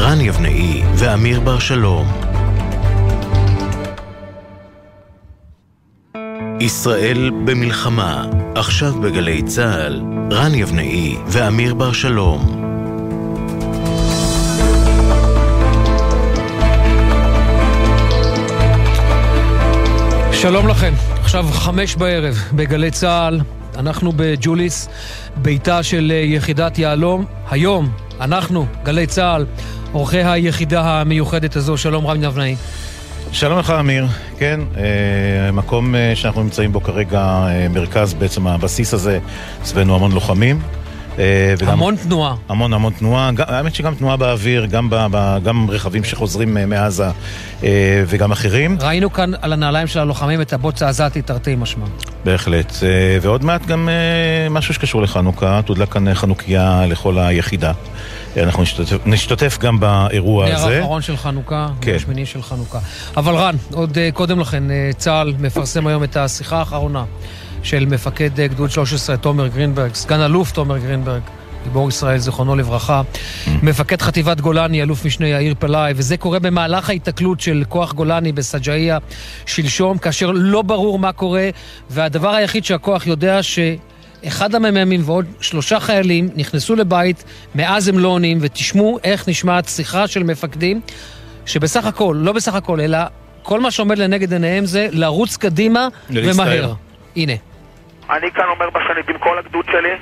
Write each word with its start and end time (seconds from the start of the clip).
רן 0.00 0.20
יבנאי 0.20 0.82
ואמיר 0.94 1.40
בר 1.40 1.58
שלום. 1.58 2.06
ישראל 6.60 7.30
במלחמה, 7.44 8.24
עכשיו 8.54 8.92
בגלי 9.00 9.42
צה"ל, 9.42 10.02
רן 10.32 10.54
יבנאי 10.54 11.16
ואמיר 11.26 11.74
בר 11.74 11.92
שלום. 11.92 12.40
שלום 20.32 20.68
לכם, 20.68 20.92
עכשיו 21.20 21.44
חמש 21.44 21.96
בערב 21.96 22.34
בגלי 22.52 22.90
צה"ל, 22.90 23.40
אנחנו 23.76 24.12
בג'וליס, 24.16 24.88
ביתה 25.36 25.82
של 25.82 26.12
יחידת 26.24 26.78
יהלום. 26.78 27.24
היום, 27.50 27.90
אנחנו, 28.20 28.66
גלי 28.82 29.06
צה"ל, 29.06 29.46
אורחי 29.94 30.24
היחידה 30.24 31.00
המיוחדת 31.00 31.56
הזו, 31.56 31.76
שלום 31.76 32.06
רם 32.06 32.16
נבנאי. 32.16 32.56
שלום 33.32 33.58
לך 33.58 33.70
אמיר, 33.70 34.06
כן, 34.38 34.60
אה, 34.76 35.52
מקום 35.52 35.94
אה, 35.94 36.12
שאנחנו 36.14 36.42
נמצאים 36.42 36.72
בו 36.72 36.80
כרגע, 36.82 37.20
אה, 37.20 37.66
מרכז 37.70 38.14
בעצם 38.14 38.46
הבסיס 38.46 38.94
הזה, 38.94 39.18
סביבנו 39.64 39.94
המון 39.94 40.12
לוחמים. 40.12 40.60
וגם, 41.58 41.68
המון 41.68 41.96
תנועה. 41.96 42.34
המון 42.48 42.72
המון 42.72 42.92
תנועה, 42.92 43.30
האמת 43.38 43.74
שגם 43.74 43.94
תנועה 43.94 44.16
באוויר, 44.16 44.66
גם, 44.66 44.88
ב, 44.90 45.36
גם 45.44 45.70
רכבים 45.70 46.04
שחוזרים 46.04 46.56
מעזה 46.66 47.08
וגם 48.06 48.32
אחרים. 48.32 48.78
ראינו 48.80 49.12
כאן 49.12 49.32
על 49.40 49.52
הנעליים 49.52 49.86
של 49.86 49.98
הלוחמים 49.98 50.40
את 50.40 50.52
הבוץ 50.52 50.82
העזתי 50.82 51.22
תרתי 51.22 51.56
משמע. 51.56 51.86
בהחלט, 52.24 52.72
ועוד 53.22 53.44
מעט 53.44 53.66
גם 53.66 53.88
משהו 54.50 54.74
שקשור 54.74 55.02
לחנוכה, 55.02 55.60
תודלק 55.64 55.92
כאן 55.92 56.14
חנוכיה 56.14 56.84
לכל 56.88 57.18
היחידה. 57.18 57.72
אנחנו 58.36 58.62
נשתתף, 58.62 58.96
נשתתף 59.06 59.58
גם 59.60 59.80
באירוע 59.80 60.46
הזה. 60.46 60.68
נר 60.68 60.74
האחרון 60.74 61.02
של 61.02 61.16
חנוכה, 61.16 61.68
כן. 61.80 61.94
השמיני 61.94 62.26
של 62.26 62.42
חנוכה. 62.42 62.78
אבל 63.16 63.34
רן, 63.34 63.54
עוד 63.72 63.98
קודם 64.14 64.40
לכן, 64.40 64.62
צה"ל 64.96 65.34
מפרסם 65.38 65.86
היום 65.86 66.04
את 66.04 66.16
השיחה 66.16 66.58
האחרונה 66.58 67.04
של 67.62 67.86
מפקד 67.86 68.30
uh, 68.36 68.52
גדוד 68.52 68.70
13, 68.70 69.16
תומר 69.16 69.46
גרינברג, 69.46 69.94
סגן 69.94 70.20
אלוף 70.20 70.52
תומר 70.52 70.78
גרינברג. 70.78 71.22
גיבור 71.64 71.88
ישראל, 71.88 72.18
זיכרונו 72.18 72.56
לברכה. 72.56 73.02
Mm. 73.02 73.50
מפקד 73.62 74.02
חטיבת 74.02 74.40
גולני, 74.40 74.82
אלוף 74.82 75.04
משנה 75.04 75.28
יאיר 75.28 75.54
פלאי, 75.58 75.92
וזה 75.96 76.16
קורה 76.16 76.38
במהלך 76.38 76.88
ההיתקלות 76.88 77.40
של 77.40 77.64
כוח 77.68 77.92
גולני 77.92 78.32
בסג'אעיה 78.32 78.98
שלשום, 79.46 79.98
כאשר 79.98 80.30
לא 80.34 80.62
ברור 80.62 80.98
מה 80.98 81.12
קורה, 81.12 81.48
והדבר 81.90 82.28
היחיד 82.28 82.64
שהכוח 82.64 83.06
יודע 83.06 83.42
ש... 83.42 83.58
אחד 84.26 84.54
המ"מים 84.54 85.02
ועוד 85.04 85.26
שלושה 85.40 85.80
חיילים 85.80 86.28
נכנסו 86.36 86.76
לבית, 86.76 87.24
מאז 87.54 87.88
הם 87.88 87.98
לא 87.98 88.08
עונים, 88.08 88.38
ותשמעו 88.40 88.98
איך 89.04 89.28
נשמעת 89.28 89.68
שיחה 89.68 90.06
של 90.06 90.22
מפקדים, 90.22 90.80
שבסך 91.46 91.86
הכל, 91.86 92.16
לא 92.20 92.32
בסך 92.32 92.54
הכל, 92.54 92.80
אלא 92.80 92.98
כל 93.42 93.60
מה 93.60 93.70
שעומד 93.70 93.98
לנגד 93.98 94.32
עיניהם 94.32 94.66
זה 94.66 94.88
לרוץ 94.92 95.36
קדימה 95.36 95.88
ומהר. 96.10 96.72
הנה. 97.16 97.32
אני 98.10 98.30
כאן 98.30 98.44
אומר 98.48 98.70
בשנית 98.70 99.08
עם 99.08 99.18
כל 99.18 99.38
הגדוד 99.38 99.64
שלי, 99.72 99.96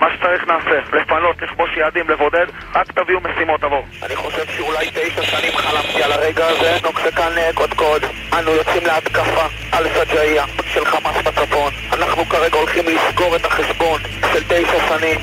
מה 0.00 0.06
שצריך 0.16 0.48
נעשה, 0.48 0.80
לפנות, 0.92 1.42
לכבוש 1.42 1.76
יעדים, 1.76 2.10
לבודד, 2.10 2.46
רק 2.74 2.92
תביאו 2.92 3.20
משימות 3.20 3.64
עבור. 3.64 3.86
אני 4.02 4.16
חושב 4.16 4.46
שאולי 4.46 4.90
תשע 4.90 5.22
שנים 5.22 5.52
חלמתי 5.56 6.02
על 6.02 6.12
הרגע 6.12 6.46
הזה, 6.46 6.76
נוקסקן 6.82 7.52
קודקוד. 7.54 8.02
אנו 8.38 8.50
יוצאים 8.50 8.86
להתקפה 8.86 9.46
על 9.72 9.84
סג'איה 9.88 10.44
של 10.66 10.84
חמאס 10.84 11.16
בצפון. 11.16 11.72
אנחנו 11.92 12.24
כרגע 12.24 12.58
הולכים 12.58 12.84
לסגור 12.86 13.36
את 13.36 13.44
החשבון 13.44 14.00
של 14.32 14.42
תשע 14.48 14.78
שנים. 14.88 15.18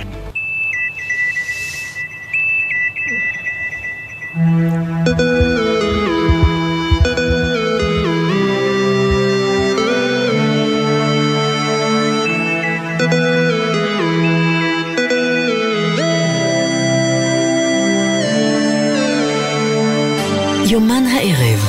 יומן 20.80 21.04
הערב, 21.06 21.60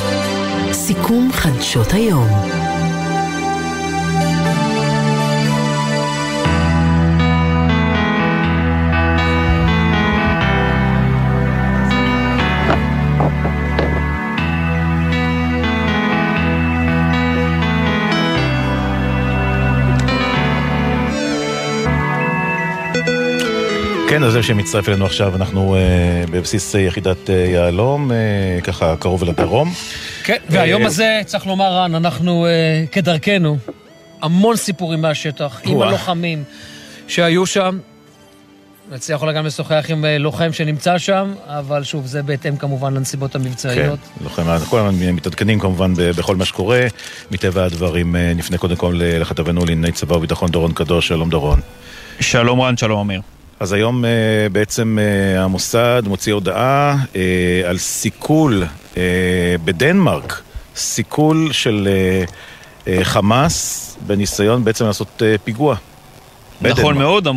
סיכום 0.71 1.31
חדשות 1.31 1.93
היום. 1.93 2.60
כן, 24.11 24.23
אז 24.23 24.33
זה 24.33 24.43
שמצטרף 24.43 24.89
אלינו 24.89 25.05
עכשיו, 25.05 25.35
אנחנו 25.35 25.75
uh, 25.75 26.31
בבסיס 26.31 26.73
יחידת 26.73 27.27
uh, 27.27 27.31
יהלום, 27.31 28.11
uh, 28.11 28.63
ככה 28.63 28.95
קרוב 28.95 29.23
לדרום. 29.23 29.73
כן, 30.23 30.37
והיום 30.49 30.85
הזה, 30.85 31.21
צריך 31.25 31.47
לומר, 31.47 31.73
רן, 31.73 31.95
אנחנו 31.95 32.45
uh, 32.45 32.89
כדרכנו, 32.93 33.57
המון 34.21 34.55
סיפורים 34.55 35.01
מהשטח, 35.01 35.61
עם 35.63 35.81
הלוחמים 35.81 36.43
שהיו 37.07 37.45
שם. 37.45 37.77
נצליח 38.91 39.21
אולי 39.21 39.33
גם 39.33 39.45
לשוחח 39.45 39.85
עם 39.89 40.05
לוחם 40.19 40.53
שנמצא 40.53 40.97
שם, 40.97 41.33
אבל 41.45 41.83
שוב, 41.83 42.05
זה 42.05 42.23
בהתאם 42.23 42.57
כמובן 42.57 42.93
לנסיבות 42.93 43.35
המבצעיות. 43.35 43.99
כן, 43.99 44.23
לוחם, 44.23 44.43
כל 44.69 44.79
הזמן 44.79 45.13
מתעדכנים 45.13 45.59
כמובן 45.59 45.93
בכל 45.95 46.35
מה 46.35 46.45
שקורה. 46.45 46.87
מטבע 47.31 47.63
הדברים, 47.63 48.15
נפנה 48.15 48.57
קודם 48.57 48.75
כל 48.75 48.99
לכתבנו 49.01 49.65
לענייני 49.65 49.91
צבא 49.91 50.15
וביטחון 50.15 50.51
דורון 50.51 50.71
קדוש, 50.73 51.07
שלום 51.07 51.29
דורון. 51.29 51.59
שלום 52.19 52.61
רן, 52.61 52.77
שלום 52.77 52.99
אמיר. 52.99 53.21
אז 53.61 53.73
היום 53.73 54.05
אה, 54.05 54.09
בעצם 54.51 54.97
אה, 55.01 55.43
המוסד 55.43 56.03
מוציא 56.05 56.33
הודעה 56.33 56.95
אה, 57.15 57.61
על 57.69 57.77
סיכול 57.77 58.63
בדנמרק, 59.65 60.41
סיכול 60.75 61.51
של 61.51 61.87
חמאס 63.03 63.97
בניסיון 64.07 64.63
בעצם 64.63 64.85
לעשות 64.85 65.21
פיגוע. 65.43 65.75
נכון 66.61 66.97
מאוד, 66.97 67.27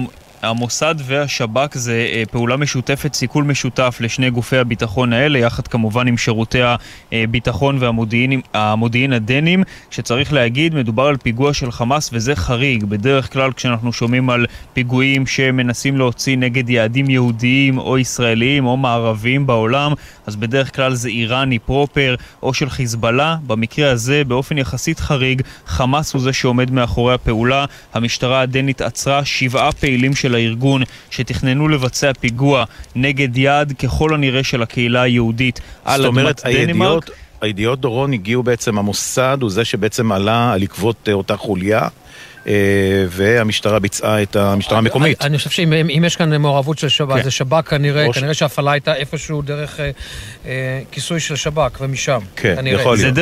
המוסד 0.44 0.94
והשב"כ 1.05 1.75
זה 1.75 2.06
אה, 2.12 2.22
פעולה 2.31 2.56
משותפת, 2.56 3.15
סיכול 3.15 3.44
משותף 3.44 3.99
לשני 4.00 4.31
גופי 4.31 4.56
הביטחון 4.56 5.12
האלה, 5.12 5.38
יחד 5.38 5.69
כמובן 5.69 6.09
עם 6.09 6.16
שירותי 6.16 6.59
הביטחון 7.12 7.78
והמודיעין 7.81 9.12
הדנים, 9.12 9.62
שצריך 9.91 10.32
להגיד, 10.32 10.75
מדובר 10.75 11.06
על 11.06 11.16
פיגוע 11.16 11.55
של 11.55 11.72
חמאס 11.72 12.10
וזה 12.12 12.37
חריג. 12.37 12.84
בדרך 12.84 13.32
כלל 13.32 13.53
כשאנחנו 13.53 13.93
שומעים 13.93 14.31
על 14.31 14.47
פיגועים 14.72 15.27
שמנסים 15.27 15.99
להוציא 15.99 16.37
נגד 16.37 16.71
יעדים 16.71 17.11
יהודיים 17.11 17.78
או 17.78 17.99
ישראליים 17.99 18.66
או 18.66 18.76
מערביים 18.76 19.47
בעולם, 19.47 19.93
אז 20.26 20.37
בדרך 20.37 20.76
כלל 20.76 20.94
זה 20.94 21.09
איראני 21.09 21.59
פרופר 21.59 22.15
או 22.43 22.55
של 22.55 22.71
חיזבאללה. 22.71 23.37
במקרה 23.47 23.91
הזה, 23.91 24.22
באופן 24.25 24.59
יחסית 24.59 25.00
חריג, 25.00 25.43
חמאס 25.66 26.12
הוא 26.15 26.22
זה 26.22 26.32
שעומד 26.32 26.71
מאחורי 26.71 27.15
הפעולה. 27.15 27.65
המשטרה 27.94 28.41
הדנית 28.41 28.81
עצרה 28.81 29.25
שבעה 29.25 29.72
פעילים 29.72 30.15
של 30.15 30.34
הארגון 30.34 30.83
שתכננו 31.11 31.69
לבצע 31.69 32.12
פיגוע 32.12 32.65
נגד 32.95 33.37
יעד 33.37 33.72
ככל 33.72 34.15
הנראה 34.15 34.45
של 34.45 34.62
הקהילה 34.62 35.03
היהודית 35.03 35.61
על 35.84 36.06
אדמת 36.06 36.41
דנמרק. 36.47 37.11
הידיעות 37.41 37.81
דורון 37.81 38.12
הגיעו 38.12 38.43
בעצם, 38.43 38.78
המוסד 38.78 39.39
הוא 39.41 39.50
זה 39.50 39.65
שבעצם 39.65 40.12
עלה 40.12 40.53
על 40.53 40.62
עקבות 40.62 41.09
אה, 41.09 41.12
אותה 41.12 41.37
חוליה. 41.37 41.89
אה, 42.47 42.53
והמשטרה 43.09 43.78
ביצעה 43.78 44.22
את 44.22 44.37
המשטרה 44.37 44.78
המקומית. 44.78 45.22
אני 45.25 45.38
חושב 45.38 45.50
שאם 45.50 46.05
יש 46.06 46.16
כאן 46.16 46.37
מעורבות 46.37 46.78
של 46.78 46.88
שב"כ, 46.88 47.15
כן. 47.15 47.22
זה 47.22 47.31
שב"כ 47.31 47.69
כנראה, 47.69 48.12
כנראה 48.12 48.34
שההפעלה 48.34 48.72
הייתה 48.72 48.94
איפשהו 48.94 49.43
דרך 49.43 49.81
אה, 49.81 49.91
אה, 50.47 50.81
כיסוי 50.91 51.20
של 51.20 51.37
שב"כ 51.37 51.81
ומשם. 51.81 52.19
כן, 52.37 52.64
יכול 52.67 52.96
להיות. 52.96 53.14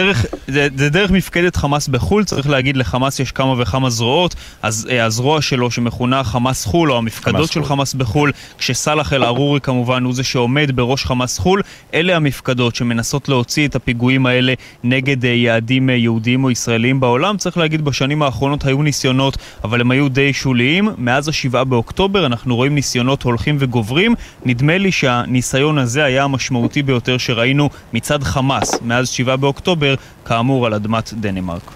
זה 0.76 0.90
דרך 0.90 1.10
מפקדת 1.10 1.56
חמאס 1.56 1.88
בחו"ל, 1.88 2.24
צריך 2.24 2.48
להגיד, 2.48 2.76
לחמאס 2.76 3.20
יש 3.20 3.32
כמה 3.32 3.62
וכמה 3.62 3.90
זרועות, 3.90 4.34
אז 4.62 4.88
הזרוע 5.00 5.42
שלו 5.42 5.70
שמכונה 5.70 6.24
חמאס 6.24 6.64
חו"ל, 6.64 6.92
או 6.92 6.98
המפקדות 6.98 7.52
של 7.52 7.64
חמאס 7.64 7.94
בחו"ל, 7.94 8.32
כשסאלח 8.58 9.12
אל-ערורי 9.12 9.60
כמובן 9.60 10.04
הוא 10.04 10.14
זה 10.14 10.24
שעומד 10.24 10.70
בראש 10.74 11.04
חמאס 11.04 11.38
חו"ל, 11.38 11.62
אלה 11.94 12.16
המפקדות 12.16 12.74
שמנסות 12.74 13.28
להוציא 13.28 13.68
את 13.68 13.74
הפיגועים 13.74 14.26
האלה 14.26 14.54
נגד 14.84 15.24
יעדים 15.24 15.90
יהודיים 15.90 16.44
או 16.44 16.50
ישראליים 16.50 17.00
בעולם. 17.00 17.36
צריך 17.36 17.58
להגיד, 17.58 17.84
בשנים 17.84 18.22
האחרונות 18.22 18.64
היו 18.64 18.82
ניסיונות 18.82 19.11
ניסיונות, 19.12 19.36
אבל 19.64 19.80
הם 19.80 19.90
היו 19.90 20.08
די 20.08 20.32
שוליים. 20.32 20.88
מאז 20.98 21.28
השבעה 21.28 21.64
באוקטובר 21.64 22.26
אנחנו 22.26 22.56
רואים 22.56 22.74
ניסיונות 22.74 23.22
הולכים 23.22 23.56
וגוברים. 23.58 24.14
נדמה 24.44 24.78
לי 24.78 24.92
שהניסיון 24.92 25.78
הזה 25.78 26.04
היה 26.04 26.24
המשמעותי 26.24 26.82
ביותר 26.82 27.18
שראינו 27.18 27.70
מצד 27.92 28.22
חמאס 28.22 28.78
מאז 28.82 29.08
שבעה 29.08 29.36
באוקטובר, 29.36 29.94
כאמור 30.24 30.66
על 30.66 30.74
אדמת 30.74 31.12
דנמרק. 31.12 31.70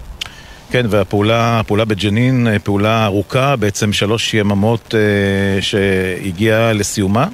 כן, 0.71 0.85
והפעולה 0.89 1.59
הפעולה 1.59 1.85
בג'נין, 1.85 2.47
פעולה 2.63 3.05
ארוכה, 3.05 3.55
בעצם 3.55 3.93
שלוש 3.93 4.33
יממות 4.33 4.95
אה, 4.95 5.61
שהגיעה 5.61 6.73
לסיומה. 6.73 7.27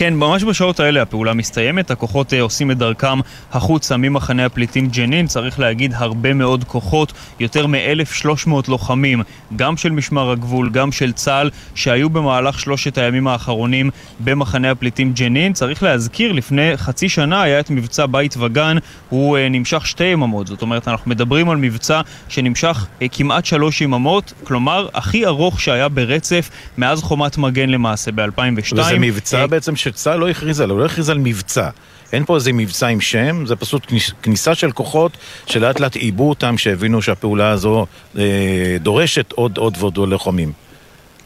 כן, 0.00 0.14
ממש 0.14 0.44
בשעות 0.44 0.80
האלה 0.80 1.02
הפעולה 1.02 1.34
מסתיימת, 1.34 1.90
הכוחות 1.90 2.34
אה, 2.34 2.40
עושים 2.40 2.70
את 2.70 2.78
דרכם 2.78 3.18
החוצה 3.52 3.96
ממחנה 3.96 4.46
הפליטים 4.46 4.88
ג'נין, 4.88 5.26
צריך 5.26 5.58
להגיד 5.58 5.92
הרבה 5.94 6.34
מאוד 6.34 6.64
כוחות, 6.64 7.12
יותר 7.40 7.66
מ-1,300 7.66 8.50
לוחמים, 8.68 9.22
גם 9.56 9.76
של 9.76 9.92
משמר 9.92 10.30
הגבול, 10.30 10.70
גם 10.70 10.92
של 10.92 11.12
צה"ל, 11.12 11.50
שהיו 11.74 12.10
במהלך 12.10 12.60
שלושת 12.60 12.98
הימים 12.98 13.28
האחרונים 13.28 13.90
במחנה 14.20 14.70
הפליטים 14.70 15.12
ג'נין. 15.12 15.52
צריך 15.52 15.82
להזכיר, 15.82 16.32
לפני 16.32 16.76
חצי 16.76 17.08
שנה 17.08 17.42
היה 17.42 17.60
את 17.60 17.70
מבצע 17.70 18.06
בית 18.06 18.34
וגן, 18.38 18.76
הוא 19.08 19.38
uh, 19.38 19.40
נמשך 19.50 19.86
שתי 19.86 20.04
יממות, 20.04 20.46
זאת 20.46 20.62
אומרת, 20.62 20.88
אנחנו 20.88 21.10
מדברים 21.10 21.50
על 21.50 21.56
מבצע 21.56 22.00
שנמשך 22.28 22.86
uh, 23.00 23.04
כמעט 23.12 23.44
שלוש 23.44 23.80
יממות, 23.80 24.32
כלומר, 24.44 24.88
הכי 24.94 25.26
ארוך 25.26 25.60
שהיה 25.60 25.88
ברצף 25.88 26.50
מאז 26.78 27.02
חומת 27.02 27.38
מגן 27.38 27.68
למעשה 27.68 28.12
ב-2002. 28.12 28.72
וזה 28.72 28.98
מבצע 28.98 29.46
בעצם 29.46 29.76
שצה"ל 29.96 30.18
לא 30.18 30.28
הכריז 30.28 30.60
עליו, 30.60 30.78
לא 30.78 30.84
הכריז 30.84 31.10
על 31.10 31.18
מבצע. 31.18 31.68
אין 32.12 32.24
פה 32.24 32.34
איזה 32.34 32.52
מבצע 32.52 32.86
עם 32.86 33.00
שם, 33.00 33.46
זה 33.46 33.56
פשוט 33.56 33.86
כניסה 34.22 34.54
של 34.54 34.72
כוחות 34.72 35.12
שלאט 35.46 35.80
לאט 35.80 35.96
עיבו 35.96 36.28
אותם, 36.28 36.58
שהבינו 36.58 37.02
שהפעולה 37.02 37.50
הזו 37.50 37.86
אה, 38.18 38.76
דורשת 38.80 39.32
עוד 39.32 39.58
עוד 39.58 39.76
ועוד 39.78 39.98
לוחמים. 39.98 40.52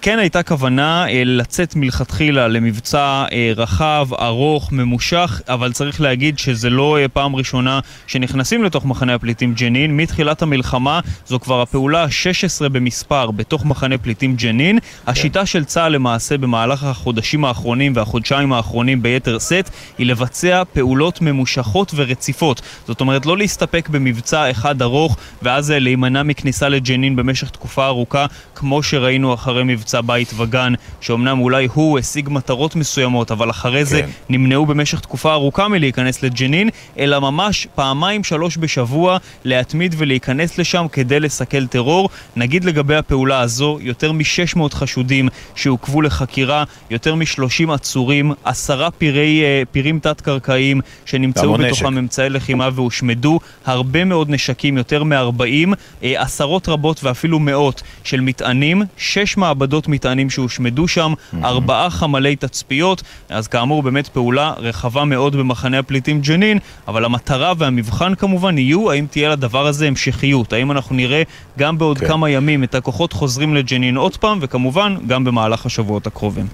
כן 0.04 0.18
הייתה 0.18 0.42
כוונה 0.42 1.08
אה, 1.08 1.22
לצאת 1.24 1.76
מלכתחילה 1.76 2.48
למבצע 2.48 3.24
אה, 3.32 3.52
רחב, 3.56 4.08
ארוך, 4.20 4.72
ממושך, 4.72 5.42
אבל 5.48 5.72
צריך 5.72 6.00
להגיד 6.00 6.38
שזה 6.38 6.70
לא 6.70 6.98
אה, 6.98 7.08
פעם 7.08 7.36
ראשונה 7.36 7.80
שנכנסים 8.06 8.64
לתוך 8.64 8.84
מחנה 8.86 9.14
הפליטים 9.14 9.54
ג'נין. 9.54 9.96
מתחילת 9.96 10.42
המלחמה 10.42 11.00
זו 11.26 11.40
כבר 11.40 11.62
הפעולה 11.62 12.02
ה-16 12.02 12.68
במספר 12.68 13.30
בתוך 13.30 13.64
מחנה 13.64 13.98
פליטים 13.98 14.36
ג'נין. 14.36 14.78
כן. 14.80 14.86
השיטה 15.10 15.46
של 15.46 15.64
צה"ל 15.64 15.92
למעשה 15.92 16.38
במהלך 16.38 16.84
החודשים 16.84 17.44
האחרונים 17.44 17.92
והחודשיים 17.96 18.52
האחרונים 18.52 19.02
ביתר 19.02 19.38
שאת 19.38 19.70
היא 19.98 20.06
לבצע 20.06 20.62
פעולות 20.72 21.20
ממושכות 21.20 21.92
ורציפות. 21.96 22.62
זאת 22.86 23.00
אומרת, 23.00 23.26
לא 23.26 23.38
להסתפק 23.38 23.88
במבצע 23.88 24.50
אחד 24.50 24.82
ארוך 24.82 25.16
ואז 25.42 25.70
להימנע 25.70 26.22
מכניסה 26.22 26.68
לג'נין 26.68 27.16
במשך 27.16 27.50
תקופה 27.50 27.86
ארוכה, 27.86 28.26
כמו 28.54 28.82
שראינו 28.82 29.34
אחרי 29.34 29.64
מבצע 29.64 29.93
מבצע 29.94 30.00
בית 30.06 30.32
וגן, 30.36 30.72
שאומנם 31.00 31.40
אולי 31.40 31.68
הוא 31.72 31.98
השיג 31.98 32.28
מטרות 32.30 32.76
מסוימות, 32.76 33.30
אבל 33.30 33.50
אחרי 33.50 33.78
כן. 33.78 33.84
זה 33.84 34.02
נמנעו 34.28 34.66
במשך 34.66 35.00
תקופה 35.00 35.32
ארוכה 35.32 35.68
מלהיכנס 35.68 36.22
לג'נין, 36.22 36.68
אלא 36.98 37.20
ממש 37.20 37.66
פעמיים 37.74 38.24
שלוש 38.24 38.56
בשבוע 38.56 39.18
להתמיד 39.44 39.94
ולהיכנס 39.98 40.58
לשם 40.58 40.86
כדי 40.92 41.20
לסכל 41.20 41.66
טרור. 41.66 42.08
נגיד 42.36 42.64
לגבי 42.64 42.94
הפעולה 42.94 43.40
הזו, 43.40 43.78
יותר 43.80 44.12
מ-600 44.12 44.74
חשודים 44.74 45.28
שעוכבו 45.54 46.02
לחקירה, 46.02 46.64
יותר 46.90 47.14
מ-30 47.14 47.72
עצורים, 47.72 48.32
עשרה 48.44 48.90
פירי, 48.90 49.42
אה, 49.42 49.62
פירים 49.72 49.98
תת-קרקעיים 49.98 50.80
שנמצאו 51.06 51.54
בתוכם 51.54 51.98
אמצעי 51.98 52.28
לחימה 52.28 52.68
והושמדו, 52.74 53.40
הרבה 53.66 54.04
מאוד 54.04 54.30
נשקים, 54.30 54.78
יותר 54.78 55.04
מ-40, 55.04 55.74
אה, 56.02 56.22
עשרות 56.22 56.68
רבות 56.68 57.04
ואפילו 57.04 57.38
מאות 57.38 57.82
של 58.04 58.20
מטענים, 58.20 58.82
שש 58.96 59.36
מעבדות 59.36 59.83
עשרות 59.84 59.88
מטענים 59.88 60.30
שהושמדו 60.30 60.88
שם. 60.88 61.12
ארבעה 61.44 61.90
חמלי 61.90 62.36
תצפיות, 62.36 63.02
אז 63.28 63.48
כאמור 63.48 63.82
באמת 63.82 64.08
פעולה 64.08 64.52
רחבה 64.56 65.04
מאוד 65.04 65.36
במחנה 65.36 65.78
הפליטים 65.78 66.20
ג'נין, 66.20 66.58
אבל 66.88 67.04
המטרה 67.04 67.52
והמבחן 67.58 68.14
כמובן 68.14 68.58
יהיו 68.58 68.90
האם 68.90 69.06
תהיה 69.10 69.28
לדבר 69.28 69.66
הזה 69.66 69.86
המשכיות, 69.86 70.52
האם 70.52 70.70
אנחנו 70.70 70.96
נראה 70.96 71.22
גם 71.58 71.78
בעוד 71.78 71.98
כן. 71.98 72.08
כמה 72.08 72.30
ימים 72.30 72.64
את 72.64 72.74
הכוחות 72.74 73.12
חוזרים 73.12 73.54
לג'נין 73.54 73.96
עוד 73.96 74.16
פעם, 74.16 74.38
וכמובן 74.40 74.96
גם 75.06 75.24
במהלך 75.24 75.66
השבועות 75.66 76.06
הקרובים. 76.06 76.46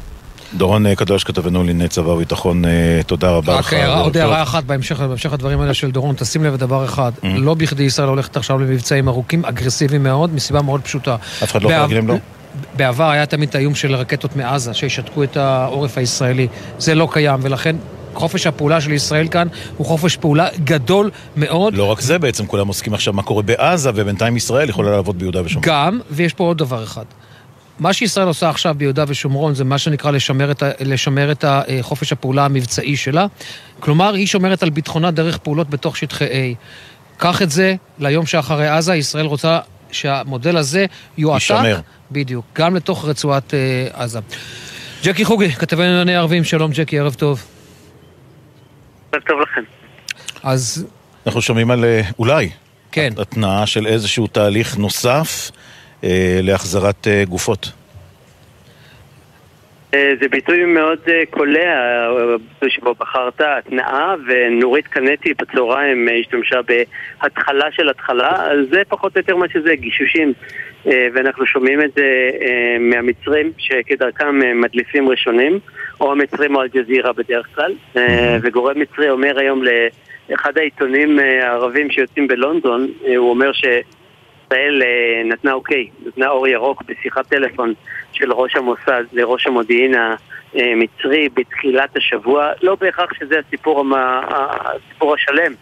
דורון 0.54 0.86
אה, 0.86 0.94
קדוש, 0.96 1.24
כתבנו 1.24 1.58
לענייני 1.58 1.88
צבא 1.88 2.08
וביטחון, 2.10 2.64
אה, 2.64 3.00
תודה 3.06 3.30
רבה 3.30 3.58
לך. 3.58 3.72
רק 3.72 4.04
עוד 4.04 4.16
הערה 4.16 4.42
אחת 4.42 4.64
בהמשך, 4.64 5.00
בהמשך 5.00 5.32
הדברים 5.32 5.60
האלה 5.60 5.74
של 5.74 5.90
דורון, 5.90 6.14
תשים 6.18 6.44
לב 6.44 6.54
לדבר 6.54 6.84
אחד, 6.84 7.12
mm-hmm. 7.16 7.26
לא 7.36 7.54
בכדי 7.54 7.82
ישראל 7.82 8.08
הולכת 8.08 8.36
עכשיו 8.36 8.58
למבצעים 8.58 9.08
ארוכים, 9.08 9.44
אגרסיביים 9.44 10.02
מאוד, 10.02 10.34
מסיבה 10.34 10.62
מאוד 10.62 10.80
פשוטה. 10.80 11.14
אף 11.14 11.50
אחד 11.50 11.62
לא 11.62 11.68
יכול 11.68 11.80
להגיד 11.80 11.96
להם 11.96 12.08
לא? 12.08 12.14
בעבר 12.76 13.10
היה 13.10 13.26
תמיד 13.26 13.48
את 13.48 13.54
האיום 13.54 13.74
של 13.74 13.94
רקטות 13.94 14.36
מעזה, 14.36 14.74
שישתקו 14.74 15.22
את 15.22 15.36
העורף 15.36 15.98
הישראלי. 15.98 16.48
זה 16.78 16.94
לא 16.94 17.08
קיים, 17.12 17.40
ולכן 17.42 17.76
חופש 18.14 18.46
הפעולה 18.46 18.80
של 18.80 18.92
ישראל 18.92 19.28
כאן 19.28 19.48
הוא 19.76 19.86
חופש 19.86 20.16
פעולה 20.16 20.48
גדול 20.64 21.10
מאוד. 21.36 21.74
לא 21.74 21.84
רק 21.84 22.00
זה 22.00 22.18
בעצם, 22.18 22.46
כולם 22.46 22.68
עוסקים 22.68 22.94
עכשיו 22.94 23.12
מה 23.12 23.22
קורה 23.22 23.42
בעזה, 23.42 23.90
ובינתיים 23.94 24.36
ישראל 24.36 24.68
יכולה 24.68 24.90
לעבוד 24.90 25.18
ביהודה 25.18 25.44
ושומרון. 25.44 25.62
גם, 25.66 26.00
ויש 26.10 26.34
פה 26.34 26.44
עוד 26.44 26.58
דבר 26.58 26.84
אחד. 26.84 27.04
מה 27.78 27.92
שישראל 27.92 28.26
עושה 28.26 28.48
עכשיו 28.48 28.74
ביהודה 28.78 29.04
ושומרון 29.08 29.54
זה 29.54 29.64
מה 29.64 29.78
שנקרא 29.78 30.10
לשמר 30.10 30.50
את, 30.50 30.62
לשמר 30.80 31.32
את 31.32 31.44
חופש 31.80 32.12
הפעולה 32.12 32.44
המבצעי 32.44 32.96
שלה. 32.96 33.26
כלומר, 33.80 34.14
היא 34.14 34.26
שומרת 34.26 34.62
על 34.62 34.70
ביטחונה 34.70 35.10
דרך 35.10 35.38
פעולות 35.38 35.70
בתוך 35.70 35.96
שטחי 35.96 36.24
A. 36.24 36.56
קח 37.16 37.42
את 37.42 37.50
זה 37.50 37.74
ליום 37.98 38.26
שאחרי 38.26 38.68
עזה, 38.68 38.94
ישראל 38.94 39.26
רוצה 39.26 39.58
שהמודל 39.92 40.56
הזה 40.56 40.86
יועתק. 41.18 41.44
ישמר. 41.44 41.80
בדיוק, 42.12 42.44
גם 42.54 42.76
לתוך 42.76 43.04
רצועת 43.04 43.54
אה, 43.54 43.86
עזה. 43.92 44.18
ג'קי 45.04 45.24
חוגי, 45.24 45.50
כתבי 45.50 45.84
ענייני 45.84 46.16
ערבים, 46.16 46.44
שלום 46.44 46.70
ג'קי, 46.74 46.98
ערב 46.98 47.14
טוב. 47.14 47.44
ערב 49.12 49.22
טוב 49.22 49.40
לכם. 49.40 49.60
אז... 50.42 50.86
אנחנו 51.26 51.42
שומעים 51.42 51.70
על 51.70 51.84
אה, 51.84 52.00
אולי. 52.18 52.50
כן. 52.92 53.12
התנעה 53.18 53.66
של 53.66 53.86
איזשהו 53.86 54.26
תהליך 54.26 54.76
נוסף 54.76 55.50
אה, 56.04 56.40
להחזרת 56.42 57.06
אה, 57.06 57.24
גופות. 57.28 57.72
אה, 59.94 60.12
זה 60.20 60.28
ביטוי 60.28 60.64
מאוד 60.64 60.98
אה, 61.08 61.22
קולע, 61.30 62.06
הביטוי 62.34 62.70
שבו 62.70 62.94
בחרת 62.94 63.40
התנאה, 63.40 64.14
ונורית 64.26 64.86
קנטי 64.86 65.34
בצהריים 65.34 66.08
השתמשה 66.20 66.60
בהתחלה 66.62 67.72
של 67.72 67.88
התחלה, 67.88 68.46
אז 68.50 68.58
זה 68.70 68.82
פחות 68.88 69.16
או 69.16 69.20
יותר 69.20 69.36
מה 69.36 69.46
שזה, 69.48 69.74
גישושים. 69.74 70.32
אה, 70.86 71.08
ואנחנו 71.14 71.46
שומעים 71.46 71.80
את 71.82 71.92
זה 71.96 72.30
מהמצרים, 72.80 73.52
שכדרכם 73.58 74.60
מדליפים 74.60 75.08
ראשונים, 75.08 75.58
או 76.00 76.12
המצרים 76.12 76.56
או 76.56 76.62
אל-ג'זירה 76.62 77.12
בדרך 77.12 77.46
כלל, 77.54 77.72
וגורם 78.42 78.80
מצרי 78.80 79.10
אומר 79.10 79.38
היום 79.38 79.62
לאחד 80.30 80.58
העיתונים 80.58 81.18
הערבים 81.18 81.90
שיוצאים 81.90 82.28
בלונדון, 82.28 82.88
הוא 83.16 83.30
אומר 83.30 83.52
ש... 83.52 83.64
ישראל 84.50 84.82
נתנה 85.24 85.52
אוקיי, 85.52 85.88
נתנה 86.06 86.28
אור 86.28 86.48
ירוק 86.48 86.82
בשיחת 86.82 87.26
טלפון 87.26 87.74
של 88.12 88.32
ראש 88.32 88.56
המוסד 88.56 89.04
לראש 89.12 89.46
המודיעין 89.46 89.94
המצרי 90.54 91.28
בתחילת 91.34 91.96
השבוע. 91.96 92.52
לא 92.62 92.74
בהכרח 92.74 93.14
שזה 93.14 93.38
הסיפור, 93.38 93.80
המה, 93.80 94.20
הסיפור 94.28 95.14
השלם. 95.14 95.52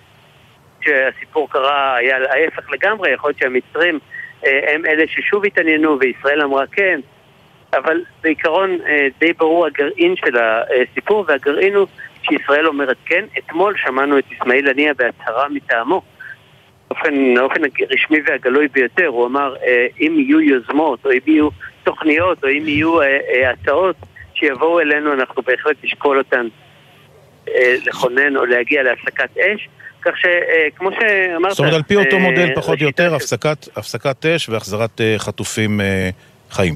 שהסיפור 0.84 1.50
קרה 1.50 1.96
היה 1.96 2.16
ההפך 2.30 2.70
לגמרי, 2.70 3.10
יכול 3.10 3.30
להיות 3.30 3.38
שהמצרים 3.38 3.98
אה, 4.46 4.74
הם 4.74 4.86
אלה 4.86 5.04
ששוב 5.06 5.44
התעניינו 5.44 5.98
וישראל 6.00 6.42
אמרה 6.42 6.66
כן, 6.66 7.00
אבל 7.72 8.02
בעיקרון 8.22 8.78
אה, 8.86 9.06
די 9.20 9.32
ברור 9.32 9.66
הגרעין 9.66 10.16
של 10.16 10.36
הסיפור, 10.36 11.24
והגרעין 11.28 11.74
הוא 11.74 11.86
שישראל 12.22 12.66
אומרת 12.66 12.96
כן. 13.04 13.24
אתמול 13.38 13.74
שמענו 13.76 14.18
את 14.18 14.24
אסמאעיל 14.32 14.68
הנייה 14.68 14.94
בהצהרה 14.94 15.48
מטעמו. 15.48 16.02
באופן, 16.88 17.34
באופן 17.34 17.60
הרשמי 17.62 18.18
והגלוי 18.26 18.68
ביותר, 18.68 19.06
הוא 19.06 19.26
אמר 19.26 19.54
אה, 19.66 19.86
אם 20.00 20.14
יהיו 20.18 20.40
יוזמות 20.40 21.06
או 21.06 21.10
אם 21.10 21.18
יהיו 21.26 21.48
תוכניות 21.84 22.44
או 22.44 22.48
אם 22.48 22.68
יהיו 22.68 23.00
אה, 23.00 23.06
אה, 23.06 23.50
הצעות 23.50 23.96
שיבואו 24.34 24.80
אלינו, 24.80 25.12
אנחנו 25.12 25.42
בהחלט 25.42 25.76
נשקול 25.84 26.18
אותן 26.18 26.46
לכונן 27.86 28.36
או 28.36 28.46
להגיע 28.46 28.82
להפסקת 28.82 29.38
אש. 29.38 29.68
כך 30.02 30.12
שכמו 30.16 30.90
שאמרת... 30.92 31.50
זאת 31.50 31.58
אומרת, 31.58 31.74
על 31.74 31.82
פי 31.82 31.96
אותו 31.96 32.18
מודל 32.18 32.54
פחות 32.54 32.80
או 32.80 32.86
יותר, 32.86 33.14
הפסקת, 33.14 33.68
הפסקת 33.76 34.26
אש 34.26 34.48
והחזרת 34.48 35.00
חטופים 35.18 35.80
חיים. 36.50 36.74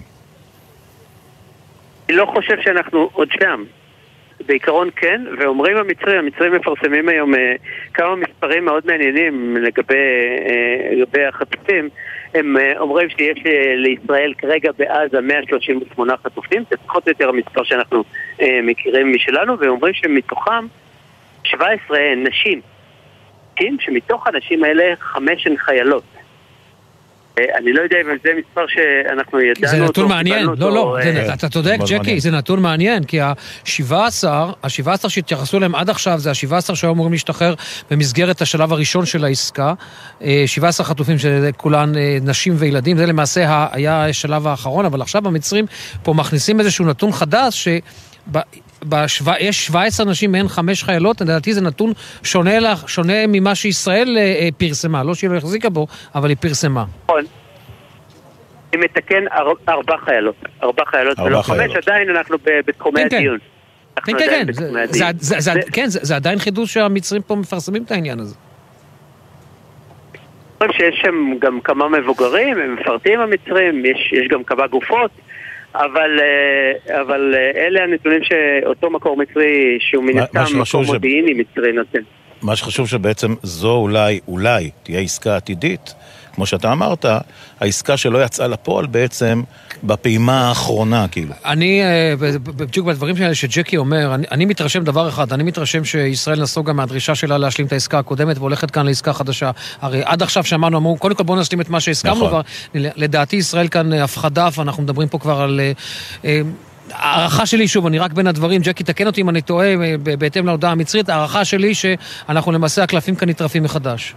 אני 2.08 2.16
לא 2.16 2.26
חושב 2.26 2.54
שאנחנו 2.64 3.10
עוד 3.12 3.28
שם. 3.40 3.64
בעיקרון 4.46 4.88
כן, 4.96 5.20
ואומרים 5.38 5.76
המצרים, 5.76 6.18
המצרים 6.18 6.52
מפרסמים 6.52 7.08
היום 7.08 7.34
אה, 7.34 7.54
כמה 7.94 8.16
מספרים 8.16 8.64
מאוד 8.64 8.86
מעניינים 8.86 9.56
לגבי, 9.56 9.94
אה, 10.48 10.94
לגבי 10.96 11.24
החטופים. 11.24 11.88
הם 12.34 12.56
אה, 12.56 12.78
אומרים 12.78 13.08
שיש 13.08 13.38
לישראל 13.76 14.34
כרגע 14.38 14.70
בעזה 14.78 15.20
138 15.20 16.16
חטופים, 16.16 16.64
זה 16.70 16.76
פחות 16.86 17.06
או 17.06 17.10
יותר 17.10 17.28
המספר 17.28 17.64
שאנחנו 17.64 18.04
מכירים 18.62 19.12
משלנו, 19.14 19.58
והם 19.58 19.70
אומרים 19.70 19.94
שמתוכם 19.94 20.66
17 21.44 21.98
נשים, 22.16 22.60
שמתוך 23.80 24.26
הנשים 24.26 24.64
האלה 24.64 24.84
חמש 24.98 25.46
הן 25.46 25.56
חיילות. 25.56 26.02
אה, 27.38 27.44
אני 27.58 27.72
לא 27.72 27.82
יודע 27.82 27.96
אם 28.00 28.06
זה 28.24 28.30
מספר 28.38 28.64
שאנחנו 28.68 29.40
ידענו 29.40 29.66
אותו. 29.66 29.76
זה 29.76 29.84
נתון 29.84 30.08
מעניין, 30.08 30.46
לא, 30.58 30.72
לא, 30.72 30.98
אה, 30.98 31.34
אתה 31.34 31.48
צודק, 31.48 31.76
ג'קי, 31.88 32.20
זה 32.20 32.30
נתון 32.30 32.62
מעניין, 32.62 33.04
כי 33.04 33.20
ה-17, 33.20 33.92
ה-17 34.28 35.08
שהתייחסו 35.08 35.56
אליהם 35.58 35.74
עד 35.74 35.90
עכשיו, 35.90 36.18
זה 36.18 36.30
ה-17 36.30 36.74
שהיו 36.74 36.92
אמורים 36.92 37.12
להשתחרר 37.12 37.54
במסגרת 37.90 38.42
השלב 38.42 38.72
הראשון 38.72 39.06
של 39.06 39.24
העסקה. 39.24 39.74
17 40.46 40.84
אה, 40.84 40.90
חטופים 40.90 41.16
שכולן 41.18 41.92
נשים 42.22 42.54
וילדים, 42.56 42.96
זה 42.96 43.06
למעשה 43.06 43.66
היה 43.72 44.06
השלב 44.06 44.46
האחרון, 44.46 44.84
אבל 44.84 45.00
עכשיו 45.00 45.28
המצרים 45.28 45.66
פה 46.02 46.14
מכניסים 46.14 46.60
איזשהו 46.60 46.84
נתון 46.84 47.12
חדש, 47.12 47.68
ש... 47.68 47.68
בשו... 48.88 49.24
יש 49.40 49.66
17 49.66 50.06
נשים 50.06 50.32
מהן 50.32 50.48
חמש 50.48 50.84
חיילות, 50.84 51.20
לדעתי 51.20 51.52
זה 51.52 51.60
נתון 51.60 51.92
שונה, 52.22 52.58
לך, 52.58 52.88
שונה 52.88 53.26
ממה 53.28 53.54
שישראל 53.54 54.16
אה, 54.18 54.22
אה, 54.22 54.48
פרסמה, 54.58 55.04
לא 55.04 55.14
שהיא 55.14 55.30
לא 55.30 55.36
החזיקה 55.36 55.68
בו, 55.68 55.86
אבל 56.14 56.28
היא 56.28 56.36
פרסמה. 56.40 56.84
נכון. 57.04 57.24
אני 58.72 58.84
מתקן 58.84 59.24
ארבע 59.68 59.96
חיילות, 60.04 60.34
ארבע 60.62 60.82
חיילות 60.84 61.18
ולא 61.18 61.42
חמש, 61.42 61.70
עדיין 61.86 62.10
אנחנו 62.10 62.36
בתחומי 62.66 63.00
כן, 63.00 63.08
כן. 63.08 63.16
הדיון. 63.16 63.38
כן, 63.96 64.12
כן, 64.18 64.26
כן, 64.30 64.52
זה, 64.52 64.70
זה, 64.86 65.04
זה, 65.18 65.40
זה, 65.40 65.52
כן 65.72 65.86
זה, 65.86 65.98
זה 66.02 66.16
עדיין 66.16 66.38
חידוש 66.38 66.74
שהמצרים 66.74 67.22
פה 67.22 67.36
מפרסמים 67.36 67.82
את 67.82 67.90
העניין 67.90 68.20
הזה. 68.20 68.34
שיש 70.70 71.00
שם 71.02 71.38
גם 71.38 71.60
כמה 71.60 71.88
מבוגרים, 71.88 72.58
הם 72.58 72.74
מפרטים 72.74 73.20
המצרים, 73.20 73.84
יש, 73.86 74.12
יש 74.12 74.28
גם 74.28 74.44
כמה 74.44 74.66
גופות, 74.66 75.10
אבל, 75.74 76.20
אה, 76.20 77.00
אבל 77.00 77.34
אה, 77.34 77.66
אלה 77.66 77.84
הנתונים 77.84 78.20
שאותו 78.24 78.90
מקור 78.90 79.16
מצרי, 79.16 79.78
שהוא 79.80 80.04
מן 80.04 80.18
הסתם 80.18 80.60
מקור 80.60 80.84
מודיעיני 80.84 81.34
מצרי 81.34 81.72
נותן. 81.72 82.00
מה 82.42 82.56
שחשוב 82.56 82.88
שבעצם 82.88 83.34
זו 83.42 83.76
אולי, 83.76 84.20
אולי 84.28 84.70
תהיה 84.82 85.00
עסקה 85.00 85.36
עתידית 85.36 85.94
כמו 86.34 86.46
שאתה 86.46 86.72
אמרת, 86.72 87.06
העסקה 87.60 87.96
שלא 87.96 88.24
יצאה 88.24 88.48
לפועל 88.48 88.86
בעצם 88.86 89.42
בפעימה 89.82 90.48
האחרונה, 90.48 91.08
כאילו. 91.08 91.34
אני, 91.44 91.82
אה, 91.82 92.14
בדיוק 92.44 92.86
בדברים 92.86 93.16
האלה 93.16 93.34
שג'קי 93.34 93.76
אומר, 93.76 94.14
אני, 94.14 94.26
אני 94.30 94.44
מתרשם 94.44 94.84
דבר 94.84 95.08
אחד, 95.08 95.32
אני 95.32 95.42
מתרשם 95.42 95.84
שישראל 95.84 96.42
נסוגה 96.42 96.72
מהדרישה 96.72 97.14
שלה 97.14 97.38
להשלים 97.38 97.66
את 97.66 97.72
העסקה 97.72 97.98
הקודמת 97.98 98.38
והולכת 98.38 98.70
כאן 98.70 98.86
לעסקה 98.86 99.12
חדשה. 99.12 99.50
הרי 99.80 100.02
עד 100.04 100.22
עכשיו 100.22 100.44
שמענו, 100.44 100.78
אמרו, 100.78 100.96
קודם 100.96 101.14
כל 101.14 101.24
בואו 101.24 101.40
נשלים 101.40 101.60
את 101.60 101.68
מה 101.68 101.80
שהסכמנו, 101.80 102.26
נכון. 102.26 102.42
לדעתי 102.74 103.36
ישראל 103.36 103.68
כאן 103.68 103.92
הפחדה, 103.92 104.48
ואנחנו 104.56 104.82
מדברים 104.82 105.08
פה 105.08 105.18
כבר 105.18 105.40
על... 105.40 105.60
אה, 105.60 105.72
אה, 106.24 106.40
הערכה 106.92 107.46
שלי, 107.46 107.68
שוב, 107.68 107.86
אני 107.86 107.98
רק 107.98 108.12
בין 108.12 108.26
הדברים, 108.26 108.60
ג'קי, 108.64 108.84
תקן 108.84 109.06
אותי 109.06 109.20
אם 109.20 109.28
אני 109.28 109.42
טועה, 109.42 109.74
בהתאם 110.18 110.46
להודעה 110.46 110.72
המצרית, 110.72 111.08
הערכה 111.08 111.44
שלי 111.44 111.74
שאנחנו 111.74 112.52
למעשה 112.52 112.82
הקלפים 112.82 113.14
כאן 113.16 113.28
נטרפים 113.28 113.62
מחדש. 113.62 114.14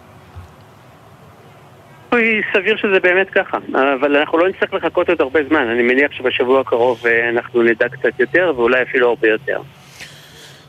סיכוי 2.15 2.41
סביר 2.53 2.77
שזה 2.77 2.99
באמת 2.99 3.29
ככה, 3.29 3.57
אבל 3.99 4.15
אנחנו 4.15 4.37
לא 4.37 4.49
נצטרך 4.49 4.73
לחכות 4.73 5.09
עוד 5.09 5.21
הרבה 5.21 5.39
זמן. 5.49 5.67
אני 5.67 5.83
מניח 5.83 6.11
שבשבוע 6.11 6.61
הקרוב 6.61 7.01
אה, 7.05 7.29
אנחנו 7.29 7.63
נדע 7.63 7.89
קצת 7.89 8.19
יותר, 8.19 8.53
ואולי 8.55 8.81
אפילו 8.81 9.09
הרבה 9.09 9.27
יותר. 9.27 9.61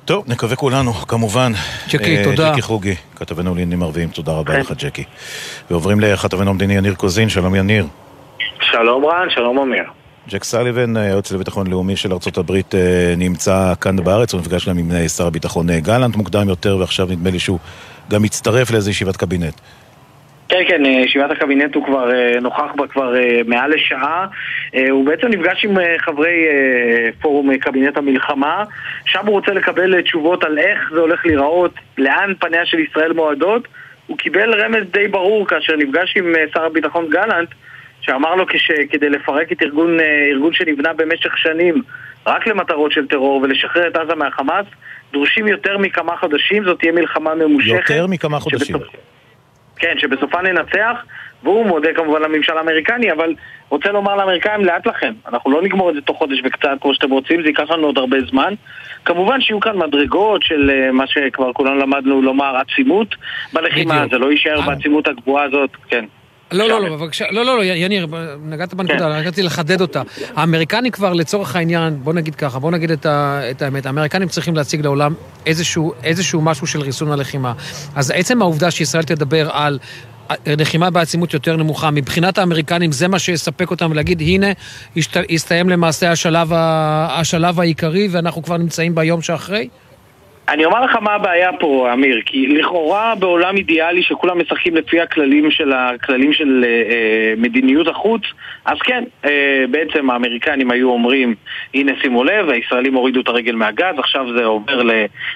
טוב, 0.05 0.25
נקווה 0.29 0.57
כולנו, 0.57 0.93
כמובן. 0.93 1.53
ג'קי, 1.89 2.17
אה, 2.17 2.25
תודה. 2.25 2.51
ג'קי 2.53 2.63
חוגי, 2.63 2.95
כתבנו 3.17 3.51
לעניינים 3.51 3.83
ערביים, 3.83 4.09
תודה 4.09 4.33
רבה 4.33 4.53
כן. 4.53 4.61
לך, 4.61 4.73
ג'קי. 4.79 5.05
ועוברים 5.71 6.01
לכתבנו 6.01 6.51
המדיני 6.51 6.75
יניר 6.75 6.95
קוזין, 6.95 7.29
שלום 7.29 7.55
יניר. 7.55 7.87
שלום 8.61 9.05
רן, 9.05 9.31
שלום 9.31 9.59
אמיר. 9.59 9.85
ג'ק 10.29 10.45
סליבן, 10.45 10.97
היועץ 10.97 11.33
לביטחון 11.33 11.67
לאומי 11.67 11.97
של 11.97 12.13
ארה"ב, 12.13 12.51
אה, 12.51 13.15
נמצא 13.17 13.73
כאן 13.81 14.05
בארץ, 14.05 14.33
הוא 14.33 14.41
נפגש 14.41 14.69
גם 14.69 14.79
עם 14.79 15.09
שר 15.09 15.27
הביטחון 15.27 15.67
גלנט 15.81 16.17
מוקדם 16.17 16.49
יותר, 16.49 16.77
ועכשיו 16.77 17.07
נדמה 17.11 17.31
לי 17.31 17.39
שהוא 17.39 17.59
גם 18.11 18.23
מצטרף 18.23 18.71
לאיזו 18.71 18.91
ישיבת 18.91 19.17
קבינט. 19.17 19.61
כן, 20.49 20.63
כן, 20.69 20.87
אה, 20.87 20.91
ישיבת 20.91 21.31
הקבינט 21.31 21.75
הוא 21.75 21.85
כבר 21.85 22.15
אה, 22.15 22.41
נוכח 22.41 22.73
בה 22.77 22.87
כבר 22.87 23.17
אה, 23.17 23.41
מעל 23.47 23.75
לשעה. 23.75 24.27
הוא 24.91 25.07
בעצם 25.07 25.27
נפגש 25.27 25.65
עם 25.65 25.77
חברי 25.99 26.47
פורום 27.21 27.57
קבינט 27.57 27.97
המלחמה, 27.97 28.65
שם 29.05 29.27
הוא 29.27 29.35
רוצה 29.35 29.53
לקבל 29.53 30.03
תשובות 30.03 30.45
על 30.45 30.59
איך 30.59 30.91
זה 30.93 31.01
הולך 31.01 31.27
להיראות, 31.27 31.75
לאן 31.99 32.33
פניה 32.41 32.67
של 32.67 32.79
ישראל 32.79 33.13
מועדות. 33.13 33.69
הוא 34.07 34.19
קיבל 34.19 34.63
רמז 34.63 34.91
די 34.91 35.09
ברור 35.09 35.47
כאשר 35.47 35.77
נפגש 35.77 36.17
עם 36.17 36.35
שר 36.55 36.65
הביטחון 36.65 37.09
גלנט, 37.09 37.49
שאמר 38.01 38.35
לו 38.35 38.45
כדי 38.91 39.09
לפרק 39.09 39.53
את 39.53 39.63
ארגון, 39.63 40.01
ארגון 40.33 40.53
שנבנה 40.53 40.93
במשך 40.93 41.39
שנים 41.39 41.83
רק 42.27 42.47
למטרות 42.47 42.93
של 42.93 43.07
טרור 43.07 43.41
ולשחרר 43.43 43.89
את 43.89 43.97
עזה 43.97 44.15
מהחמאס, 44.15 44.67
דרושים 45.13 45.47
יותר 45.47 45.79
מכמה 45.79 46.17
חודשים, 46.17 46.65
זאת 46.65 46.79
תהיה 46.79 46.93
מלחמה 46.93 47.35
ממושכת. 47.35 47.91
יותר 47.91 48.07
מכמה 48.07 48.41
חודשים. 48.41 48.77
שבתוך... 48.77 48.95
כן, 49.79 49.95
שבסופה 49.99 50.43
ננצח, 50.43 51.05
והוא 51.43 51.67
מודה 51.67 51.89
כמובן 51.95 52.23
לממשל 52.23 52.59
האמריקני, 52.59 53.13
אבל 53.13 53.35
רוצה 53.69 53.93
לומר 53.93 54.17
לאמריקאים, 54.17 54.65
לאט 54.65 54.87
לכם. 54.87 55.13
אנחנו 55.29 55.51
לא 55.51 55.63
נגמור 55.63 55.91
את 55.91 55.95
זה 55.95 56.01
תוך 56.01 56.19
חודש 56.19 56.39
וקצת 56.45 56.69
כמו 56.81 56.95
שאתם 56.95 57.11
רוצים, 57.11 57.43
זה 57.43 57.49
ייקח 57.49 57.71
לנו 57.71 57.87
עוד 57.87 57.99
הרבה 57.99 58.17
זמן. 58.31 58.55
כמובן 59.05 59.41
שיהיו 59.41 59.61
כאן 59.61 59.79
מדרגות 59.79 60.43
של 60.43 60.71
uh, 60.71 60.93
מה 60.93 61.07
שכבר 61.07 61.53
כולנו 61.53 61.77
למדנו 61.77 62.23
לומר, 62.23 62.57
עצימות 62.57 63.15
בלחימה, 63.53 64.05
זה 64.11 64.19
לא 64.19 64.31
יישאר 64.33 64.61
אה. 64.61 64.67
בעצימות 64.67 65.09
הגבוהה 65.09 65.45
הזאת, 65.45 65.71
כן. 65.89 66.05
לא, 66.53 66.69
לא, 66.69 66.81
לא, 66.81 66.97
בבקשה, 66.97 67.25
לא, 67.31 67.45
לא, 67.45 67.59
לא, 67.59 67.65
יניר, 67.65 68.07
נגעת 68.45 68.75
בנקודה, 68.75 68.99
כן. 68.99 69.29
רציתי 69.29 69.43
לחדד 69.43 69.81
אותה. 69.81 70.03
האמריקנים 70.37 70.93
כבר, 70.93 71.13
לצורך 71.13 71.57
העניין, 71.57 71.99
בוא 72.03 72.13
נגיד 72.13 72.35
ככה, 72.35 72.59
בוא 72.59 72.71
נגיד 72.71 72.91
את, 72.91 73.07
ה, 73.07 73.41
את 73.51 73.63
האמת, 73.63 73.87
האמריקנים 73.87 74.29
צריכים 74.29 74.57
להציג 74.57 74.81
לעולם 74.81 75.15
איזשהו, 75.47 75.93
איזשהו 76.05 76.41
משהו 76.41 76.67
של 76.67 76.81
ריסון 76.81 77.13
הלחימה. 77.13 77.53
אז 77.95 78.13
עצם 78.17 78.43
העובדה 78.43 78.71
שישראל 78.71 79.03
תדבר 79.03 79.51
על 79.51 79.79
לחימה 80.47 80.91
בעצימות 80.91 81.35
יותר 81.35 81.57
נמוכה, 81.57 81.91
מבחינת 81.91 82.39
האמריקנים 82.39 82.93
זה 82.93 83.09
מה 83.09 83.19
שיספק 83.19 83.71
אותם 83.71 83.91
ולהגיד, 83.91 84.21
הנה, 84.21 84.47
הסתיים 85.31 85.69
למעשה 85.69 86.11
השלב, 86.11 86.53
השלב 86.55 87.61
העיקרי 87.61 88.09
ואנחנו 88.11 88.43
כבר 88.43 88.57
נמצאים 88.57 88.95
ביום 88.95 89.23
שאחרי? 89.23 89.69
אני 90.49 90.65
אומר 90.65 90.81
לך 90.81 90.97
מה 90.97 91.11
הבעיה 91.11 91.53
פה, 91.61 91.93
אמיר, 91.93 92.21
כי 92.27 92.47
לכאורה 92.47 93.15
בעולם 93.15 93.57
אידיאלי 93.57 94.03
שכולם 94.03 94.41
משחקים 94.41 94.77
לפי 94.77 95.01
הכללים 95.01 95.51
של, 95.51 95.73
הכללים 95.73 96.33
של 96.33 96.65
אה, 96.65 96.69
אה, 96.69 97.35
מדיניות 97.37 97.89
החוץ, 97.89 98.23
אז 98.65 98.79
כן, 98.85 99.05
אה, 99.25 99.65
בעצם 99.71 100.11
האמריקנים 100.11 100.71
היו 100.71 100.91
אומרים, 100.91 101.35
הנה 101.75 101.93
שימו 102.03 102.25
לב, 102.25 102.51
הישראלים 102.51 102.95
הורידו 102.95 103.21
את 103.21 103.29
הרגל 103.29 103.55
מהגז, 103.55 103.99
עכשיו 103.99 104.27
זה 104.39 104.45
עובר 104.45 104.81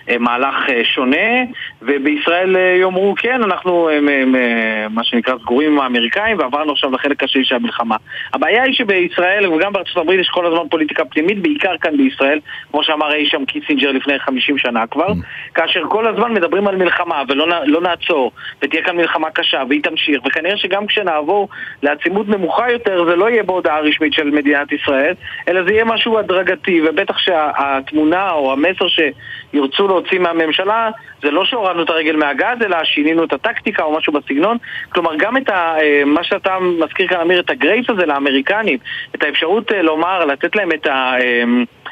למהלך 0.08 0.54
אה, 0.68 0.84
שונה, 0.84 1.44
ובישראל 1.82 2.56
אה, 2.56 2.76
יאמרו, 2.80 3.14
כן, 3.16 3.42
אנחנו 3.42 3.88
אה, 3.88 3.94
אה, 3.94 4.88
מה 4.88 5.04
שנקרא 5.04 5.34
סגורים 5.38 5.72
עם 5.72 5.80
האמריקאים, 5.80 6.38
ועברנו 6.38 6.72
עכשיו 6.72 6.90
לחלק 6.90 7.22
השני 7.22 7.44
של 7.44 7.54
המלחמה. 7.54 7.96
הבעיה 8.32 8.62
היא 8.62 8.74
שבישראל, 8.74 9.52
וגם 9.52 9.72
בארצות 9.72 9.96
הברית, 9.96 10.20
יש 10.20 10.28
כל 10.28 10.46
הזמן 10.46 10.68
פוליטיקה 10.70 11.04
פנימית, 11.04 11.42
בעיקר 11.42 11.76
כאן 11.80 11.96
בישראל, 11.96 12.40
כמו 12.70 12.82
שאמר 12.82 13.14
אי 13.14 13.26
שם 13.26 13.44
קיסינג'ר 13.44 13.92
לפני 13.92 14.18
50 14.18 14.58
שנה. 14.58 14.86
כבר, 15.00 15.12
כאשר 15.54 15.82
כל 15.88 16.06
הזמן 16.06 16.32
מדברים 16.34 16.68
על 16.68 16.76
מלחמה 16.76 17.22
ולא 17.28 17.46
לא 17.66 17.80
נעצור, 17.80 18.32
ותהיה 18.62 18.82
כאן 18.82 18.96
מלחמה 18.96 19.30
קשה, 19.30 19.62
והיא 19.68 19.82
תמשיך, 19.82 20.20
וכנראה 20.26 20.56
שגם 20.56 20.86
כשנעבור 20.86 21.48
לעצימות 21.82 22.28
נמוכה 22.28 22.70
יותר, 22.70 23.04
זה 23.04 23.16
לא 23.16 23.30
יהיה 23.30 23.42
בהודעה 23.42 23.80
רשמית 23.80 24.12
של 24.12 24.30
מדינת 24.30 24.72
ישראל, 24.72 25.14
אלא 25.48 25.62
זה 25.62 25.72
יהיה 25.72 25.84
משהו 25.84 26.18
הדרגתי, 26.18 26.80
ובטח 26.88 27.18
שהתמונה 27.18 28.30
או 28.30 28.52
המסר 28.52 28.86
שירצו 28.88 29.88
להוציא 29.88 30.18
מהממשלה, 30.18 30.90
זה 31.22 31.30
לא 31.30 31.44
שהורדנו 31.44 31.82
את 31.82 31.90
הרגל 31.90 32.16
מהגז, 32.16 32.62
אלא 32.64 32.84
שינינו 32.84 33.24
את 33.24 33.32
הטקטיקה 33.32 33.82
או 33.82 33.96
משהו 33.98 34.12
בסגנון. 34.12 34.56
כלומר, 34.88 35.16
גם 35.16 35.36
את 35.36 35.48
ה, 35.48 35.76
אה, 35.80 36.02
מה 36.06 36.24
שאתה 36.24 36.58
מזכיר 36.60 37.08
כאן, 37.08 37.20
אמיר, 37.20 37.40
את 37.40 37.50
ה 37.50 37.57
grace 37.57 37.90
הזה 37.90 38.06
לאמריקנים, 38.06 38.78
את 39.14 39.22
האפשרות 39.22 39.72
אה, 39.72 39.82
לומר, 39.82 40.24
לתת 40.24 40.56
להם 40.56 40.72
את 40.72 40.86
ה... 40.86 41.14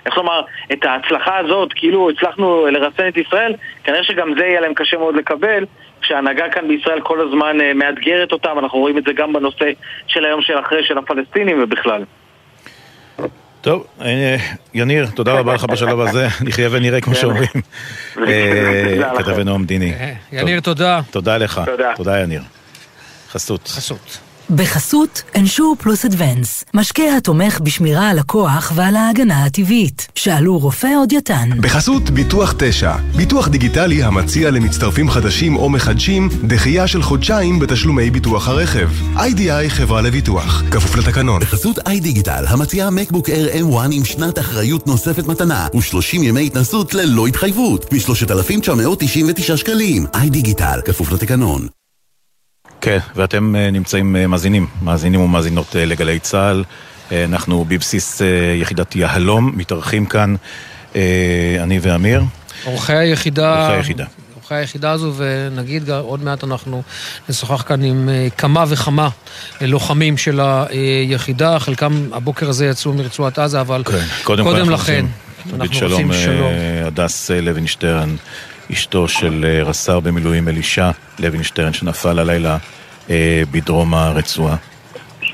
איך 0.09 0.17
לומר, 0.17 0.41
את 0.73 0.85
ההצלחה 0.85 1.39
הזאת, 1.39 1.73
כאילו 1.75 2.11
הצלחנו 2.11 2.67
לרסן 2.67 3.09
את 3.09 3.17
ישראל, 3.17 3.55
כנראה 3.85 4.05
שגם 4.05 4.35
זה 4.39 4.45
יהיה 4.45 4.61
להם 4.61 4.75
קשה 4.75 4.97
מאוד 4.97 5.17
לקבל, 5.17 5.65
כשההנהגה 6.01 6.49
כאן 6.49 6.69
בישראל 6.69 7.01
כל 7.01 7.21
הזמן 7.21 7.61
אה, 7.61 7.75
מאתגרת 7.75 8.33
אותם, 8.33 8.59
אנחנו 8.59 8.79
רואים 8.79 8.99
את 8.99 9.05
זה 9.05 9.13
גם 9.13 9.33
בנושא 9.33 9.71
של 10.07 10.25
היום 10.25 10.43
של 10.43 10.59
אחרי 10.59 10.85
של 10.85 10.99
הפלסטינים 10.99 11.63
ובכלל. 11.63 12.05
טוב, 13.61 13.87
אה, 14.01 14.37
יניר, 14.75 15.07
תודה 15.15 15.39
רבה 15.39 15.55
לך 15.55 15.65
בשלב 15.65 16.01
הזה, 16.01 16.27
נחיה 16.47 16.69
ונראה 16.71 17.01
כמו 17.01 17.15
כן. 17.15 17.21
שאומרים. 17.21 17.49
אה, 18.27 19.19
כתבנו 19.19 19.55
המדיני. 19.55 19.93
יניר, 20.33 20.61
תודה. 20.61 21.01
תודה 21.11 21.39
לך. 21.39 21.61
תודה, 21.97 22.21
יניר. 22.21 22.41
חסות. 23.31 23.69
חסות. 23.69 24.28
בחסות 24.51 25.23
אנשור 25.37 25.77
פלוס 25.79 26.05
אדוונס, 26.05 26.65
משקה 26.75 27.17
התומך 27.17 27.61
בשמירה 27.61 28.11
על 28.11 28.19
הכוח 28.19 28.73
ועל 28.75 28.97
ההגנה 28.97 29.45
הטבעית. 29.45 30.09
שאלו 30.15 30.59
רופא 30.59 30.89
או 30.97 31.07
דיאטן. 31.07 31.51
בחסות 31.61 32.11
ביטוח 32.11 32.55
9, 32.59 32.97
ביטוח 33.17 33.49
דיגיטלי 33.49 34.03
המציע 34.03 34.51
למצטרפים 34.51 35.11
חדשים 35.11 35.57
או 35.57 35.71
מחדשים 35.71 36.29
דחייה 36.47 36.87
של 36.87 37.03
חודשיים 37.03 37.59
בתשלומי 37.59 38.11
ביטוח 38.11 38.49
הרכב. 38.49 38.89
איי-די-איי 39.17 39.71
חברה 39.71 40.01
לביטוח, 40.01 40.63
כפוף 40.71 40.97
לתקנון. 40.97 41.41
בחסות 41.41 41.79
איי-דיגיטל 41.87 42.45
המציעה 42.49 42.91
מקבוק 42.91 43.29
Air 43.29 43.55
M1 43.55 43.89
עם 43.93 44.05
שנת 44.05 44.39
אחריות 44.39 44.87
נוספת 44.87 45.27
מתנה 45.27 45.67
ו-30 45.75 46.17
ימי 46.17 46.47
התנסות 46.47 46.95
ללא 46.95 47.27
התחייבות 47.27 47.93
מ-3,999 47.93 49.57
שקלים. 49.57 50.07
איי-דיגיטל, 50.15 50.81
כפוף 50.85 51.13
לתקנון. 51.13 51.78
כן, 52.81 52.99
ואתם 53.17 53.57
אה, 53.57 53.71
נמצאים 53.71 54.17
אה, 54.17 54.27
מאזינים, 54.27 54.67
מאזינים 54.83 55.21
ומאזינות 55.21 55.77
אה, 55.77 55.85
לגלי 55.85 56.19
צה"ל. 56.19 56.65
אנחנו 57.13 57.65
בבסיס 57.69 58.23
יחידת 58.61 58.97
יהלום, 58.97 59.53
מתארחים 59.57 60.07
כאן, 60.07 60.35
אני 61.61 61.79
ואמיר. 61.83 62.23
אורחי 62.67 62.97
היחידה. 62.97 63.61
אורחי 63.61 63.77
היחידה. 63.77 64.05
אורחי 64.37 64.55
היחידה 64.55 64.91
הזו, 64.91 65.13
ונגיד 65.17 65.91
עוד 65.91 66.25
מעט 66.25 66.45
אנחנו 66.45 66.83
נשוחח 67.29 67.63
כאן 67.63 67.83
עם 67.83 68.09
כמה 68.39 68.65
וכמה 68.69 69.09
לוחמים 69.61 70.17
של 70.17 70.41
היחידה, 70.41 71.59
חלקם 71.59 72.09
הבוקר 72.13 72.49
הזה 72.49 72.67
יצאו 72.67 72.93
מרצועת 72.93 73.39
עזה, 73.39 73.61
אבל 73.61 73.83
כן, 73.85 74.05
קודם, 74.23 74.45
קודם 74.45 74.71
לכן. 74.71 75.07
אנחנו 75.61 75.89
רוצים 75.89 76.13
שלום. 76.13 76.53
הדס 76.87 77.31
לוינשטרן, 77.31 78.17
אשתו 78.73 79.09
של 79.09 79.63
רס"ר 79.65 80.01
במילואים 80.01 80.49
אלישע 80.49 80.91
לוינשטרן, 81.19 81.73
שנפל 81.73 82.19
הלילה 82.19 82.59
בדרום 83.51 83.95
הרצועה. 83.95 84.57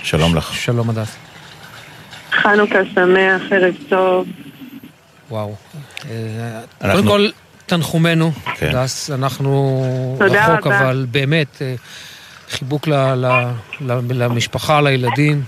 שלום 0.02 0.34
לך. 0.34 0.54
שלום 0.54 0.90
הדס. 0.90 1.16
חנוכה 2.32 2.78
שמח, 2.94 3.42
ערב 3.50 3.74
טוב. 3.88 4.26
וואו. 5.30 5.54
קודם 6.80 7.06
כל, 7.06 7.28
תנחומינו, 7.66 8.32
כן. 8.54 8.72
דס, 8.72 9.10
אנחנו 9.10 10.16
רחוק, 10.20 10.66
רבה. 10.66 10.80
אבל 10.80 11.06
באמת, 11.10 11.62
חיבוק 12.50 12.88
ל, 12.88 12.94
ל, 13.14 13.26
ל, 13.80 13.92
למשפחה, 14.12 14.80
לילדים. 14.80 15.42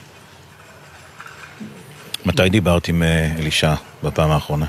מתי 2.26 2.48
דיברת 2.48 2.88
עם 2.88 3.02
אלישע 3.38 3.74
בפעם 4.02 4.30
האחרונה? 4.30 4.66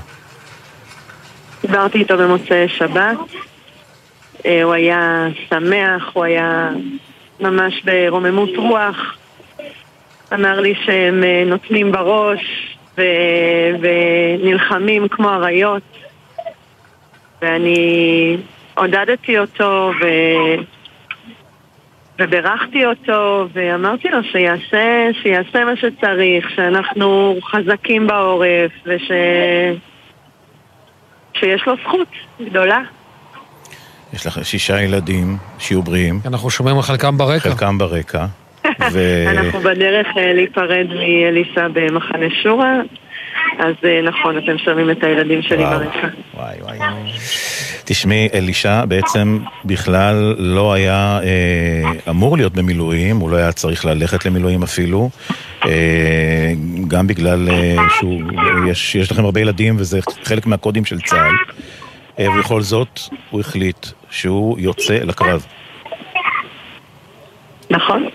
דיברתי 1.62 1.98
איתו 1.98 2.18
במוצאי 2.18 2.68
שבת. 2.68 3.18
הוא 4.44 4.72
היה 4.72 5.26
שמח, 5.48 6.10
הוא 6.12 6.24
היה 6.24 6.70
ממש 7.40 7.82
ברוממות 7.84 8.50
רוח. 8.56 9.16
אמר 10.34 10.60
לי 10.60 10.74
שהם 10.84 11.24
נותנים 11.46 11.92
בראש 11.92 12.76
ו... 12.98 13.02
ונלחמים 13.80 15.08
כמו 15.08 15.28
אריות. 15.28 15.82
ואני 17.42 18.36
עודדתי 18.74 19.38
אותו 19.38 19.92
ו... 20.00 20.06
וברכתי 22.18 22.86
אותו 22.86 23.48
ואמרתי 23.52 24.08
לו 24.08 24.18
שיעשה, 24.24 25.08
שיעשה 25.22 25.64
מה 25.64 25.76
שצריך, 25.76 26.50
שאנחנו 26.50 27.36
חזקים 27.50 28.06
בעורף 28.06 28.72
וש... 28.86 29.10
שיש 31.40 31.62
לו 31.66 31.74
זכות 31.84 32.08
גדולה. 32.50 32.80
יש 34.12 34.26
לך 34.26 34.40
שישה 34.42 34.82
ילדים, 34.82 35.36
שיהיו 35.58 35.82
בריאים. 35.82 36.20
אנחנו 36.26 36.50
שומעים 36.50 36.76
על 36.76 36.82
חלקם 36.82 37.18
ברקע. 37.18 37.50
חלקם 37.50 37.78
ברקע. 37.78 38.26
ו... 38.92 39.24
אנחנו 39.28 39.60
בדרך 39.60 40.06
אה, 40.16 40.32
להיפרד 40.32 40.86
מאליסה 40.88 41.68
במחנה 41.72 42.26
שורה. 42.42 42.74
אז 43.58 43.74
אה, 43.84 44.02
נכון, 44.02 44.38
אתם 44.38 44.58
שומעים 44.58 44.90
את 44.90 45.04
הילדים 45.04 45.42
שלי 45.42 45.64
ברקע. 45.64 46.08
וואי 46.34 46.56
וואי. 46.60 46.78
תשמעי, 47.84 48.28
אלישע 48.34 48.84
בעצם 48.84 49.38
בכלל 49.64 50.34
לא 50.38 50.72
היה 50.72 51.20
אה, 51.22 52.10
אמור 52.10 52.36
להיות 52.36 52.52
במילואים, 52.52 53.16
הוא 53.16 53.30
לא 53.30 53.36
היה 53.36 53.52
צריך 53.52 53.84
ללכת 53.84 54.26
למילואים 54.26 54.62
אפילו, 54.62 55.10
גם 56.88 57.06
בגלל 57.06 57.48
אה, 57.48 58.74
שיש 58.74 59.12
לכם 59.12 59.24
הרבה 59.24 59.40
ילדים 59.40 59.76
וזה 59.78 60.00
חלק 60.24 60.46
מהקודים 60.46 60.84
של 60.84 61.00
צה"ל, 61.00 61.34
אה, 62.18 62.30
ובכל 62.30 62.62
זאת 62.62 63.00
הוא 63.30 63.40
החליט 63.40 63.86
שהוא 64.10 64.58
יוצא 64.58 64.94
לקרב. 64.94 65.46
נכון. 67.70 68.08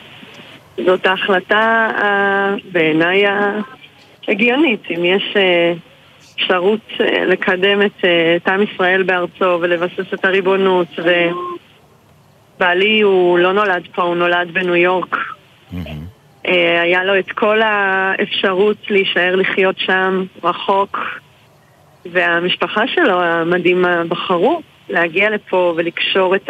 זאת 0.86 1.06
ההחלטה 1.06 1.92
אה, 2.02 2.56
בעיניי 2.72 3.24
הגיונית. 4.28 4.82
אם 4.98 5.06
יש 5.06 5.34
אה, 5.36 5.74
אפשרות 6.36 6.80
אה, 7.00 7.26
לקדם 7.26 7.82
את, 7.82 8.06
את 8.36 8.48
עם 8.48 8.62
ישראל 8.62 9.04
בארצו 9.04 9.58
ולבסס 9.62 10.14
את 10.14 10.26
הריבונות, 10.26 10.88
ובעלי 12.58 13.02
הוא 13.02 13.40
לא 13.40 13.54
נולד 13.54 13.88
פה, 13.96 14.02
הוא 14.02 14.16
נולד 14.16 14.54
בניו 14.54 14.76
יורק. 14.76 15.18
היה 16.82 17.04
לו 17.04 17.20
את 17.20 17.32
כל 17.32 17.62
האפשרות 17.62 18.78
להישאר 18.90 19.36
לחיות 19.36 19.76
שם, 19.80 20.24
רחוק, 20.44 21.00
והמשפחה 22.12 22.88
שלו 22.88 23.22
המדהימה 23.22 24.04
בחרו 24.04 24.62
להגיע 24.90 25.30
לפה 25.30 25.74
ולקשור 25.78 26.36
את 26.36 26.50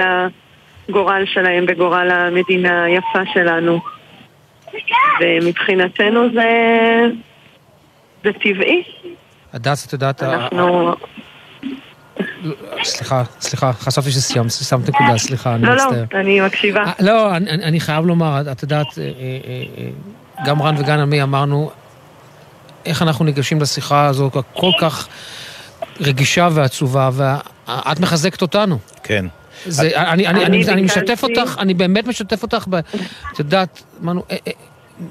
הגורל 0.90 1.24
שלהם 1.26 1.66
בגורל 1.66 2.12
המדינה 2.12 2.84
היפה 2.84 3.20
שלנו. 3.34 3.80
ומבחינתנו 5.22 6.34
זה, 6.34 6.50
זה 8.24 8.34
טבעי. 8.34 8.84
הדס, 9.54 9.88
את 9.88 9.94
יודעת... 9.94 10.24
אנחנו... 10.24 10.94
סליחה, 12.84 13.24
סליחה, 13.42 13.74
חשבתי 13.74 14.12
שסיימת, 14.12 14.52
שמת 14.52 14.90
נקודה, 14.90 15.18
סליחה, 15.18 15.56
אני 15.56 15.64
מצטער. 15.64 15.90
לא, 15.92 15.98
לא, 16.14 16.20
אני 16.20 16.42
מקשיבה. 16.42 16.84
אה, 16.84 16.92
לא, 17.00 17.36
אני 17.36 17.80
חייב 17.80 18.06
לומר, 18.06 18.42
את 18.52 18.64
יודעת, 18.64 18.88
אה, 18.98 19.04
אה, 19.04 19.90
גם 20.46 20.62
רן 20.62 20.76
וגם 20.78 21.00
אני 21.00 21.24
אמרנו, 21.24 21.72
איך 22.86 23.02
אנחנו 23.02 23.26
ניגשים 23.26 23.62
לשיחה 23.62 24.06
הזו 24.06 24.30
כל 24.54 24.72
כך 24.82 25.08
רגישה 26.00 26.50
ועצובה, 26.52 27.10
ואת 27.14 28.00
מחזקת 28.00 28.42
אותנו. 28.42 28.80
כן. 29.04 29.26
זה, 29.66 29.92
אני, 29.96 30.28
אני, 30.28 30.46
אני, 30.46 30.68
אני 30.68 30.82
משתף 30.82 31.24
אותך, 31.24 31.56
אני 31.60 31.74
באמת 31.74 32.08
משתף 32.08 32.44
אותך, 32.44 32.66
את 33.34 33.40
יודעת, 33.40 33.84
אמרנו, 34.04 34.24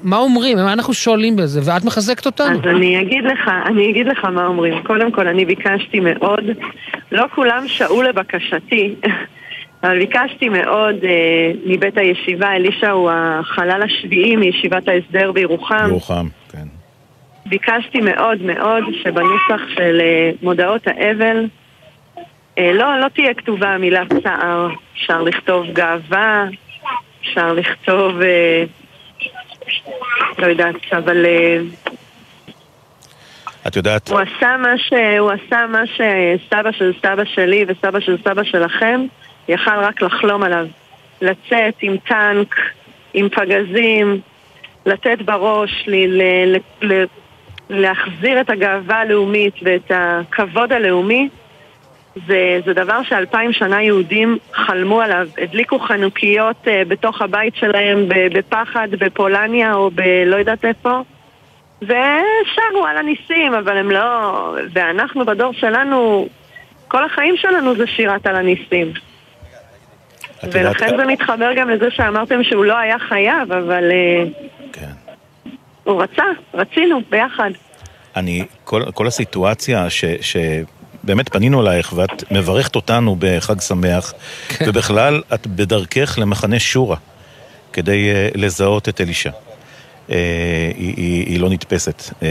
מה 0.03 0.17
אומרים? 0.17 0.57
מה 0.57 0.73
אנחנו 0.73 0.93
שואלים 0.93 1.35
בזה? 1.35 1.61
ואת 1.65 1.85
מחזקת 1.85 2.25
אותנו. 2.25 2.59
אז 2.59 2.75
אני 2.75 3.01
אגיד 3.01 3.23
לך, 3.23 3.51
אני 3.65 3.89
אגיד 3.89 4.07
לך 4.07 4.25
מה 4.25 4.45
אומרים. 4.45 4.83
קודם 4.83 5.11
כל, 5.11 5.27
אני 5.27 5.45
ביקשתי 5.45 5.99
מאוד, 5.99 6.43
לא 7.11 7.25
כולם 7.35 7.67
שעו 7.67 8.01
לבקשתי, 8.01 8.95
אבל 9.83 9.99
ביקשתי 9.99 10.49
מאוד 10.49 10.95
אה, 11.03 11.51
מבית 11.65 11.97
הישיבה, 11.97 12.51
אלישע 12.51 12.91
הוא 12.91 13.11
החלל 13.13 13.81
השביעי 13.83 14.35
מישיבת 14.35 14.87
ההסדר 14.87 15.31
בירוחם. 15.31 15.85
בירוחם, 15.85 16.27
כן. 16.51 16.67
ביקשתי 17.45 18.01
מאוד 18.01 18.41
מאוד 18.41 18.83
שבנוסח 19.03 19.61
של 19.75 20.01
אה, 20.01 20.31
מודעות 20.41 20.87
האבל 20.87 21.45
אה, 22.57 22.71
לא, 22.73 22.99
לא 22.99 23.07
תהיה 23.07 23.33
כתובה 23.33 23.69
המילה 23.69 24.03
צער. 24.23 24.69
אפשר 24.93 25.21
לכתוב 25.21 25.65
גאווה, 25.73 26.45
אפשר 27.21 27.53
לכתוב... 27.53 28.21
אה, 28.21 28.63
לא 30.37 30.47
יודעת, 30.47 30.75
אבל... 30.91 31.25
אה, 31.25 31.57
את 33.67 33.75
יודעת... 33.75 34.09
הוא 34.09 34.19
עשה 34.19 34.57
מה, 34.57 34.77
ש... 34.77 34.93
הוא 35.19 35.31
עשה 35.31 35.65
מה 35.67 35.83
שסבא 35.87 36.71
של 36.71 36.93
סבא 37.01 37.25
שלי 37.25 37.65
וסבא 37.67 37.99
של 37.99 38.17
סבא 38.23 38.43
שלכם 38.43 39.05
יכל 39.47 39.79
רק 39.79 40.01
לחלום 40.01 40.43
עליו. 40.43 40.67
לצאת 41.21 41.75
עם 41.81 41.97
טנק, 41.97 42.55
עם 43.13 43.29
פגזים, 43.29 44.19
לתת 44.85 45.21
בראש, 45.21 45.83
ל... 45.87 45.95
ל... 45.95 46.57
ל... 46.81 47.03
להחזיר 47.69 48.41
את 48.41 48.49
הגאווה 48.49 48.95
הלאומית 48.95 49.53
ואת 49.61 49.91
הכבוד 49.95 50.73
הלאומי 50.73 51.29
זה, 52.27 52.59
זה 52.65 52.73
דבר 52.73 53.03
שאלפיים 53.03 53.53
שנה 53.53 53.81
יהודים 53.81 54.37
חלמו 54.53 55.01
עליו. 55.01 55.27
הדליקו 55.37 55.79
חנוכיות 55.79 56.55
uh, 56.65 56.69
בתוך 56.87 57.21
הבית 57.21 57.55
שלהם 57.55 58.05
בפחד 58.07 58.87
בפולניה 58.91 59.73
או 59.73 59.91
בלא 59.91 60.35
יודעת 60.35 60.65
איפה 60.65 61.01
ושרו 61.81 62.85
על 62.89 62.97
הניסים, 62.97 63.53
אבל 63.53 63.77
הם 63.77 63.91
לא... 63.91 64.55
ואנחנו 64.73 65.25
בדור 65.25 65.53
שלנו, 65.53 66.27
כל 66.87 67.05
החיים 67.05 67.37
שלנו 67.37 67.75
זה 67.75 67.87
שירת 67.87 68.27
על 68.27 68.35
הניסים. 68.35 68.93
ולכן 70.43 70.97
זה 70.97 71.05
מתחבר 71.05 71.53
גם 71.55 71.69
לזה 71.69 71.91
שאמרתם 71.91 72.43
שהוא 72.43 72.65
לא 72.65 72.77
היה 72.77 72.99
חייב, 72.99 73.51
אבל... 73.51 73.91
אה, 73.91 74.23
כן. 74.73 74.91
הוא 75.83 76.03
רצה, 76.03 76.23
רצינו, 76.53 77.01
ביחד. 77.09 77.49
אני, 78.15 78.45
כל, 78.63 78.81
כל 78.93 79.07
הסיטואציה 79.07 79.89
ש, 79.89 80.05
ש, 80.21 80.37
באמת 81.03 81.29
פנינו 81.29 81.61
אלייך 81.61 81.93
ואת 81.95 82.31
מברכת 82.31 82.75
אותנו 82.75 83.15
בחג 83.19 83.61
שמח, 83.61 84.13
כן. 84.47 84.65
ובכלל 84.67 85.21
את 85.33 85.47
בדרכך 85.47 86.19
למחנה 86.21 86.59
שורה 86.59 86.97
כדי 87.73 88.09
uh, 88.11 88.37
לזהות 88.37 88.89
את 88.89 89.01
אלישע. 89.01 89.29
Uh, 89.29 90.11
היא, 90.77 90.93
היא, 90.97 91.25
היא 91.27 91.39
לא 91.39 91.49
נתפסת 91.49 92.01
uh, 92.01 92.23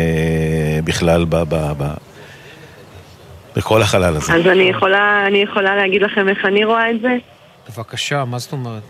בכלל 0.84 1.24
ב, 1.24 1.36
ב, 1.36 1.72
ב, 1.78 1.94
בכל 3.56 3.82
החלל 3.82 4.16
הזה. 4.16 4.34
אז 4.34 4.46
אני 4.46 4.62
יכולה, 4.62 5.24
אני 5.26 5.38
יכולה 5.38 5.76
להגיד 5.76 6.02
לכם 6.02 6.28
איך 6.28 6.44
אני 6.44 6.64
רואה 6.64 6.90
את 6.90 7.00
זה? 7.00 7.16
בבקשה, 7.68 8.24
מה 8.24 8.38
זאת 8.38 8.52
אומרת? 8.52 8.82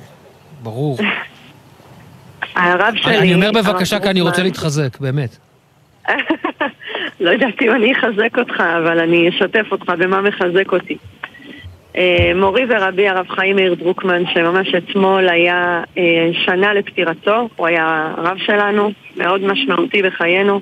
ברור. 0.62 0.98
הרב 2.54 2.94
שלי... 2.96 3.18
אני 3.18 3.34
אומר 3.34 3.50
בבקשה 3.52 4.00
כי 4.00 4.10
אני 4.10 4.20
רוצה 4.20 4.42
להתחזק, 4.42 5.00
באמת. 5.00 5.36
לא 7.22 7.30
יודעת 7.30 7.62
אם 7.62 7.70
אני 7.70 7.92
אחזק 7.92 8.38
אותך, 8.38 8.60
אבל 8.60 8.98
אני 8.98 9.28
אשתף 9.28 9.66
אותך 9.72 9.88
במה 9.98 10.20
מחזק 10.20 10.72
אותי. 10.72 10.96
אה, 11.96 12.32
מורי 12.34 12.64
ורבי 12.68 13.08
הרב 13.08 13.28
חיים 13.28 13.56
מאיר 13.56 13.74
דרוקמן, 13.74 14.22
שממש 14.26 14.74
אתמול 14.74 15.28
היה 15.28 15.82
אה, 15.98 16.30
שנה 16.44 16.74
לפטירתו, 16.74 17.48
הוא 17.56 17.66
היה 17.66 18.14
הרב 18.16 18.38
שלנו, 18.38 18.90
מאוד 19.16 19.40
משמעותי 19.44 20.02
בחיינו, 20.02 20.60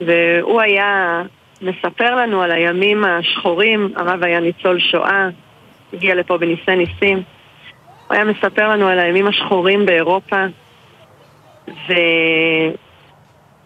והוא 0.00 0.60
היה 0.60 1.22
מספר 1.62 2.14
לנו 2.14 2.42
על 2.42 2.50
הימים 2.50 3.04
השחורים, 3.04 3.92
הרב 3.96 4.24
היה 4.24 4.40
ניצול 4.40 4.80
שואה, 4.80 5.28
הגיע 5.92 6.14
לפה 6.14 6.38
בניסי 6.38 6.76
ניסים, 6.76 7.22
הוא 8.06 8.14
היה 8.16 8.24
מספר 8.24 8.68
לנו 8.68 8.88
על 8.88 8.98
הימים 8.98 9.26
השחורים 9.26 9.86
באירופה, 9.86 10.44
ו... 11.68 11.92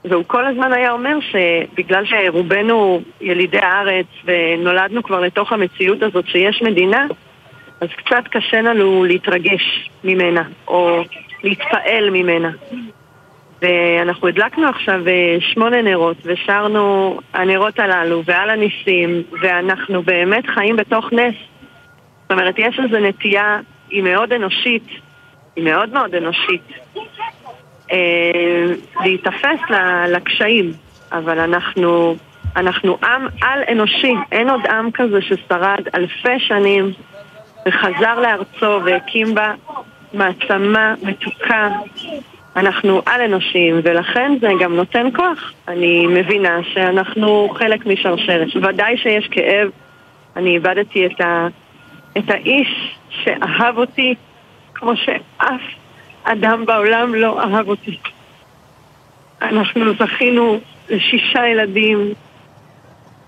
והוא 0.05 0.25
כל 0.27 0.47
הזמן 0.47 0.73
היה 0.73 0.93
אומר 0.93 1.19
שבגלל 1.21 2.05
שרובנו 2.05 3.01
ילידי 3.21 3.59
הארץ 3.59 4.07
ונולדנו 4.25 5.03
כבר 5.03 5.21
לתוך 5.21 5.53
המציאות 5.53 6.03
הזאת 6.03 6.27
שיש 6.27 6.63
מדינה, 6.63 7.07
אז 7.81 7.89
קצת 7.97 8.29
קשה 8.31 8.61
לנו 8.63 9.05
להתרגש 9.05 9.91
ממנה, 10.05 10.43
או 10.69 11.03
להתפעל 11.43 12.11
ממנה. 12.11 12.51
ואנחנו 13.63 14.29
הדלקנו 14.29 14.69
עכשיו 14.69 15.09
אה, 15.09 15.37
שמונה 15.41 15.83
נרות, 15.83 16.17
ושרנו 16.25 17.19
הנרות 17.35 17.79
הללו, 17.79 18.23
ועל 18.25 18.51
הניסים, 18.51 19.23
ואנחנו 19.43 20.03
באמת 20.03 20.47
חיים 20.47 20.77
בתוך 20.77 21.13
נס. 21.13 21.35
זאת 22.23 22.33
אומרת, 22.33 22.55
יש 22.59 22.81
איזו 22.85 22.99
נטייה, 22.99 23.61
היא 23.91 24.03
מאוד 24.03 24.33
אנושית, 24.33 24.87
היא 25.57 25.65
מאוד 25.65 25.93
מאוד 25.93 26.15
אנושית, 26.15 26.63
להיתפס 29.01 29.61
לקשיים, 30.09 30.73
אבל 31.13 31.39
אנחנו, 31.39 32.17
אנחנו 32.57 32.99
עם 33.05 33.27
על-אנושי, 33.43 34.15
אין 34.33 34.51
עוד 34.51 34.67
עם 34.67 34.91
כזה 34.91 35.23
ששרד 35.23 35.85
אלפי 35.95 36.39
שנים 36.39 36.93
וחזר 37.69 38.21
לארצו 38.21 38.85
והקים 38.85 39.35
בה 39.35 39.55
מעצמה 40.15 40.95
מתוקה. 41.03 41.69
אנחנו 42.57 43.03
על-אנושיים, 43.07 43.81
ולכן 43.85 44.33
זה 44.41 44.49
גם 44.61 44.77
נותן 44.77 45.07
כוח. 45.17 45.53
אני 45.69 46.07
מבינה 46.07 46.59
שאנחנו 46.63 47.49
חלק 47.59 47.87
משרשרת. 47.87 48.49
ודאי 48.63 48.97
שיש 48.97 49.29
כאב. 49.31 49.69
אני 50.37 50.51
איבדתי 50.55 51.07
את, 51.07 51.21
ה... 51.21 51.47
את 52.19 52.31
האיש 52.31 52.99
שאהב 53.11 53.79
אותי 53.79 54.15
כמו 54.75 54.93
שאף 54.97 55.61
אדם 56.25 56.67
בעולם 56.67 57.15
לא 57.15 57.41
אהב 57.41 57.69
אותי. 57.69 57.99
אנחנו 59.43 59.95
זכינו 59.99 60.61
לשישה 60.89 61.47
ילדים. 61.47 62.13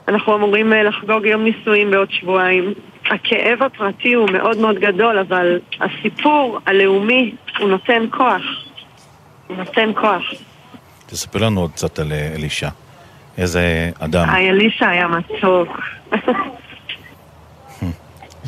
אנחנו 0.08 0.36
אמורים 0.36 0.72
אה, 0.72 0.82
לחגוג 0.82 1.26
יום 1.26 1.44
נישואים 1.44 1.90
בעוד 1.90 2.10
שבועיים. 2.10 2.74
הכאב 3.10 3.62
הפרטי 3.62 4.12
הוא 4.12 4.30
מאוד 4.30 4.56
מאוד 4.56 4.78
גדול, 4.78 5.18
אבל 5.18 5.60
הסיפור 5.80 6.58
הלאומי 6.66 7.34
הוא 7.58 7.68
נותן 7.68 8.02
כוח. 8.10 8.42
הוא 9.46 9.56
נותן 9.56 9.90
כוח. 9.94 10.22
תספר 11.06 11.38
לנו 11.38 11.60
עוד 11.60 11.70
קצת 11.70 11.98
על 11.98 12.12
אה, 12.12 12.32
אלישע. 12.34 12.68
איזה 13.38 13.90
אדם. 13.98 14.30
היי, 14.30 14.50
אלישע 14.50 14.88
היה 14.88 15.08
מתוק. 15.08 15.80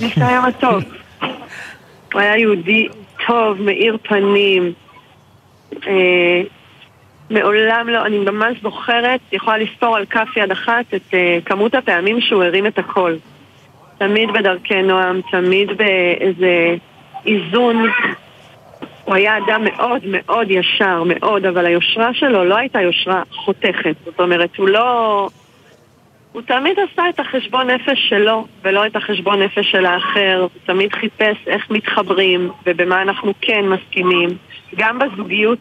אלישע 0.01 0.27
היה 0.27 0.41
מתוק. 0.49 0.85
הוא 2.13 2.21
היה 2.21 2.37
יהודי 2.37 2.89
טוב, 3.27 3.63
מאיר 3.63 3.97
פנים. 4.03 4.73
אה, 5.87 6.43
מעולם 7.31 7.89
לא, 7.89 8.07
אני 8.07 8.19
ממש 8.19 8.59
זוכרת, 8.63 9.21
יכולה 9.33 9.59
לספור 9.59 9.97
על 9.97 10.07
כף 10.07 10.29
יד 10.37 10.51
אחת 10.51 10.95
את 10.95 11.03
uh, 11.11 11.45
כמות 11.45 11.75
הפעמים 11.75 12.21
שהוא 12.21 12.45
הרים 12.45 12.67
את 12.67 12.79
הקול. 12.79 13.19
תמיד 13.99 14.33
בדרכי 14.33 14.83
נועם, 14.83 15.21
תמיד 15.31 15.69
באיזה 15.77 16.77
איזון. 17.27 17.91
הוא 19.05 19.15
היה 19.15 19.39
אדם 19.39 19.65
מאוד 19.65 20.03
מאוד 20.07 20.51
ישר, 20.51 21.03
מאוד, 21.07 21.47
אבל 21.47 21.67
היושרה 21.67 22.15
שלו 22.15 22.45
לא 22.45 22.57
הייתה 22.57 22.81
יושרה 22.81 23.23
חותכת. 23.31 23.97
זאת 24.05 24.21
אומרת, 24.21 24.57
הוא 24.57 24.69
לא... 24.69 25.29
הוא 26.37 26.43
תמיד 26.43 26.77
עשה 26.79 27.09
את 27.09 27.21
החשבון 27.21 27.71
נפש 27.71 28.09
שלו, 28.09 28.47
ולא 28.65 28.87
את 28.87 28.97
החשבון 28.97 29.43
נפש 29.43 29.71
של 29.71 29.87
האחר. 29.87 30.39
הוא 30.41 30.49
תמיד 30.67 30.93
חיפש 30.93 31.37
איך 31.47 31.71
מתחברים, 31.71 32.51
ובמה 32.67 33.03
אנחנו 33.03 33.33
כן 33.41 33.65
מסכימים. 33.69 34.29
גם 34.77 34.99
בזוגיות 34.99 35.59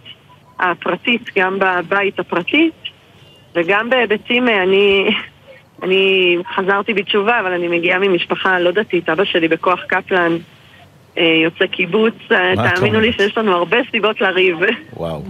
הפרטית, 0.59 1.21
גם 1.37 1.57
בבית 1.59 2.19
הפרטי, 2.19 2.69
וגם 3.55 3.89
בהיבטים, 3.89 4.47
אני, 4.47 5.15
אני 5.83 6.37
חזרתי 6.55 6.93
בתשובה, 6.93 7.39
אבל 7.39 7.53
אני 7.53 7.67
מגיעה 7.67 7.99
ממשפחה 7.99 8.59
לא 8.59 8.71
דתית. 8.71 9.09
אבא 9.09 9.23
שלי 9.23 9.47
בכוח 9.47 9.79
קפלן, 9.87 10.37
אה, 11.17 11.23
יוצא 11.43 11.65
קיבוץ, 11.65 12.15
אה, 12.31 12.53
תאמינו 12.75 12.99
לי 12.99 13.13
שיש 13.13 13.37
לנו 13.37 13.51
הרבה 13.51 13.77
סיבות 13.91 14.21
לריב. 14.21 14.57
וואו. 14.93 15.23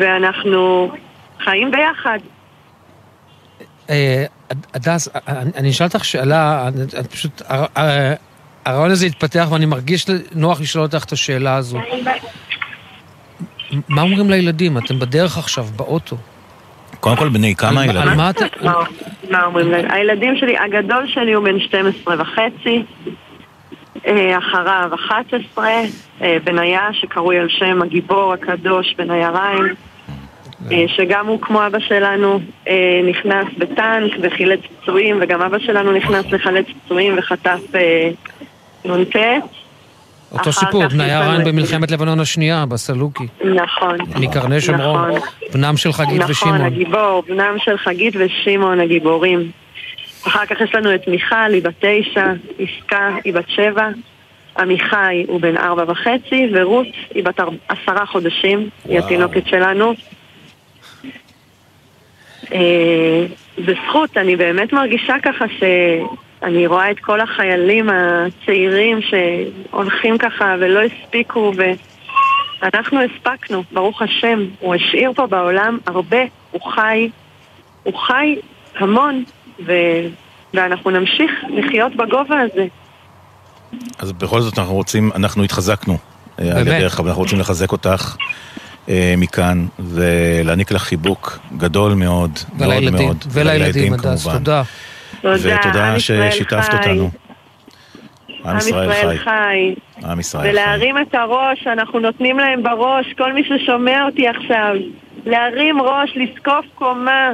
ואנחנו 0.00 0.90
חיים 1.38 1.70
ביחד. 1.70 2.18
אה, 3.90 4.24
הדס, 4.74 5.08
אני 5.56 5.70
אשאל 5.70 5.86
אותך 5.86 6.04
שאלה, 6.04 6.68
פשוט, 7.10 7.42
הרעיון 8.66 8.90
הזה 8.90 9.06
התפתח 9.06 9.48
ואני 9.50 9.66
מרגיש 9.66 10.06
נוח 10.34 10.60
לשאול 10.60 10.84
אותך 10.84 11.04
את 11.04 11.12
השאלה 11.12 11.54
הזו. 11.54 11.78
מה 13.88 14.02
אומרים 14.02 14.30
לילדים? 14.30 14.78
אתם 14.78 14.98
בדרך 14.98 15.38
עכשיו, 15.38 15.64
באוטו. 15.76 16.16
קודם 17.00 17.16
כל, 17.16 17.28
בני 17.28 17.54
כמה 17.54 17.84
ילדים? 17.84 18.18
מה 19.30 19.44
אומרים 19.44 19.70
להם? 19.70 19.90
הילדים 19.90 20.36
שלי, 20.36 20.58
הגדול 20.58 21.06
שלי 21.06 21.32
הוא 21.32 21.44
בן 21.44 21.60
12 21.60 22.16
וחצי, 22.18 22.82
אה, 24.06 24.38
אחריו 24.38 24.90
11, 24.94 25.70
אה, 26.22 26.36
בניה 26.44 26.88
שקרוי 26.92 27.38
על 27.38 27.48
שם 27.48 27.82
הגיבור 27.82 28.32
הקדוש 28.32 28.94
בניה 28.98 29.30
ריין, 29.30 29.64
אה, 29.66 29.85
שגם 30.86 31.26
הוא 31.26 31.40
כמו 31.40 31.66
אבא 31.66 31.78
שלנו 31.78 32.40
נכנס 33.10 33.46
בטנק 33.58 34.12
וחילץ 34.22 34.60
פצועים, 34.80 35.18
וגם 35.20 35.42
אבא 35.42 35.58
שלנו 35.58 35.92
נכנס 35.92 36.24
לחלץ 36.32 36.66
פצועים 36.84 37.18
וחטף 37.18 37.60
נ"ט. 38.84 39.16
אותו 40.32 40.52
סיפור, 40.52 40.86
בניה 40.86 41.28
ריין 41.28 41.44
במלחמת 41.44 41.90
לבנון 41.90 42.20
השנייה, 42.20 42.66
בסלוקי. 42.66 43.26
נכון. 43.44 43.96
מקרני 44.20 44.60
שומרון. 44.60 45.10
נכון. 45.10 45.28
בנם 45.54 45.76
של 45.76 45.92
חגית 45.92 46.22
ושמעון. 46.28 46.56
נכון, 46.56 46.66
הגיבור, 46.66 47.22
בנם 47.28 47.56
של 47.58 47.78
חגית 47.78 48.14
ושמעון 48.18 48.80
הגיבורים. 48.80 49.50
אחר 50.26 50.46
כך 50.46 50.60
יש 50.60 50.74
לנו 50.74 50.94
את 50.94 51.08
מיכל, 51.08 51.52
היא 51.52 51.62
בת 51.62 51.74
תשע, 51.80 52.32
עסקה, 52.58 53.10
היא 53.24 53.34
בת 53.34 53.48
שבע, 53.48 53.88
עמיחי 54.58 55.24
הוא 55.28 55.40
בן 55.40 55.56
ארבע 55.56 55.84
וחצי, 55.88 56.48
ורות 56.54 56.86
היא 57.14 57.24
בת 57.24 57.40
עשרה 57.68 58.06
חודשים, 58.06 58.68
היא 58.88 58.98
התינוקת 58.98 59.46
שלנו. 59.46 59.94
אה, 62.52 63.26
בזכות, 63.58 64.16
אני 64.16 64.36
באמת 64.36 64.72
מרגישה 64.72 65.14
ככה 65.22 65.44
שאני 65.58 66.66
רואה 66.66 66.90
את 66.90 67.00
כל 67.00 67.20
החיילים 67.20 67.88
הצעירים 67.90 68.98
שהולכים 69.02 70.18
ככה 70.18 70.54
ולא 70.60 70.80
הספיקו, 70.80 71.52
ואנחנו 72.62 72.98
הספקנו, 73.02 73.62
ברוך 73.72 74.02
השם. 74.02 74.44
הוא 74.60 74.74
השאיר 74.74 75.12
פה 75.16 75.26
בעולם 75.26 75.78
הרבה, 75.86 76.20
הוא 76.50 76.62
חי, 76.62 77.10
הוא 77.82 77.94
חי 77.94 78.36
המון, 78.78 79.24
ו... 79.66 79.72
ואנחנו 80.54 80.90
נמשיך 80.90 81.30
לחיות 81.48 81.96
בגובה 81.96 82.40
הזה. 82.40 82.66
אז 83.98 84.12
בכל 84.12 84.40
זאת 84.40 84.58
אנחנו 84.58 84.74
רוצים, 84.74 85.10
אנחנו 85.14 85.44
התחזקנו. 85.44 85.98
באמת. 86.38 86.56
על 86.56 86.66
ידך, 86.66 87.00
אנחנו 87.00 87.22
רוצים 87.22 87.40
לחזק 87.40 87.72
אותך 87.72 88.16
אה, 88.20 88.26
מכאן, 89.16 89.66
ולהעניק 89.78 90.72
לך 90.72 90.82
חיבוק 90.82 91.38
גדול 91.56 91.92
מאוד, 91.92 92.30
מאוד 92.58 92.90
מאוד. 92.90 93.24
ולילדים, 93.30 93.92
הדס, 93.92 94.24
תודה. 94.24 94.62
תודה, 95.22 95.56
ותודה 95.60 96.00
ששיתפת 96.00 96.74
אותנו. 96.74 97.10
עם 98.44 98.56
ישראל 98.56 99.18
חי. 99.18 99.74
עם 100.04 100.20
ישראל 100.20 100.42
חי. 100.42 100.50
ולהרים 100.50 100.98
את 100.98 101.14
הראש, 101.14 101.66
אנחנו 101.66 101.98
נותנים 102.00 102.38
להם 102.38 102.62
בראש, 102.62 103.06
כל 103.18 103.32
מי 103.32 103.42
ששומע 103.44 104.04
אותי 104.04 104.28
עכשיו, 104.28 104.74
להרים 105.26 105.82
ראש, 105.82 106.10
לזקוף 106.16 106.64
קומה. 106.74 107.30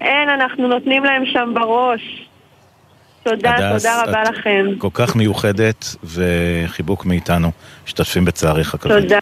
אין, 0.00 0.28
אנחנו 0.28 0.68
נותנים 0.68 1.04
להם 1.04 1.22
שם 1.26 1.52
בראש. 1.54 2.00
תודה, 3.22 3.54
הדס, 3.54 3.82
תודה 3.82 4.02
רבה 4.02 4.22
לכם. 4.22 4.66
כל 4.78 4.88
כך 4.94 5.16
מיוחדת, 5.16 5.96
וחיבוק 6.04 7.06
מאיתנו, 7.06 7.50
משתתפים 7.86 8.24
בצערך 8.24 8.74
הכבד. 8.74 9.00
תודה. 9.00 9.20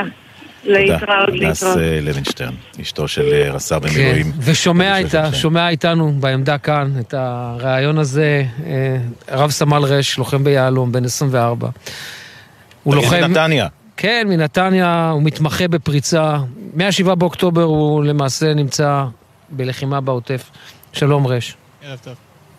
להתראות, 0.64 1.28
להתראות. 1.32 1.78
אה, 1.78 1.98
לוינשטרן, 2.02 2.54
אשתו 2.80 3.08
של 3.08 3.32
אה, 3.32 3.50
רס"ר 3.50 3.78
במילואים. 3.78 4.32
כן, 4.32 4.38
ושומע 4.40 4.98
איתה, 4.98 5.32
שומע 5.32 5.68
איתנו 5.68 6.12
בעמדה 6.20 6.58
כאן 6.58 6.92
את 7.00 7.14
הרעיון 7.16 7.98
הזה, 7.98 8.44
אה, 8.66 8.96
רב 9.30 9.50
סמל 9.50 9.82
רש, 9.82 10.18
לוחם 10.18 10.44
ביהלום, 10.44 10.92
בן 10.92 11.04
24. 11.04 11.68
הוא 12.82 12.94
לוחם... 12.94 13.20
מנתניה. 13.20 13.66
כן, 13.96 14.26
מנתניה, 14.30 15.10
הוא 15.12 15.22
מתמחה 15.22 15.68
בפריצה. 15.68 16.36
מ-7 16.74 17.14
באוקטובר 17.14 17.62
הוא 17.62 18.04
למעשה 18.04 18.54
נמצא 18.54 19.04
בלחימה 19.50 20.00
בעוטף. 20.00 20.50
שלום 20.92 21.26
רש. 21.26 21.56
ערב 21.84 21.98
טוב. 22.04 22.14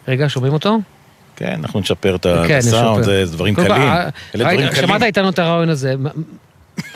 רגע, 0.07 0.29
שומעים 0.29 0.53
אותו? 0.53 0.77
כן, 1.35 1.59
אנחנו 1.63 1.79
נשפר 1.79 2.15
את 2.15 2.25
כן, 2.47 2.57
הסאונד, 2.57 3.03
זה 3.03 3.25
דברים 3.25 3.55
קלים. 3.55 3.71
אלה 3.71 4.09
דברים 4.35 4.69
קלים. 4.69 4.87
שמעת 4.87 5.03
איתנו 5.03 5.29
את 5.29 5.39
הרעיון 5.39 5.69
הזה. 5.69 5.95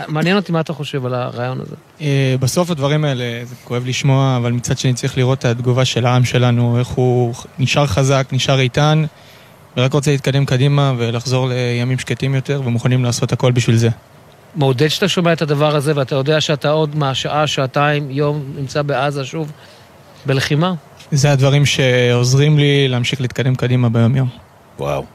מעניין 0.07 0.35
אותי 0.35 0.51
מה 0.51 0.59
אתה 0.59 0.73
חושב 0.73 1.05
על 1.05 1.13
הרעיון 1.13 1.61
הזה. 1.61 1.75
אה, 2.01 2.35
בסוף 2.39 2.71
הדברים 2.71 3.05
האלה, 3.05 3.45
זה 3.45 3.55
כואב 3.63 3.83
לשמוע, 3.85 4.37
אבל 4.37 4.51
מצד 4.51 4.77
שני 4.77 4.93
צריך 4.93 5.17
לראות 5.17 5.39
את 5.39 5.45
התגובה 5.45 5.85
של 5.85 6.05
העם 6.05 6.25
שלנו, 6.25 6.79
איך 6.79 6.87
הוא 6.87 7.33
נשאר 7.59 7.87
חזק, 7.87 8.27
נשאר 8.31 8.59
איתן, 8.59 9.03
ורק 9.77 9.93
רוצה 9.93 10.11
להתקדם 10.11 10.45
קדימה 10.45 10.93
ולחזור 10.97 11.49
לימים 11.49 11.99
שקטים 11.99 12.35
יותר, 12.35 12.61
ומוכנים 12.65 13.03
לעשות 13.03 13.31
הכל 13.31 13.51
בשביל 13.51 13.75
זה. 13.75 13.89
מעודד 14.55 14.87
שאתה 14.87 15.07
שומע 15.07 15.33
את 15.33 15.41
הדבר 15.41 15.75
הזה, 15.75 15.93
ואתה 15.95 16.15
יודע 16.15 16.41
שאתה 16.41 16.69
עוד 16.69 16.95
מהשעה, 16.95 17.47
שעתיים, 17.47 18.11
יום, 18.11 18.43
נמצא 18.55 18.81
בעזה 18.81 19.25
שוב 19.25 19.51
בלחימה? 20.25 20.73
זה 21.11 21.31
הדברים 21.31 21.65
שעוזרים 21.65 22.59
לי 22.59 22.87
להמשיך 22.87 23.21
להתקדם 23.21 23.55
קדימה 23.55 23.89
ביום-יום. 23.89 24.29
וואו, 24.79 25.05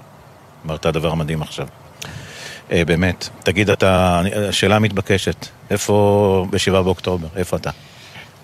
אמרת 0.67 0.87
דבר 0.87 1.15
מדהים 1.15 1.43
עכשיו. 1.43 1.67
אה, 2.73 2.85
באמת. 2.85 3.29
תגיד, 3.43 3.71
אתה, 3.71 4.23
השאלה 4.49 4.77
המתבקשת, 4.77 5.47
איפה 5.71 6.47
ב-7 6.51 6.71
באוקטובר? 6.71 7.29
איפה 7.37 7.57
אתה? 7.57 7.71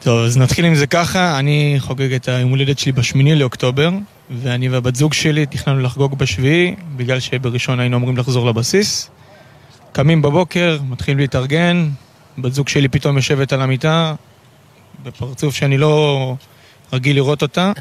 טוב, 0.03 0.25
אז 0.25 0.39
נתחיל 0.39 0.65
עם 0.65 0.75
זה 0.75 0.87
ככה, 0.87 1.39
אני 1.39 1.77
חוגג 1.79 2.13
את 2.13 2.29
היום 2.29 2.51
הולדת 2.51 2.79
שלי 2.79 2.93
בשמיני 2.93 3.35
לאוקטובר, 3.35 3.91
ואני 4.31 4.69
והבת 4.69 4.97
זוג 4.97 5.13
שלי 5.13 5.47
תכננו 5.47 5.81
לחגוג 5.81 6.19
בשביעי, 6.19 6.75
בגלל 6.97 7.21
שבראשון 7.21 7.81
היינו 7.81 7.97
אמורים 7.97 8.17
לחזור 8.17 8.47
לבסיס. 8.49 9.11
קמים 9.93 10.23
בבוקר, 10.23 10.79
מתחילים 10.89 11.19
להתארגן, 11.19 11.89
בת 12.39 12.53
זוג 12.53 12.69
שלי 12.69 12.89
פתאום 12.89 13.17
יושבת 13.17 13.53
על 13.53 13.63
המיטה, 13.63 14.15
בפרצוף 15.03 15.55
שאני 15.55 15.79
לא 15.79 16.35
רגיל 16.93 17.17
לראות 17.17 17.43
אותה. 17.43 17.73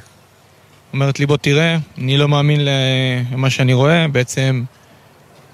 אומרת 0.93 1.19
לי, 1.19 1.25
בוא 1.25 1.37
תראה, 1.37 1.77
אני 1.97 2.17
לא 2.17 2.27
מאמין 2.27 2.59
למה 3.31 3.49
שאני 3.49 3.73
רואה, 3.73 4.07
בעצם 4.07 4.63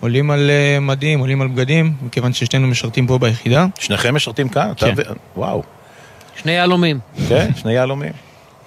עולים 0.04 0.32
על 0.32 0.50
אה, 0.50 0.80
מדים, 0.80 1.20
עולים 1.20 1.42
על 1.42 1.48
בגדים, 1.48 1.94
מכיוון 2.02 2.34
ששנינו 2.34 2.68
משרתים 2.68 3.08
פה 3.08 3.18
ביחידה. 3.18 3.66
שניכם 3.80 4.16
משרתים 4.16 4.50
כאן? 4.50 4.72
כן. 4.78 4.94
אתה... 4.94 5.02
וואו. 5.36 5.64
שני 6.36 6.52
יהלומים. 6.52 7.00
כן, 7.30 7.50
שני 7.56 7.74
יהלומים. 7.74 8.12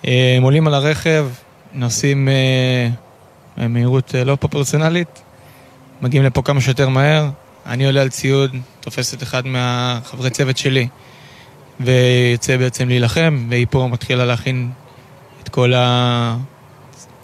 אה, 0.06 0.34
הם 0.36 0.42
עולים 0.42 0.66
על 0.66 0.74
הרכב, 0.74 1.28
נוסעים 1.74 2.28
אה, 2.28 2.88
במהירות 3.56 4.14
לא 4.26 4.36
פרופורציונלית, 4.36 5.22
מגיעים 6.02 6.24
לפה 6.24 6.42
כמה 6.42 6.60
שיותר 6.60 6.88
מהר, 6.88 7.28
אני 7.66 7.86
עולה 7.86 8.02
על 8.02 8.08
ציוד, 8.08 8.56
תופס 8.80 9.14
את 9.14 9.22
אחד 9.22 9.46
מהחברי 9.46 10.30
צוות 10.30 10.56
שלי, 10.56 10.88
ויוצא 11.80 12.56
בעצם 12.56 12.88
להילחם, 12.88 13.46
והיא 13.50 13.66
פה 13.70 13.88
מתחילה 13.92 14.24
להכין 14.24 14.70
את 15.42 15.48
כל 15.48 15.72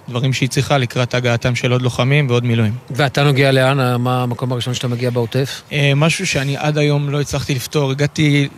הדברים 0.08 0.32
שהיא 0.32 0.48
צריכה 0.48 0.78
לקראת 0.78 1.14
הגעתם 1.14 1.54
של 1.54 1.72
עוד 1.72 1.82
לוחמים 1.82 2.30
ועוד 2.30 2.44
מילואים. 2.44 2.72
ואתה 2.90 3.22
נוגע 3.22 3.52
לאן? 3.52 4.00
מה 4.00 4.22
המקום 4.22 4.52
הראשון 4.52 4.74
שאתה 4.74 4.88
מגיע 4.88 5.10
בעוטף? 5.10 5.62
אה, 5.72 5.92
משהו 5.96 6.26
שאני 6.26 6.56
עד 6.56 6.78
היום 6.78 7.10
לא 7.10 7.20
הצלחתי 7.20 7.54
לפתור. 7.54 7.90
הגעתי, 7.90 8.48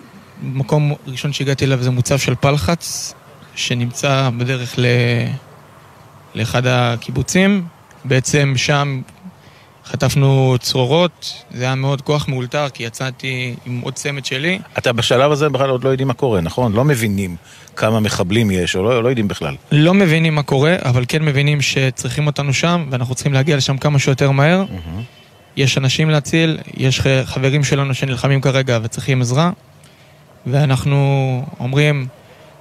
מקום 0.43 0.93
ראשון 1.07 1.33
שהגעתי 1.33 1.65
אליו 1.65 1.83
זה 1.83 1.91
מוצב 1.91 2.19
של 2.19 2.35
פלחץ, 2.35 3.15
שנמצא 3.55 4.31
בדרך 4.39 4.75
ל... 4.79 4.87
לאחד 6.35 6.67
הקיבוצים. 6.67 7.65
בעצם 8.05 8.53
שם 8.57 9.01
חטפנו 9.87 10.57
צרורות, 10.61 11.45
זה 11.55 11.65
היה 11.65 11.75
מאוד 11.75 12.03
כוח 12.03 12.29
מאולתר, 12.29 12.69
כי 12.69 12.83
יצאתי 12.83 13.55
עם 13.67 13.81
עוד 13.81 13.95
צמד 13.95 14.25
שלי. 14.25 14.59
אתה 14.79 14.93
בשלב 14.93 15.33
הזה 15.33 15.49
בכלל 15.49 15.71
עוד 15.71 15.85
לא 15.85 15.89
יודעים 15.89 16.09
מה 16.09 16.15
קורה, 16.15 16.41
נכון? 16.41 16.73
לא 16.73 16.85
מבינים 16.85 17.37
כמה 17.77 18.01
מחבלים 18.01 18.51
יש, 18.51 18.77
או 18.77 18.83
לא, 18.83 19.03
לא 19.03 19.09
יודעים 19.09 19.29
בכלל. 19.29 19.55
לא 19.73 19.95
מבינים 19.95 20.35
מה 20.35 20.43
קורה, 20.43 20.77
אבל 20.85 21.05
כן 21.09 21.23
מבינים 21.25 21.61
שצריכים 21.61 22.27
אותנו 22.27 22.55
שם, 22.55 22.87
ואנחנו 22.91 23.15
צריכים 23.15 23.33
להגיע 23.33 23.57
לשם 23.57 23.79
כמה 23.79 23.99
שיותר 23.99 24.31
מהר. 24.31 24.65
Mm-hmm. 24.69 25.01
יש 25.57 25.79
אנשים 25.79 26.11
להציל, 26.11 26.59
יש 26.77 27.01
חברים 27.25 27.65
שלנו 27.65 27.95
שנלחמים 27.95 28.41
כרגע 28.41 28.79
וצריכים 28.83 29.21
עזרה, 29.21 29.51
ואנחנו 30.47 31.45
אומרים, 31.61 32.07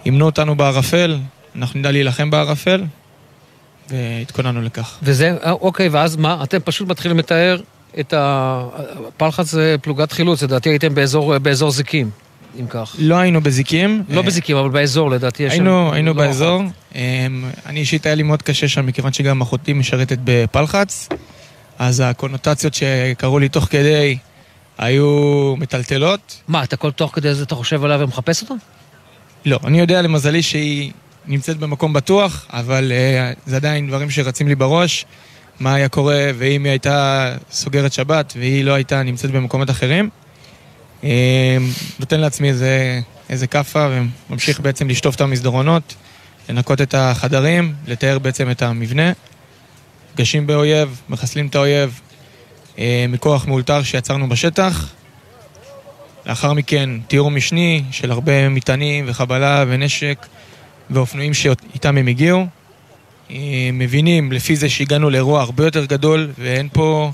אימנו 0.05 0.25
אותנו 0.25 0.55
בערפל, 0.55 1.17
אנחנו 1.55 1.79
נדע 1.79 1.91
להילחם 1.91 2.29
בערפל, 2.29 2.83
והתכוננו 3.89 4.61
לכך. 4.61 4.97
וזה, 5.03 5.35
אה, 5.43 5.51
אוקיי, 5.51 5.87
ואז 5.89 6.15
מה? 6.15 6.43
אתם 6.43 6.57
פשוט 6.63 6.87
מתחילים 6.87 7.19
לתאר 7.19 7.61
את 7.99 8.13
הפלחץ 8.17 9.51
זה 9.51 9.75
פלוגת 9.81 10.11
חילוץ, 10.11 10.43
לדעתי 10.43 10.69
הייתם 10.69 10.95
באזור, 10.95 11.37
באזור 11.37 11.71
זיקים, 11.71 12.09
אם 12.59 12.65
כך. 12.69 12.95
לא 12.99 13.15
היינו 13.15 13.41
בזיקים. 13.41 14.03
לא 14.09 14.21
בזיקים, 14.21 14.57
אבל 14.57 14.69
באזור, 14.69 15.11
לדעתי 15.11 15.43
יש 15.43 15.51
היינו, 15.51 15.87
שם... 15.87 15.93
היינו 15.93 16.13
לא 16.13 16.17
באזור. 16.17 16.61
אחת. 16.61 16.95
אמ, 16.95 17.45
אני 17.65 17.79
אישית 17.79 18.05
היה 18.05 18.15
לי 18.15 18.23
מאוד 18.23 18.41
קשה 18.41 18.67
שם, 18.67 18.85
מכיוון 18.85 19.13
שגם 19.13 19.41
אחותי 19.41 19.73
משרתת 19.73 20.17
בפלחץ, 20.23 21.09
אז 21.79 22.03
הקונוטציות 22.05 22.73
שקרו 22.73 23.39
לי 23.39 23.49
תוך 23.49 23.63
כדי 23.63 24.17
היו 24.77 25.55
מטלטלות. 25.57 26.41
מה, 26.47 26.63
אתה 26.63 26.77
כל 26.77 26.91
תוך 26.91 27.11
כדי 27.15 27.33
זה 27.33 27.43
אתה 27.43 27.55
חושב 27.55 27.83
עליו 27.83 27.99
ומחפש 27.99 28.41
אותו? 28.41 28.55
לא, 29.45 29.59
אני 29.63 29.79
יודע 29.79 30.01
למזלי 30.01 30.41
שהיא 30.41 30.91
נמצאת 31.25 31.57
במקום 31.57 31.93
בטוח, 31.93 32.45
אבל 32.49 32.91
uh, 32.91 33.39
זה 33.45 33.55
עדיין 33.55 33.87
דברים 33.87 34.09
שרצים 34.09 34.47
לי 34.47 34.55
בראש. 34.55 35.05
מה 35.59 35.73
היה 35.73 35.89
קורה 35.89 36.29
ואם 36.37 36.63
היא 36.63 36.71
הייתה 36.71 37.29
סוגרת 37.51 37.93
שבת 37.93 38.33
והיא 38.37 38.65
לא 38.65 38.73
הייתה 38.73 39.03
נמצאת 39.03 39.31
במקומות 39.31 39.69
אחרים. 39.69 40.09
Uh, 41.01 41.05
נותן 41.99 42.19
לעצמי 42.19 42.49
איזה, 42.49 43.01
איזה 43.29 43.47
כאפה 43.47 43.87
וממשיך 44.29 44.59
בעצם 44.59 44.87
לשטוף 44.89 45.15
את 45.15 45.21
המסדרונות, 45.21 45.95
לנקות 46.49 46.81
את 46.81 46.93
החדרים, 46.97 47.73
לתאר 47.87 48.19
בעצם 48.19 48.51
את 48.51 48.61
המבנה. 48.61 49.11
גשים 50.17 50.47
באויב, 50.47 51.01
מחסלים 51.09 51.47
את 51.47 51.55
האויב 51.55 52.01
uh, 52.75 52.79
מכוח 53.09 53.47
מאולתר 53.47 53.83
שיצרנו 53.83 54.29
בשטח. 54.29 54.89
לאחר 56.25 56.53
מכן 56.53 56.89
תיאור 57.07 57.31
משני 57.31 57.83
של 57.91 58.11
הרבה 58.11 58.49
מטענים 58.49 59.05
וחבלה 59.07 59.65
ונשק. 59.67 60.25
ואופנועים 60.93 61.33
שאיתם 61.33 61.97
הם 61.97 62.07
הגיעו. 62.07 62.47
אה, 63.31 63.69
מבינים 63.73 64.31
לפי 64.31 64.55
זה 64.55 64.69
שהגענו 64.69 65.09
לאירוע 65.09 65.41
הרבה 65.41 65.65
יותר 65.65 65.85
גדול, 65.85 66.31
ואין 66.39 66.69
פה 66.73 67.11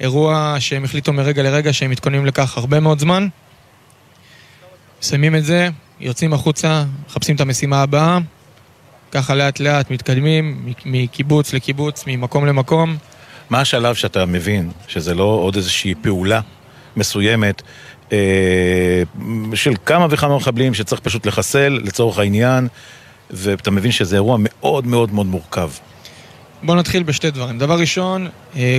אירוע 0.00 0.56
שהם 0.58 0.84
החליטו 0.84 1.12
מרגע 1.12 1.42
לרגע 1.42 1.72
שהם 1.72 1.90
מתכוננים 1.90 2.26
לכך 2.26 2.58
הרבה 2.58 2.80
מאוד 2.80 2.98
זמן. 2.98 3.28
מסיימים 5.02 5.36
את 5.36 5.44
זה, 5.44 5.68
יוצאים 6.00 6.32
החוצה, 6.32 6.84
מחפשים 7.08 7.36
את 7.36 7.40
המשימה 7.40 7.82
הבאה, 7.82 8.18
ככה 9.12 9.34
לאט 9.34 9.60
לאט 9.60 9.90
מתקדמים 9.90 10.72
מקיבוץ 10.84 11.52
לקיבוץ, 11.52 12.04
ממקום 12.06 12.46
למקום. 12.46 12.96
מה 13.50 13.60
השלב 13.60 13.94
שאתה 13.94 14.26
מבין 14.26 14.70
שזה 14.88 15.14
לא 15.14 15.24
עוד 15.24 15.56
איזושהי 15.56 15.94
פעולה 16.02 16.40
מסוימת 16.96 17.62
אה, 18.12 19.02
של 19.54 19.74
כמה 19.86 20.06
וכמה 20.10 20.36
מחבלים 20.36 20.74
שצריך 20.74 21.00
פשוט 21.00 21.26
לחסל 21.26 21.80
לצורך 21.84 22.18
העניין, 22.18 22.68
ואתה 23.30 23.70
מבין 23.70 23.92
שזה 23.92 24.16
אירוע 24.16 24.36
מאוד 24.40 24.86
מאוד 24.86 25.12
מאוד 25.12 25.26
מורכב. 25.26 25.70
בואו 26.62 26.78
נתחיל 26.78 27.02
בשתי 27.02 27.30
דברים. 27.30 27.58
דבר 27.58 27.78
ראשון, 27.78 28.28
אה, 28.56 28.78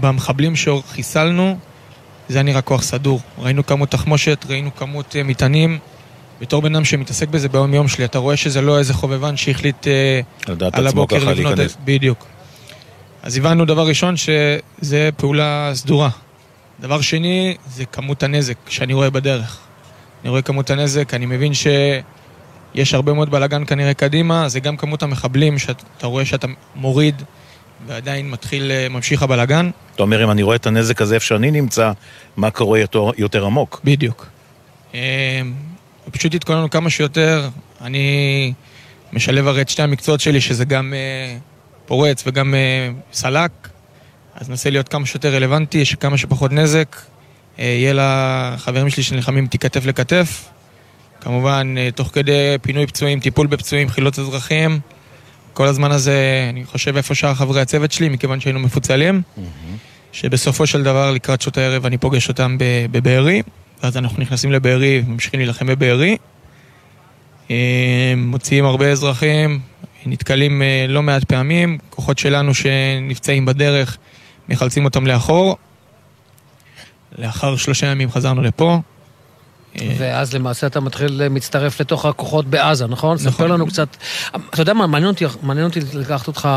במחבלים 0.00 0.56
שחיסלנו, 0.56 1.58
זה 2.28 2.38
היה 2.38 2.42
נראה 2.42 2.62
כוח 2.62 2.82
סדור. 2.82 3.20
ראינו 3.38 3.66
כמות 3.66 3.90
תחמושת, 3.90 4.44
ראינו 4.48 4.74
כמות 4.74 5.16
אה, 5.16 5.22
מטענים. 5.22 5.78
בתור 6.40 6.62
בן 6.62 6.74
אדם 6.74 6.84
שמתעסק 6.84 7.28
בזה 7.28 7.48
ביום 7.48 7.74
יום 7.74 7.88
שלי, 7.88 8.04
אתה 8.04 8.18
רואה 8.18 8.36
שזה 8.36 8.60
לא 8.60 8.78
איזה 8.78 8.94
חובבן 8.94 9.36
שהחליט 9.36 9.86
על 10.72 10.86
הבוקר 10.86 11.24
לבנות 11.24 11.60
את... 11.60 11.72
בדיוק. 11.84 12.26
אז 13.22 13.36
הבנו 13.36 13.64
דבר 13.64 13.86
ראשון 13.88 14.14
שזה 14.16 15.10
פעולה 15.16 15.70
סדורה. 15.74 16.08
דבר 16.80 17.00
שני, 17.00 17.56
זה 17.66 17.84
כמות 17.84 18.22
הנזק 18.22 18.56
שאני 18.68 18.92
רואה 18.92 19.10
בדרך. 19.10 19.58
אני 20.22 20.30
רואה 20.30 20.42
כמות 20.42 20.70
הנזק, 20.70 21.14
אני 21.14 21.26
מבין 21.26 21.54
שיש 22.76 22.94
הרבה 22.94 23.12
מאוד 23.12 23.30
בלאגן 23.30 23.64
כנראה 23.66 23.94
קדימה, 23.94 24.48
זה 24.48 24.60
גם 24.60 24.76
כמות 24.76 25.02
המחבלים 25.02 25.58
שאתה 25.58 26.06
רואה 26.06 26.24
שאתה 26.24 26.46
מוריד 26.74 27.22
ועדיין 27.86 28.30
מתחיל, 28.30 28.70
אה, 28.70 28.88
ממשיך 28.88 29.22
הבלאגן. 29.22 29.70
אתה 29.94 30.02
אומר, 30.02 30.24
אם 30.24 30.30
אני 30.30 30.42
רואה 30.42 30.56
את 30.56 30.66
הנזק 30.66 31.02
הזה 31.02 31.14
איפה 31.14 31.26
שאני 31.26 31.50
נמצא, 31.50 31.92
מה 32.36 32.50
קורה 32.50 32.78
יותר, 32.78 33.10
יותר 33.18 33.46
עמוק? 33.46 33.80
בדיוק. 33.84 34.26
אה, 34.94 35.40
פשוט 36.10 36.34
התכוננו 36.34 36.70
כמה 36.70 36.90
שיותר. 36.90 37.48
אני 37.80 38.52
משלב 39.12 39.46
הרי 39.46 39.60
את 39.60 39.68
שתי 39.68 39.82
המקצועות 39.82 40.20
שלי, 40.20 40.40
שזה 40.40 40.64
גם 40.64 40.94
אה, 40.96 41.36
פורץ 41.86 42.22
וגם 42.26 42.54
סלק. 43.12 43.50
אז 44.34 44.48
ננסה 44.48 44.70
להיות 44.70 44.88
כמה 44.88 45.06
שיותר 45.06 45.34
רלוונטי, 45.34 45.84
שכמה 45.84 46.18
שפחות 46.18 46.52
נזק. 46.52 46.96
יהיה 47.58 47.92
לחברים 47.94 48.90
שלי 48.90 49.02
שנלחמים 49.02 49.46
כתף 49.46 49.86
לכתף. 49.86 50.55
כמובן, 51.26 51.74
אה, 51.78 51.88
תוך 51.94 52.10
כדי 52.12 52.56
פינוי 52.62 52.86
פצועים, 52.86 53.20
טיפול 53.20 53.46
בפצועים, 53.46 53.88
חילות 53.88 54.18
אזרחים. 54.18 54.80
כל 55.52 55.66
הזמן 55.66 55.90
הזה, 55.92 56.46
אני 56.50 56.64
חושב 56.64 56.96
איפה 56.96 57.14
שאר 57.14 57.34
חברי 57.34 57.60
הצוות 57.60 57.92
שלי, 57.92 58.08
מכיוון 58.08 58.40
שהיינו 58.40 58.60
מפוצלים. 58.60 59.22
Mm-hmm. 59.22 59.40
שבסופו 60.12 60.66
של 60.66 60.82
דבר, 60.82 61.10
לקראת 61.10 61.40
שעות 61.40 61.58
הערב, 61.58 61.86
אני 61.86 61.98
פוגש 61.98 62.28
אותם 62.28 62.56
בבארי. 62.90 63.42
ואז 63.82 63.96
אנחנו 63.96 64.22
נכנסים 64.22 64.52
לבארי 64.52 65.02
וממשיכים 65.06 65.40
להילחם 65.40 65.66
בבארי. 65.66 66.16
אה, 67.50 68.14
מוציאים 68.16 68.64
הרבה 68.64 68.86
אזרחים, 68.86 69.60
נתקלים 70.06 70.62
לא 70.88 71.02
מעט 71.02 71.24
פעמים. 71.24 71.78
כוחות 71.90 72.18
שלנו 72.18 72.54
שנפצעים 72.54 73.46
בדרך 73.46 73.96
מחלצים 74.48 74.84
אותם 74.84 75.06
לאחור. 75.06 75.56
לאחר 77.18 77.56
שלושה 77.56 77.86
ימים 77.86 78.10
חזרנו 78.10 78.42
לפה. 78.42 78.80
ואז 79.98 80.34
למעשה 80.34 80.66
אתה 80.66 80.80
מתחיל, 80.80 81.28
מצטרף 81.28 81.80
לתוך 81.80 82.06
הכוחות 82.06 82.46
בעזה, 82.46 82.86
נכון? 82.86 83.16
נכון. 83.16 83.32
ספר 83.32 83.46
לנו 83.46 83.66
קצת. 83.66 83.88
אתה 84.50 84.62
יודע 84.62 84.74
מה, 84.74 84.86
מעניין 84.86 85.10
אותי, 85.10 85.24
מעניין 85.42 85.66
אותי 85.66 85.80
לקחת 85.94 86.26
אותך 86.26 86.48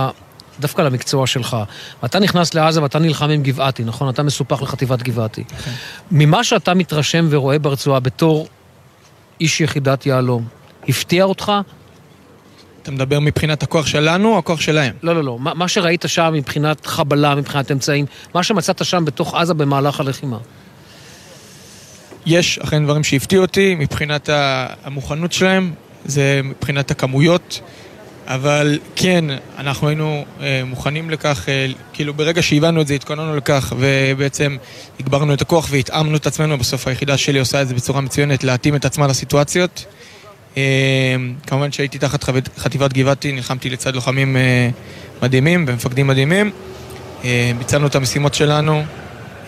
דווקא 0.59 0.81
למקצוע 0.81 1.27
שלך. 1.27 1.57
ואתה 2.03 2.19
נכנס 2.19 2.53
לעזה 2.53 2.81
ואתה 2.81 2.99
נלחם 2.99 3.29
עם 3.29 3.43
גבעתי, 3.43 3.83
נכון? 3.83 4.09
אתה 4.09 4.23
מסופח 4.23 4.61
לחטיבת 4.61 5.03
גבעתי. 5.03 5.43
כן. 5.43 5.71
ממה 6.11 6.43
שאתה 6.43 6.73
מתרשם 6.73 7.27
ורואה 7.29 7.59
ברצועה 7.59 7.99
בתור 7.99 8.47
איש 9.41 9.61
יחידת 9.61 10.05
יהלום, 10.05 10.45
הפתיע 10.87 11.23
אותך? 11.23 11.51
אתה 12.81 12.91
מדבר 12.91 13.19
מבחינת 13.19 13.63
הכוח 13.63 13.87
שלנו 13.87 14.33
או 14.33 14.37
הכוח 14.37 14.61
שלהם? 14.61 14.93
לא, 15.03 15.15
לא, 15.15 15.23
לא. 15.23 15.39
מה, 15.39 15.53
מה 15.53 15.67
שראית 15.67 16.05
שם 16.07 16.31
מבחינת 16.33 16.85
חבלה, 16.85 17.35
מבחינת 17.35 17.71
אמצעים, 17.71 18.05
מה 18.33 18.43
שמצאת 18.43 18.85
שם 18.85 19.05
בתוך 19.05 19.35
עזה 19.35 19.53
במהלך 19.53 19.99
הלחימה. 19.99 20.37
יש 22.25 22.59
אכן 22.59 22.83
דברים 22.83 23.03
שהפתיעו 23.03 23.41
אותי 23.41 23.75
מבחינת 23.75 24.29
המוכנות 24.83 25.33
שלהם, 25.33 25.71
זה 26.05 26.41
מבחינת 26.43 26.91
הכמויות, 26.91 27.61
אבל 28.27 28.79
כן, 28.95 29.25
אנחנו 29.57 29.87
היינו 29.87 30.25
אה, 30.41 30.61
מוכנים 30.65 31.09
לכך, 31.09 31.49
אה, 31.49 31.67
כאילו 31.93 32.13
ברגע 32.13 32.41
שהבנו 32.41 32.81
את 32.81 32.87
זה, 32.87 32.93
התכוננו 32.93 33.35
לכך, 33.37 33.73
ובעצם 33.77 34.57
הגברנו 34.99 35.33
את 35.33 35.41
הכוח 35.41 35.67
והתאמנו 35.71 36.17
את 36.17 36.27
עצמנו, 36.27 36.57
בסוף 36.57 36.87
היחידה 36.87 37.17
שלי 37.17 37.39
עושה 37.39 37.61
את 37.61 37.67
זה 37.67 37.75
בצורה 37.75 38.01
מצוינת, 38.01 38.43
להתאים 38.43 38.75
את 38.75 38.85
עצמה 38.85 39.07
לסיטואציות. 39.07 39.85
אה, 40.57 41.15
כמובן 41.47 41.71
שהייתי 41.71 41.97
תחת 41.97 42.23
חב- 42.23 42.35
חטיבת 42.57 42.93
גבעתי, 42.93 43.31
נלחמתי 43.31 43.69
לצד 43.69 43.95
לוחמים 43.95 44.37
אה, 44.37 44.69
מדהימים 45.23 45.65
ומפקדים 45.67 46.07
מדהימים. 46.07 46.51
אה, 47.23 47.51
ביצענו 47.57 47.87
את 47.87 47.95
המשימות 47.95 48.33
שלנו 48.33 48.83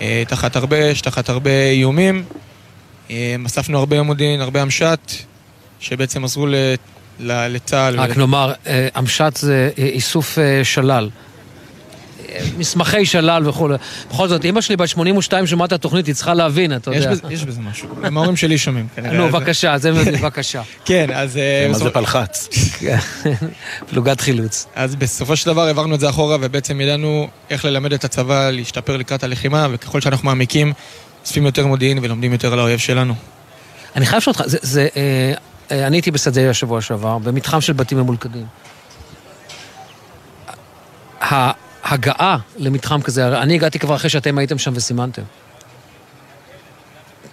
אה, 0.02 0.24
תחת 0.28 0.56
הרבה 0.56 0.92
אש, 0.92 1.02
תחת 1.02 1.30
הרבה 1.30 1.52
איומים. 1.72 2.24
אה, 3.10 3.16
אספנו 3.46 3.80
הרבה 3.80 4.02
מודיעין, 4.02 4.42
הרבה 4.42 4.62
המש"ט, 4.62 5.12
שבעצם 5.80 6.24
עזרו 6.24 6.48
לצה"ל. 7.20 8.00
רק 8.00 8.18
נאמר, 8.18 8.54
אה, 8.68 8.88
המשט 8.96 9.36
זה 9.38 9.70
אה, 9.78 9.84
איסוף 9.86 10.40
אה, 10.40 10.64
שלל. 10.64 11.10
אה, 12.30 12.40
מסמכי 12.58 13.06
שלל 13.06 13.48
וכולי. 13.48 13.76
בכל 14.10 14.28
זאת, 14.28 14.46
אימא 14.46 14.62
שלי 14.62 14.76
בת 14.78 14.88
82 14.88 15.48
שומעת 15.48 15.68
את 15.68 15.74
התוכנית, 15.74 16.06
היא 16.08 16.16
צריכה 16.16 16.34
להבין, 16.34 16.76
אתה 16.76 16.92
יש 16.92 16.98
יודע. 16.98 17.12
בזה- 17.12 17.22
יש 17.30 17.44
בזה 17.44 17.62
משהו. 17.62 17.88
הם 18.04 18.18
ההורים 18.18 18.36
שלי 18.38 18.58
שומעים. 18.58 18.88
נו, 19.14 19.28
בבקשה, 19.28 19.78
זה 19.78 19.92
בבקשה. 19.92 20.62
כן, 20.86 21.10
אז... 21.14 21.38
אה, 21.38 21.66
מה 21.68 21.74
זה 21.74 21.80
בסופו- 21.84 21.94
פלחץ? 22.00 22.50
פלוגת 23.90 24.22
חילוץ. 24.22 24.66
אז 24.76 24.96
בסופו 24.96 25.36
של 25.36 25.46
דבר 25.52 25.62
העברנו 25.62 25.96
את 25.96 26.00
זה 26.00 26.10
אחורה, 26.10 26.38
ובעצם 26.42 26.82
ידענו 26.82 27.28
איך 27.50 27.66
ללמד 27.66 27.94
את 27.94 28.04
הצבא 28.04 28.50
להשתפר 28.50 28.98
לקראת 28.98 29.24
הלחימה, 29.24 29.68
וככל 29.72 30.02
שאנחנו 30.02 30.26
מעמיקים, 30.26 30.74
אוספים 31.22 31.46
יותר 31.46 31.68
מודיעין 31.68 32.00
ולומדים 32.02 32.32
יותר 32.32 32.54
על 32.54 32.60
האויב 32.60 32.80
שלנו. 32.80 33.14
אני 33.96 34.06
חייב 34.06 34.18
לשאול 34.18 34.36
אותך, 34.38 34.48
זה, 34.48 34.58
זה, 34.62 34.88
אה, 34.96 35.34
אה, 35.72 35.88
אני 35.88 35.98
הייתי 35.98 36.12
בשדה 36.12 36.50
השבוע 36.50 36.82
שעבר, 36.82 37.18
במתחם 37.18 37.62
של 37.62 37.74
בתים 37.74 37.98
ממולכדים. 37.98 38.46
ההגעה 41.22 42.38
למתחם 42.58 43.02
כזה, 43.02 43.42
אני 43.42 43.56
הגעתי 43.56 43.80
כבר 43.80 43.96
אחרי 43.96 44.10
שאתם 44.10 44.38
הייתם 44.38 44.58
שם 44.58 44.72
וסימנתם. 44.76 45.22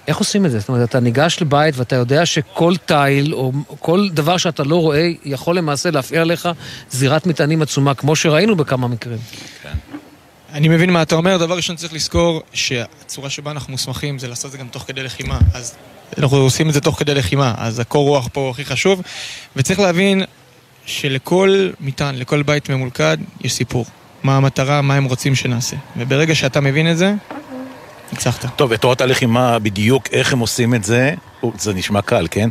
איך 0.08 0.16
עושים 0.16 0.46
את 0.46 0.50
זה? 0.50 0.58
זאת 0.58 0.68
אומרת, 0.68 0.88
אתה 0.88 1.00
ניגש 1.00 1.38
לבית 1.40 1.76
ואתה 1.76 1.96
יודע 1.96 2.26
שכל 2.26 2.76
תיל 2.76 3.34
או 3.34 3.52
כל 3.80 4.08
דבר 4.12 4.36
שאתה 4.36 4.62
לא 4.62 4.76
רואה 4.76 5.10
יכול 5.24 5.56
למעשה 5.56 5.90
להפעיל 5.90 6.20
עליך 6.20 6.48
זירת 6.90 7.26
מטענים 7.26 7.62
עצומה, 7.62 7.94
כמו 7.94 8.16
שראינו 8.16 8.56
בכמה 8.56 8.88
מקרים. 8.88 9.18
אני 10.52 10.68
מבין 10.68 10.90
מה 10.90 11.02
אתה 11.02 11.14
אומר, 11.14 11.36
דבר 11.36 11.56
ראשון 11.56 11.76
צריך 11.76 11.92
לזכור 11.92 12.42
שהצורה 12.52 13.30
שבה 13.30 13.50
אנחנו 13.50 13.72
מוסמכים 13.72 14.18
זה 14.18 14.28
לעשות 14.28 14.46
את 14.46 14.52
זה 14.52 14.58
גם 14.58 14.68
תוך 14.68 14.84
כדי 14.86 15.02
לחימה, 15.02 15.38
אז 15.54 15.74
אנחנו 16.18 16.36
עושים 16.36 16.68
את 16.68 16.74
זה 16.74 16.80
תוך 16.80 16.98
כדי 16.98 17.14
לחימה, 17.14 17.54
אז 17.58 17.80
הקור 17.80 18.08
רוח 18.08 18.28
פה 18.32 18.50
הכי 18.50 18.64
חשוב, 18.64 19.02
וצריך 19.56 19.80
להבין 19.80 20.22
שלכל 20.86 21.70
מטען, 21.80 22.14
לכל 22.14 22.42
בית 22.42 22.70
ממולכד, 22.70 23.18
יש 23.40 23.52
סיפור. 23.52 23.86
מה 24.22 24.36
המטרה, 24.36 24.82
מה 24.82 24.94
הם 24.94 25.04
רוצים 25.04 25.34
שנעשה. 25.34 25.76
וברגע 25.96 26.34
שאתה 26.34 26.60
מבין 26.60 26.90
את 26.90 26.98
זה, 26.98 27.14
ניצחת. 28.12 28.56
טוב, 28.56 28.72
את 28.72 28.80
תורת 28.80 29.00
הלחימה 29.00 29.58
בדיוק 29.58 30.08
איך 30.12 30.32
הם 30.32 30.38
עושים 30.38 30.74
את 30.74 30.84
זה, 30.84 31.14
זה 31.58 31.74
נשמע 31.74 32.02
קל, 32.02 32.26
כן? 32.30 32.48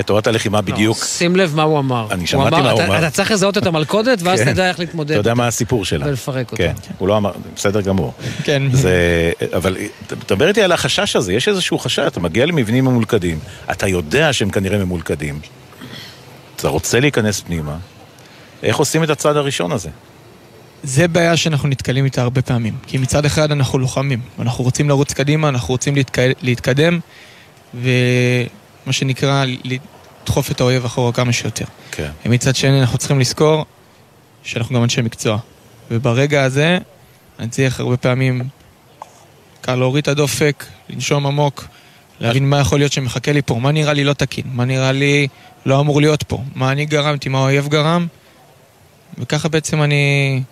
את 0.00 0.06
תורת 0.06 0.26
הלחימה 0.26 0.60
בדיוק. 0.60 1.04
שים 1.04 1.36
לב 1.36 1.54
מה 1.56 1.62
הוא 1.62 1.78
אמר. 1.78 2.06
אני 2.10 2.26
שמעתי 2.26 2.50
מה 2.50 2.70
הוא 2.70 2.78
אתה- 2.80 2.86
אמר. 2.86 2.98
אתה 2.98 3.10
צריך 3.10 3.30
לזהות 3.30 3.58
את 3.58 3.66
המלכודת, 3.66 4.22
ואז 4.22 4.40
כן. 4.40 4.52
תדע 4.52 4.68
איך 4.68 4.78
להתמודד. 4.78 5.10
אתה 5.10 5.20
יודע 5.20 5.34
מה 5.34 5.46
הסיפור 5.46 5.84
שלה. 5.84 6.06
ולפרק 6.06 6.52
אותה. 6.52 6.62
כן, 6.62 6.72
הוא 6.98 7.08
לא 7.08 7.16
אמר, 7.16 7.32
בסדר 7.56 7.80
גמור. 7.80 8.12
כן. 8.44 8.62
זה, 8.72 8.92
אבל 9.56 9.76
תדבר 10.06 10.48
איתי 10.48 10.62
על 10.62 10.72
החשש 10.72 11.16
הזה, 11.16 11.32
יש 11.32 11.48
איזשהו 11.48 11.78
חשש, 11.78 11.98
אתה 11.98 12.20
מגיע 12.20 12.46
למבנים 12.46 12.84
ממולכדים, 12.84 13.38
אתה 13.70 13.88
יודע 13.88 14.32
שהם 14.32 14.50
כנראה 14.50 14.78
ממולכדים, 14.78 15.40
אתה 16.56 16.68
רוצה 16.68 17.00
להיכנס 17.00 17.40
פנימה, 17.40 17.76
איך 18.62 18.76
עושים 18.76 19.02
את 19.04 19.10
הצעד 19.10 19.36
הראשון 19.36 19.72
הזה? 19.72 19.88
זה 20.82 21.08
בעיה 21.08 21.36
שאנחנו 21.36 21.68
נתקלים 21.68 22.04
איתה 22.04 22.22
הרבה 22.22 22.42
פעמים. 22.42 22.74
כי 22.86 22.98
מצד 22.98 23.24
אחד 23.24 23.52
אנחנו 23.52 23.78
לוחמים, 23.78 24.20
אנחנו 24.38 24.64
רוצים 24.64 24.88
לרוץ 24.88 25.12
קדימה, 25.12 25.48
אנחנו 25.48 25.74
רוצים 25.74 25.94
להתק... 25.94 26.18
להתקדם, 26.42 26.98
ומה 28.86 28.92
שנקרא, 28.92 29.44
לדחוף 29.64 30.50
את 30.50 30.60
האויב 30.60 30.84
אחורה 30.84 31.12
כמה 31.12 31.32
שיותר. 31.32 31.64
כן. 31.90 32.10
ומצד 32.26 32.56
שני 32.56 32.80
אנחנו 32.80 32.98
צריכים 32.98 33.20
לזכור 33.20 33.64
שאנחנו 34.42 34.76
גם 34.76 34.82
אנשי 34.82 35.02
מקצוע. 35.02 35.38
וברגע 35.90 36.44
הזה, 36.44 36.78
אני 37.38 37.48
צריך 37.48 37.80
הרבה 37.80 37.96
פעמים 37.96 38.48
קל 39.60 39.74
להוריד 39.74 40.02
את 40.02 40.08
הדופק, 40.08 40.64
לנשום 40.88 41.26
עמוק, 41.26 41.64
להבין 42.20 42.50
מה 42.50 42.60
יכול 42.60 42.78
להיות 42.78 42.92
שמחכה 42.92 43.32
לי 43.32 43.42
פה, 43.42 43.54
מה 43.54 43.72
נראה 43.72 43.92
לי 43.92 44.04
לא 44.04 44.12
תקין, 44.12 44.44
מה 44.52 44.64
נראה 44.64 44.92
לי 44.92 45.28
לא 45.66 45.80
אמור 45.80 46.00
להיות 46.00 46.22
פה, 46.22 46.42
מה 46.54 46.72
אני 46.72 46.86
גרמתי, 46.86 47.28
מה 47.28 47.38
האויב 47.38 47.68
גרם, 47.68 48.06
וככה 49.18 49.48
בעצם 49.48 49.82
אני 49.82 50.42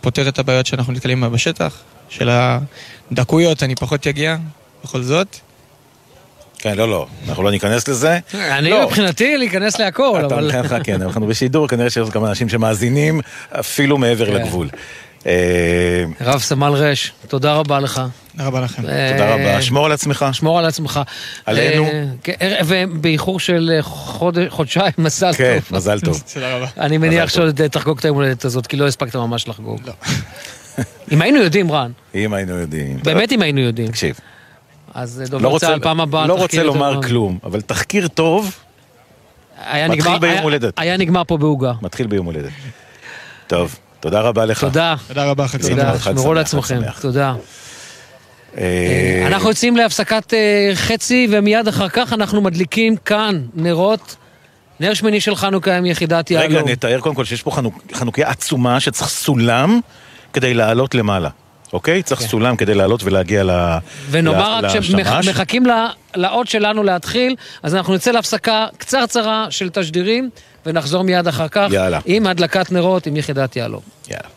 פותר 0.00 0.28
את 0.28 0.38
הבעיות 0.38 0.66
שאנחנו 0.66 0.92
נתקלים 0.92 1.20
בה 1.20 1.28
בשטח. 1.28 1.82
של 2.08 2.30
הדקויות 2.30 3.62
אני 3.62 3.74
פחות 3.74 4.06
אגיע, 4.06 4.36
בכל 4.84 5.02
זאת. 5.02 5.36
כן, 6.64 6.76
לא, 6.76 6.88
לא, 6.88 7.06
אנחנו 7.28 7.42
לא 7.42 7.50
ניכנס 7.50 7.88
לזה. 7.88 8.18
אני 8.34 8.70
לא. 8.70 8.86
מבחינתי 8.86 9.36
להיכנס 9.36 9.78
להכל, 9.78 10.22
אתה 10.26 10.34
אבל... 10.34 10.44
מבחינתך 10.44 10.76
כן, 10.84 11.02
אנחנו 11.02 11.26
בשידור, 11.26 11.68
כנראה 11.68 11.90
שיש 11.90 12.10
כמה 12.10 12.28
אנשים 12.28 12.48
שמאזינים 12.48 13.20
אפילו 13.50 13.98
מעבר 13.98 14.26
כן. 14.26 14.32
לגבול. 14.32 14.68
אה, 15.26 15.32
רב 16.20 16.40
סמל 16.40 16.68
רש, 16.72 17.12
תודה 17.28 17.52
רבה 17.54 17.80
לך. 17.80 18.02
תודה 18.32 18.46
רבה 18.46 18.60
לכם. 18.60 18.82
תודה 18.82 19.34
רבה, 19.34 19.62
שמור 19.62 19.86
על 19.86 19.92
עצמך. 19.92 20.26
שמור 20.32 20.58
על 20.58 20.64
עצמך. 20.66 21.00
עלינו. 21.46 21.84
אה, 21.84 22.04
כן, 22.22 22.32
ובאיחור 22.66 23.40
של 23.40 23.70
אה, 23.76 23.82
חודש- 23.82 24.48
חודשיים, 24.48 24.92
מזל 24.98 25.26
טוב. 25.30 25.36
כן, 25.36 25.58
מזל 25.70 26.00
טוב. 26.00 26.22
תודה 26.34 26.56
רבה. 26.56 26.66
אני 26.80 26.98
מניח. 26.98 27.28
שעוד 27.28 27.60
אה, 27.60 27.68
תחגוג 27.68 27.98
את 27.98 28.04
היום 28.04 28.16
הולדת 28.16 28.44
הזאת, 28.44 28.66
כי 28.66 28.76
לא 28.76 28.86
הספקת 28.86 29.16
ממש 29.16 29.48
לחגוג. 29.48 29.80
לא. 29.86 29.92
אם 31.12 31.22
היינו 31.22 31.38
יודעים, 31.38 31.72
רן, 31.72 31.90
אם 32.14 32.34
היינו 32.34 32.54
יודעים. 32.58 32.98
באמת 33.04 33.32
אם 33.32 33.42
היינו 33.42 33.60
יודעים, 33.60 33.88
תקשיב, 33.88 34.16
אז 34.94 35.20
אה, 35.20 35.24
לא 35.24 35.38
דובר 35.38 35.48
רוצה- 35.48 35.66
צה"ל 35.66 35.80
פעם 35.80 36.00
הבאה... 36.00 36.26
לא 36.26 36.34
רוצה 36.34 36.62
לומר. 36.62 37.02
כלום, 37.02 37.38
אבל 37.44 37.60
תחקיר 37.60 38.08
טוב 38.08 38.54
היה 39.70 39.88
מתחיל 39.88 40.02
נגמר- 40.02 40.18
ביום 40.18 40.32
היה- 40.34 40.42
הולדת. 40.42 40.74
היה 40.76 40.96
נגמר 40.96 41.22
פה 41.24 41.36
בעוגה. 41.36 41.72
מתחיל 41.82 42.06
ביום 42.06 42.26
הולדת. 42.26 42.50
טוב, 43.46 43.76
תודה 44.00 44.20
רבה 44.20 44.44
לך. 44.44 44.60
תודה. 44.60 44.94
תודה 45.08 45.24
רבה, 45.24 45.48
חג 45.48 45.60
תודה. 45.62 45.74
שמרו 45.74 45.98
שמח, 45.98 46.26
על 46.26 46.34
חג 46.34 46.38
עצמכם. 46.40 46.80
שמח. 46.84 47.00
תודה. 47.00 47.34
אה, 48.58 49.24
אנחנו 49.26 49.48
יוצאים 49.48 49.76
להפסקת 49.76 50.34
אה, 50.34 50.70
חצי, 50.74 51.28
ומיד 51.30 51.68
אחר 51.68 51.88
כך 51.88 52.12
אנחנו 52.12 52.40
מדליקים 52.40 52.96
כאן 52.96 53.42
נרות. 53.54 54.16
נר 54.80 54.94
שמיני 54.94 55.20
של 55.20 55.34
חנוכה 55.36 55.76
עם 55.76 55.86
יחידת 55.86 56.32
רגע, 56.32 56.40
יהלום. 56.54 56.68
נתאר 56.68 57.00
קודם 57.00 57.14
כל 57.14 57.24
שיש 57.24 57.42
פה 57.42 57.50
חנוכ- 57.50 57.94
חנוכיה 57.96 58.28
עצומה 58.30 58.80
שצריך 58.80 59.08
סולם 59.10 59.80
כדי 60.32 60.54
לעלות 60.54 60.94
למעלה. 60.94 61.28
אוקיי? 61.74 62.02
צריך 62.02 62.20
סולם 62.20 62.56
כדי 62.56 62.74
לעלות 62.74 63.04
ולהגיע 63.04 63.44
ל... 63.44 63.50
ונאמר 64.10 64.60
רק. 64.62 64.80
שמחכים 64.80 65.64
לאות 66.16 66.48
שלנו 66.48 66.82
להתחיל, 66.82 67.36
אז 67.62 67.74
אנחנו 67.74 67.94
נצא 67.94 68.10
להפסקה 68.10 68.66
קצרצרה 68.78 69.46
של 69.50 69.70
תשדירים, 69.70 70.30
ונחזור 70.66 71.02
מיד 71.02 71.28
אחר 71.28 71.48
כך 71.48 71.68
יאללה. 71.70 71.98
עם 72.04 72.26
הדלקת 72.26 72.72
נרות 72.72 73.06
עם 73.06 73.16
יחידת 73.16 73.56
יהלום. 73.56 73.80
יאללה. 74.08 74.28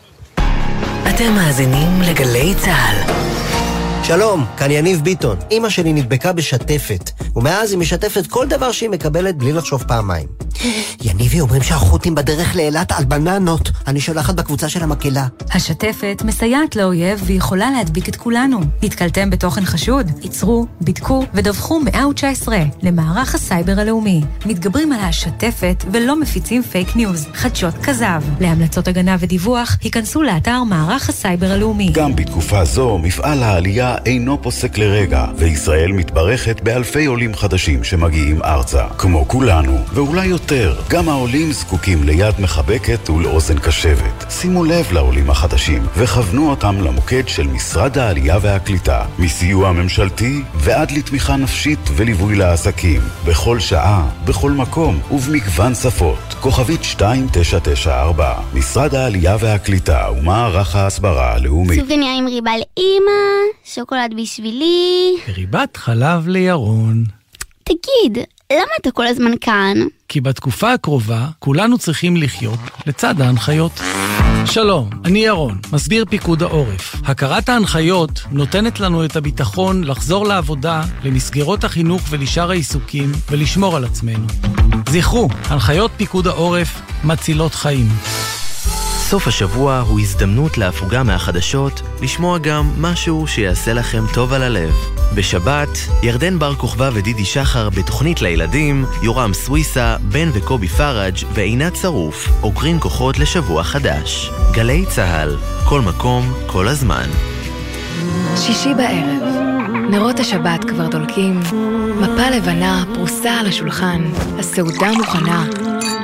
אתם 1.14 1.32
מאזינים 1.34 2.02
לגלי 2.02 2.54
צה"ל. 2.54 3.27
שלום, 4.08 4.44
כאן 4.56 4.70
יניב 4.70 5.00
ביטון. 5.00 5.36
אימא 5.50 5.68
שלי 5.68 5.92
נדבקה 5.92 6.32
בשתפת, 6.32 7.10
ומאז 7.36 7.70
היא 7.70 7.78
משתפת 7.78 8.26
כל 8.26 8.46
דבר 8.46 8.72
שהיא 8.72 8.90
מקבלת 8.90 9.36
בלי 9.36 9.52
לחשוב 9.52 9.84
פעמיים. 9.88 10.26
יניבי 11.02 11.40
אומרים 11.40 11.62
שהחות'ים 11.62 12.14
בדרך 12.14 12.56
לאילת 12.56 12.92
על 12.92 13.04
בננות. 13.04 13.70
אני 13.86 14.00
שולחת 14.00 14.34
בקבוצה 14.34 14.68
של 14.68 14.82
המקהלה. 14.82 15.26
השתפת 15.54 16.22
מסייעת 16.24 16.76
לאויב 16.76 17.22
ויכולה 17.26 17.70
להדביק 17.70 18.08
את 18.08 18.16
כולנו. 18.16 18.60
נתקלתם 18.82 19.30
בתוכן 19.30 19.64
חשוד? 19.64 20.10
ייצרו, 20.22 20.66
בדקו 20.80 21.24
ודווחו 21.34 21.80
119 21.80 22.58
למערך 22.82 23.34
הסייבר 23.34 23.80
הלאומי. 23.80 24.20
מתגברים 24.46 24.92
על 24.92 25.00
השתפת 25.00 25.84
ולא 25.92 26.20
מפיצים 26.20 26.62
פייק 26.62 26.96
ניוז, 26.96 27.26
חדשות 27.34 27.74
כזב. 27.82 28.22
להמלצות 28.40 28.88
הגנה 28.88 29.16
ודיווח, 29.20 29.78
היכנסו 29.82 30.22
לאתר 30.22 30.62
מערך 30.62 31.08
הסייבר 31.08 31.52
הלאומי. 31.52 31.90
גם 31.92 32.16
בתקופה 32.16 32.64
זו 32.64 32.98
מפעל 32.98 33.42
העלייה 33.42 33.97
אינו 34.06 34.42
פוסק 34.42 34.78
לרגע, 34.78 35.24
וישראל 35.36 35.92
מתברכת 35.92 36.60
באלפי 36.60 37.04
עולים 37.04 37.34
חדשים 37.34 37.84
שמגיעים 37.84 38.42
ארצה. 38.42 38.84
כמו 38.98 39.28
כולנו, 39.28 39.78
ואולי 39.92 40.26
יותר, 40.26 40.76
גם 40.88 41.08
העולים 41.08 41.52
זקוקים 41.52 42.02
ליד 42.04 42.34
מחבקת 42.40 43.10
ולאוזן 43.10 43.58
קשבת. 43.58 44.24
שימו 44.30 44.64
לב 44.64 44.92
לעולים 44.92 45.30
החדשים 45.30 45.86
וכוונו 45.96 46.50
אותם 46.50 46.80
למוקד 46.80 47.28
של 47.28 47.46
משרד 47.46 47.98
העלייה 47.98 48.38
והקליטה, 48.42 49.04
מסיוע 49.18 49.72
ממשלתי 49.72 50.42
ועד 50.54 50.90
לתמיכה 50.90 51.36
נפשית 51.36 51.78
וליווי 51.96 52.36
לעסקים, 52.36 53.00
בכל 53.26 53.58
שעה, 53.58 54.08
בכל 54.24 54.50
מקום 54.50 55.00
ובמגוון 55.10 55.74
שפות. 55.74 56.34
כוכבית 56.40 56.80
2994, 56.80 58.34
משרד 58.54 58.94
העלייה 58.94 59.36
והקליטה 59.40 60.06
ומערך 60.18 60.76
ההסברה 60.76 61.32
הלאומי. 61.34 61.76
סופגניה 61.76 62.18
עם 62.18 62.26
ריבה 62.26 62.50
לאימא, 62.50 63.10
שוקולד 63.88 64.14
בשבילי. 64.16 65.16
ריבת 65.36 65.76
חלב 65.76 66.28
לירון. 66.28 67.04
תגיד, 67.64 68.24
למה 68.52 68.72
אתה 68.80 68.90
כל 68.90 69.06
הזמן 69.06 69.30
כאן? 69.40 69.76
כי 70.08 70.20
בתקופה 70.20 70.72
הקרובה 70.72 71.26
כולנו 71.38 71.78
צריכים 71.78 72.16
לחיות 72.16 72.58
לצד 72.86 73.20
ההנחיות. 73.20 73.72
שלום, 74.46 74.90
אני 75.04 75.18
ירון, 75.18 75.58
מסביר 75.72 76.04
פיקוד 76.10 76.42
העורף. 76.42 76.94
הכרת 77.04 77.48
ההנחיות 77.48 78.20
נותנת 78.30 78.80
לנו 78.80 79.04
את 79.04 79.16
הביטחון 79.16 79.84
לחזור 79.84 80.26
לעבודה, 80.26 80.82
למסגרות 81.04 81.64
החינוך 81.64 82.02
ולשאר 82.10 82.50
העיסוקים 82.50 83.12
ולשמור 83.30 83.76
על 83.76 83.84
עצמנו. 83.84 84.26
זכרו, 84.88 85.28
הנחיות 85.44 85.90
פיקוד 85.96 86.26
העורף 86.26 86.82
מצילות 87.04 87.54
חיים. 87.54 87.88
סוף 89.08 89.28
השבוע 89.28 89.78
הוא 89.78 90.00
הזדמנות 90.00 90.58
להפוגה 90.58 91.02
מהחדשות, 91.02 91.82
לשמוע 92.02 92.38
גם 92.38 92.70
משהו 92.78 93.26
שיעשה 93.26 93.72
לכם 93.72 94.04
טוב 94.14 94.32
על 94.32 94.42
הלב. 94.42 94.74
בשבת, 95.14 95.68
ירדן 96.02 96.38
בר 96.38 96.54
כוכבא 96.54 96.90
ודידי 96.94 97.24
שחר 97.24 97.70
בתוכנית 97.70 98.22
לילדים, 98.22 98.84
יורם 99.02 99.34
סוויסה, 99.34 99.96
בן 100.02 100.28
וקובי 100.32 100.68
פראג' 100.68 101.16
ועינת 101.32 101.76
שרוף, 101.76 102.28
אוגרים 102.42 102.80
כוחות 102.80 103.18
לשבוע 103.18 103.62
חדש. 103.62 104.30
גלי 104.52 104.84
צה"ל, 104.86 105.36
כל 105.68 105.80
מקום, 105.80 106.32
כל 106.46 106.68
הזמן. 106.68 107.08
שישי 108.36 108.74
בערב, 108.74 109.22
נרות 109.90 110.20
השבת 110.20 110.64
כבר 110.64 110.88
דולקים, 110.88 111.40
מפה 112.00 112.30
לבנה 112.36 112.84
פרוסה 112.94 113.30
על 113.30 113.46
השולחן, 113.46 114.04
הסעודה 114.38 114.92
מוכנה, 114.92 115.44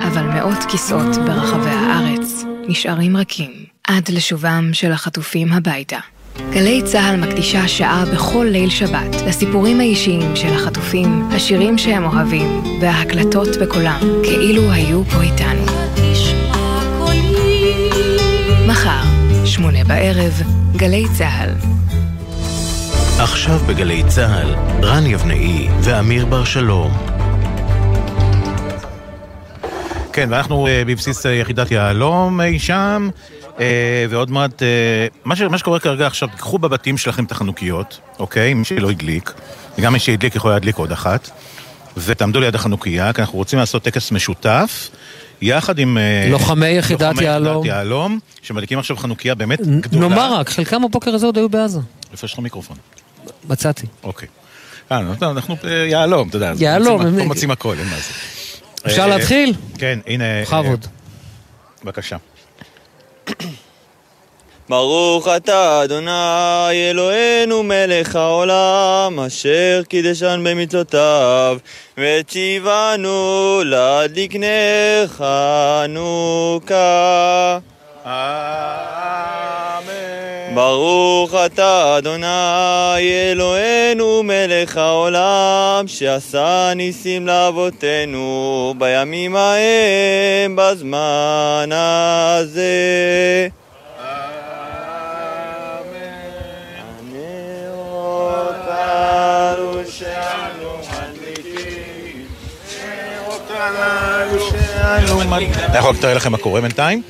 אבל 0.07 0.23
מאות 0.23 0.65
כיסאות 0.69 1.17
ברחבי 1.17 1.71
הארץ 1.71 2.54
נשארים 2.69 3.17
רכים 3.17 3.51
עד 3.89 4.09
לשובם 4.09 4.71
של 4.73 4.93
החטופים 4.93 5.53
הביתה. 5.53 5.99
גלי 6.51 6.83
צה"ל 6.85 7.17
מקדישה 7.17 7.69
שעה 7.69 8.05
בכל 8.15 8.47
ליל 8.51 8.71
שבת 8.71 9.23
לסיפורים 9.27 9.81
האישיים 9.81 10.37
של 10.37 10.53
החטופים, 10.55 11.29
השירים 11.33 11.79
שהם 11.79 12.05
אוהבים 12.05 12.63
וההקלטות 12.81 13.49
בקולם, 13.63 14.01
כאילו 14.23 14.71
היו 14.71 15.05
פה 15.05 15.23
איתנו. 15.23 15.65
מחר, 18.67 19.03
שמונה 19.45 19.85
בערב, 19.85 20.43
גלי 20.77 21.05
צה"ל. 21.19 21.51
עכשיו 23.19 23.59
בגלי 23.69 24.03
צה"ל, 24.09 24.55
רן 24.83 25.07
יבנאי 25.07 25.69
ואמיר 25.83 26.27
בר 26.27 26.45
שלום. 26.45 27.14
כן, 30.15 30.29
ואנחנו 30.31 30.67
uh, 30.67 30.71
בבסיס 30.89 31.27
uh, 31.27 31.29
יחידת 31.29 31.71
יהלום 31.71 32.41
אי 32.41 32.59
שם, 32.59 33.09
uh, 33.43 33.61
ועוד 34.11 34.31
מעט, 34.31 34.63
מה, 35.25 35.37
ש, 35.37 35.43
מה 35.43 35.59
שקורה 35.59 35.81
כרגע 35.81 36.07
עכשיו, 36.07 36.29
תיקחו 36.29 36.59
בבתים 36.59 36.99
שלכם 36.99 37.25
את 37.25 37.33
החנוכיות, 37.33 38.01
אוקיי? 38.19 38.55
מי 38.55 38.65
שלא 38.65 38.91
הדליק, 38.91 39.33
וגם 39.79 39.93
מי 39.93 39.99
שהדליק 39.99 40.35
יכול 40.35 40.51
להדליק 40.51 40.77
עוד 40.77 40.93
אחת, 40.93 41.31
ותעמדו 41.97 42.41
ליד 42.41 42.55
החנוכיה, 42.55 43.13
כי 43.13 43.21
אנחנו 43.21 43.39
רוצים 43.39 43.59
לעשות 43.59 43.83
טקס 43.83 44.13
משותף. 44.13 44.91
יחד 45.43 45.79
עם... 45.79 45.99
לוחמי 46.31 46.69
יחידת 46.69 47.15
יהלום. 47.65 48.19
שמדליקים 48.43 48.79
עכשיו 48.79 48.97
חנוכיה 48.97 49.35
באמת 49.35 49.61
גדולה. 49.61 50.09
נאמר 50.09 50.35
רק, 50.35 50.49
חלקם 50.49 50.83
בבוקר 50.83 51.15
הזה 51.15 51.27
עוד 51.27 51.37
היו 51.37 51.49
בעזה. 51.49 51.81
איפה 52.13 52.27
יש 52.27 52.33
לך 52.33 52.39
מיקרופון? 52.39 52.77
מצאתי. 53.49 53.87
אוקיי. 54.03 54.29
אה, 54.93 55.01
אנחנו 55.23 55.57
יהלום, 55.91 56.29
אתה 56.29 56.37
יודע. 56.37 56.53
יהלום. 56.59 57.03
אנחנו 57.03 57.25
מוצאים 57.25 57.51
הכל, 57.51 57.77
אין 57.79 57.89
מה 57.89 57.97
זה. 57.97 58.44
אפשר 58.87 59.07
להתחיל? 59.07 59.53
כן, 59.79 59.99
הנה... 60.07 60.25
בכבוד. 60.43 60.87
בבקשה. 61.85 62.17
ברוך 64.69 65.29
אתה 65.29 65.85
אדוני 65.85 66.91
אלוהינו 66.91 67.63
מלך 67.63 68.17
העולם 68.17 69.21
אשר 69.27 69.83
קידשן 69.89 70.41
במצוותיו 70.45 71.59
וציוונו 71.99 73.61
להדליק 73.65 74.35
נר 74.37 75.07
חנוכה 75.09 76.75
ברוך 80.55 81.35
אתה 81.47 81.99
אדוני 81.99 83.31
אלוהינו 83.33 84.23
מלך 84.23 84.77
העולם 84.77 85.85
שעשה 85.87 86.73
ניסים 86.77 87.27
לאבותינו 87.27 88.75
בימים 88.79 89.37
ההם 89.37 90.57
בזמן 90.57 91.71
הזה 91.73 93.49
אני 105.69 105.79
יכול 105.79 105.95
לתאר 105.95 106.15
לכם 106.15 106.33
מה 106.33 106.39
קורה 106.39 106.61
בינתיים? 106.61 107.03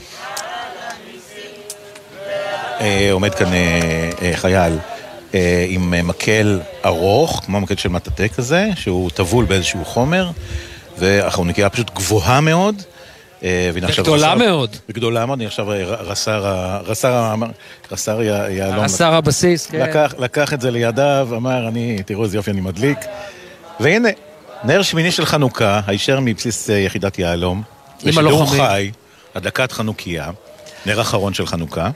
עומד 3.13 3.35
כאן 3.35 3.51
חייל 4.35 4.79
עם 5.69 6.07
מקל 6.09 6.61
ארוך, 6.85 7.43
כמו 7.47 7.61
מקל 7.61 7.77
של 7.77 7.89
מטאטא 7.89 8.29
כזה, 8.29 8.69
שהוא 8.75 9.11
טבול 9.11 9.45
באיזשהו 9.45 9.85
חומר, 9.85 10.31
והחרוניקיה 10.99 11.69
פשוט 11.69 11.91
גבוהה 11.95 12.41
מאוד. 12.41 12.83
וגדולה 13.75 14.35
מאוד. 14.35 14.77
וגדולה 14.89 15.27
מאוד, 15.27 15.39
אני 15.39 15.47
עכשיו 15.47 15.67
רס"ר, 16.01 16.45
רס"ר 17.91 18.23
יהלום. 18.51 18.85
רס"ר 18.85 19.15
הבסיס, 19.15 19.67
כן. 19.67 19.91
לקח 20.19 20.53
את 20.53 20.61
זה 20.61 20.71
לידיו, 20.71 21.29
אמר, 21.37 21.69
אני, 21.69 22.03
תראו 22.07 22.25
איזה 22.25 22.37
יופי 22.37 22.51
אני 22.51 22.61
מדליק. 22.61 22.99
והנה, 23.81 24.09
נר 24.65 24.83
שמיני 24.83 25.11
של 25.11 25.25
חנוכה, 25.25 25.81
הישר 25.87 26.21
מבסיס 26.21 26.69
יחידת 26.69 27.19
יהלום. 27.19 27.63
עם 28.03 28.19
הלוחמים. 28.19 28.45
בשידור 28.45 28.67
חי, 28.67 28.91
הדלקת 29.35 29.73
חנוכיה, 29.73 30.31
נר 30.87 31.01
אחרון 31.01 31.35
של 31.35 31.47
חנוכה. 31.47 31.91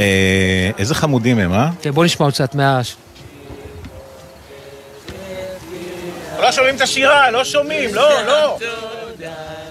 אה, 0.00 0.70
איזה 0.78 0.94
חמודים 0.94 1.38
הם, 1.38 1.52
אה? 1.52 1.68
כן, 1.82 1.90
בוא 1.90 2.04
נשמע 2.04 2.26
עוד 2.26 2.34
קצת 2.34 2.54
מה... 2.54 2.80
לא 6.40 6.52
שומעים 6.52 6.76
את 6.76 6.80
השירה, 6.80 7.30
לא 7.30 7.44
שומעים, 7.44 7.94
לא, 7.94 8.22
לא. 8.26 8.58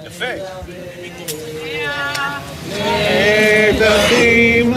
יפה. 0.06 0.26
את 3.70 3.82
אחים 3.82 4.69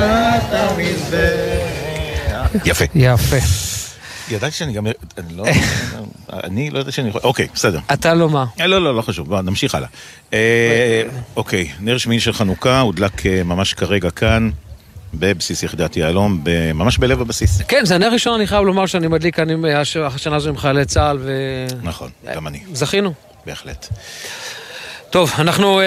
חנוכת 0.00 0.52
המזבח. 0.52 1.80
יפה. 2.64 2.84
יפה. 2.94 3.36
ידעתי 4.30 4.56
שאני 4.56 4.72
גם... 4.72 4.86
אני 5.18 5.36
לא... 5.36 5.44
אני 6.44 6.70
לא 6.70 6.78
ידעתי 6.78 6.92
שאני 6.92 7.08
יכול... 7.08 7.20
אוקיי, 7.24 7.48
בסדר. 7.54 7.80
אתה 7.92 8.14
לא 8.14 8.30
מה? 8.30 8.44
לא, 8.58 8.82
לא, 8.82 8.96
לא 8.96 9.02
חשוב, 9.02 9.28
בוא, 9.28 9.40
נמשיך 9.40 9.74
הלאה. 9.74 9.88
אוקיי, 11.36 11.68
נר 11.80 11.98
שמיני 11.98 12.20
של 12.20 12.32
חנוכה 12.32 12.80
הודלק 12.80 13.26
ממש 13.44 13.74
כרגע 13.74 14.10
כאן. 14.10 14.50
בבסיס 15.14 15.62
יחידת 15.62 15.96
יהלום, 15.96 16.44
ממש 16.74 16.98
בלב 16.98 17.20
הבסיס. 17.20 17.62
כן, 17.68 17.84
זה 17.84 17.94
הנר 17.94 18.12
ראשון, 18.12 18.34
אני 18.34 18.46
חייב 18.46 18.64
לומר 18.64 18.86
שאני 18.86 19.08
מדליק 19.08 19.36
כאן 19.36 19.48
השנה 20.06 20.36
הזו 20.36 20.48
עם 20.48 20.56
חיילי 20.56 20.84
צה"ל, 20.84 21.18
ו... 21.20 21.32
נכון, 21.82 22.10
גם 22.34 22.46
אני. 22.46 22.60
זכינו. 22.72 23.12
בהחלט. 23.46 23.88
טוב, 25.10 25.32
אנחנו 25.38 25.80
uh, 25.80 25.84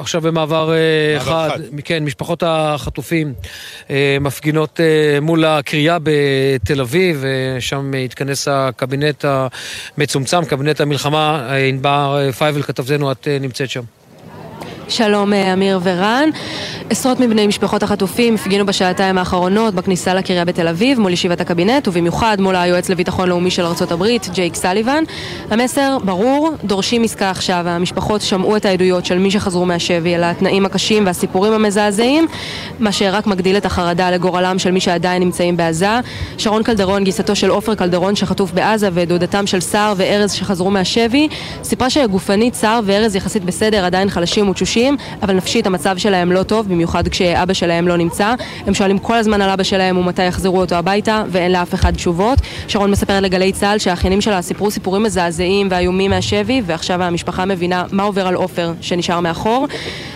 עכשיו 0.00 0.20
במעבר 0.20 0.68
uh, 0.68 1.22
אחד. 1.22 1.48
אחד. 1.52 1.60
כן, 1.84 2.04
משפחות 2.04 2.42
החטופים 2.46 3.34
uh, 3.88 3.90
מפגינות 4.20 4.80
uh, 4.80 5.20
מול 5.20 5.44
הקריה 5.44 5.98
בתל 6.02 6.80
אביב, 6.80 7.22
uh, 7.24 7.60
שם 7.60 7.92
התכנס 8.04 8.48
הקבינט 8.50 9.24
המצומצם, 9.24 10.44
קבינט 10.44 10.80
המלחמה. 10.80 11.48
ענבר 11.68 12.18
uh, 12.28 12.32
פייבל, 12.32 12.62
כתבתנו, 12.62 13.12
את 13.12 13.24
uh, 13.24 13.42
נמצאת 13.42 13.70
שם. 13.70 13.82
שלום 14.88 15.32
אמיר 15.32 15.80
ורן. 15.82 16.30
עשרות 16.90 17.20
מבני 17.20 17.46
משפחות 17.46 17.82
החטופים 17.82 18.34
הפגינו 18.34 18.66
בשעתיים 18.66 19.18
האחרונות 19.18 19.74
בכניסה 19.74 20.14
לקריה 20.14 20.44
בתל 20.44 20.68
אביב 20.68 21.00
מול 21.00 21.12
ישיבת 21.12 21.40
הקבינט 21.40 21.88
ובמיוחד 21.88 22.36
מול 22.40 22.56
היועץ 22.56 22.88
לביטחון 22.88 23.28
לאומי 23.28 23.50
של 23.50 23.64
ארה"ב, 23.64 24.04
ג'ייק 24.34 24.54
סליבן. 24.54 25.04
המסר 25.50 25.98
ברור, 26.04 26.50
דורשים 26.64 27.02
עסקה 27.02 27.30
עכשיו. 27.30 27.64
המשפחות 27.68 28.20
שמעו 28.20 28.56
את 28.56 28.64
העדויות 28.64 29.06
של 29.06 29.18
מי 29.18 29.30
שחזרו 29.30 29.66
מהשבי 29.66 30.14
על 30.14 30.24
התנאים 30.24 30.66
הקשים 30.66 31.06
והסיפורים 31.06 31.52
המזעזעים, 31.52 32.26
מה 32.78 32.92
שרק 32.92 33.26
מגדיל 33.26 33.56
את 33.56 33.66
החרדה 33.66 34.10
לגורלם 34.10 34.58
של 34.58 34.70
מי 34.70 34.80
שעדיין 34.80 35.22
נמצאים 35.22 35.56
בעזה. 35.56 36.00
שרון 36.38 36.62
קלדרון, 36.62 37.04
גיסתו 37.04 37.36
של 37.36 37.50
עופר 37.50 37.74
קלדרון 37.74 38.16
שחטוף 38.16 38.52
בעזה 38.52 38.88
ודודתם 38.92 39.46
של 39.46 39.60
סער 39.60 39.94
וארז 39.96 40.32
שחזרו 40.32 40.70
מהשבי, 40.70 41.28
סיפרה 41.64 41.88
וארז 42.84 43.16
יחסית 43.16 43.44
בסדר, 43.44 43.84
עדיין 43.84 44.10
חלשים 44.10 44.46
אבל 45.22 45.34
נפשית 45.34 45.66
המצב 45.66 45.98
שלהם 45.98 46.32
לא 46.32 46.42
טוב, 46.42 46.68
במיוחד 46.68 47.08
כשאבא 47.08 47.52
שלהם 47.52 47.88
לא 47.88 47.96
נמצא. 47.96 48.34
הם 48.66 48.74
שואלים 48.74 48.98
כל 48.98 49.14
הזמן 49.14 49.42
על 49.42 49.50
אבא 49.50 49.62
שלהם 49.62 49.98
ומתי 49.98 50.24
יחזרו 50.24 50.60
אותו 50.60 50.74
הביתה, 50.74 51.22
ואין 51.28 51.52
לאף 51.52 51.74
אחד 51.74 51.94
תשובות. 51.94 52.38
שרון 52.68 52.90
מספרת 52.90 53.22
לגלי 53.22 53.52
צה"ל 53.52 53.78
שהאחיינים 53.78 54.20
שלה 54.20 54.42
סיפרו 54.42 54.70
סיפורים 54.70 55.02
מזעזעים 55.02 55.68
ואיומים 55.70 56.10
מהשבי, 56.10 56.62
ועכשיו 56.66 57.02
המשפחה 57.02 57.44
מבינה 57.44 57.84
מה 57.92 58.02
עובר 58.02 58.26
על 58.26 58.34
עופר 58.34 58.72
שנשאר 58.80 59.20
מאחור. 59.20 59.66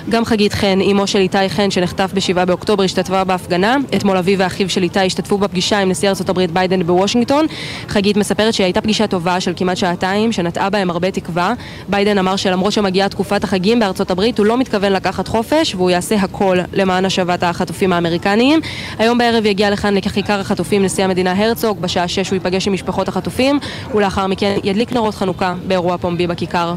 גם 0.08 0.24
חגית 0.24 0.52
חן, 0.52 0.78
אמו 0.90 1.06
של 1.06 1.18
איתי 1.18 1.48
חן 1.48 1.70
שנחטף 1.70 2.10
ב-7 2.14 2.44
באוקטובר, 2.44 2.84
השתתפה 2.84 3.24
בהפגנה. 3.24 3.76
אתמול 3.96 4.16
אביו 4.16 4.38
ואחיו 4.38 4.70
של 4.70 4.82
איתי 4.82 5.00
השתתפו 5.00 5.38
בפגישה 5.38 5.78
עם 5.78 5.88
נשיא 5.88 6.08
ארצות 6.08 6.28
הברית 6.28 6.50
ביידן 6.50 6.82
בוושינגטון. 6.82 7.46
חגית 7.88 8.16
מספרת 8.16 8.54
שהייתה 8.54 8.80
פגישה 8.80 9.06
טובה 9.06 9.40
של 9.40 9.52
כמעט 9.56 9.76
שעתיים, 9.76 10.32
שנטעה 10.32 10.70
בהם 10.70 10.90
הרבה 10.90 11.10
תקווה. 11.10 11.54
ביידן 11.88 12.18
אמר 12.18 12.36
שלמרות 12.36 12.72
שמגיעה 12.72 13.08
תקופת 13.08 13.44
החגים 13.44 13.80
בארצות 13.80 14.10
הברית, 14.10 14.38
הוא 14.38 14.46
לא 14.50 14.58
מתכוון 14.58 14.92
לקחת 14.92 15.28
חופש, 15.28 15.74
והוא 15.74 15.90
יעשה 15.90 16.14
הכל 16.14 16.58
למען 16.72 17.04
השבת 17.04 17.42
החטופים 17.42 17.92
האמריקניים. 17.92 18.60
היום 18.98 19.18
בערב 19.18 19.46
יגיע 19.46 19.70
לכאן 19.70 19.94
לכיכר 19.94 20.40
החטופים 20.40 20.84
נשיא 20.84 21.04
המדינה 21.04 21.32
הרצוג, 21.32 21.80
בשעה 21.80 22.08
שש 22.08 22.28
הוא 22.28 22.36
ייפגש 22.36 22.66
עם 22.66 22.72
משפחות 22.72 23.08
החטופים, 23.08 23.58
ולאחר 23.94 24.26
מכן 24.26 24.56
ידליק 24.64 24.92
נרות 24.92 25.14
חנוכה 25.14 25.54
באירוע 25.66 25.98
פומבי 25.98 26.26
בכיכר. 26.26 26.74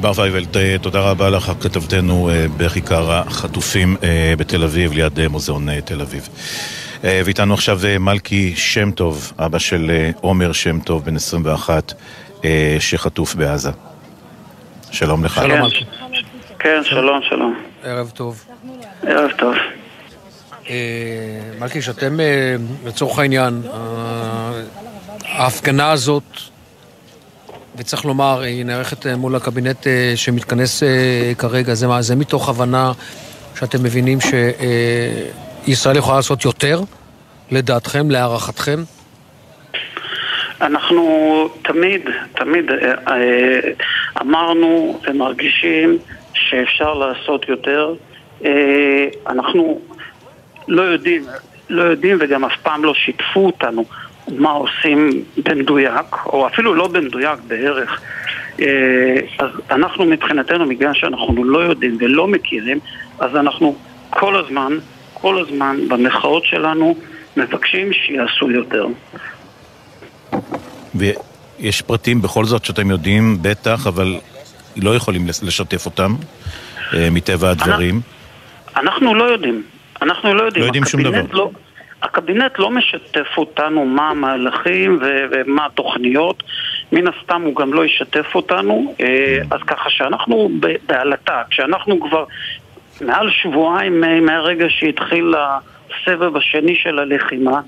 בר 0.00 0.12
וייבלט, 0.16 0.56
תודה 0.80 1.00
רבה 1.00 1.30
לך, 1.30 1.52
כתבתנו 1.60 2.30
בכיכר 2.56 3.12
החטופים 3.12 3.96
בתל 4.38 4.64
אביב, 4.64 4.92
ליד 4.92 5.28
מוזיאון 5.28 5.80
תל 5.80 6.00
אביב. 6.00 6.28
ואיתנו 7.02 7.54
עכשיו 7.54 7.80
מלכי 8.00 8.52
שם 8.56 8.90
טוב, 8.90 9.32
אבא 9.38 9.58
של 9.58 10.10
עומר 10.20 10.52
שם 10.52 10.80
טוב, 10.80 11.04
בן 11.04 11.16
21, 11.16 11.92
שחטוף 12.78 13.34
בעזה. 13.34 13.70
שלום 14.90 15.24
לך. 15.24 15.34
שלום 15.34 15.60
מלכי. 15.60 15.84
כן, 16.62 16.84
שלום, 16.84 17.20
שלום. 17.22 17.62
ערב 17.84 18.10
טוב. 18.14 18.44
ערב 19.02 19.30
טוב. 19.38 19.54
מלכי, 21.60 21.82
שאתם, 21.82 22.16
לצורך 22.84 23.18
העניין, 23.18 23.62
ההפגנה 25.24 25.90
הזאת, 25.90 26.22
וצריך 27.76 28.04
לומר, 28.04 28.40
היא 28.40 28.64
נערכת 28.64 29.06
מול 29.06 29.36
הקבינט 29.36 29.86
שמתכנס 30.16 30.82
כרגע, 31.38 31.74
זה 31.74 31.88
מה, 31.88 32.02
זה 32.02 32.16
מתוך 32.16 32.48
הבנה 32.48 32.92
שאתם 33.58 33.82
מבינים 33.82 34.18
שישראל 34.20 35.96
יכולה 35.96 36.16
לעשות 36.16 36.44
יותר, 36.44 36.80
לדעתכם, 37.50 38.10
להערכתכם? 38.10 38.82
אנחנו 40.60 41.48
תמיד, 41.62 42.00
תמיד 42.34 42.64
אמרנו 44.20 45.00
ומרגישים 45.08 45.98
שאפשר 46.50 46.94
לעשות 46.94 47.48
יותר. 47.48 47.94
אנחנו 49.26 49.80
לא 50.68 50.82
יודעים, 50.82 51.22
לא 51.68 51.82
יודעים 51.82 52.16
וגם 52.20 52.44
אף 52.44 52.56
פעם 52.62 52.84
לא 52.84 52.94
שיתפו 52.94 53.46
אותנו 53.46 53.84
מה 54.28 54.50
עושים 54.50 55.24
במדויק, 55.44 56.16
או 56.26 56.46
אפילו 56.46 56.74
לא 56.74 56.88
במדויק 56.88 57.38
בערך. 57.46 58.00
אז 59.38 59.50
אנחנו 59.70 60.04
מבחינתנו, 60.04 60.68
בגלל 60.68 60.94
שאנחנו 60.94 61.44
לא 61.44 61.58
יודעים 61.58 61.96
ולא 62.00 62.26
מכירים, 62.28 62.78
אז 63.18 63.36
אנחנו 63.36 63.76
כל 64.10 64.36
הזמן, 64.36 64.72
כל 65.14 65.38
הזמן 65.38 65.76
במחאות 65.88 66.44
שלנו 66.44 66.96
מבקשים 67.36 67.92
שיעשו 67.92 68.50
יותר. 68.50 68.86
ויש 70.94 71.82
פרטים 71.82 72.22
בכל 72.22 72.44
זאת 72.44 72.64
שאתם 72.64 72.90
יודעים, 72.90 73.38
בטח, 73.42 73.86
אבל 73.86 74.18
לא 74.76 74.94
יכולים 74.94 75.26
לשתף 75.26 75.86
אותם, 75.86 76.14
מטבע 77.10 77.50
הדברים. 77.50 78.00
אנחנו 78.76 79.14
לא 79.14 79.24
יודעים. 79.24 79.62
אנחנו 80.02 80.34
לא 80.34 80.42
יודעים. 80.42 80.62
לא 80.62 80.66
יודעים 80.66 80.84
שום 80.84 81.02
דבר. 81.02 81.22
לא, 81.32 81.50
הקבינט 82.02 82.58
לא 82.58 82.70
משתף 82.70 83.26
אותנו 83.36 83.84
מה 83.84 84.10
המהלכים 84.10 84.98
ו- 85.02 85.24
ומה 85.30 85.66
התוכניות. 85.66 86.42
מן 86.92 87.04
הסתם 87.08 87.42
הוא 87.42 87.56
גם 87.56 87.74
לא 87.74 87.84
ישתף 87.84 88.34
אותנו. 88.34 88.94
אז 89.50 89.60
ככה 89.66 89.90
שאנחנו 89.90 90.50
בעלטה, 90.86 91.42
כשאנחנו 91.50 92.00
כבר 92.00 92.24
מעל 93.00 93.30
שבועיים 93.30 94.00
מהרגע 94.26 94.66
שהתחיל 94.68 95.34
הסבב 95.36 96.36
השני 96.36 96.76
של 96.82 96.98
הלחימה, 96.98 97.60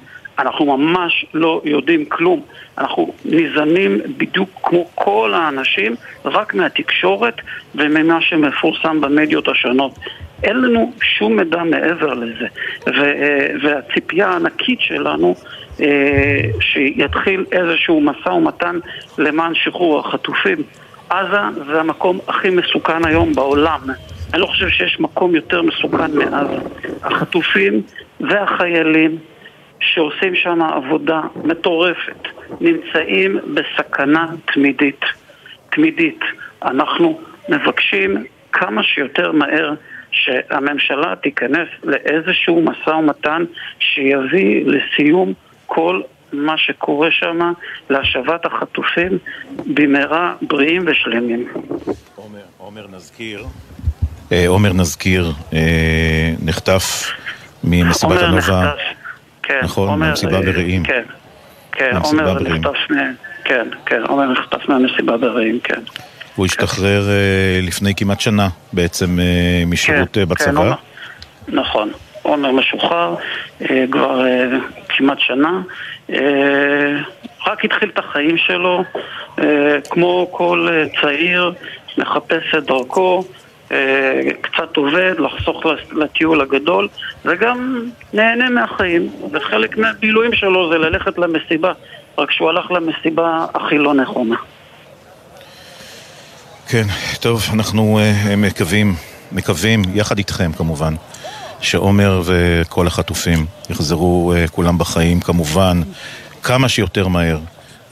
אנחנו 0.42 0.76
ממש 0.76 1.26
לא 1.34 1.60
יודעים 1.64 2.04
כלום. 2.04 2.40
אנחנו 2.78 3.14
ניזנים 3.24 4.00
בדיוק 4.16 4.48
כמו 4.62 4.86
כל 4.94 5.34
האנשים, 5.34 5.94
רק 6.24 6.54
מהתקשורת 6.54 7.34
וממה 7.74 8.20
שמפורסם 8.20 9.00
במדיות 9.00 9.48
השונות. 9.48 9.98
אין 10.42 10.56
לנו 10.56 10.92
שום 11.02 11.36
מידע 11.36 11.62
מעבר 11.62 12.14
לזה. 12.14 12.46
והציפייה 13.62 14.28
הענקית 14.28 14.80
שלנו 14.80 15.34
שיתחיל 16.60 17.44
איזשהו 17.52 18.00
משא 18.00 18.28
ומתן 18.28 18.78
למען 19.18 19.54
שחרור 19.54 19.98
החטופים. 20.00 20.58
עזה 21.10 21.62
זה 21.66 21.80
המקום 21.80 22.18
הכי 22.28 22.50
מסוכן 22.50 23.04
היום 23.04 23.32
בעולם. 23.34 23.80
אני 24.32 24.40
לא 24.40 24.46
חושב 24.46 24.68
שיש 24.68 25.00
מקום 25.00 25.34
יותר 25.34 25.62
מסוכן 25.62 26.10
מעזה. 26.16 26.56
החטופים 27.02 27.82
והחיילים 28.20 29.18
שעושים 29.82 30.34
שם 30.34 30.62
עבודה 30.62 31.20
מטורפת, 31.44 32.28
נמצאים 32.60 33.38
בסכנה 33.54 34.26
תמידית. 34.54 35.00
תמידית. 35.70 36.20
אנחנו 36.64 37.20
מבקשים 37.48 38.24
כמה 38.52 38.82
שיותר 38.82 39.32
מהר 39.32 39.74
שהממשלה 40.10 41.14
תיכנס 41.22 41.68
לאיזשהו 41.84 42.62
משא 42.62 42.90
ומתן 42.90 43.44
שיביא 43.78 44.64
לסיום 44.66 45.32
כל 45.66 46.02
מה 46.32 46.58
שקורה 46.58 47.08
שם, 47.10 47.52
להשבת 47.90 48.46
החטופים 48.46 49.18
במהרה 49.66 50.34
בריאים 50.42 50.84
ושלמים. 50.86 51.48
עומר, 52.14 52.40
עומר 52.58 52.86
נזכיר, 52.92 53.44
עומר 54.46 54.72
נזכיר, 54.72 55.32
נחטף 56.42 57.10
ממסיבת 57.64 58.22
הנובה. 58.22 58.72
כן, 59.52 59.64
נכון, 59.64 59.88
עומר, 59.88 60.06
מהמסיבה 60.06 60.40
ברעים. 60.40 60.82
כן, 60.82 61.02
כן, 61.72 61.96
עומר 62.04 62.42
נחטף 62.42 62.78
כן, 63.44 63.66
כן, 63.86 64.02
עומר 64.08 64.26
נחטף 64.32 64.68
מהמסיבה 64.68 65.16
ברעים, 65.16 65.60
כן. 65.64 65.80
הוא 66.34 66.46
השתחרר 66.46 67.08
לפני 67.62 67.94
כמעט 67.94 68.20
שנה 68.20 68.48
בעצם 68.72 69.18
משירות 69.66 70.18
בצבא. 70.18 70.74
נכון, 71.48 71.90
עומר 72.22 72.52
משוחרר 72.52 73.14
כבר 73.90 74.24
כמעט 74.88 75.18
שנה. 75.20 75.60
רק 77.46 77.64
התחיל 77.64 77.90
את 77.94 77.98
החיים 77.98 78.36
שלו, 78.38 78.84
כמו 79.90 80.28
כל 80.30 80.68
צעיר, 81.00 81.52
מחפש 81.98 82.54
את 82.58 82.64
דרכו. 82.64 83.24
קצת 84.40 84.76
עובד, 84.76 85.14
לחסוך 85.18 85.62
לטיול 85.92 86.40
הגדול 86.40 86.88
וגם 87.24 87.84
נהנה 88.12 88.50
מהחיים. 88.50 89.10
וחלק 89.32 89.78
מהבילויים 89.78 90.34
שלו 90.34 90.72
זה 90.72 90.78
ללכת 90.78 91.18
למסיבה 91.18 91.72
רק 92.18 92.30
שהוא 92.30 92.48
הלך 92.48 92.70
למסיבה 92.70 93.46
הכי 93.54 93.78
לא 93.78 93.94
נכונה. 93.94 94.36
כן, 96.68 96.84
טוב, 97.20 97.42
אנחנו 97.54 98.00
uh, 98.00 98.36
מקווים, 98.36 98.94
מקווים, 99.32 99.82
יחד 99.94 100.18
איתכם 100.18 100.52
כמובן 100.52 100.94
שעומר 101.60 102.22
וכל 102.24 102.86
החטופים 102.86 103.46
יחזרו 103.70 104.32
uh, 104.34 104.50
כולם 104.50 104.78
בחיים 104.78 105.20
כמובן 105.20 105.80
כמה 106.42 106.68
שיותר 106.68 107.08
מהר 107.08 107.38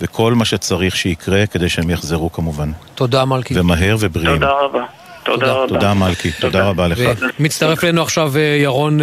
וכל 0.01 0.35
מה 0.35 0.45
שצריך 0.45 0.97
שיקרה 0.97 1.47
כדי 1.47 1.69
שהם 1.69 1.91
יחזרו 1.91 2.33
כמובן. 2.33 2.73
תודה 2.95 3.25
מלכי. 3.25 3.61
ומהר 3.61 3.97
ובריאים. 4.01 4.35
תודה 4.35 4.53
רבה 4.53 4.85
תודה 5.31 5.53
רבה. 5.53 5.69
תודה 5.69 5.95
מלכי, 5.95 6.31
תודה 6.41 6.65
רבה 6.65 6.89
לך. 6.89 6.99
מצטרף 7.39 7.85
אלינו 7.85 8.03
עכשיו 8.03 8.33
ירון 8.39 9.01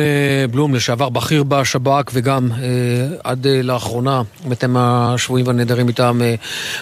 בלום, 0.52 0.76
לשעבר 0.76 1.10
בכיר 1.10 1.44
בשב"כ 1.44 2.12
וגם 2.14 2.50
עד 3.24 3.48
לאחרונה, 3.64 4.22
אתם 4.52 4.78
השבויים 4.78 5.48
והנעדרים 5.48 5.88
מטעם 5.88 6.22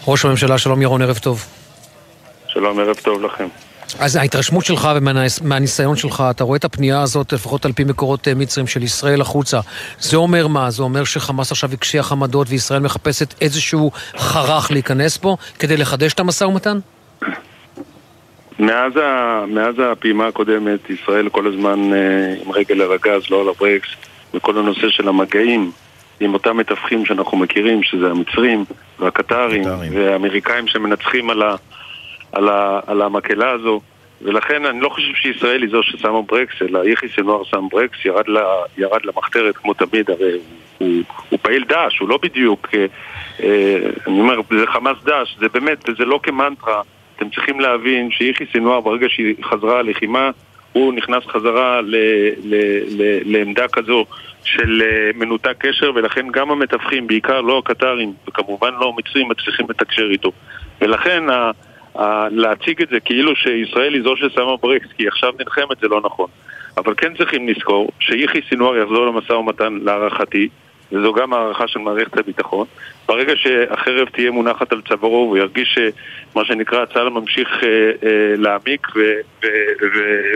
ראש 0.08 0.26
הממשלה. 0.26 0.58
שלום 0.58 0.82
ירון, 0.82 1.02
ערב 1.02 1.18
טוב. 1.18 1.46
שלום, 2.48 2.80
ערב 2.80 2.96
טוב 2.96 3.22
לכם. 3.22 3.48
אז 4.00 4.16
ההתרשמות 4.16 4.66
שלך 4.66 4.90
ומהניסיון 4.96 5.96
שלך, 5.96 6.24
אתה 6.30 6.44
רואה 6.44 6.58
את 6.58 6.66
הפנייה 6.66 7.02
הזאת, 7.02 7.34
לפחות 7.34 7.66
על 7.66 7.74
פי 7.74 7.84
מקורות 7.84 8.28
אה, 8.28 8.36
מצרים 8.36 8.68
של 8.68 8.84
ישראל 8.84 9.22
החוצה. 9.22 9.60
זה 10.00 10.18
אומר 10.18 10.48
מה? 10.48 10.72
זה 10.72 10.84
אומר 10.84 11.04
שחמאס 11.04 11.52
עכשיו 11.52 11.74
הקשיח 11.74 12.12
עמדות 12.12 12.48
וישראל 12.50 12.80
מחפשת 12.82 13.34
איזשהו 13.42 13.92
חרך 14.18 14.72
להיכנס 14.72 15.18
פה 15.18 15.38
כדי 15.60 15.78
לחדש 15.78 16.14
את 16.14 16.20
המשא 16.20 16.44
ומתן? 16.44 16.80
מאז, 18.60 18.98
ה, 18.98 19.44
מאז 19.48 19.76
הפעימה 19.80 20.28
הקודמת, 20.28 20.90
ישראל 20.90 21.30
כל 21.30 21.48
הזמן 21.48 21.94
אה, 21.94 22.36
עם 22.46 22.52
רגל 22.52 22.82
על 22.82 22.92
הגז, 22.92 23.30
לא 23.30 23.42
על 23.42 23.50
הברקס, 23.50 23.88
וכל 24.34 24.58
הנושא 24.58 24.90
של 24.90 25.08
המגעים 25.08 25.72
עם 26.20 26.34
אותם 26.34 26.58
מתווכים 26.58 27.06
שאנחנו 27.06 27.38
מכירים, 27.38 27.84
שזה 27.84 28.12
המצרים 28.12 28.66
והקטרים 29.00 29.64
והאמריקאים 29.92 30.68
שמנצחים 30.68 31.30
על, 31.30 31.42
ה, 31.42 31.56
על, 32.32 32.50
ה, 32.50 32.80
על 32.88 33.02
המקהלה 33.02 33.52
הזו. 33.52 33.82
ולכן 34.22 34.66
אני 34.66 34.80
לא 34.80 34.90
חושב 34.90 35.14
שישראל 35.16 35.62
היא 35.62 35.70
זו 35.72 35.84
ששמה 35.84 36.22
ברקס, 36.22 36.62
אלא 36.62 36.88
יחי 36.88 37.08
סנואר 37.16 37.44
שם 37.44 37.68
ברקס, 37.72 38.06
ירד, 38.06 38.28
לה, 38.28 38.44
ירד 38.78 39.06
למחתרת 39.06 39.58
כמו 39.58 39.74
תמיד, 39.74 40.10
הרי 40.10 40.32
הוא, 40.78 41.04
הוא 41.30 41.40
פעיל 41.42 41.64
דאעש, 41.64 42.00
הוא 42.00 42.10
לא 42.10 42.20
בדיוק, 42.22 42.68
אה, 42.74 42.86
אה, 43.44 43.80
אני 44.08 44.20
אומר, 44.20 44.40
זה 44.60 44.68
חמאס 44.68 44.98
דאעש, 45.04 45.36
זה 45.40 45.50
באמת, 45.50 45.86
זה 45.98 46.06
לא 46.06 46.20
כמנטרה. 46.24 46.82
אתם 47.16 47.30
צריכים 47.30 47.60
להבין 47.60 48.12
שיחי 48.12 48.46
סנואר 48.54 48.82
ברגע 48.82 49.08
שהיא 49.10 49.36
חזרה 49.44 49.82
לחימה 49.82 50.32
הוא 50.74 50.94
נכנס 50.94 51.24
חזרה 51.26 51.82
ל, 51.82 51.96
ל, 52.44 52.56
ל, 52.88 53.20
לעמדה 53.26 53.68
כזו 53.68 54.06
של 54.44 54.82
אה, 54.82 55.12
מנותק 55.16 55.56
קשר 55.60 55.92
ולכן 55.96 56.28
גם 56.32 56.52
המתווכים, 56.52 57.08
בעיקר 57.08 57.42
לא 57.42 57.58
הקטרים 57.58 58.14
וכמובן 58.28 58.74
לא 58.80 58.94
המצרים, 58.96 59.30
מצליחים 59.30 59.66
לתקשר 59.70 60.10
איתו. 60.12 60.32
ולכן 60.82 61.30
ה, 61.30 61.52
ה, 61.96 62.28
להציג 62.30 62.82
את 62.82 62.90
זה 62.90 63.00
כאילו 63.00 63.36
שישראל 63.36 63.94
היא 63.94 64.04
זו 64.04 64.16
ששמה 64.16 64.58
ברקס 64.62 64.88
כי 64.98 65.08
עכשיו 65.08 65.34
נלחמת 65.40 65.78
זה 65.82 65.88
לא 65.88 66.02
נכון. 66.06 66.30
אבל 66.78 66.94
כן 66.98 67.16
צריכים 67.18 67.48
לזכור 67.48 67.92
שיחי 68.00 68.40
סנואר 68.50 68.78
יחזור 68.78 69.06
למשא 69.06 69.34
ומתן 69.34 69.80
להערכתי 69.82 70.50
וזו 70.92 71.14
גם 71.14 71.34
הערכה 71.34 71.68
של 71.68 71.80
מערכת 71.80 72.18
הביטחון. 72.18 72.68
ברגע 73.08 73.34
שהחרב 73.36 74.08
תהיה 74.14 74.32
מונחת 74.32 74.72
על 74.72 74.82
צווארו 74.88 75.26
והוא 75.26 75.38
ירגיש 75.38 75.78
שמה 76.32 76.46
שנקרא 76.46 76.86
צה"ל 76.86 77.10
ממשיך 77.10 77.50
אה, 77.64 77.70
אה, 78.10 78.36
להעמיק 78.38 78.88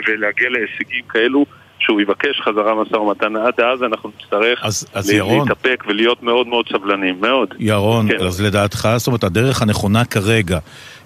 ולהגיע 0.08 0.50
להישגים 0.50 1.04
כאלו 1.10 1.46
שהוא 1.80 2.02
יבקש 2.02 2.42
חזרה 2.42 2.84
משא 2.84 2.96
ומתן. 2.96 3.36
עד 3.36 3.60
אז 3.60 3.84
אנחנו 3.84 4.12
נצטרך 4.18 4.60
אז, 4.64 4.88
אז 4.94 5.10
ירון, 5.10 5.48
להתאפק 5.50 5.84
ולהיות 5.88 6.24
מאוד 6.24 6.48
מאוד 6.48 6.66
סבלניים, 6.70 7.22
מאוד. 7.22 7.54
ירון, 7.60 8.08
כן. 8.08 8.26
אז 8.26 8.42
לדעתך, 8.42 8.90
זאת 8.98 9.08
אומרת, 9.08 9.24
הדרך 9.24 9.62
הנכונה 9.62 10.06
כרגע 10.06 10.60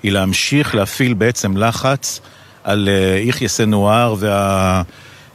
היא 0.03 0.11
להמשיך 0.11 0.75
להפעיל 0.75 1.13
בעצם 1.13 1.57
לחץ 1.57 2.21
על 2.63 2.89
אה, 2.89 3.19
יחיא 3.19 3.47
סנואר 3.47 4.15
וה... 4.19 4.81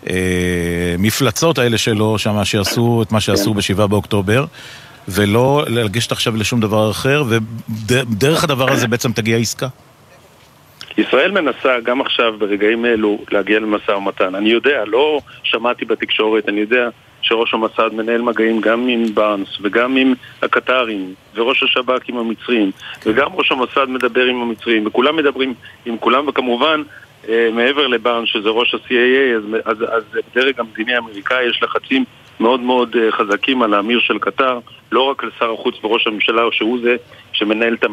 המפלצות 0.07 1.59
האלה 1.59 1.79
שלו 1.79 2.19
שם, 2.19 2.45
שעשו 2.45 3.03
את 3.03 3.13
מה 3.13 3.21
שעשו 3.21 3.55
כן. 3.55 3.75
ב-7 3.75 3.87
באוקטובר, 3.87 4.45
ולא 5.09 5.65
לגשת 5.69 6.13
עכשיו 6.13 6.37
לשום 6.37 6.61
דבר 6.61 6.91
אחר, 6.91 7.23
ודרך 7.29 8.45
הדבר 8.45 8.73
הזה 8.73 8.89
בעצם 8.89 9.13
תגיע 9.13 9.37
עסקה. 9.37 9.67
ישראל 10.99 11.31
מנסה 11.31 11.81
גם 11.85 12.01
עכשיו, 12.01 12.35
ברגעים 12.39 12.87
אלו, 12.87 13.19
להגיע 13.31 13.59
למשא 13.59 13.91
ומתן. 13.91 14.35
אני 14.35 14.51
יודע, 14.51 14.85
לא 14.87 15.21
שמעתי 15.43 15.85
בתקשורת, 15.85 16.49
אני 16.49 16.61
יודע 16.61 16.89
שראש 17.23 17.55
המסד 17.55 17.91
מנהל 17.93 18.23
מגעים 18.23 18.61
גם 18.61 18.89
עם 18.89 19.15
בארנס 19.15 19.49
וגם 19.63 19.97
עם 19.97 20.15
הקטרים 20.43 21.15
וראש 21.35 21.63
השב"כ 21.63 22.09
עם 22.09 22.17
המצרים 22.17 22.71
וגם 23.07 23.29
ראש 23.35 23.53
המסד 23.53 23.87
מדבר 23.89 24.25
עם 24.25 24.43
המצרים 24.43 24.87
וכולם 24.87 25.17
מדברים 25.17 25.55
עם 25.87 25.99
כולם 25.99 26.29
וכמובן 26.29 26.83
אה, 26.83 26.85
מעבר 27.53 27.87
לבארן, 27.87 28.27
שזה 28.27 28.49
ראש 28.49 28.75
ה-CAA, 28.75 29.37
אז, 29.37 29.43
אז, 29.65 29.83
אז 29.83 30.03
בדרג 30.33 30.61
המדיני 30.61 30.95
האמריקאי 30.95 31.45
יש 31.51 31.63
לחצים 31.63 32.05
מאוד 32.41 32.61
מאוד 32.61 32.97
אה, 32.97 33.13
חזקים 33.13 33.63
על 33.63 33.75
האמיר 33.75 34.01
של 34.01 34.19
קטר, 34.19 34.59
לא 34.93 35.03
רק 35.03 35.25
לשר 35.25 35.53
החוץ 35.53 35.75
וראש 35.85 36.07
הממשלה, 36.07 36.43
שהוא 36.51 36.79
זה 36.83 36.97
שמנהל 37.33 37.75
את 37.75 37.85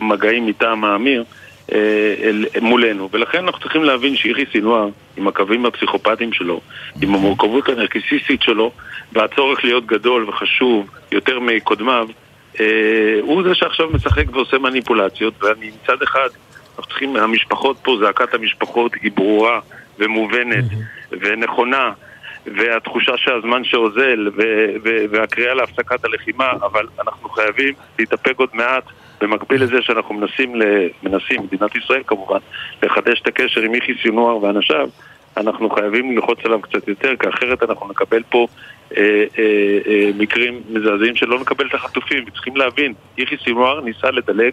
המגעים 0.00 0.46
מטעם 0.46 0.84
האמיר 0.84 1.24
אה, 1.72 2.30
מולנו. 2.60 3.08
ולכן 3.12 3.38
אנחנו 3.38 3.60
צריכים 3.60 3.84
להבין 3.84 4.16
שיחי 4.16 4.44
סינואר, 4.52 4.88
עם 5.16 5.28
הקווים 5.28 5.66
הפסיכופטיים 5.66 6.32
שלו, 6.32 6.60
עם 7.02 7.14
המורכבות 7.14 7.68
הנרקיסיסטית 7.68 8.42
שלו, 8.42 8.72
והצורך 9.12 9.64
להיות 9.64 9.86
גדול 9.86 10.28
וחשוב 10.28 10.90
יותר 11.12 11.40
מקודמיו, 11.40 12.08
הוא 13.20 13.42
זה 13.42 13.54
שעכשיו 13.54 13.90
משחק 13.90 14.24
ועושה 14.32 14.58
מניפולציות, 14.58 15.34
ואני 15.42 15.70
מצד 15.82 16.02
אחד 16.02 16.28
אנחנו 16.72 16.82
צריכים, 16.88 17.16
המשפחות 17.16 17.76
פה, 17.82 17.96
זעקת 18.00 18.34
המשפחות 18.34 18.92
היא 19.02 19.12
ברורה 19.14 19.60
ומובנת 19.98 20.64
ונכונה 21.10 21.92
והתחושה 22.46 23.12
שהזמן 23.16 23.64
שאוזל 23.64 24.30
והקריאה 25.10 25.54
להפסקת 25.54 26.04
הלחימה 26.04 26.50
אבל 26.52 26.86
אנחנו 27.00 27.28
חייבים 27.28 27.74
להתאפק 27.98 28.34
עוד 28.36 28.48
מעט 28.52 28.84
במקביל 29.20 29.62
לזה 29.62 29.82
שאנחנו 29.82 30.14
מנסים, 30.14 30.52
מנסים, 31.02 31.42
מדינת 31.42 31.76
ישראל 31.76 32.02
כמובן, 32.06 32.38
לחדש 32.82 33.20
את 33.20 33.26
הקשר 33.26 33.60
עם 33.60 33.74
יחי 33.74 33.92
סינואר 34.02 34.44
ואנשיו 34.44 34.88
אנחנו 35.36 35.70
חייבים 35.70 36.16
ללחוץ 36.16 36.38
עליו 36.44 36.60
קצת 36.60 36.88
יותר, 36.88 37.16
כי 37.16 37.28
אחרת 37.28 37.62
אנחנו 37.62 37.88
נקבל 37.88 38.22
פה 38.30 38.46
אה, 38.96 39.24
אה, 39.38 39.78
אה, 39.86 40.10
מקרים 40.18 40.62
מזעזעים 40.70 41.16
שלא 41.16 41.40
נקבל 41.40 41.66
את 41.66 41.74
החטופים. 41.74 42.24
וצריכים 42.26 42.56
להבין, 42.56 42.92
יחי 43.18 43.36
סינואר 43.44 43.80
ניסה 43.80 44.10
לדלג 44.10 44.52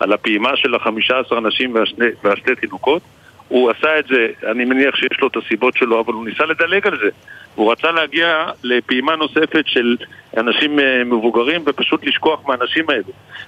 על 0.00 0.12
הפעימה 0.12 0.56
של 0.56 0.74
החמישה 0.74 1.18
עשר 1.18 1.38
אנשים 1.38 1.74
והשני, 1.74 2.06
והשני 2.24 2.54
תינוקות. 2.56 3.02
הוא 3.48 3.70
עשה 3.70 3.98
את 3.98 4.06
זה, 4.06 4.26
אני 4.50 4.64
מניח 4.64 4.96
שיש 4.96 5.20
לו 5.22 5.28
את 5.28 5.36
הסיבות 5.36 5.76
שלו, 5.76 6.00
אבל 6.00 6.12
הוא 6.12 6.24
ניסה 6.24 6.44
לדלג 6.44 6.86
על 6.86 6.98
זה. 6.98 7.08
הוא 7.54 7.72
רצה 7.72 7.90
להגיע 7.90 8.46
לפעימה 8.64 9.16
נוספת 9.16 9.64
של 9.66 9.96
אנשים 10.36 10.80
אה, 10.80 11.04
מבוגרים 11.04 11.62
ופשוט 11.66 12.06
לשכוח 12.06 12.40
מהאנשים 12.48 12.90
האלה. 12.90 13.02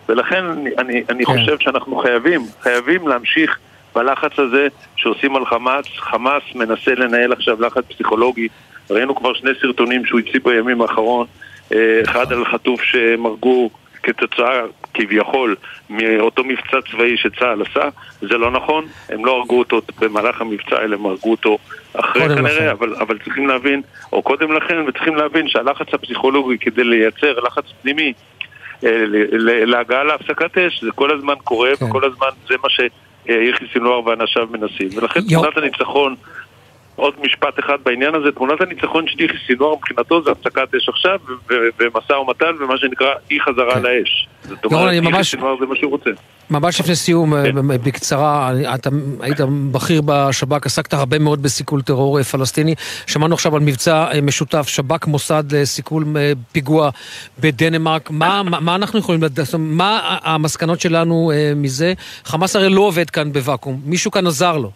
ולכן 0.09 0.45
אני, 0.79 1.03
אני, 1.09 1.25
כן. 1.25 1.33
חושב 1.33 1.57
שאנחנו 1.59 1.97
חייבים, 1.97 2.41
חייבים 2.61 3.09
להמשיך 3.09 3.59
בלחץ 3.95 4.39
הזה 4.39 4.69
שעושים 4.97 5.37
על 5.37 5.47
חמאס. 5.47 5.87
חמאס 5.97 6.43
מנסה 6.55 6.95
לנהל 6.95 7.33
עכשיו 7.33 7.63
לחץ 7.63 7.85
פסיכולוגי. 7.89 8.49
ראינו 8.91 9.15
כבר 9.15 9.35
שני 9.35 9.51
סרטונים 9.61 10.07
שהוא 10.07 10.21
הציג 10.21 10.45
בימים 10.45 10.83
האחרון. 10.83 11.27
אה, 11.73 12.01
אחד 12.05 12.33
על 12.33 12.45
חטוף 12.45 12.83
שהם 12.83 13.27
הרגו 13.27 13.71
כתוצאה 14.03 14.61
כביכול 14.95 15.57
מאותו 15.91 16.45
מבצע 16.45 16.79
צבאי 16.91 17.17
שצה"ל 17.17 17.63
עשה, 17.63 17.89
זה 18.21 18.39
לא 18.39 18.51
נכון, 18.51 18.87
הם 19.09 19.25
לא 19.25 19.37
הרגו 19.37 19.59
אותו 19.59 19.81
במהלך 20.01 20.41
המבצע, 20.41 20.83
אלא 20.83 20.97
הם 20.97 21.07
הרגו 21.07 21.31
אותו 21.31 21.59
אחרי 21.93 22.29
כנראה, 22.29 22.71
אבל, 22.73 22.95
אבל 22.95 23.19
צריכים 23.19 23.49
להבין, 23.49 23.83
או 24.13 24.23
קודם 24.23 24.53
לכן, 24.53 24.77
וצריכים 24.89 25.17
להבין 25.17 25.49
שהלחץ 25.49 25.87
הפסיכולוגי 25.95 26.59
כדי 26.59 26.85
לייצר 26.85 27.41
לחץ 27.41 27.65
פנימי 27.83 28.13
אה, 28.85 29.05
להגעה 29.43 30.05
להפסקת 30.05 30.59
אש, 30.59 30.85
זה 30.85 30.91
כל 30.95 31.15
הזמן 31.15 31.35
קורה, 31.45 31.77
כן. 31.77 31.85
וכל 31.85 32.05
הזמן 32.05 32.29
זה 32.49 32.55
מה 32.63 32.69
שיחי 32.71 33.65
סינואר 33.73 34.07
ואנשיו 34.07 34.49
מנסים. 34.51 34.89
ולכן 34.97 35.21
תמונת 35.21 35.57
הניצחון 35.57 36.15
עוד 37.01 37.15
משפט 37.23 37.59
אחד 37.59 37.77
בעניין 37.85 38.15
הזה, 38.15 38.33
תמונת 38.33 38.61
הניצחון 38.61 39.05
של 39.07 39.25
יחיא 39.25 39.39
סינואר 39.47 39.75
מבחינתו 39.75 40.23
זה 40.23 40.31
הפסקת 40.31 40.75
אש 40.75 40.89
עכשיו 40.89 41.19
ומשא 41.79 42.13
ומתן 42.13 42.53
ומה 42.61 42.79
שנקרא 42.79 43.15
אי 43.31 43.41
חזרה 43.41 43.75
כן. 43.75 43.83
לאש. 43.83 44.29
זאת 44.45 44.65
אומרת, 44.65 44.93
יחיא 44.93 45.23
סינואר 45.23 45.57
זה 45.61 45.67
מה 45.67 45.77
שהוא 45.77 45.91
רוצה. 45.91 46.11
ממש 46.51 46.81
לפני 46.81 46.97
סיום, 46.97 47.35
כן. 47.43 47.59
אה, 47.59 47.79
בקצרה, 47.79 48.53
אתה 48.75 48.91
היית 49.21 49.41
בכיר 49.73 50.03
בשב"כ, 50.05 50.67
עסקת 50.67 50.95
הרבה 50.95 51.19
מאוד 51.19 51.43
בסיכול 51.43 51.83
טרור 51.83 52.19
אה, 52.19 52.25
פלסטיני. 52.25 52.75
שמענו 53.07 53.35
עכשיו 53.35 53.57
על 53.57 53.63
מבצע 53.63 54.07
אה, 54.13 54.21
משותף, 54.21 54.69
שב"כ 54.69 55.07
מוסד 55.07 55.45
לסיכול 55.53 56.05
פיגוע 56.53 56.91
בדנמרק. 57.39 58.11
מה, 58.11 58.43
מה, 58.43 58.61
מה 58.61 58.75
אנחנו 58.75 58.99
יכולים 58.99 59.23
לדעת? 59.23 59.55
מה 59.59 60.19
המסקנות 60.23 60.81
שלנו 60.81 61.33
מזה? 61.57 61.93
חמאס 62.25 62.57
הרי 62.57 62.69
לא 62.69 62.81
עובד 62.81 63.11
כאן 63.11 63.33
בוואקום, 63.33 63.81
מישהו 63.85 64.11
כאן 64.11 64.27
עזר 64.27 64.57
לו. 64.57 64.71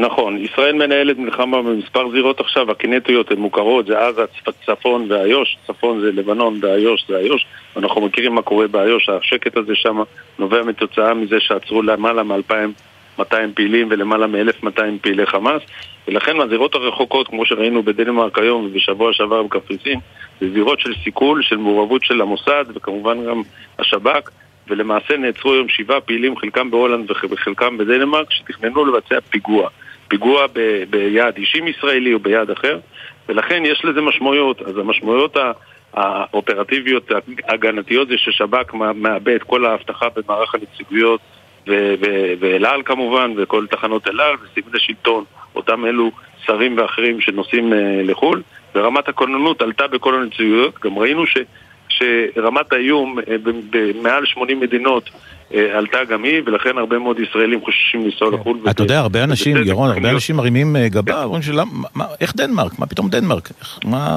נכון, 0.00 0.44
ישראל 0.44 0.74
מנהלת 0.74 1.18
מלחמה 1.18 1.62
במספר 1.62 2.10
זירות 2.10 2.40
עכשיו, 2.40 2.70
הקינטיות 2.70 3.30
הן 3.30 3.38
מוכרות, 3.38 3.86
זה 3.86 3.98
עזה, 4.06 4.22
צפון 4.66 5.06
ואיו"ש, 5.08 5.56
צפון 5.66 6.00
זה 6.00 6.12
לבנון 6.12 6.58
ואיו"ש 6.62 7.04
זה 7.08 7.16
איו"ש, 7.16 7.46
אנחנו 7.76 8.00
מכירים 8.00 8.34
מה 8.34 8.42
קורה 8.42 8.68
באיו"ש, 8.68 9.08
השקט 9.08 9.56
הזה 9.56 9.74
שם 9.74 10.02
נובע 10.38 10.62
מתוצאה 10.62 11.14
מזה 11.14 11.40
שעצרו 11.40 11.82
למעלה 11.82 12.22
מ-2,200 12.22 13.22
פעילים 13.54 13.88
ולמעלה 13.90 14.26
מ-1,200 14.26 14.80
פעילי 15.00 15.26
חמאס, 15.26 15.62
ולכן 16.08 16.36
מהזירות 16.36 16.74
הרחוקות, 16.74 17.28
כמו 17.28 17.46
שראינו 17.46 17.82
בדנמרק 17.82 18.38
היום 18.38 18.64
ובשבוע 18.64 19.12
שעבר 19.12 19.42
בקפריסין, 19.42 20.00
זה 20.40 20.50
זירות 20.52 20.80
של 20.80 20.94
סיכול, 21.04 21.42
של 21.42 21.56
מעורבות 21.56 22.04
של 22.04 22.20
המוסד 22.20 22.64
וכמובן 22.74 23.26
גם 23.26 23.42
השב"כ. 23.78 24.30
ולמעשה 24.70 25.16
נעצרו 25.16 25.52
היום 25.52 25.68
שבעה 25.68 26.00
פעילים, 26.00 26.36
חלקם 26.36 26.70
בהולנד 26.70 27.10
וחלקם 27.10 27.78
בדנמרק, 27.78 28.30
שתכננו 28.30 28.84
לבצע 28.84 29.20
פיגוע. 29.20 29.68
פיגוע 30.08 30.46
ב, 30.52 30.84
ביעד 30.90 31.36
אישים 31.36 31.68
ישראלי 31.68 32.14
או 32.14 32.18
ביעד 32.18 32.50
אחר, 32.50 32.78
ולכן 33.28 33.62
יש 33.64 33.84
לזה 33.84 34.00
משמעויות. 34.00 34.62
אז 34.62 34.78
המשמעויות 34.78 35.36
האופרטיביות 35.94 37.10
ההגנתיות 37.48 38.08
זה 38.08 38.14
ששב"כ 38.18 38.74
מאבד 38.74 39.38
כל 39.46 39.66
האבטחה 39.66 40.08
במערך 40.16 40.54
הנציגויות 40.54 41.20
ואל 42.40 42.66
על 42.66 42.82
כמובן, 42.82 43.32
וכל 43.36 43.66
תחנות 43.66 44.08
אל 44.08 44.20
על, 44.20 44.34
וסגל 44.42 44.76
השלטון, 44.76 45.24
אותם 45.56 45.86
אלו 45.86 46.10
שרים 46.46 46.78
ואחרים 46.78 47.20
שנוסעים 47.20 47.72
לחו"ל, 48.04 48.42
ורמת 48.74 49.08
הכוננות 49.08 49.62
עלתה 49.62 49.86
בכל 49.86 50.14
הנציגויות, 50.14 50.74
גם 50.84 50.98
ראינו 50.98 51.26
ש... 51.26 51.36
שרמת 51.88 52.72
האיום 52.72 53.18
במעל 53.70 54.26
80 54.26 54.60
מדינות 54.60 55.10
אה, 55.54 55.78
עלתה 55.78 56.04
גם 56.04 56.24
היא, 56.24 56.42
ולכן 56.46 56.78
הרבה 56.78 56.98
מאוד 56.98 57.20
ישראלים 57.20 57.60
חוששים 57.60 58.04
לנסוע 58.04 58.30
לחו"ל. 58.30 58.58
אתה 58.70 58.82
יודע, 58.82 58.98
הרבה 58.98 59.24
אנשים, 59.24 59.56
ירון, 59.66 59.90
הרבה 59.90 60.10
אנשים 60.10 60.36
מרימים 60.36 60.76
אה, 60.76 60.88
גבה, 60.88 61.24
אומרים 61.24 61.42
שלמה, 61.42 62.04
איך 62.20 62.36
דנמרק? 62.36 62.78
מה 62.78 62.86
פתאום 62.86 63.08
דנמרק? 63.08 63.48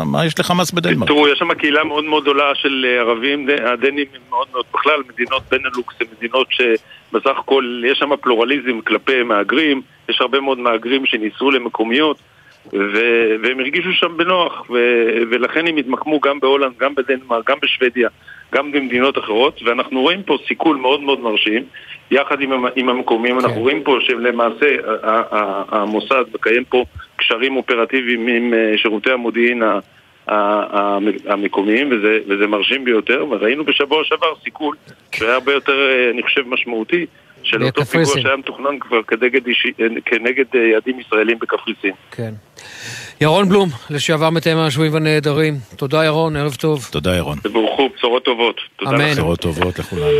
מה 0.05 0.25
יש 0.25 0.39
לחמאס 0.39 0.71
בדנמרק? 0.71 1.07
תראו, 1.07 1.27
יש 1.27 1.39
שם 1.39 1.53
קהילה 1.53 1.83
מאוד 1.83 2.03
מאוד 2.03 2.23
גדולה 2.23 2.55
של 2.55 2.85
אה, 2.87 2.99
ערבים, 2.99 3.47
הדנים 3.65 4.05
הם 4.13 4.21
מאוד 4.29 4.47
מאוד, 4.51 4.65
בכלל 4.73 5.01
מדינות 5.13 5.43
בנלוקס 5.51 5.93
הן 6.01 6.07
מדינות 6.17 6.47
שבסך 6.51 7.37
הכל 7.39 7.83
יש 7.87 7.99
שם 7.99 8.09
פלורליזם 8.21 8.81
כלפי 8.81 9.23
מהגרים, 9.23 9.81
יש 10.09 10.21
הרבה 10.21 10.39
מאוד 10.39 10.59
מהגרים 10.59 11.05
שניסו 11.05 11.51
למקומיות. 11.51 12.17
ו- 12.73 13.35
והם 13.43 13.59
הרגישו 13.59 13.93
שם 13.93 14.17
בנוח, 14.17 14.69
ו- 14.69 15.21
ולכן 15.31 15.67
הם 15.67 15.77
התמקמו 15.77 16.19
גם 16.19 16.39
בהולנד, 16.39 16.73
גם 16.77 16.95
בדנמרק, 16.95 17.49
גם 17.49 17.57
בשוודיה, 17.61 18.09
גם 18.53 18.71
במדינות 18.71 19.17
אחרות, 19.17 19.61
ואנחנו 19.63 20.01
רואים 20.01 20.23
פה 20.23 20.37
סיכול 20.47 20.77
מאוד 20.77 21.01
מאוד 21.01 21.19
מרשים, 21.19 21.63
יחד 22.11 22.41
עם, 22.41 22.51
עם 22.75 22.89
המקומים, 22.89 23.39
כן. 23.39 23.45
אנחנו 23.45 23.61
רואים 23.61 23.83
פה 23.83 23.97
שלמעשה 24.01 24.75
המוסד 25.71 26.23
מקיים 26.33 26.63
פה 26.63 26.85
קשרים 27.15 27.57
אופרטיביים 27.57 28.27
עם 28.27 28.53
אה, 28.53 28.73
שירותי 28.77 29.11
המודיעין 29.11 29.63
המקומיים, 31.27 31.89
וזה, 31.91 32.19
וזה 32.27 32.47
מרשים 32.47 32.83
ביותר, 32.83 33.25
וראינו 33.29 33.65
בשבוע 33.65 34.03
שעבר 34.03 34.33
סיכול 34.43 34.75
שהיה 35.11 35.33
הרבה 35.33 35.53
יותר, 35.53 35.89
אה, 35.89 36.09
אני 36.09 36.23
חושב, 36.23 36.41
משמעותי. 36.47 37.05
של 37.43 37.63
אותו 37.63 37.85
פיגוע 37.85 38.19
שהיה 38.21 38.37
מתוכנן 38.37 38.79
כבר 38.79 39.03
כנגד, 39.03 39.41
כנגד 40.05 40.45
אה, 40.55 40.59
יעדים 40.59 40.99
ישראלים 40.99 41.39
בקפריסין. 41.39 41.91
כן. 42.11 42.33
ירון 43.21 43.49
בלום, 43.49 43.69
לשעבר 43.89 44.29
מתאם 44.29 44.57
השבויים 44.57 44.93
והנעדרים. 44.93 45.57
תודה 45.75 46.05
ירון, 46.05 46.35
ערב 46.35 46.55
טוב. 46.55 46.89
תודה 46.91 47.15
ירון. 47.15 47.37
תבורכו, 47.39 47.89
בשורות 47.97 48.25
טובות. 48.25 48.55
תודה 48.75 48.91
אמן. 48.91 49.11
בשורות 49.11 49.39
טובות 49.39 49.79
לכולנו. 49.79 50.19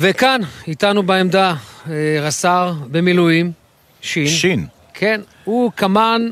וכאן, 0.00 0.40
איתנו 0.68 1.02
בעמדה, 1.02 1.54
אה, 1.90 2.18
רס"ר 2.20 2.72
במילואים, 2.90 3.52
שין. 4.02 4.26
שין. 4.26 4.66
כן, 4.94 5.20
הוא 5.44 5.72
קמ"ן 5.72 6.30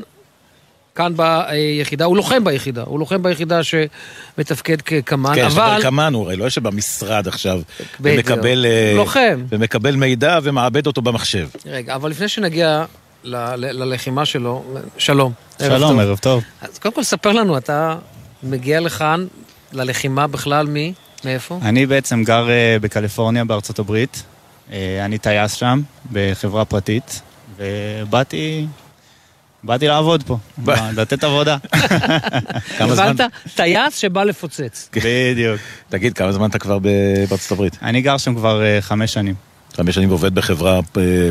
כאן 0.95 1.13
ביחידה, 1.17 2.05
הוא 2.05 2.17
לוחם 2.17 2.43
ביחידה, 2.43 2.83
הוא 2.85 2.99
לוחם 2.99 3.23
ביחידה 3.23 3.59
שמתפקד 3.63 4.81
כקמ"ן, 4.81 5.35
כן, 5.35 5.45
אבל... 5.45 5.77
כן, 5.77 5.83
קמ"ן 5.83 6.13
הוא 6.13 6.23
הרי 6.25 6.35
לא 6.35 6.43
יושב 6.43 6.63
במשרד 6.63 7.27
עכשיו, 7.27 7.61
ומקבל... 7.99 8.65
אה, 8.65 8.93
לוחם. 8.95 9.43
ומקבל 9.49 9.95
מידע 9.95 10.39
ומעבד 10.43 10.87
אותו 10.87 11.01
במחשב. 11.01 11.47
רגע, 11.65 11.95
אבל 11.95 12.09
לפני 12.09 12.27
שנגיע 12.27 12.85
ל- 13.23 13.35
ל- 13.55 13.83
ללחימה 13.83 14.25
שלו, 14.25 14.63
שלום. 14.97 15.33
שלום, 15.59 15.99
ערב 15.99 16.17
טוב. 16.17 16.43
אז 16.61 16.79
קודם 16.79 16.95
כל 16.95 17.03
ספר 17.03 17.31
לנו, 17.31 17.57
אתה 17.57 17.95
מגיע 18.43 18.79
לכאן, 18.79 19.25
ללחימה 19.73 20.27
בכלל, 20.27 20.67
מי? 20.67 20.93
מאיפה? 21.25 21.59
אני 21.61 21.85
בעצם 21.85 22.23
גר 22.23 22.47
uh, 22.47 22.83
בקליפורניה 22.83 23.45
בארצות 23.45 23.79
הברית. 23.79 24.23
Uh, 24.69 24.73
אני 25.05 25.17
טייס 25.17 25.53
שם, 25.53 25.81
בחברה 26.11 26.65
פרטית, 26.65 27.21
ובאתי 27.57 28.65
באתי 29.63 29.87
לעבוד 29.87 30.23
פה, 30.23 30.37
לתת 30.95 31.23
עבודה. 31.23 31.57
הבנת? 32.79 33.21
טייס 33.55 33.97
שבא 33.97 34.23
לפוצץ. 34.23 34.89
בדיוק. 34.95 35.61
תגיד, 35.89 36.13
כמה 36.13 36.31
זמן 36.31 36.49
אתה 36.49 36.59
כבר 36.59 36.79
בארצות 37.29 37.51
הברית? 37.51 37.77
אני 37.81 38.01
גר 38.01 38.17
שם 38.17 38.35
כבר 38.35 38.63
אה, 38.63 38.81
חמש 38.81 39.13
שנים. 39.13 39.35
חמש 39.73 39.95
שנים 39.95 40.09
ועובד 40.09 40.35
בחברה 40.35 40.79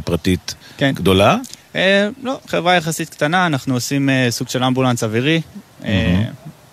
פרטית 0.04 0.54
כן. 0.76 0.92
גדולה? 0.94 1.36
אה, 1.76 2.08
לא, 2.22 2.38
חברה 2.46 2.74
יחסית 2.76 3.08
קטנה, 3.08 3.46
אנחנו 3.46 3.74
עושים 3.74 4.10
אה, 4.10 4.26
סוג 4.30 4.48
של 4.48 4.64
אמבולנס 4.64 5.04
אווירי, 5.04 5.40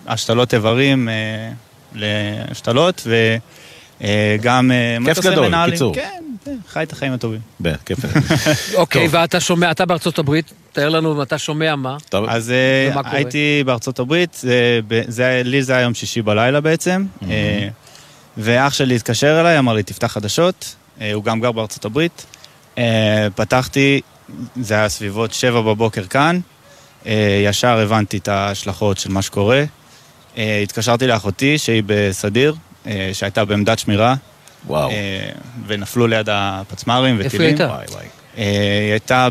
השתלות 0.06 0.54
איברים 0.54 1.08
להשתלות, 1.94 3.06
וגם 4.00 4.70
כיף 5.04 5.20
גדול, 5.20 5.70
קיצור. 5.70 5.94
כן, 5.94 6.22
חי 6.68 6.82
את 6.82 6.92
החיים 6.92 7.12
הטובים. 7.12 7.40
כיף. 7.84 7.98
אוקיי, 8.74 9.08
ואתה 9.10 9.40
שומע, 9.40 9.70
אתה 9.70 9.86
בארצות 9.86 10.18
הברית, 10.18 10.52
תאר 10.72 10.88
לנו, 10.88 11.22
אתה 11.22 11.38
שומע 11.38 11.76
מה? 11.76 11.96
אז 12.28 12.50
אה, 12.50 13.00
הייתי 13.04 13.62
בארצות 13.66 13.98
הברית, 13.98 14.40
לי 15.44 15.62
זה 15.62 15.72
היה 15.72 15.82
יום 15.82 15.94
שישי 15.94 16.22
בלילה 16.22 16.60
בעצם, 16.60 17.06
אה, 17.30 17.68
ואח 18.36 18.74
שלי 18.74 18.96
התקשר 18.96 19.40
אליי, 19.40 19.58
אמר 19.58 19.74
לי, 19.74 19.82
תפתח 19.82 20.06
חדשות, 20.06 20.74
אה, 21.00 21.12
הוא 21.12 21.24
גם 21.24 21.40
גר 21.40 21.52
בארצות 21.52 21.84
הברית. 21.84 22.26
פתחתי, 23.34 24.00
זה 24.60 24.74
היה 24.74 24.88
סביבות 24.88 25.32
שבע 25.32 25.60
בבוקר 25.60 26.04
כאן, 26.04 26.40
ישר 27.44 27.78
הבנתי 27.78 28.16
את 28.16 28.28
ההשלכות 28.28 28.98
של 28.98 29.10
מה 29.10 29.22
שקורה. 29.22 29.64
התקשרתי 30.36 31.06
לאחותי, 31.06 31.58
שהיא 31.58 31.82
בסדיר, 31.86 32.54
שהייתה 33.12 33.44
בעמדת 33.44 33.78
שמירה. 33.78 34.14
וואו. 34.66 34.90
ונפלו 35.66 36.06
ליד 36.06 36.28
הפצמ"רים 36.32 37.16
וטילים. 37.18 37.50
איפה 37.50 37.64
היא 37.64 37.76
הייתה? 37.78 38.10
היא 38.36 38.90
הייתה 38.90 39.28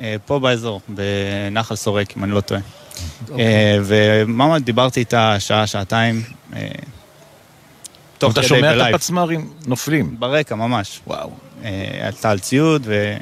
אה, 0.00 0.16
פה 0.26 0.38
באזור, 0.38 0.80
בנחל 0.88 1.74
סורק, 1.74 2.16
אם 2.16 2.24
אני 2.24 2.32
לא 2.32 2.40
טועה. 2.40 2.60
אוקיי. 3.30 3.44
וממש 3.84 4.62
דיברתי 4.62 5.00
איתה 5.00 5.40
שעה, 5.40 5.66
שעתיים, 5.66 6.22
אה, 6.56 6.68
תוך 8.18 8.32
כדי 8.32 8.42
בלייב. 8.42 8.64
אתה 8.64 8.72
שומע 8.72 8.88
את 8.88 8.94
הפצמ"רים 8.94 9.50
נופלים. 9.66 10.16
ברקע, 10.18 10.54
ממש. 10.54 11.00
וואו. 11.06 11.30
עלתה 12.02 12.30
על 12.30 12.38
ציוד, 12.38 12.82
ו... 12.84 13.16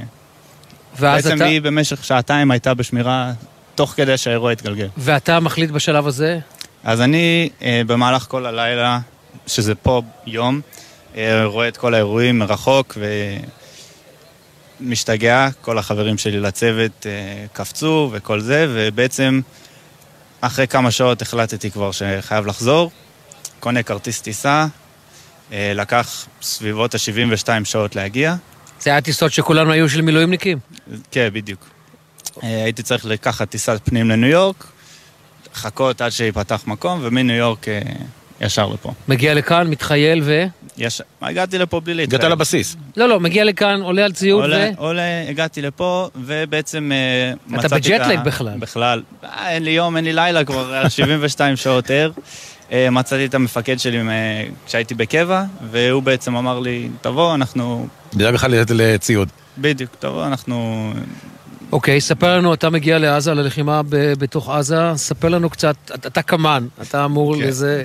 בעצם 1.01 1.43
היא 1.43 1.61
במשך 1.61 2.05
שעתיים 2.05 2.51
הייתה 2.51 2.75
בשמירה 2.75 3.33
תוך 3.75 3.91
כדי 3.97 4.17
שהאירוע 4.17 4.53
התגלגל. 4.53 4.89
ואתה 4.97 5.41
מחליט 5.41 5.71
בשלב 5.71 6.07
הזה? 6.07 6.39
אז 6.85 7.01
אני 7.01 7.49
במהלך 7.87 8.27
כל 8.29 8.47
הלילה, 8.47 8.99
שזה 9.47 9.75
פה 9.75 10.03
יום, 10.27 10.61
רואה 11.45 11.69
את 11.69 11.77
כל 11.77 11.95
האירועים 11.95 12.39
מרחוק, 12.39 12.95
ו... 13.01 13.07
משתגע, 14.81 15.49
כל 15.61 15.79
החברים 15.79 16.19
שלי 16.19 16.41
לצוות 16.41 17.07
אה, 17.07 17.47
קפצו 17.53 18.11
וכל 18.13 18.41
זה, 18.41 18.67
ובעצם 18.69 19.41
אחרי 20.41 20.67
כמה 20.67 20.91
שעות 20.91 21.23
החלטתי 21.23 21.71
כבר 21.71 21.91
שחייב 21.93 22.47
לחזור, 22.47 22.91
קונה 23.61 23.83
כרטיס 23.83 24.21
טיסה, 24.21 24.67
אה, 25.53 25.73
לקח 25.75 26.27
סביבות 26.43 26.95
ה-72 26.95 27.65
שעות 27.65 27.97
להגיע. 27.97 28.35
זה 28.81 28.91
היה 28.91 29.01
טיסות 29.01 29.33
שכולנו 29.33 29.73
היו 29.73 29.89
של 29.89 30.01
מילואימניקים? 30.01 30.59
כן, 31.11 31.29
בדיוק. 31.33 31.69
אה, 32.43 32.65
הייתי 32.65 32.83
צריך 32.83 33.05
לקחת 33.07 33.51
טיסת 33.51 33.81
פנים 33.85 34.11
לניו 34.11 34.31
יורק, 34.31 34.67
לחכות 35.53 36.01
עד 36.01 36.11
שיפתח 36.11 36.63
מקום, 36.67 37.01
ומניו 37.03 37.37
יורק 37.37 37.67
ישר 38.41 38.67
לפה. 38.67 38.93
מגיע 39.09 39.35
לכאן, 39.35 39.67
מתחייל 39.67 40.21
ו... 40.25 40.45
יש... 40.79 41.03
הגעתי 41.23 41.59
לפה 41.59 41.81
בלי 41.81 41.95
להתחייל. 41.95 42.21
הגעת 42.21 42.33
לבסיס. 42.33 42.77
לא, 42.97 43.09
לא, 43.09 43.21
מגיע 43.21 43.45
לכאן, 43.45 43.81
עולה 43.83 44.05
על 44.05 44.13
ציוד 44.13 44.43
עולה, 44.43 44.69
ו... 44.79 44.81
עולה, 44.81 45.29
הגעתי 45.29 45.63
לפה, 45.63 46.09
ובעצם 46.17 46.93
uh, 46.93 47.53
מצאתי 47.53 47.67
את 47.67 47.73
ה... 47.73 47.77
אתה 47.77 48.09
בג'טלג 48.09 48.25
בכלל. 48.25 48.59
בכלל. 48.59 49.03
אה, 49.25 49.51
אין 49.51 49.63
לי 49.65 49.71
יום, 49.71 49.97
אין 49.97 50.05
לי 50.05 50.13
לילה, 50.13 50.45
כבר 50.45 50.89
72 50.89 51.57
שעות 51.63 51.91
ער. 51.91 52.11
Uh, 52.69 52.73
מצאתי 52.91 53.27
את 53.27 53.35
המפקד 53.35 53.79
שלי 53.79 53.99
כשהייתי 54.67 54.95
בקבע, 54.95 55.45
והוא 55.71 56.03
בעצם 56.03 56.37
אמר 56.37 56.61
לי, 56.61 56.89
תבוא, 57.01 57.35
אנחנו... 57.35 57.87
נדאג 58.15 58.35
לך 58.35 58.47
לציוד. 58.69 59.29
בדיוק, 59.59 59.91
תבוא, 59.99 60.27
אנחנו... 60.27 60.93
אוקיי, 61.73 61.97
okay, 61.97 62.01
ספר 62.01 62.39
לנו, 62.39 62.55
אתה 62.55 62.71
מגיע 62.71 62.99
לעזה, 62.99 63.35
ללחימה 63.35 63.81
בתוך 63.89 64.51
עזה, 64.51 64.93
ספר 64.97 65.29
לנו 65.29 65.51
קצת, 65.51 65.77
אתה 65.95 66.23
קמ"ן, 66.23 66.67
אתה 66.83 67.05
אמור 67.05 67.35
okay. 67.35 67.39
כן. 67.39 67.45
לזה, 67.45 67.85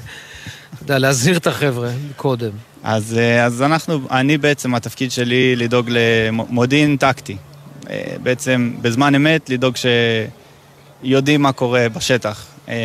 אתה 0.76 0.84
יודע, 0.84 1.00
להזהיר 1.00 1.38
את 1.38 1.48
החבר'ה 1.48 1.90
קודם. 2.16 2.52
אז, 2.84 3.18
אה, 3.18 3.46
אז 3.46 3.62
אנחנו, 3.62 4.00
אני 4.12 4.38
בעצם, 4.38 4.76
התפקיד 4.76 5.12
שלי 5.12 5.56
לדאוג 5.56 5.90
למודיעין 5.90 6.98
טקטי. 6.98 7.38
אה, 7.90 8.02
בעצם 8.24 8.74
בזמן 8.82 9.16
אמת 9.16 9.50
לדאוג 9.50 9.76
שיודעים 11.04 11.42
מה 11.42 11.52
קורה 11.52 11.90
בשטח, 11.90 12.46
אה, 12.70 12.76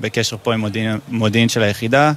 בקשר 0.00 0.36
פה 0.42 0.54
עם 0.54 0.60
מודיעין, 0.60 0.98
מודיעין 1.08 1.48
של 1.48 1.62
היחידה, 1.62 2.12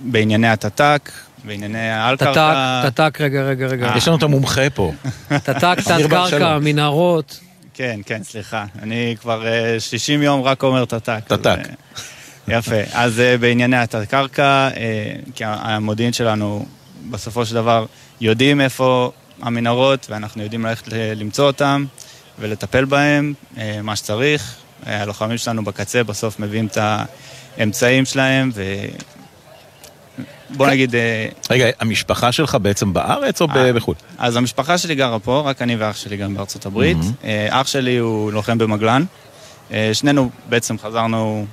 בענייני 0.00 0.48
התת"ק, 0.48 1.10
בענייני 1.44 1.90
האל-קרקע. 1.90 2.82
תת"ק, 2.90 3.00
תת"ק, 3.00 3.20
רגע, 3.20 3.42
רגע, 3.42 3.66
רגע. 3.66 3.92
יש 3.96 4.08
לנו 4.08 4.16
את 4.16 4.22
המומחה 4.22 4.70
פה. 4.70 4.92
תת"ק, 5.28 5.78
תת-קרקע, 5.84 6.58
מנהרות. 6.58 7.40
כן, 7.74 8.00
כן, 8.06 8.22
סליחה. 8.22 8.64
אני 8.82 9.16
כבר 9.20 9.44
60 9.78 10.22
יום 10.22 10.42
רק 10.42 10.62
אומר 10.62 10.84
תת"ק. 10.84 11.20
תת"ק. 11.26 11.58
יפה. 12.50 12.74
אז 12.92 13.18
uh, 13.18 13.40
בענייני 13.40 13.76
התת-קרקע, 13.76 14.68
uh, 14.74 14.78
כי 15.34 15.44
המודיעין 15.46 16.12
שלנו 16.12 16.66
בסופו 17.10 17.46
של 17.46 17.54
דבר 17.54 17.86
יודעים 18.20 18.60
איפה 18.60 19.12
המנהרות, 19.42 20.06
ואנחנו 20.10 20.42
יודעים 20.42 20.66
ללכת 20.66 20.88
למצוא 21.16 21.46
אותם 21.46 21.84
ולטפל 22.38 22.84
בהם, 22.84 23.34
uh, 23.54 23.58
מה 23.82 23.96
שצריך. 23.96 24.54
הלוחמים 24.86 25.38
שלנו 25.38 25.64
בקצה 25.64 26.04
בסוף 26.04 26.40
מביאים 26.40 26.66
את 26.66 26.78
האמצעים 27.58 28.04
שלהם, 28.04 28.50
בוא 30.50 30.66
נגיד... 30.66 30.94
רגע, 31.50 31.66
המשפחה 31.80 32.32
שלך 32.32 32.56
בעצם 32.62 32.92
בארץ 32.92 33.40
או 33.40 33.48
בחו"ל? 33.74 33.94
אז 34.18 34.36
המשפחה 34.36 34.78
שלי 34.78 34.94
גרה 34.94 35.18
פה, 35.18 35.42
רק 35.46 35.62
אני 35.62 35.76
ואח 35.76 35.96
שלי 35.96 36.16
גם 36.16 36.34
בארצות 36.34 36.66
הברית. 36.66 36.96
אח 37.50 37.66
שלי 37.66 37.96
הוא 37.96 38.32
לוחם 38.32 38.58
במגלן. 38.58 39.04
שנינו 39.92 40.30
בעצם 40.48 40.78
חזרנו, 40.78 41.46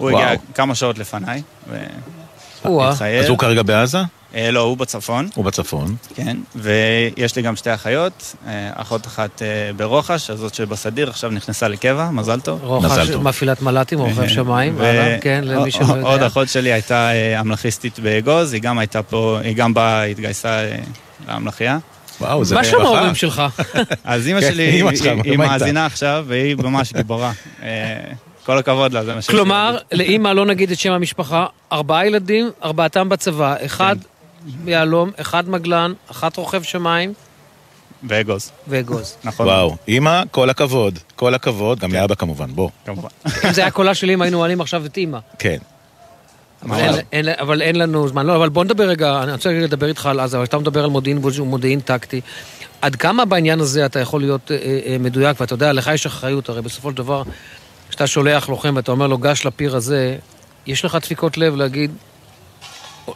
הוא 0.00 0.10
הגיע 0.10 0.28
כמה 0.54 0.74
שעות 0.74 0.98
לפניי. 0.98 1.42
אז 2.64 3.28
הוא 3.28 3.38
כרגע 3.38 3.62
בעזה? 3.62 3.98
לא, 4.52 4.60
הוא 4.60 4.76
בצפון. 4.76 5.28
הוא 5.34 5.44
בצפון. 5.44 5.96
כן, 6.14 6.36
ויש 6.56 7.36
לי 7.36 7.42
גם 7.42 7.56
שתי 7.56 7.74
אחיות, 7.74 8.34
אחות 8.74 9.06
אחת 9.06 9.42
ברוחש, 9.76 10.30
הזאת 10.30 10.54
שבסדיר 10.54 11.10
עכשיו 11.10 11.30
נכנסה 11.30 11.68
לקבע, 11.68 12.10
מזל 12.10 12.40
טוב. 12.40 12.60
רוחש 12.64 13.08
מפעילת 13.08 13.62
מל"טים, 13.62 13.98
רוכב 13.98 14.28
שמיים, 14.28 14.78
כן, 15.20 15.40
למי 15.44 15.70
שלא 15.70 15.86
יודע. 15.86 16.08
עוד 16.08 16.22
אחות 16.22 16.48
שלי 16.48 16.72
הייתה 16.72 17.10
אמלכיסטית 17.40 17.98
באגוז, 17.98 18.52
היא 18.52 18.62
גם 18.62 18.78
הייתה 18.78 19.02
פה, 19.02 19.38
היא 19.42 19.56
גם 19.56 19.74
באה, 19.74 20.02
התגייסה 20.02 20.62
לאמלכייה. 21.28 21.78
וואו, 22.20 22.44
זה 22.44 22.54
מה 22.54 22.64
שם 22.64 22.80
ההורים 22.80 23.14
שלך? 23.14 23.42
אז 24.04 24.26
אימא 24.26 24.40
שלי, 24.40 24.82
היא 25.24 25.38
מאזינה 25.38 25.86
עכשיו, 25.86 26.24
והיא 26.28 26.56
ממש 26.56 26.92
גיבורה. 26.92 27.32
כל 28.50 28.58
הכבוד 28.58 28.92
לה, 28.92 29.04
זה 29.04 29.14
מה 29.14 29.22
ש... 29.22 29.26
כלומר, 29.26 29.76
לאימא 29.92 30.28
לא 30.28 30.46
נגיד 30.46 30.70
את 30.70 30.78
שם 30.78 30.92
המשפחה, 30.92 31.46
ארבעה 31.72 32.06
ילדים, 32.06 32.50
ארבעתם 32.64 33.08
בצבא, 33.08 33.54
אחד 33.64 33.96
יהלום, 34.66 35.10
אחד 35.20 35.48
מגלן, 35.48 35.92
אחת 36.10 36.36
רוכב 36.36 36.62
שמיים. 36.62 37.12
ואגוז. 38.08 38.50
ואגוז. 38.68 39.16
נכון. 39.24 39.46
וואו, 39.46 39.76
אימא, 39.88 40.22
כל 40.30 40.50
הכבוד, 40.50 40.98
כל 41.16 41.34
הכבוד, 41.34 41.78
גם 41.78 41.92
לאבא 41.92 42.14
כמובן, 42.14 42.46
בוא. 42.54 42.68
כמובן. 42.86 43.08
אם 43.44 43.52
זה 43.52 43.60
היה 43.60 43.70
קולה 43.70 43.94
של 43.94 44.10
אימא, 44.10 44.24
היינו 44.24 44.38
מעלים 44.38 44.60
עכשיו 44.60 44.86
את 44.86 44.96
אימא. 44.96 45.18
כן. 45.38 45.58
אבל 47.40 47.62
אין 47.62 47.76
לנו 47.76 48.08
זמן. 48.08 48.26
לא, 48.26 48.36
אבל 48.36 48.48
בוא 48.48 48.64
נדבר 48.64 48.84
רגע, 48.84 49.22
אני 49.22 49.32
רוצה 49.32 49.50
לדבר 49.52 49.86
איתך 49.86 50.06
על 50.06 50.20
עזה, 50.20 50.36
אבל 50.36 50.44
אתה 50.44 50.58
מדבר 50.58 50.84
על 50.84 50.90
מודיעין 50.90 51.20
מודיעין 51.40 51.80
טקטי. 51.80 52.20
עד 52.82 52.96
כמה 52.96 53.24
בעניין 53.24 53.60
הזה 53.60 53.86
אתה 53.86 54.00
יכול 54.00 54.20
להיות 54.20 54.50
מדויק, 55.00 55.40
ואתה 55.40 55.54
יודע, 55.54 55.72
לך 55.72 55.90
יש 55.94 56.06
אחריות, 56.06 56.48
הרי 56.48 56.62
בסופו 56.62 56.90
של 56.90 56.96
דבר, 56.96 57.22
כשאתה 58.00 58.12
שולח 58.12 58.48
לוחם 58.48 58.72
ואתה 58.76 58.92
אומר 58.92 59.06
לו, 59.06 59.18
גש 59.18 59.46
לפיר 59.46 59.76
הזה, 59.76 60.16
יש 60.66 60.84
לך 60.84 60.98
דפיקות 61.02 61.38
לב 61.38 61.54
להגיד 61.54 61.90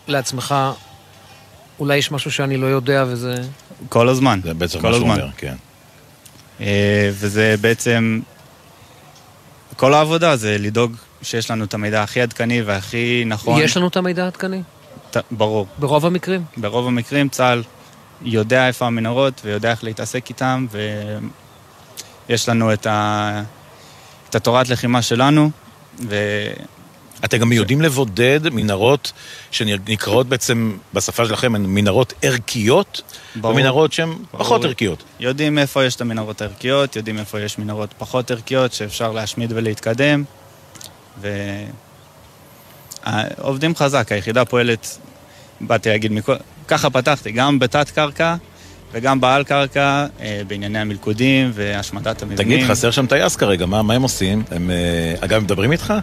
לעצמך, 0.08 0.54
אולי 1.78 1.96
יש 1.96 2.12
משהו 2.12 2.30
שאני 2.32 2.56
לא 2.56 2.66
יודע 2.66 3.04
וזה... 3.08 3.34
כל 3.88 4.08
הזמן. 4.08 4.40
זה 4.44 4.54
בעצם 4.54 4.82
מה 4.82 4.92
שהוא 4.92 5.02
אומר, 5.02 5.28
כן. 5.36 5.54
וזה 7.10 7.54
בעצם... 7.60 8.20
כל 9.76 9.94
העבודה 9.94 10.36
זה 10.36 10.56
לדאוג 10.58 10.96
שיש 11.22 11.50
לנו 11.50 11.64
את 11.64 11.74
המידע 11.74 12.02
הכי 12.02 12.20
עדכני 12.20 12.62
והכי 12.62 13.24
נכון. 13.26 13.60
יש 13.60 13.76
לנו 13.76 13.88
את 13.88 13.96
המידע 13.96 14.24
העדכני? 14.24 14.62
ברור. 15.30 15.66
ברוב 15.78 16.06
המקרים? 16.06 16.44
ברוב 16.56 16.86
המקרים 16.86 17.28
צה"ל 17.28 17.62
יודע 18.22 18.66
איפה 18.66 18.86
המנהרות 18.86 19.40
ויודע 19.44 19.70
איך 19.70 19.84
להתעסק 19.84 20.28
איתם, 20.28 20.66
ויש 22.28 22.48
לנו 22.48 22.72
את, 22.72 22.86
ה... 22.86 23.42
את 24.34 24.36
התורת 24.36 24.68
לחימה 24.68 25.02
שלנו, 25.02 25.50
ו... 26.08 26.16
אתם 27.24 27.38
גם 27.38 27.52
יודעים 27.52 27.82
לבודד 27.82 28.40
מנהרות 28.52 29.12
שנקראות 29.50 30.28
בעצם 30.28 30.76
בשפה 30.94 31.26
שלכם 31.26 31.52
מנהרות 31.52 32.12
ערכיות, 32.22 33.16
ומנהרות 33.36 33.92
שהן 33.92 34.14
פחות 34.30 34.64
ערכיות. 34.64 35.02
יודעים 35.20 35.58
איפה 35.58 35.84
יש 35.84 35.96
את 35.96 36.00
המנהרות 36.00 36.42
הערכיות, 36.42 36.96
יודעים 36.96 37.18
איפה 37.18 37.40
יש 37.40 37.58
מנהרות 37.58 37.94
פחות 37.98 38.30
ערכיות 38.30 38.72
שאפשר 38.72 39.12
להשמיד 39.12 39.52
ולהתקדם, 39.54 40.24
ועובדים 43.00 43.76
חזק, 43.76 44.12
היחידה 44.12 44.44
פועלת, 44.44 44.98
באתי 45.60 45.88
להגיד, 45.88 46.12
מכל... 46.12 46.34
ככה 46.68 46.90
פתחתי, 46.90 47.32
גם 47.32 47.58
בתת 47.58 47.90
קרקע 47.90 48.36
וגם 48.94 49.20
בעל 49.20 49.44
קרקע, 49.44 50.06
בענייני 50.46 50.78
המלכודים 50.78 51.50
והשמדת 51.54 52.22
המבנים. 52.22 52.38
תגיד, 52.38 52.66
חסר 52.70 52.90
שם 52.90 53.06
טייס 53.06 53.36
כרגע, 53.36 53.66
מה, 53.66 53.82
מה 53.82 53.94
הם 53.94 54.02
עושים? 54.02 54.42
הם, 54.50 54.70
אגב, 55.20 55.42
מדברים 55.42 55.72
איתך? 55.72 55.94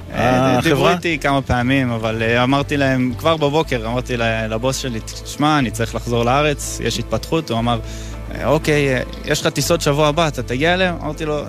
דיברו 0.63 0.89
איתי 0.89 1.17
כמה 1.21 1.41
פעמים, 1.41 1.91
אבל 1.91 2.23
אמרתי 2.43 2.77
להם, 2.77 3.13
כבר 3.17 3.37
בבוקר 3.37 3.87
אמרתי 3.87 4.17
לבוס 4.49 4.77
שלי, 4.77 4.99
תשמע, 5.23 5.59
אני 5.59 5.71
צריך 5.71 5.95
לחזור 5.95 6.25
לארץ, 6.25 6.79
יש 6.83 6.99
התפתחות, 6.99 7.49
הוא 7.49 7.59
אמר, 7.59 7.79
אוקיי, 8.43 9.01
יש 9.25 9.41
לך 9.41 9.47
טיסות 9.47 9.81
שבוע 9.81 10.07
הבא, 10.07 10.27
אתה 10.27 10.43
תגיע 10.43 10.73
אליהם? 10.73 10.95
אמרתי 11.03 11.25
לו, 11.25 11.41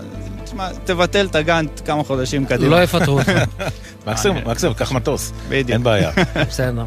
תשמע, 0.45 0.69
תבטל 0.85 1.27
את 1.27 1.37
הגאנט 1.37 1.81
כמה 1.85 2.05
חודשים 2.05 2.47
קדימה. 2.47 2.77
לא 2.77 2.83
יפטרו 2.83 3.19
אותך. 3.19 3.33
מקסימום, 4.07 4.39
מקסימום, 4.47 4.75
קח 4.75 4.93
מטוס. 4.93 5.33
בדיוק. 5.49 5.71
אין 5.71 5.83
בעיה. 5.83 6.11
בסדר. 6.49 6.85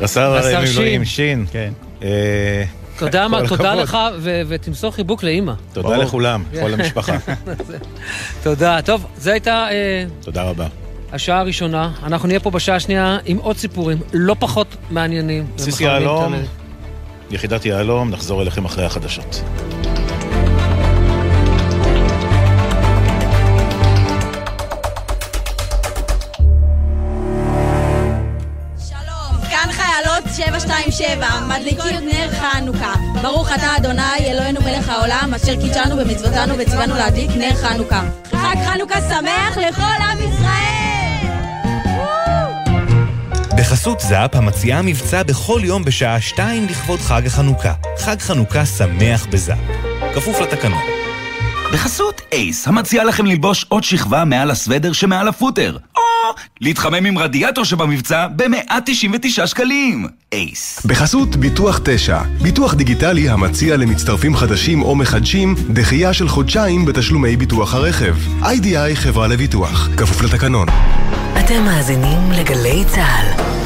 רס"ר 0.00 0.60
מילואים 0.60 1.04
שין. 1.04 1.46
כן. 1.52 1.72
מה, 3.28 3.48
תודה 3.48 3.74
לך, 3.74 3.98
ותמסור 4.48 4.90
חיבוק 4.90 5.22
לאימא. 5.22 5.52
תודה 5.72 5.96
לכולם, 5.96 6.44
כל 6.60 6.72
המשפחה. 6.72 7.16
תודה. 8.42 8.82
טוב, 8.82 9.06
זו 9.18 9.30
הייתה... 9.30 9.66
תודה 10.20 10.42
רבה. 10.42 10.66
השעה 11.12 11.40
הראשונה, 11.40 11.90
אנחנו 12.02 12.28
נהיה 12.28 12.40
פה 12.40 12.50
בשעה 12.50 12.76
השנייה 12.76 13.18
עם 13.24 13.36
עוד 13.36 13.56
סיפורים 13.56 13.98
לא 14.12 14.36
פחות 14.38 14.76
מעניינים. 14.90 15.46
בסיס 15.56 15.80
יהלום, 15.80 16.34
יחידת 17.30 17.64
יהלום, 17.64 18.10
נחזור 18.10 18.42
אליכם 18.42 18.64
אחרי 18.64 18.84
החדשות. 18.84 19.42
כאן 29.50 29.72
חיילות 29.72 30.24
727, 30.36 31.26
מדליקים 31.58 32.08
נר 32.08 32.30
חנוכה. 32.30 32.94
ברוך 33.22 33.52
אתה 33.52 33.76
אדוני, 33.76 34.18
אלוהינו 34.20 34.60
מלך 34.60 34.88
העולם, 34.88 35.34
אשר 35.36 35.60
קידשנו 35.60 35.96
במצוותנו 35.96 36.54
וציוונו 36.58 36.94
להדליק 36.94 37.30
נר 37.30 37.54
חנוכה. 37.54 38.02
חג 38.30 38.56
חנוכה 38.66 39.00
שמח 39.00 39.56
לכל 39.56 39.82
עם 39.82 40.18
ישראל! 40.18 40.72
בחסות 43.58 44.00
זאפ 44.00 44.36
המציעה 44.36 44.82
מבצע 44.82 45.22
בכל 45.22 45.60
יום 45.64 45.84
בשעה 45.84 46.20
2 46.20 46.66
לכבוד 46.66 47.00
חג 47.00 47.26
החנוכה. 47.26 47.72
חג 47.98 48.16
חנוכה 48.20 48.66
שמח 48.66 49.26
בזאפ. 49.26 49.58
כפוף 50.14 50.40
לתקנון. 50.40 50.82
בחסות 51.72 52.20
אייס, 52.32 52.68
המציע 52.68 53.04
לכם 53.04 53.26
ללבוש 53.26 53.66
עוד 53.68 53.84
שכבה 53.84 54.24
מעל 54.24 54.50
הסוודר 54.50 54.92
שמעל 54.92 55.28
הפוטר. 55.28 55.76
או 55.96 56.11
להתחמם 56.60 57.06
עם 57.06 57.18
רדיאטור 57.18 57.64
שבמבצע 57.64 58.26
ב-199 58.36 59.46
שקלים. 59.46 60.06
אייס. 60.32 60.86
בחסות 60.86 61.36
ביטוח 61.36 61.80
9, 61.84 62.22
ביטוח 62.42 62.74
דיגיטלי 62.74 63.28
המציע 63.28 63.76
למצטרפים 63.76 64.36
חדשים 64.36 64.82
או 64.82 64.94
מחדשים 64.94 65.54
דחייה 65.70 66.12
של 66.12 66.28
חודשיים 66.28 66.84
בתשלומי 66.84 67.36
ביטוח 67.36 67.74
הרכב. 67.74 68.16
איי-די-איי 68.44 68.96
חברה 68.96 69.28
לביטוח, 69.28 69.88
כפוף 69.96 70.22
לתקנון. 70.22 70.68
אתם 71.38 71.64
מאזינים 71.64 72.32
לגלי 72.32 72.84
צה"ל. 72.94 73.61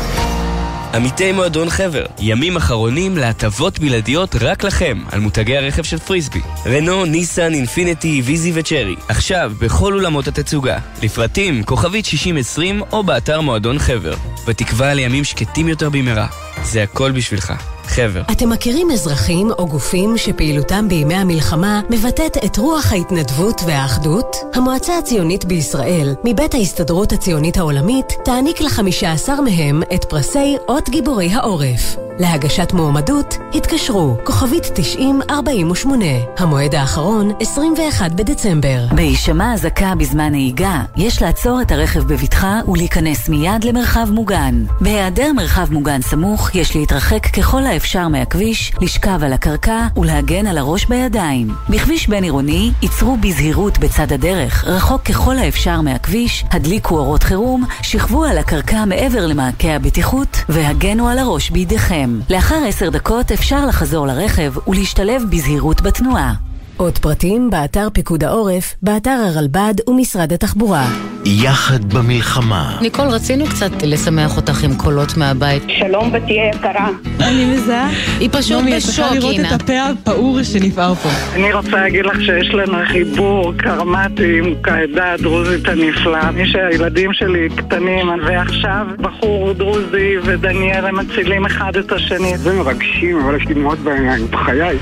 עמיתי 0.96 1.32
מועדון 1.32 1.70
חבר, 1.70 2.04
ימים 2.18 2.56
אחרונים 2.56 3.16
להטבות 3.16 3.78
בלעדיות 3.78 4.36
רק 4.40 4.64
לכם 4.64 5.02
על 5.12 5.20
מותגי 5.20 5.56
הרכב 5.56 5.82
של 5.82 5.98
פריסבי. 5.98 6.40
רנו, 6.66 7.04
ניסן, 7.04 7.54
אינפיניטי, 7.54 8.22
ויזי 8.24 8.52
וצ'רי. 8.54 8.96
עכשיו 9.08 9.52
בכל 9.58 9.92
אולמות 9.92 10.28
התצוגה. 10.28 10.78
לפרטים, 11.02 11.62
כוכבית 11.64 12.06
6020 12.06 12.82
או 12.92 13.02
באתר 13.02 13.40
מועדון 13.40 13.78
חבר. 13.78 14.14
בתקווה 14.46 14.94
לימים 14.94 15.24
שקטים 15.24 15.68
יותר 15.68 15.90
במהרה. 15.90 16.26
זה 16.62 16.82
הכל 16.82 17.12
בשבילך. 17.12 17.75
חבר. 17.86 18.22
אתם 18.32 18.50
מכירים 18.50 18.90
אזרחים 18.90 19.50
או 19.50 19.66
גופים 19.66 20.18
שפעילותם 20.18 20.88
בימי 20.88 21.14
המלחמה 21.14 21.80
מבטאת 21.90 22.36
את 22.44 22.56
רוח 22.56 22.92
ההתנדבות 22.92 23.60
והאחדות? 23.66 24.36
המועצה 24.54 24.98
הציונית 24.98 25.44
בישראל, 25.44 26.14
מבית 26.24 26.54
ההסתדרות 26.54 27.12
הציונית 27.12 27.56
העולמית, 27.56 28.12
תעניק 28.24 28.60
לחמישה 28.60 29.12
עשר 29.12 29.40
מהם 29.40 29.82
את 29.94 30.04
פרסי 30.04 30.56
אות 30.68 30.88
גיבורי 30.88 31.32
העורף. 31.32 31.96
להגשת 32.18 32.72
מועמדות, 32.72 33.38
התקשרו, 33.54 34.16
כוכבית 34.24 34.64
9048. 34.74 36.04
המועד 36.38 36.74
האחרון, 36.74 37.32
21 37.40 38.12
בדצמבר. 38.12 38.86
בהישמע 38.94 39.54
אזעקה 39.54 39.92
בזמן 39.98 40.30
נהיגה, 40.30 40.82
יש 40.96 41.22
לעצור 41.22 41.62
את 41.62 41.72
הרכב 41.72 42.00
בבטחה 42.00 42.60
ולהיכנס 42.68 43.28
מיד 43.28 43.64
למרחב 43.64 44.10
מוגן. 44.10 44.64
בהיעדר 44.80 45.32
מרחב 45.32 45.72
מוגן 45.72 46.02
סמוך, 46.02 46.54
יש 46.54 46.76
להתרחק 46.76 47.26
ככל 47.26 47.62
האפשר 47.62 47.75
מהכביש, 48.08 48.72
לשכב 48.82 49.22
על 49.22 49.32
הקרקע 49.32 49.86
ולהגן 49.96 50.46
על 50.46 50.58
הראש 50.58 50.84
בידיים. 50.84 51.48
בכביש 51.68 52.08
בין 52.08 52.24
עירוני, 52.24 52.72
ייצרו 52.82 53.16
בזהירות 53.16 53.78
בצד 53.78 54.12
הדרך, 54.12 54.64
רחוק 54.64 55.02
ככל 55.02 55.38
האפשר 55.38 55.80
מהכביש, 55.80 56.44
הדליקו 56.50 56.98
אורות 56.98 57.22
חירום, 57.22 57.64
שכבו 57.82 58.24
על 58.24 58.38
הקרקע 58.38 58.84
מעבר 58.84 59.26
למעקה 59.26 59.68
הבטיחות 59.68 60.36
והגנו 60.48 61.08
על 61.08 61.18
הראש 61.18 61.50
בידיכם. 61.50 62.20
לאחר 62.30 62.64
עשר 62.68 62.90
דקות 62.90 63.32
אפשר 63.32 63.66
לחזור 63.66 64.06
לרכב 64.06 64.52
ולהשתלב 64.68 65.22
בזהירות 65.30 65.80
בתנועה. 65.80 66.45
עוד 66.76 66.98
פרטים 66.98 67.50
באתר 67.50 67.88
פיקוד 67.92 68.24
העורף, 68.24 68.74
באתר 68.82 69.10
הרלב"ד 69.10 69.74
ומשרד 69.88 70.32
התחבורה. 70.32 70.86
יחד 71.24 71.94
במלחמה. 71.94 72.78
ניקול, 72.80 73.08
רצינו 73.08 73.44
קצת 73.46 73.70
לשמח 73.82 74.36
אותך 74.36 74.64
עם 74.64 74.74
קולות 74.76 75.16
מהבית. 75.16 75.62
שלום 75.68 76.12
בתיה 76.12 76.50
יקרה. 76.54 76.88
אני 77.20 77.54
מזהה. 77.54 77.88
היא 78.20 78.28
פשוט 78.32 78.62
בשוק, 78.62 78.66
אינה. 78.66 78.76
את 78.76 78.82
צריכה 78.82 79.14
לראות 79.14 79.36
את 79.40 79.60
הפה 79.60 79.72
הפעור 79.82 80.42
שנפער 80.42 80.94
פה. 80.94 81.08
אני 81.34 81.52
רוצה 81.52 81.70
להגיד 81.70 82.06
לך 82.06 82.20
שיש 82.20 82.48
לנו 82.50 82.78
חיבור 82.86 83.52
קרמטי 83.56 84.38
עם 84.38 84.54
העדה 84.64 85.12
הדרוזית 85.12 85.68
הנפלאה. 85.68 86.30
מי 86.30 86.46
שהילדים 86.46 87.12
שלי 87.12 87.48
קטנים, 87.56 88.08
ועכשיו 88.26 88.86
בחור 88.98 89.52
דרוזי 89.52 90.14
ודניאל 90.24 90.86
הם 90.86 90.98
מצילים 90.98 91.46
אחד 91.46 91.76
את 91.76 91.92
השני. 91.92 92.38
זה 92.38 92.52
מרגשים, 92.52 93.20
אבל 93.20 93.36
יש 93.36 93.48
לי 93.48 93.54
מאוד 93.54 93.78
בעיניים, 93.84 94.26
בחיי. 94.30 94.78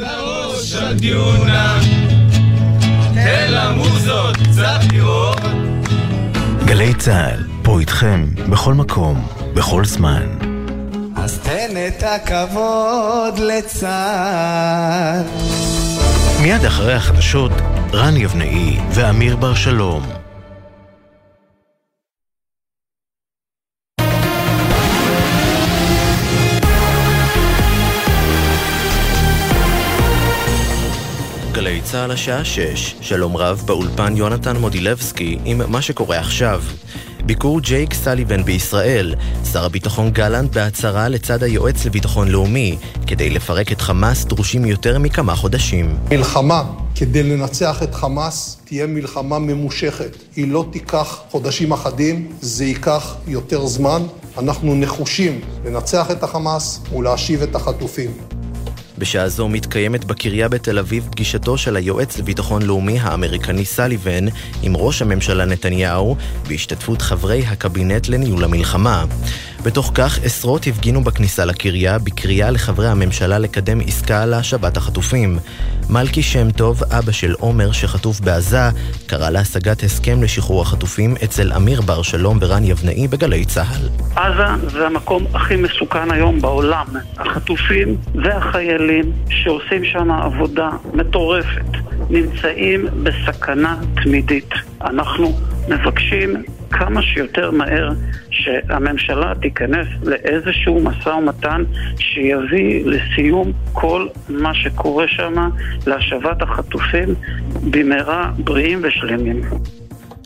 בראש 0.00 0.74
הדיונה, 0.74 1.80
תן 3.14 3.46
למוזות 3.50 4.36
קצת 4.36 4.80
לראות. 4.92 5.38
גלי 6.64 6.94
צה"ל, 6.94 7.44
פה 7.62 7.80
איתכם, 7.80 8.26
בכל 8.50 8.74
מקום, 8.74 9.26
בכל 9.54 9.84
זמן. 9.84 10.26
אז 11.16 11.38
תן 11.38 11.76
את 11.88 12.02
הכבוד 12.02 13.38
לצה"ל. 13.38 15.22
מיד 16.42 16.64
אחרי 16.64 16.94
החדשות, 16.94 17.52
רן 17.92 18.16
יבנאי 18.16 18.78
ואמיר 18.90 19.36
בר 19.36 19.54
שלום. 19.54 20.27
צה"ל 31.98 32.10
השעה 32.10 32.44
6, 32.44 32.94
שלום 33.00 33.36
רב 33.36 33.62
באולפן 33.66 34.16
יונתן 34.16 34.56
מודילבסקי 34.56 35.38
עם 35.44 35.60
מה 35.68 35.82
שקורה 35.82 36.18
עכשיו. 36.18 36.62
ביקור 37.26 37.60
ג'ייק 37.60 37.94
סליבן 37.94 38.44
בישראל, 38.44 39.14
שר 39.52 39.64
הביטחון 39.64 40.10
גלנט 40.10 40.52
בהצהרה 40.54 41.08
לצד 41.08 41.42
היועץ 41.42 41.86
לביטחון 41.86 42.28
לאומי, 42.28 42.76
כדי 43.06 43.30
לפרק 43.30 43.72
את 43.72 43.80
חמאס 43.80 44.24
דרושים 44.24 44.64
יותר 44.64 44.98
מכמה 44.98 45.36
חודשים. 45.36 45.96
מלחמה 46.10 46.64
כדי 46.94 47.22
לנצח 47.22 47.82
את 47.82 47.94
חמאס 47.94 48.58
תהיה 48.64 48.86
מלחמה 48.86 49.38
ממושכת. 49.38 50.16
היא 50.36 50.48
לא 50.48 50.64
תיקח 50.72 51.20
חודשים 51.30 51.72
אחדים, 51.72 52.32
זה 52.40 52.64
ייקח 52.64 53.16
יותר 53.26 53.66
זמן. 53.66 54.02
אנחנו 54.38 54.74
נחושים 54.74 55.40
לנצח 55.64 56.10
את 56.10 56.22
החמאס 56.22 56.80
ולהשיב 56.96 57.42
את 57.42 57.54
החטופים. 57.54 58.10
בשעה 58.98 59.28
זו 59.28 59.48
מתקיימת 59.48 60.04
בקריה 60.04 60.48
בתל 60.48 60.78
אביב 60.78 61.08
פגישתו 61.10 61.58
של 61.58 61.76
היועץ 61.76 62.18
לביטחון 62.18 62.62
לאומי 62.62 62.98
האמריקני 62.98 63.64
סליבן 63.64 64.24
עם 64.62 64.76
ראש 64.76 65.02
הממשלה 65.02 65.44
נתניהו 65.44 66.16
בהשתתפות 66.48 67.02
חברי 67.02 67.44
הקבינט 67.46 68.08
לניהול 68.08 68.44
המלחמה. 68.44 69.04
בתוך 69.64 69.90
כך 69.94 70.18
עשרות 70.24 70.66
הפגינו 70.66 71.04
בכניסה 71.04 71.44
לקריה 71.44 71.98
בקריאה 71.98 72.50
לחברי 72.50 72.88
הממשלה 72.88 73.38
לקדם 73.38 73.80
עסקה 73.80 74.26
להשבת 74.26 74.76
החטופים. 74.76 75.38
מלכי 75.90 76.22
שם 76.22 76.50
טוב, 76.50 76.82
אבא 76.84 77.12
של 77.12 77.34
עומר 77.38 77.72
שחטוף 77.72 78.20
בעזה, 78.20 78.68
קרא 79.06 79.30
להשגת 79.30 79.82
הסכם 79.82 80.22
לשחרור 80.22 80.62
החטופים 80.62 81.14
אצל 81.24 81.52
אמיר 81.52 81.80
בר 81.80 82.02
שלום 82.02 82.38
ורן 82.40 82.64
יבנאי 82.64 83.08
בגלי 83.08 83.44
צה"ל. 83.44 83.88
עזה 84.16 84.68
זה 84.70 84.86
המקום 84.86 85.26
הכי 85.34 85.56
מסוכן 85.56 86.10
היום 86.10 86.40
בעולם. 86.40 86.86
החטופים 87.18 87.96
והחיילים 88.14 89.12
שעושים 89.30 89.84
שם 89.84 90.10
עבודה 90.10 90.68
מטורפת 90.94 91.78
נמצאים 92.10 92.86
בסכנה 93.02 93.76
תמידית. 94.02 94.50
אנחנו 94.80 95.32
מבקשים 95.68 96.42
כמה 96.70 97.02
שיותר 97.02 97.50
מהר 97.50 97.90
שהממשלה 98.30 99.32
תיכנס 99.42 99.86
לאיזשהו 100.02 100.80
משא 100.80 101.08
ומתן 101.08 101.64
שיביא 101.98 102.86
לסיום 102.86 103.52
כל 103.72 104.06
מה 104.28 104.54
שקורה 104.54 105.08
שם, 105.08 105.50
להשבת 105.86 106.42
החטופים 106.42 107.08
במהרה 107.70 108.32
בריאים 108.38 108.78
ושלמים. 108.82 109.40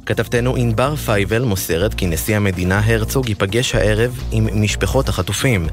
כתבתנו 0.07 0.57
ענבר 0.57 0.96
פייבל 0.96 1.42
מוסרת 1.42 1.94
כי 1.94 2.07
נשיא 2.07 2.36
המדינה 2.36 2.80
הרצוג 2.84 3.28
ייפגש 3.28 3.74
הערב 3.74 4.20
עם 4.30 4.62
משפחות 4.62 5.09
החטופים. 5.09 5.66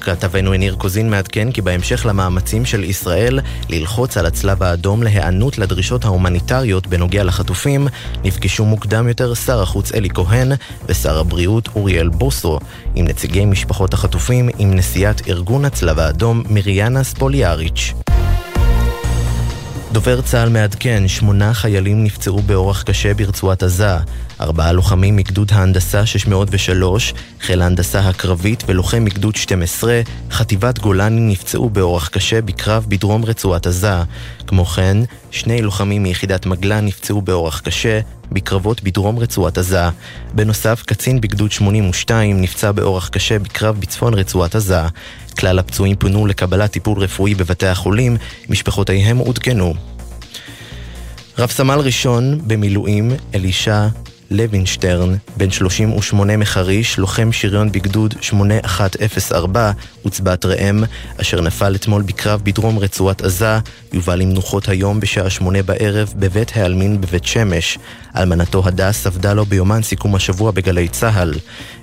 כתבנו 0.00 0.52
עניר 0.52 0.74
קוזין 0.74 1.10
מעדכן 1.10 1.52
כי 1.52 1.62
בהמשך 1.62 2.06
למאמצים 2.06 2.64
של 2.64 2.84
ישראל 2.84 3.40
ללחוץ 3.68 4.16
על 4.16 4.26
הצלב 4.26 4.62
האדום 4.62 5.02
להיענות 5.02 5.58
לדרישות 5.58 6.04
ההומניטריות 6.04 6.86
בנוגע 6.86 7.24
לחטופים, 7.24 7.88
נפגשו 8.24 8.64
מוקדם 8.64 9.08
יותר 9.08 9.34
שר 9.34 9.62
החוץ 9.62 9.92
אלי 9.92 10.10
כהן 10.10 10.52
ושר 10.86 11.18
הבריאות 11.18 11.68
אוריאל 11.76 12.08
בוסו 12.08 12.58
עם 12.94 13.04
נציגי 13.04 13.44
משפחות 13.44 13.94
החטופים 13.94 14.48
עם 14.58 14.74
נשיאת 14.74 15.28
ארגון 15.28 15.64
הצלב 15.64 15.98
האדום 15.98 16.42
מריאנה 16.50 17.04
ספוליאריץ'. 17.04 17.94
דובר 19.92 20.20
צה"ל 20.20 20.48
מעדכן, 20.48 21.08
שמונה 21.08 21.54
חיילים 21.54 22.04
נפצעו 22.04 22.38
באורח 22.38 22.82
קשה 22.82 23.14
ברצועת 23.14 23.62
עזה. 23.62 23.96
ארבעה 24.40 24.72
לוחמים 24.72 25.16
מגדוד 25.16 25.52
ההנדסה 25.52 26.06
603, 26.06 27.14
חיל 27.40 27.62
ההנדסה 27.62 28.00
הקרבית 28.00 28.64
ולוחם 28.66 29.04
מגדוד 29.04 29.36
12, 29.36 30.00
חטיבת 30.30 30.78
גולני 30.78 31.20
נפצעו 31.20 31.70
באורח 31.70 32.08
קשה 32.08 32.42
בקרב 32.42 32.86
בדרום 32.88 33.24
רצועת 33.24 33.66
עזה. 33.66 34.02
כמו 34.46 34.64
כן, 34.64 34.96
שני 35.30 35.62
לוחמים 35.62 36.02
מיחידת 36.02 36.46
מגלן 36.46 36.86
נפצעו 36.86 37.22
באורח 37.22 37.60
קשה 37.60 38.00
בקרבות 38.32 38.82
בדרום 38.82 39.18
רצועת 39.18 39.58
עזה. 39.58 39.88
בנוסף, 40.34 40.82
קצין 40.86 41.20
בגדוד 41.20 41.52
82 41.52 42.40
נפצע 42.40 42.72
באורח 42.72 43.08
קשה 43.08 43.38
בקרב 43.38 43.80
בצפון 43.80 44.14
רצועת 44.14 44.54
עזה. 44.54 44.82
כלל 45.38 45.58
הפצועים 45.58 45.96
פונו 45.96 46.26
לקבלת 46.26 46.70
טיפול 46.70 46.98
רפואי 46.98 47.34
בבתי 47.34 47.66
החולים, 47.66 48.16
משפחותיהם 48.48 49.18
עודכנו. 49.18 49.74
רב 51.38 51.50
סמל 51.50 51.78
ראשון 51.78 52.40
במילואים, 52.46 53.10
אלישע 53.34 53.86
לוינשטרן, 54.30 55.14
בן 55.36 55.50
38 55.50 56.36
מחריש, 56.36 56.98
לוחם 56.98 57.32
שריון 57.32 57.72
בגדוד 57.72 58.14
8104, 58.20 59.70
עוצבת 60.02 60.44
ראם, 60.44 60.84
אשר 61.20 61.40
נפל 61.40 61.74
אתמול 61.74 62.02
בקרב 62.02 62.40
בדרום 62.44 62.78
רצועת 62.78 63.22
עזה, 63.22 63.58
יובא 63.92 64.14
למנוחות 64.14 64.68
היום 64.68 65.00
בשעה 65.00 65.30
שמונה 65.30 65.62
בערב 65.62 66.14
בבית 66.16 66.52
העלמין 66.56 67.00
בבית 67.00 67.24
שמש. 67.24 67.78
אלמנתו 68.16 68.62
הדס 68.64 69.06
עבדה 69.06 69.34
לו 69.34 69.44
ביומן 69.44 69.82
סיכום 69.82 70.14
השבוע 70.14 70.50
בגלי 70.50 70.88
צה"ל. 70.88 71.32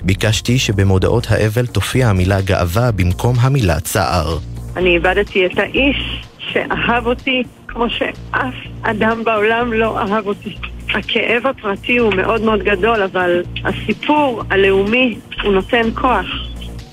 ביקשתי 0.03 0.59
שבמודעות 0.59 1.27
האבל 1.29 1.65
תופיע 1.65 2.07
המילה 2.07 2.41
גאווה 2.41 2.91
במקום 2.91 3.35
המילה 3.39 3.79
צער. 3.79 4.37
אני 4.75 4.89
איבדתי 4.89 5.45
את 5.45 5.57
האיש 5.57 6.25
שאהב 6.39 7.05
אותי 7.05 7.43
כמו 7.76 7.89
שאף 7.89 8.53
אדם 8.82 9.23
בעולם 9.23 9.73
לא 9.73 9.99
אהב 9.99 10.28
אותי. 10.28 10.55
הכאב 10.93 11.47
הפרטי 11.47 11.97
הוא 11.97 12.13
מאוד 12.13 12.41
מאוד 12.41 12.63
גדול, 12.63 13.01
אבל 13.01 13.43
הסיפור 13.65 14.43
הלאומי 14.49 15.17
הוא 15.43 15.53
נותן 15.53 15.88
כוח. 15.95 16.26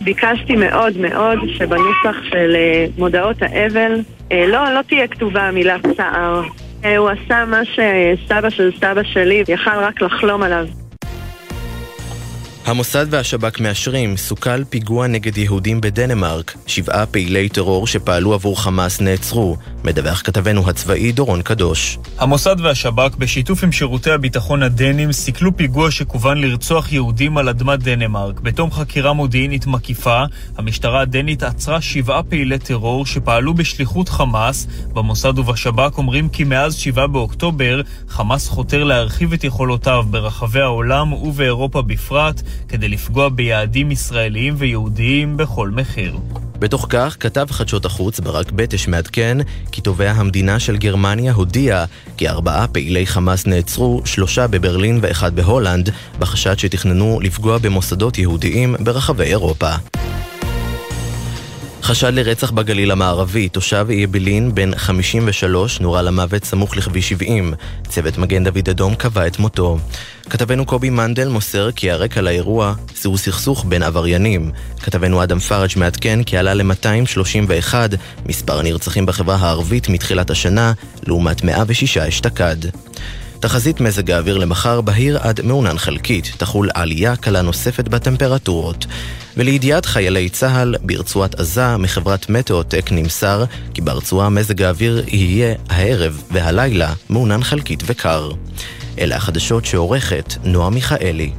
ביקשתי 0.00 0.56
מאוד 0.56 0.98
מאוד 0.98 1.38
שבנוסח 1.48 2.16
של 2.30 2.52
אה, 2.54 2.86
מודעות 2.98 3.42
האבל 3.42 4.00
אה, 4.32 4.46
לא, 4.46 4.74
לא 4.74 4.82
תהיה 4.82 5.08
כתובה 5.08 5.42
המילה 5.42 5.76
צער. 5.96 6.42
אה, 6.84 6.96
הוא 6.96 7.08
עשה 7.08 7.44
מה 7.44 7.60
שסבא 7.64 8.50
של 8.50 8.70
סבא 8.80 9.02
שלי 9.02 9.42
יכל 9.48 9.78
רק 9.78 10.02
לחלום 10.02 10.42
עליו. 10.42 10.66
המוסד 12.66 13.06
והשב"כ 13.10 13.60
מאשרים, 13.60 14.16
סוכל 14.16 14.64
פיגוע 14.64 15.06
נגד 15.06 15.38
יהודים 15.38 15.80
בדנמרק. 15.80 16.54
שבעה 16.66 17.06
פעילי 17.06 17.48
טרור 17.48 17.86
שפעלו 17.86 18.34
עבור 18.34 18.62
חמאס 18.62 19.00
נעצרו. 19.00 19.56
מדווח 19.84 20.22
כתבנו 20.24 20.68
הצבאי 20.68 21.12
דורון 21.12 21.42
קדוש. 21.42 21.98
המוסד 22.18 22.56
והשב"כ, 22.60 23.16
בשיתוף 23.18 23.64
עם 23.64 23.72
שירותי 23.72 24.10
הביטחון 24.10 24.62
הדנים, 24.62 25.12
סיכלו 25.12 25.56
פיגוע 25.56 25.90
שכוון 25.90 26.40
לרצוח 26.40 26.92
יהודים 26.92 27.38
על 27.38 27.48
אדמת 27.48 27.82
דנמרק. 27.82 28.40
בתום 28.40 28.70
חקירה 28.70 29.12
מודיעינית 29.12 29.66
מקיפה, 29.66 30.22
המשטרה 30.58 31.00
הדנית 31.00 31.42
עצרה 31.42 31.80
שבעה 31.80 32.22
פעילי 32.22 32.58
טרור 32.58 33.06
שפעלו 33.06 33.54
בשליחות 33.54 34.08
חמאס. 34.08 34.66
במוסד 34.92 35.38
ובשב"כ 35.38 35.98
אומרים 35.98 36.28
כי 36.28 36.44
מאז 36.44 36.74
7 36.74 37.06
באוקטובר, 37.06 37.80
חמאס 38.08 38.48
חותר 38.48 38.84
להרחיב 38.84 39.32
את 39.32 39.44
יכולותיו 39.44 40.04
ברחבי 40.10 40.60
העולם 40.60 41.12
ובאירופה 41.12 41.82
בפרט. 41.82 42.42
כדי 42.68 42.88
לפגוע 42.88 43.28
ביעדים 43.28 43.90
ישראליים 43.90 44.54
ויהודיים 44.58 45.36
בכל 45.36 45.70
מחיר. 45.70 46.18
בתוך 46.58 46.86
כך 46.88 47.16
כתב 47.20 47.46
חדשות 47.50 47.84
החוץ 47.84 48.20
ברק 48.20 48.52
בטש 48.52 48.88
מעדכן 48.88 49.38
כי 49.72 49.80
תובע 49.80 50.10
המדינה 50.10 50.60
של 50.60 50.76
גרמניה 50.76 51.32
הודיע 51.32 51.84
כי 52.16 52.28
ארבעה 52.28 52.68
פעילי 52.68 53.06
חמאס 53.06 53.46
נעצרו, 53.46 54.02
שלושה 54.04 54.46
בברלין 54.46 54.98
ואחד 55.02 55.36
בהולנד, 55.36 55.90
בחשד 56.18 56.58
שתכננו 56.58 57.20
לפגוע 57.22 57.58
במוסדות 57.58 58.18
יהודיים 58.18 58.76
ברחבי 58.80 59.24
אירופה. 59.24 59.70
חשד 61.82 62.14
לרצח 62.14 62.50
בגליל 62.50 62.90
המערבי, 62.90 63.48
תושב 63.48 63.86
אעבלין 64.00 64.54
בן 64.54 64.76
53 64.76 65.80
נורה 65.80 66.02
למוות 66.02 66.44
סמוך 66.44 66.76
לכביש 66.76 67.08
70. 67.08 67.54
צוות 67.88 68.18
מגן 68.18 68.44
דוד 68.44 68.68
אדום 68.68 68.94
קבע 68.94 69.26
את 69.26 69.38
מותו. 69.38 69.78
כתבנו 70.30 70.66
קובי 70.66 70.90
מנדל 70.90 71.28
מוסר 71.28 71.72
כי 71.72 71.90
הרקע 71.90 72.20
לאירוע 72.20 72.74
זהו 72.96 73.18
סכסוך 73.18 73.64
בין 73.68 73.82
עבריינים. 73.82 74.50
כתבנו 74.82 75.22
אדם 75.22 75.38
פראג' 75.38 75.70
מעדכן 75.76 76.22
כי 76.22 76.36
עלה 76.36 76.54
ל-231 76.54 77.74
מספר 78.26 78.58
הנרצחים 78.58 79.06
בחברה 79.06 79.36
הערבית 79.36 79.88
מתחילת 79.88 80.30
השנה, 80.30 80.72
לעומת 81.06 81.44
106 81.44 81.96
אשתקד. 81.96 82.56
תחזית 83.42 83.80
מזג 83.80 84.10
האוויר 84.10 84.38
למחר 84.38 84.80
בהיר 84.80 85.18
עד 85.18 85.40
מעונן 85.40 85.78
חלקית, 85.78 86.32
תחול 86.36 86.70
עלייה 86.74 87.16
קלה 87.16 87.42
נוספת 87.42 87.88
בטמפרטורות. 87.88 88.86
ולידיעת 89.36 89.86
חיילי 89.86 90.28
צה"ל, 90.28 90.74
ברצועת 90.82 91.34
עזה, 91.34 91.76
מחברת 91.76 92.30
מטאוטק 92.30 92.92
נמסר 92.92 93.44
כי 93.74 93.80
ברצועה 93.80 94.28
מזג 94.28 94.62
האוויר 94.62 95.04
יהיה 95.08 95.54
הערב 95.68 96.22
והלילה 96.30 96.92
מעונן 97.08 97.42
חלקית 97.42 97.82
וקר. 97.86 98.30
אלה 98.98 99.16
החדשות 99.16 99.64
שעורכת 99.64 100.34
נועה 100.44 100.70
מיכאלי. 100.70 101.32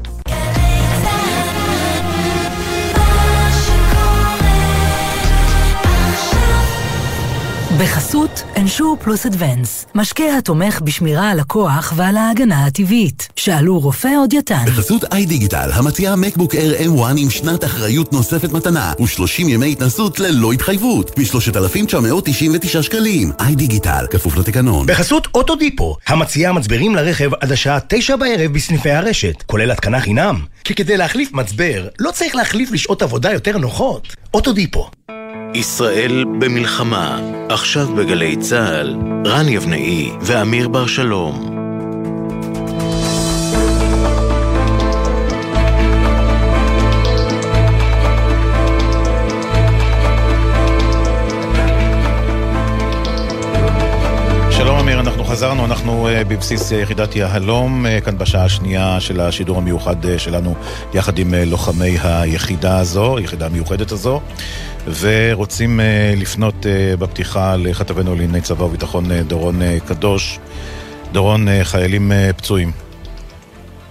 בחסות 7.80 8.44
אנשור 8.58 8.98
פלוס 9.02 9.26
אדוונס, 9.26 9.86
משקה 9.96 10.38
התומך 10.38 10.82
בשמירה 10.82 11.30
על 11.30 11.40
הכוח 11.40 11.94
ועל 11.96 12.18
ההגנה 12.18 12.66
הטבעית. 12.66 13.28
שאלו 13.36 13.80
רופא 13.80 14.10
עוד 14.18 14.34
יתן. 14.34 14.66
בחסות 14.66 15.04
איי 15.14 15.26
דיגיטל, 15.26 15.70
המציעה 15.74 16.16
מקבוק 16.16 16.56
Air 16.56 16.82
M1 16.82 17.18
עם 17.18 17.30
שנת 17.30 17.64
אחריות 17.64 18.14
נוספת 18.14 18.52
מתנה, 18.52 18.94
ו-30 19.00 19.42
ימי 19.42 19.72
התנסות 19.72 20.20
ללא 20.20 20.52
התחייבות, 20.52 21.20
מ-3,999 21.20 22.82
שקלים. 22.82 23.32
איי 23.40 23.56
דיגיטל, 23.56 24.06
כפוף 24.10 24.38
לתקנון. 24.38 24.88
בחסות 24.88 25.28
אוטודיפו, 25.36 25.98
המציעה 26.08 26.54
מצברים 26.54 26.96
לרכב 26.96 27.34
עד 27.34 27.52
השעה 27.52 27.80
9 27.88 28.16
בערב 28.16 28.54
בסניפי 28.54 28.92
הרשת, 28.92 29.44
כולל 29.46 29.72
התקנה 29.72 30.00
חינם. 30.00 30.40
כי 30.64 30.76
כדי 30.76 30.98
להחליף 30.98 31.32
מצבר, 31.34 31.88
לא 32.00 32.12
צריך 32.12 32.36
להחליף 32.36 32.72
לשעות 32.72 33.02
עבודה 33.02 33.32
יותר 33.32 33.58
נוחות. 33.58 34.16
אוטודיפו. 34.34 34.90
ישראל 35.56 36.26
במלחמה, 36.40 37.20
עכשיו 37.50 37.88
בגלי 37.88 38.36
צה"ל, 38.38 38.96
רן 39.26 39.50
יבנאי 39.50 40.12
ואמיר 40.22 40.68
בר 40.68 40.88
שלום. 40.88 41.63
חזרנו, 55.34 55.66
אנחנו 55.66 56.08
uh, 56.08 56.28
בבסיס 56.30 56.72
יחידת 56.72 57.16
יהלום, 57.16 57.86
uh, 57.86 58.06
כאן 58.06 58.18
בשעה 58.18 58.46
השנייה 58.46 59.00
של 59.00 59.20
השידור 59.20 59.58
המיוחד 59.58 60.06
uh, 60.06 60.20
שלנו, 60.20 60.56
יחד 60.94 61.20
עם 61.20 61.34
לוחמי 61.52 61.96
היחידה 62.04 62.80
הזו, 62.80 63.18
היחידה 63.18 63.46
המיוחדת 63.46 63.92
הזו. 63.92 64.22
ורוצים 65.02 65.80
לפנות 66.22 66.56
בפתיחה 67.00 67.56
לכתבנו 67.66 68.16
לענייני 68.16 68.42
צבא 68.42 68.64
וביטחון 68.64 69.04
דורון 69.28 69.56
קדוש. 69.88 70.40
דורון, 71.12 71.46
חיילים 71.64 72.12
פצועים. 72.38 72.70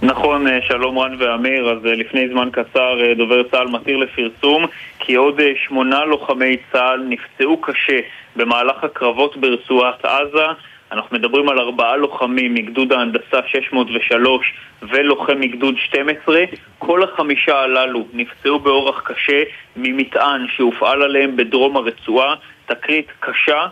נכון, 0.01 0.47
שלום 0.67 0.99
רן 0.99 1.15
ואמיר, 1.19 1.69
אז 1.71 1.77
לפני 1.83 2.29
זמן 2.31 2.49
קצר 2.51 2.97
דובר 3.17 3.43
צה"ל 3.43 3.67
מתיר 3.67 3.97
לפרסום 3.97 4.65
כי 4.99 5.15
עוד 5.15 5.41
שמונה 5.67 6.05
לוחמי 6.05 6.57
צה"ל 6.71 7.05
נפצעו 7.09 7.61
קשה 7.61 7.99
במהלך 8.35 8.83
הקרבות 8.83 9.37
ברצועת 9.37 10.05
עזה. 10.05 10.45
אנחנו 10.93 11.17
מדברים 11.17 11.49
על 11.49 11.59
ארבעה 11.59 11.97
לוחמים 11.97 12.53
מגדוד 12.53 12.93
ההנדסה 12.93 13.39
603 13.47 14.53
ולוחם 14.81 15.39
מגדוד 15.39 15.75
12. 15.77 16.43
כל 16.79 17.03
החמישה 17.03 17.59
הללו 17.59 18.07
נפצעו 18.13 18.59
באורח 18.59 19.01
קשה 19.05 19.43
ממטען 19.75 20.45
שהופעל 20.55 21.01
עליהם 21.01 21.35
בדרום 21.35 21.77
הרצועה. 21.77 22.35
תקרית 22.65 23.07
קשה 23.19 23.67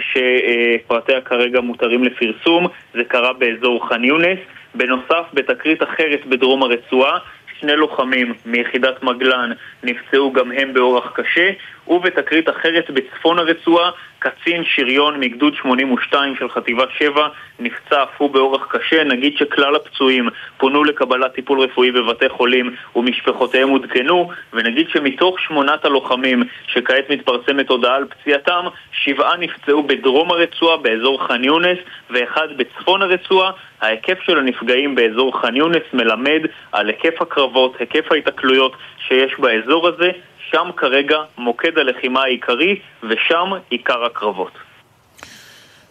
שפרטיה 0.00 1.20
כרגע 1.20 1.60
מותרים 1.60 2.04
לפרסום. 2.04 2.66
זה 2.94 3.04
קרה 3.04 3.32
באזור 3.32 3.88
ח'אן 3.88 4.04
יונס. 4.04 4.38
בנוסף, 4.74 5.24
בתקרית 5.34 5.82
אחרת 5.82 6.26
בדרום 6.26 6.62
הרצועה, 6.62 7.18
שני 7.60 7.76
לוחמים 7.76 8.34
מיחידת 8.46 9.02
מגלן 9.02 9.52
נפצעו 9.82 10.32
גם 10.32 10.52
הם 10.52 10.74
באורח 10.74 11.12
קשה, 11.14 11.50
ובתקרית 11.88 12.48
אחרת 12.48 12.90
בצפון 12.90 13.38
הרצועה, 13.38 13.90
קצין 14.24 14.64
שריון 14.64 15.20
מגדוד 15.20 15.54
82 15.54 16.36
של 16.36 16.48
חטיבה 16.48 16.84
7 16.98 17.28
נפצע 17.60 18.02
אף 18.02 18.08
הוא 18.18 18.30
באורח 18.30 18.66
קשה. 18.70 19.04
נגיד 19.04 19.36
שכלל 19.36 19.76
הפצועים 19.76 20.28
פונו 20.56 20.84
לקבלת 20.84 21.32
טיפול 21.34 21.60
רפואי 21.60 21.90
בבתי 21.90 22.28
חולים 22.28 22.74
ומשפחותיהם 22.96 23.68
עודכנו, 23.68 24.30
ונגיד 24.52 24.88
שמתוך 24.88 25.40
שמונת 25.40 25.84
הלוחמים 25.84 26.42
שכעת 26.66 27.10
מתפרסמת 27.10 27.68
הודעה 27.68 27.96
על 27.96 28.04
פציעתם, 28.04 28.64
שבעה 28.92 29.36
נפצעו 29.36 29.82
בדרום 29.82 30.30
הרצועה, 30.30 30.76
באזור 30.76 31.26
ח'אן 31.26 31.44
יונס, 31.44 31.78
ואחד 32.10 32.48
בצפון 32.56 33.02
הרצועה. 33.02 33.50
ההיקף 33.80 34.18
של 34.22 34.38
הנפגעים 34.38 34.94
באזור 34.94 35.40
ח'אן 35.40 35.56
יונס 35.56 35.82
מלמד 35.92 36.40
על 36.72 36.88
היקף 36.88 37.22
הקרבות, 37.22 37.76
היקף 37.78 38.12
ההיתקלויות 38.12 38.76
שיש 39.06 39.32
באזור 39.38 39.88
הזה. 39.88 40.10
שם 40.50 40.70
כרגע 40.76 41.16
מוקד 41.38 41.78
הלחימה 41.78 42.22
העיקרי, 42.22 42.80
ושם 43.02 43.50
עיקר 43.70 44.04
הקרבות. 44.04 44.52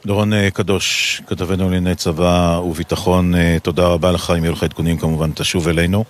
דורון 0.06 0.34
אה, 0.34 0.52
קדוש, 0.52 1.22
כתבנו 1.28 1.64
לענייני 1.64 1.96
צבא 1.96 2.60
וביטחון, 2.64 3.36
אה, 3.36 3.58
תודה 3.64 3.88
רבה 3.88 4.12
לך, 4.12 4.34
אם 4.38 4.44
יהיו 4.44 4.54
לך 4.54 4.64
עדכונים 4.64 4.98
כמובן 4.98 5.32
תשוב 5.32 5.68
אלינו. 5.68 6.04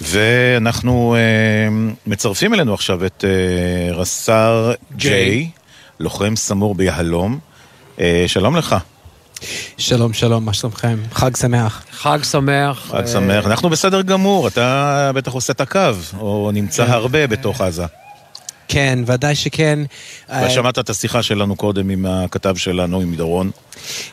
ואנחנו 0.00 1.16
אה, 1.18 1.68
מצרפים 2.06 2.54
אלינו 2.54 2.74
עכשיו 2.74 3.06
את 3.06 3.24
אה, 3.24 3.94
רס"ר 3.94 4.72
ג'יי, 4.96 5.50
לוחם 6.00 6.36
סמור 6.36 6.74
ביהלום. 6.74 7.38
אה, 8.00 8.24
שלום 8.26 8.56
לך. 8.56 8.76
שלום, 9.78 10.12
שלום, 10.12 10.44
מה 10.44 10.52
שלומכם? 10.52 10.98
חג 11.12 11.36
שמח. 11.36 11.84
חג 11.92 12.18
שמח. 12.22 12.86
חג 12.90 13.06
שמח. 13.06 13.46
אנחנו 13.46 13.68
בסדר 13.68 14.02
גמור, 14.02 14.48
אתה 14.48 15.10
בטח 15.14 15.32
עושה 15.32 15.52
את 15.52 15.60
הקו, 15.60 15.80
או 16.20 16.50
נמצא 16.54 16.84
הרבה 16.84 17.26
בתוך 17.26 17.60
עזה. 17.60 17.84
כן, 18.76 18.98
ודאי 19.06 19.34
שכן. 19.34 19.78
ושמעת 20.46 20.78
את 20.78 20.90
השיחה 20.90 21.22
שלנו 21.22 21.56
קודם 21.56 21.90
עם 21.90 22.06
הכתב 22.06 22.56
שלנו, 22.56 23.00
עם 23.00 23.14
דורון. 23.14 23.50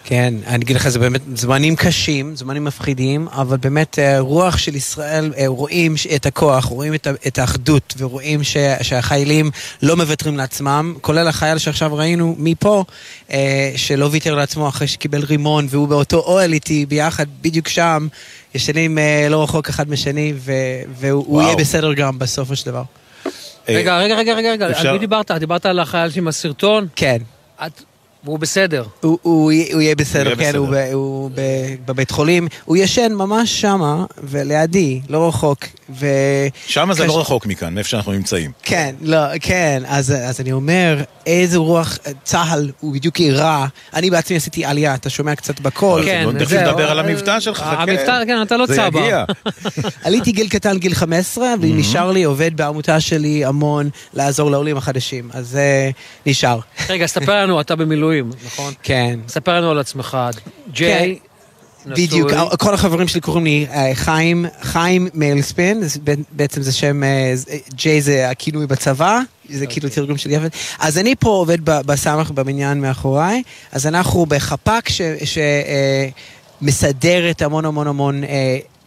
כן, 0.04 0.34
אני 0.48 0.64
אגיד 0.64 0.76
לך, 0.76 0.90
זה 0.90 1.00
באמת 1.00 1.22
זמנים 1.36 1.76
קשים, 1.76 2.36
זמנים 2.36 2.64
מפחידים, 2.64 3.28
אבל 3.28 3.58
באמת 3.58 4.00
רוח 4.20 4.58
של 4.58 4.76
ישראל, 4.76 5.34
רואים 5.46 5.96
את 6.16 6.26
הכוח, 6.26 6.66
רואים 6.66 6.94
את 7.28 7.40
האחדות, 7.40 7.94
ורואים 7.98 8.42
שהחיילים 8.82 9.52
לא 9.82 9.96
מוותרים 9.96 10.38
לעצמם, 10.38 10.94
כולל 11.02 11.28
החייל 11.28 11.58
שעכשיו 11.58 11.96
ראינו 11.96 12.36
מפה, 12.40 12.84
שלא 13.76 14.10
ויתר 14.12 14.36
לעצמו 14.36 14.70
אחרי 14.70 14.88
שקיבל 14.88 15.24
רימון, 15.24 15.68
והוא 15.70 15.88
באותו 15.88 16.18
אוהל 16.18 16.54
איתי 16.54 16.86
ביחד, 16.86 17.26
בדיוק 17.42 17.68
שם, 17.68 18.08
ישנים 18.56 18.98
לא 19.30 19.44
רחוק 19.44 19.70
אחד 19.70 19.90
משני, 19.90 20.34
והוא 21.00 21.42
יהיה 21.42 21.56
בסדר 21.56 21.94
גם 21.94 22.20
בסופו 22.20 22.56
של 22.56 22.66
דבר. 22.66 22.84
רגע, 23.70 23.98
רגע, 23.98 24.16
רגע, 24.16 24.34
רגע, 24.36 24.52
רגע, 24.52 24.68
על 24.80 24.92
מי 24.92 25.00
דיברת? 25.00 25.32
דיברת 25.32 25.66
על 25.66 25.80
החייל 25.80 26.12
עם 26.16 26.28
הסרטון? 26.28 26.88
כן. 26.96 27.18
והוא 28.24 28.40
בסדר. 28.40 28.84
הוא, 29.02 29.20
הוא, 29.22 29.52
הוא 29.74 29.82
יהיה 29.82 29.96
בסדר, 29.96 30.30
הוא 30.30 30.38
כן, 30.38 30.50
בסדר. 30.50 30.58
הוא, 30.58 30.70
ב, 30.72 30.90
הוא 30.94 31.32
ב, 31.36 31.42
בבית 31.86 32.12
חולים. 32.12 32.48
הוא 32.66 32.78
ישן 32.78 33.14
ממש 33.14 33.62
שמה, 33.62 34.06
ולידי, 34.24 35.02
לא 35.10 35.28
רחוק. 35.28 35.66
ו... 35.90 36.08
שמה 36.68 36.94
זה 36.94 37.06
לא 37.06 37.20
רחוק 37.20 37.46
מכאן, 37.46 37.74
מאיפה 37.74 37.90
שאנחנו 37.90 38.12
נמצאים. 38.12 38.52
כן, 38.64 38.96
לא, 39.02 39.18
כן, 39.42 39.84
אז, 39.88 40.12
אז 40.12 40.42
אני 40.42 40.52
אומר, 40.52 41.04
איזה 41.26 41.58
רוח, 41.58 41.98
צה"ל 42.24 42.72
הוא 42.80 42.94
בדיוק 42.94 43.20
אירע. 43.20 43.66
אני 43.94 44.10
בעצמי 44.10 44.38
עשיתי 44.38 44.66
עלייה, 44.66 44.96
אתה 44.96 45.10
שומע 45.10 45.36
קצת 45.36 45.60
בקול. 45.60 46.06
כן, 46.06 46.26
זה... 46.34 46.46
תכף 46.46 46.54
נדבר 46.54 46.92
על 46.92 47.00
המבטא 47.00 47.40
שלך, 47.40 47.58
חכה. 47.58 47.82
המבטא, 47.82 48.22
כן, 48.28 48.42
אתה 48.42 48.58
לא 48.58 48.66
צבא. 48.66 48.76
זה 48.76 49.00
יגיע. 49.00 49.26
עליתי 50.06 50.32
גיל 50.32 50.50
קטן, 50.50 50.78
גיל 50.78 50.94
15, 50.94 51.54
ונשאר 51.62 52.12
לי, 52.12 52.24
עובד 52.24 52.58
בעמותה 52.58 53.00
שלי 53.00 53.46
המון 53.46 53.90
לעזור 54.14 54.52
לעולים 54.52 54.78
החדשים. 54.78 55.30
אז 55.34 55.48
זה 55.48 55.92
נשאר. 56.26 56.60
רגע, 56.90 57.06
ספר 57.06 57.44
לנו, 57.44 57.62
אתה 57.62 57.76
במילואים, 57.76 58.13
נכון? 58.46 58.74
כן. 58.84 59.20
ספר 59.28 59.58
לנו 59.58 59.72
על 59.72 59.80
עצמך. 59.80 60.18
ג'יי. 60.72 61.20
בדיוק, 61.86 62.32
כל 62.60 62.74
החברים 62.74 63.08
שלי 63.08 63.22
קוראים 63.22 63.44
לי 63.44 63.68
חיים, 63.94 64.46
חיים 64.62 65.08
מיילספין, 65.14 65.84
בעצם 66.32 66.62
זה 66.62 66.72
שם, 66.72 67.02
ג'יי 67.74 68.02
זה 68.02 68.30
הכינוי 68.30 68.68
בצבא, 68.68 69.20
זה 69.50 69.68
כאילו 69.68 69.90
תרגום 69.90 70.18
של 70.18 70.32
יפת. 70.32 70.52
אז 70.80 70.98
אני 70.98 71.16
פה 71.16 71.30
עובד 71.30 71.58
בסמך 71.64 72.32
בבניין 72.32 72.82
מאחוריי, 72.82 73.44
אז 73.72 73.88
אנחנו 73.88 74.26
בחפ"ק 74.26 74.90
שמסדרת 76.62 77.42
המון 77.42 77.66
המון 77.66 77.88
המון 77.88 78.22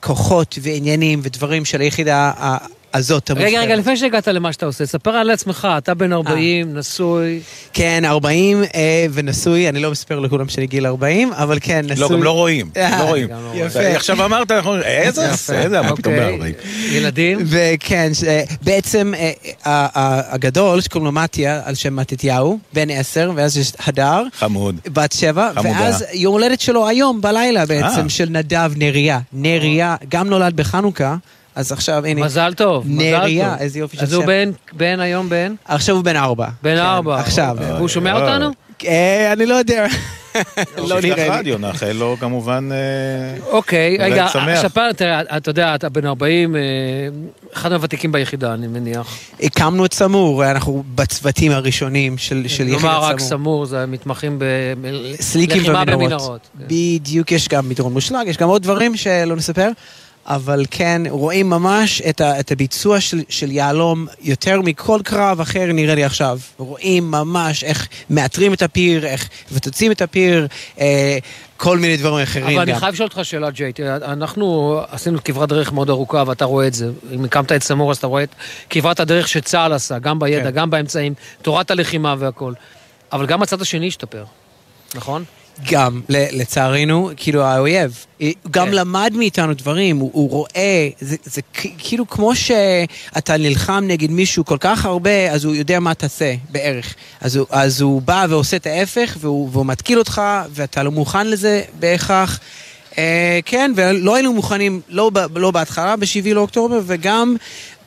כוחות 0.00 0.58
ועניינים 0.62 1.20
ודברים 1.22 1.64
של 1.64 1.80
היחידה 1.80 2.32
הזאת 2.96 3.30
המובחרת. 3.30 3.48
רגע, 3.48 3.60
רגע, 3.60 3.76
לפני 3.76 3.96
שהגעת 3.96 4.28
למה 4.28 4.52
שאתה 4.52 4.66
עושה, 4.66 4.86
ספר 4.86 5.10
על 5.10 5.30
עצמך, 5.30 5.68
אתה 5.78 5.94
בן 5.94 6.12
40, 6.12 6.78
נשוי. 6.78 7.40
כן, 7.72 8.02
40 8.04 8.62
אה, 8.74 9.06
ונשוי, 9.12 9.68
אני 9.68 9.80
לא 9.80 9.90
מספר 9.90 10.20
לכולם 10.20 10.48
שאני 10.48 10.66
גיל 10.66 10.86
40, 10.86 11.32
אבל 11.32 11.58
כן, 11.60 11.84
נשוי. 11.84 12.00
לא, 12.00 12.08
גם 12.08 12.22
לא 12.22 12.30
רואים, 12.30 12.70
אה, 12.76 12.98
לא 12.98 13.04
רואים. 13.04 13.28
יפה. 13.54 13.80
עכשיו 13.80 14.24
אמרת, 14.24 14.52
איזה. 14.84 15.30
איזה, 15.52 15.82
מה 15.82 15.96
פתאום 15.96 16.14
אוקיי. 16.14 16.52
ב-40? 16.52 16.94
ילדים? 16.94 17.38
וכן, 17.46 18.10
אה, 18.26 18.42
בעצם 18.62 19.12
אה, 19.16 19.32
אה, 19.66 19.86
אה, 19.96 20.20
הגדול, 20.28 20.80
שקוראים 20.80 21.04
לו 21.06 21.12
מתיה, 21.12 21.60
על 21.64 21.74
שם 21.74 21.96
מתתיהו, 21.96 22.58
בן 22.72 22.90
עשר, 22.90 23.30
ואז 23.34 23.58
יש 23.58 23.72
הדר, 23.86 24.22
חמוד. 24.38 24.76
בת 24.92 25.12
שבע, 25.12 25.50
חמודה. 25.54 25.80
ואז 25.80 26.04
יום 26.12 26.32
הולדת 26.32 26.60
שלו 26.60 26.88
היום, 26.88 27.20
בלילה 27.20 27.66
בעצם, 27.66 28.04
אה. 28.04 28.08
של 28.08 28.28
נדב 28.30 28.72
נריה. 28.76 29.18
נריה, 29.32 29.96
גם 30.08 30.28
נולד 30.28 30.56
בחנוכה, 30.56 31.16
אז 31.56 31.72
עכשיו, 31.72 32.06
הנה. 32.06 32.24
מזל 32.24 32.54
טוב, 32.54 32.84
מזל 32.86 33.02
נריה, 33.02 33.50
טוב. 33.50 33.58
איזה 33.60 33.78
יופי 33.78 33.96
של 33.96 34.02
אז 34.02 34.12
הוא 34.12 34.22
שם. 34.22 34.26
בן, 34.26 34.50
בן 34.72 35.00
היום 35.00 35.28
בן? 35.28 35.54
עכשיו 35.64 35.94
הוא 35.96 36.04
בן 36.04 36.16
ארבע. 36.16 36.48
בן 36.62 36.76
כן, 36.76 36.82
ארבע. 36.82 37.20
עכשיו. 37.20 37.56
והוא 37.60 37.88
שומע 37.88 38.12
אותנו? 38.12 38.50
אה, 38.86 39.32
אני 39.32 39.46
לא 39.46 39.54
יודע. 39.54 39.86
לא 40.76 41.00
שיפתח 41.00 41.18
נראה 41.18 41.28
לי. 41.28 41.38
רדיו, 41.38 41.58
נאחל 41.58 41.92
לו 41.92 42.16
כמובן... 42.20 42.68
אה, 42.72 43.48
אוקיי, 43.50 43.96
רגע. 44.00 44.26
ספר, 44.56 44.92
תראה, 44.92 45.20
אתה 45.36 45.50
יודע, 45.50 45.74
אתה 45.74 45.88
בן 45.88 46.06
40, 46.06 46.56
אה, 46.56 46.60
אחד 47.54 47.70
מהוותיקים 47.70 48.12
ביחידה, 48.12 48.54
אני 48.54 48.66
מניח. 48.66 49.18
הקמנו 49.42 49.86
את 49.86 49.94
סמור, 49.94 50.50
אנחנו 50.50 50.82
בצוותים 50.94 51.52
הראשונים 51.52 52.18
של 52.18 52.46
יחידת 52.46 52.80
סמור. 52.80 52.92
נאמר 52.92 53.04
רק 53.04 53.20
סמור, 53.20 53.66
זה 53.66 53.86
מתמחים 53.86 54.38
בלחימה. 54.38 55.84
במנהרות. 55.84 56.48
בדיוק, 56.56 57.32
יש 57.32 57.48
גם 57.48 57.68
מדרון 57.68 57.92
מושלג, 57.92 58.26
יש 58.26 58.36
גם 58.36 58.48
עוד 58.48 58.62
דברים 58.62 58.96
שלא 58.96 59.36
נספר, 59.36 59.68
אבל 60.26 60.64
כן, 60.70 61.02
רואים 61.08 61.50
ממש 61.50 62.02
את, 62.08 62.20
ה, 62.20 62.40
את 62.40 62.52
הביצוע 62.52 63.00
של, 63.00 63.20
של 63.28 63.52
יהלום 63.52 64.06
יותר 64.20 64.60
מכל 64.60 65.00
קרב 65.04 65.40
אחר 65.40 65.72
נראה 65.72 65.94
לי 65.94 66.04
עכשיו. 66.04 66.38
רואים 66.56 67.10
ממש 67.10 67.64
איך 67.64 67.88
מאתרים 68.10 68.52
את 68.52 68.62
הפיר, 68.62 69.06
איך 69.06 69.28
מפוצצים 69.50 69.92
את 69.92 70.02
הפיר, 70.02 70.46
אה, 70.80 71.18
כל 71.56 71.78
מיני 71.78 71.96
דברים 71.96 72.22
אחרים 72.22 72.46
אבל 72.46 72.54
גם. 72.54 72.60
אני 72.60 72.80
חייב 72.80 72.94
לשאול 72.94 73.08
אותך 73.08 73.20
שאלה, 73.22 73.50
ג'יי. 73.50 73.72
אנחנו 74.04 74.80
עשינו 74.90 75.24
כברת 75.24 75.48
דרך 75.48 75.72
מאוד 75.72 75.90
ארוכה, 75.90 76.24
ואתה 76.26 76.44
רואה 76.44 76.66
את 76.66 76.74
זה. 76.74 76.90
אם 77.12 77.24
הקמת 77.24 77.52
את 77.52 77.62
סמור, 77.62 77.90
אז 77.90 77.96
אתה 77.96 78.06
רואה 78.06 78.22
את 78.22 78.34
כברת 78.70 79.00
הדרך 79.00 79.28
שצה"ל 79.28 79.72
עשה, 79.72 79.98
גם 79.98 80.18
בידע, 80.18 80.44
כן. 80.44 80.50
גם 80.50 80.70
באמצעים, 80.70 81.14
תורת 81.42 81.70
הלחימה 81.70 82.14
והכל. 82.18 82.52
אבל 83.12 83.26
גם 83.26 83.42
הצד 83.42 83.62
השני 83.62 83.88
השתפר, 83.88 84.24
נכון? 84.94 85.24
גם, 85.70 86.00
לצערנו, 86.08 87.10
כאילו 87.16 87.42
האויב, 87.42 88.04
אה, 88.20 88.30
גם 88.50 88.72
למד 88.72 89.12
מאיתנו 89.16 89.54
דברים, 89.54 89.96
הוא, 89.96 90.10
הוא 90.12 90.30
רואה, 90.30 90.88
זה, 91.00 91.16
זה 91.24 91.40
כאילו 91.78 92.08
כמו 92.08 92.36
שאתה 92.36 93.36
נלחם 93.36 93.84
נגד 93.88 94.10
מישהו 94.10 94.44
כל 94.44 94.56
כך 94.60 94.84
הרבה, 94.84 95.32
אז 95.32 95.44
הוא 95.44 95.54
יודע 95.54 95.80
מה 95.80 95.94
תעשה, 95.94 96.34
בערך. 96.50 96.94
אז 97.20 97.36
הוא, 97.36 97.46
אז 97.50 97.80
הוא 97.80 98.02
בא 98.02 98.26
ועושה 98.28 98.56
את 98.56 98.66
ההפך, 98.66 99.16
והוא, 99.20 99.48
והוא 99.52 99.66
מתקיל 99.66 99.98
אותך, 99.98 100.22
ואתה 100.50 100.82
לא 100.82 100.90
מוכן 100.90 101.26
לזה 101.26 101.62
בהכרח. 101.78 102.40
אה, 102.98 103.40
כן, 103.44 103.72
ולא 103.76 104.14
היינו 104.14 104.32
מוכנים, 104.32 104.80
לא, 104.88 105.10
לא 105.34 105.50
בהתחלה, 105.50 105.96
ב-7 105.96 106.34
לאוקטובר, 106.34 106.80
וגם 106.86 107.36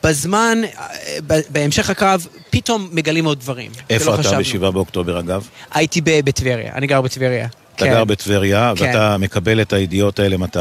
בזמן, 0.03 0.61
אה, 0.63 1.17
בהמשך 1.49 1.89
הקרב, 1.89 2.27
פתאום 2.49 2.89
מגלים 2.91 3.25
עוד 3.25 3.39
דברים. 3.39 3.71
איפה 3.89 4.13
אתה 4.13 4.23
חשבנו. 4.23 4.39
בשבעה 4.39 4.71
באוקטובר 4.71 5.19
אגב? 5.19 5.47
הייתי 5.73 6.01
בטבריה, 6.05 6.73
אני 6.75 6.87
גר 6.87 7.01
בטבריה. 7.01 7.47
אתה 7.75 7.85
כן. 7.85 7.91
גר 7.91 8.03
בטבריה, 8.03 8.73
כן. 8.75 8.85
ואתה 8.85 9.17
מקבל 9.17 9.61
את 9.61 9.73
הידיעות 9.73 10.19
האלה 10.19 10.37
מתי? 10.37 10.59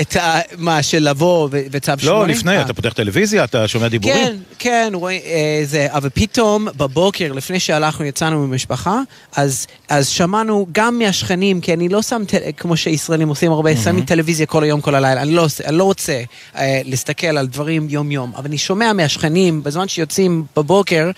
את 0.00 0.16
ה... 0.16 0.40
מה, 0.58 0.82
של 0.82 1.08
לבוא 1.10 1.48
ו- 1.52 1.60
וצו 1.70 1.92
שמונה? 1.98 2.18
לא, 2.18 2.26
לפני, 2.26 2.56
אה. 2.56 2.62
אתה 2.62 2.74
פותח 2.74 2.92
טלוויזיה, 2.92 3.44
אתה 3.44 3.68
שומע 3.68 3.88
דיבורים? 3.88 4.16
כן, 4.16 4.36
כן, 4.58 4.92
רואים, 4.94 5.20
אה, 5.24 5.60
זה, 5.64 5.86
אבל 5.90 6.08
פתאום 6.14 6.68
בבוקר, 6.76 7.32
לפני 7.32 7.60
שהלכנו, 7.60 8.04
יצאנו 8.04 8.46
ממשפחה, 8.46 9.00
אז, 9.36 9.66
אז 9.88 10.08
שמענו 10.08 10.66
גם 10.72 10.98
מהשכנים, 10.98 11.60
כי 11.60 11.72
אני 11.72 11.88
לא 11.88 12.02
שם, 12.02 12.22
טל, 12.26 12.38
כמו 12.56 12.76
שישראלים 12.76 13.28
עושים 13.28 13.52
הרבה, 13.52 13.76
שמים 13.76 14.04
טלוויזיה 14.04 14.46
כל 14.46 14.64
היום, 14.64 14.80
כל 14.80 14.94
הלילה, 14.94 15.22
אני 15.22 15.32
לא, 15.32 15.46
אני 15.64 15.76
לא 15.76 15.84
רוצה 15.84 16.22
אה, 16.56 16.80
להסתכל 16.84 17.26
על 17.26 17.46
דברים 17.46 17.86
יום-יום, 17.90 18.32
אבל 18.36 18.46
אני 18.46 18.58
שומע 18.58 18.92
מהשכנים, 18.92 19.62
בזמן 19.62 19.88
שיוצאים 19.88 20.44
בבוקר, 20.56 21.10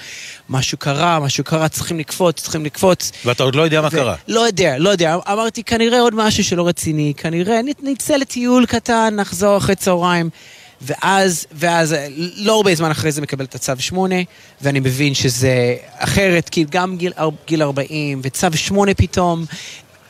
משהו 0.49 0.79
קרה, 0.79 1.21
משהו 1.21 1.45
קרה, 1.45 1.69
צריכים 1.69 1.99
לקפוץ, 1.99 2.43
צריכים 2.43 2.65
לקפוץ. 2.65 3.13
ואתה 3.25 3.43
עוד 3.43 3.55
לא 3.55 3.63
יודע 3.63 3.81
מה 3.81 3.91
קרה. 3.91 4.15
לא 4.29 4.41
יודע, 4.41 4.79
לא 4.79 4.91
יודע. 4.91 5.17
אמרתי, 5.33 5.63
כנראה 5.63 6.01
עוד 6.01 6.15
משהו 6.15 6.45
שלא 6.45 6.69
רציני, 6.69 7.13
כנראה 7.17 7.61
נצא 7.83 8.17
לטיול 8.17 8.66
קטן, 8.67 9.15
נחזור 9.17 9.57
אחרי 9.57 9.75
צהריים. 9.75 10.31
ואז, 10.83 11.47
ואז, 11.53 11.95
לא 12.37 12.57
הרבה 12.57 12.75
זמן 12.75 12.91
אחרי 12.91 13.13
זה 13.13 13.21
מקבל 13.21 13.45
את 13.45 13.55
הצו 13.55 13.73
8, 13.79 14.15
ואני 14.63 14.81
מבין 14.81 15.15
שזה 15.15 15.75
אחרת, 15.99 16.49
כי 16.49 16.65
גם 16.71 16.97
גיל, 16.97 17.13
גיל 17.47 17.63
40, 17.63 18.21
וצו 18.23 18.47
8 18.55 18.95
פתאום, 18.95 19.45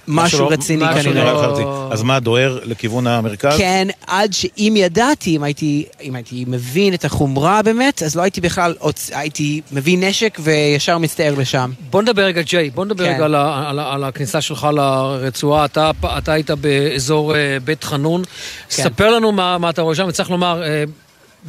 משהו 0.08 0.40
לא- 0.40 0.48
רציני 0.52 0.84
משהו 0.84 1.10
כנראה. 1.12 1.32
רציני. 1.32 1.66
אז 1.90 2.02
מה, 2.02 2.20
דוהר 2.20 2.58
לכיוון 2.64 3.06
המרכז? 3.06 3.58
כן, 3.58 3.88
עד 4.06 4.32
שאם 4.32 4.74
ידעתי, 4.76 5.36
אם 5.36 5.42
הייתי, 5.42 5.84
אם 6.02 6.14
הייתי 6.14 6.44
מבין 6.48 6.94
את 6.94 7.04
החומרה 7.04 7.62
באמת, 7.62 8.02
אז 8.02 8.16
לא 8.16 8.22
הייתי 8.22 8.40
בכלל, 8.40 8.74
הייתי 9.12 9.60
מביא 9.72 9.98
נשק 10.00 10.38
וישר 10.42 10.98
מצטער 10.98 11.34
לשם. 11.38 11.70
בוא 11.90 12.02
נדבר 12.02 12.22
רגע, 12.22 12.42
ג'יי, 12.42 12.70
בוא 12.70 12.84
נדבר 12.84 13.04
כן. 13.04 13.14
רגע 13.14 13.24
על, 13.24 13.34
ה- 13.34 13.68
על, 13.70 13.78
ה- 13.78 13.92
על 13.94 14.04
הכניסה 14.04 14.40
שלך 14.40 14.68
לרצועה. 14.72 15.64
אתה, 15.64 15.90
אתה 16.18 16.32
היית 16.32 16.50
באזור 16.50 17.34
אה, 17.36 17.56
בית 17.64 17.84
חנון. 17.84 18.22
כן. 18.24 18.82
ספר 18.82 19.10
לנו 19.10 19.32
מה, 19.32 19.58
מה 19.58 19.70
אתה 19.70 19.82
רואה 19.82 19.94
שם, 19.94 20.04
וצריך 20.08 20.30
לומר, 20.30 20.62
אה, 20.62 20.84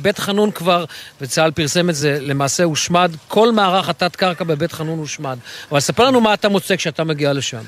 בית 0.01 0.19
חנון 0.19 0.51
כבר, 0.51 0.85
וצה"ל 1.21 1.51
פרסם 1.51 1.89
את 1.89 1.95
זה, 1.95 2.17
למעשה 2.21 2.63
הושמד, 2.63 3.11
כל 3.27 3.51
מערך 3.51 3.89
התת-קרקע 3.89 4.43
בבית 4.43 4.71
חנון 4.71 4.99
הושמד. 4.99 5.37
אבל 5.71 5.79
ספר 5.79 6.05
לנו 6.05 6.21
מה 6.21 6.33
אתה 6.33 6.49
מוצא 6.49 6.75
כשאתה 6.75 7.03
מגיע 7.03 7.33
לשם. 7.33 7.61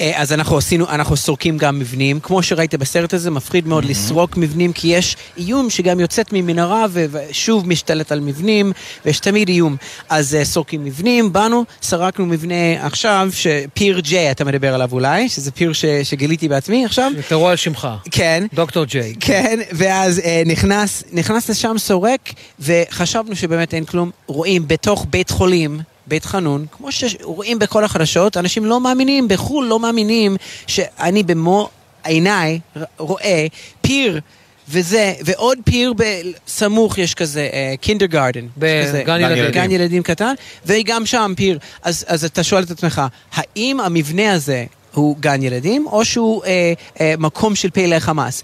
אה, 0.00 0.12
אז 0.16 0.32
אנחנו 0.32 0.58
עשינו, 0.58 0.88
אנחנו 0.88 1.16
סורקים 1.16 1.58
גם 1.58 1.78
מבנים. 1.78 2.20
כמו 2.20 2.42
שראית 2.42 2.74
בסרט 2.74 3.14
הזה, 3.14 3.30
מפחיד 3.30 3.66
מאוד 3.68 3.84
לסרוק 3.84 4.36
מבנים, 4.36 4.72
כי 4.72 4.88
יש 4.88 5.16
איום 5.38 5.70
שגם 5.70 6.00
יוצאת 6.00 6.32
ממנהרה 6.32 6.86
ושוב 6.92 7.68
משתלט 7.68 8.12
על 8.12 8.20
מבנים, 8.20 8.72
ויש 9.06 9.20
תמיד 9.20 9.48
איום. 9.48 9.76
אז 10.08 10.34
אה, 10.34 10.44
סורקים 10.44 10.84
מבנים, 10.84 11.32
באנו, 11.32 11.64
סרקנו 11.82 12.26
מבנה 12.26 12.54
עכשיו, 12.86 13.28
שפיר 13.32 14.00
ג'יי 14.00 14.30
אתה 14.30 14.44
מדבר 14.44 14.74
עליו 14.74 14.88
אולי, 14.92 15.28
שזה 15.28 15.50
פיר 15.50 15.72
ש- 15.72 15.84
שגיליתי 16.02 16.48
בעצמי 16.48 16.84
עכשיו. 16.84 17.12
תראו 17.28 17.48
על 17.48 17.56
שמך. 17.56 17.88
כן. 18.10 18.46
דוקטור 18.54 18.84
ג'יי. 18.84 19.14
כן, 19.20 19.58
ואז 19.72 20.18
אה, 20.18 20.42
נכנס, 20.46 21.02
נכנס 21.12 21.50
לשם 21.50 21.74
סורק, 21.78 22.32
וחשבנו 22.60 23.36
שבאמת 23.36 23.74
אין 23.74 23.84
כלום. 23.84 24.10
רואים 24.26 24.68
בתוך 24.68 25.06
בית 25.10 25.30
חולים, 25.30 25.80
בית 26.10 26.24
חנון, 26.24 26.66
כמו 26.72 26.92
שרואים 26.92 27.58
בכל 27.58 27.84
החדשות, 27.84 28.36
אנשים 28.36 28.64
לא 28.64 28.80
מאמינים, 28.80 29.28
בחו"ל 29.28 29.66
לא 29.66 29.80
מאמינים 29.80 30.36
שאני 30.66 31.22
במו 31.22 31.68
עיניי 32.04 32.60
רואה 32.98 33.46
פיר. 33.80 34.20
וזה, 34.72 35.14
ועוד 35.24 35.58
פיר 35.64 35.92
בסמוך 35.96 36.98
יש 36.98 37.14
כזה, 37.14 37.48
קינדרגרדן. 37.80 38.46
בגן 38.56 39.20
ילדים. 39.20 39.50
גן 39.50 39.70
ילדים 39.70 40.02
קטן, 40.02 40.34
וגם 40.66 41.06
שם 41.06 41.32
פיר. 41.36 41.58
אז, 41.82 42.04
אז 42.08 42.24
אתה 42.24 42.42
שואל 42.42 42.62
את 42.62 42.70
עצמך, 42.70 43.02
האם 43.32 43.80
המבנה 43.80 44.32
הזה 44.32 44.64
הוא 44.94 45.16
גן 45.20 45.42
ילדים, 45.42 45.86
או 45.86 46.04
שהוא 46.04 46.44
אה, 46.44 46.72
אה, 47.00 47.14
מקום 47.18 47.54
של 47.54 47.70
פעילי 47.70 48.00
חמאס? 48.00 48.42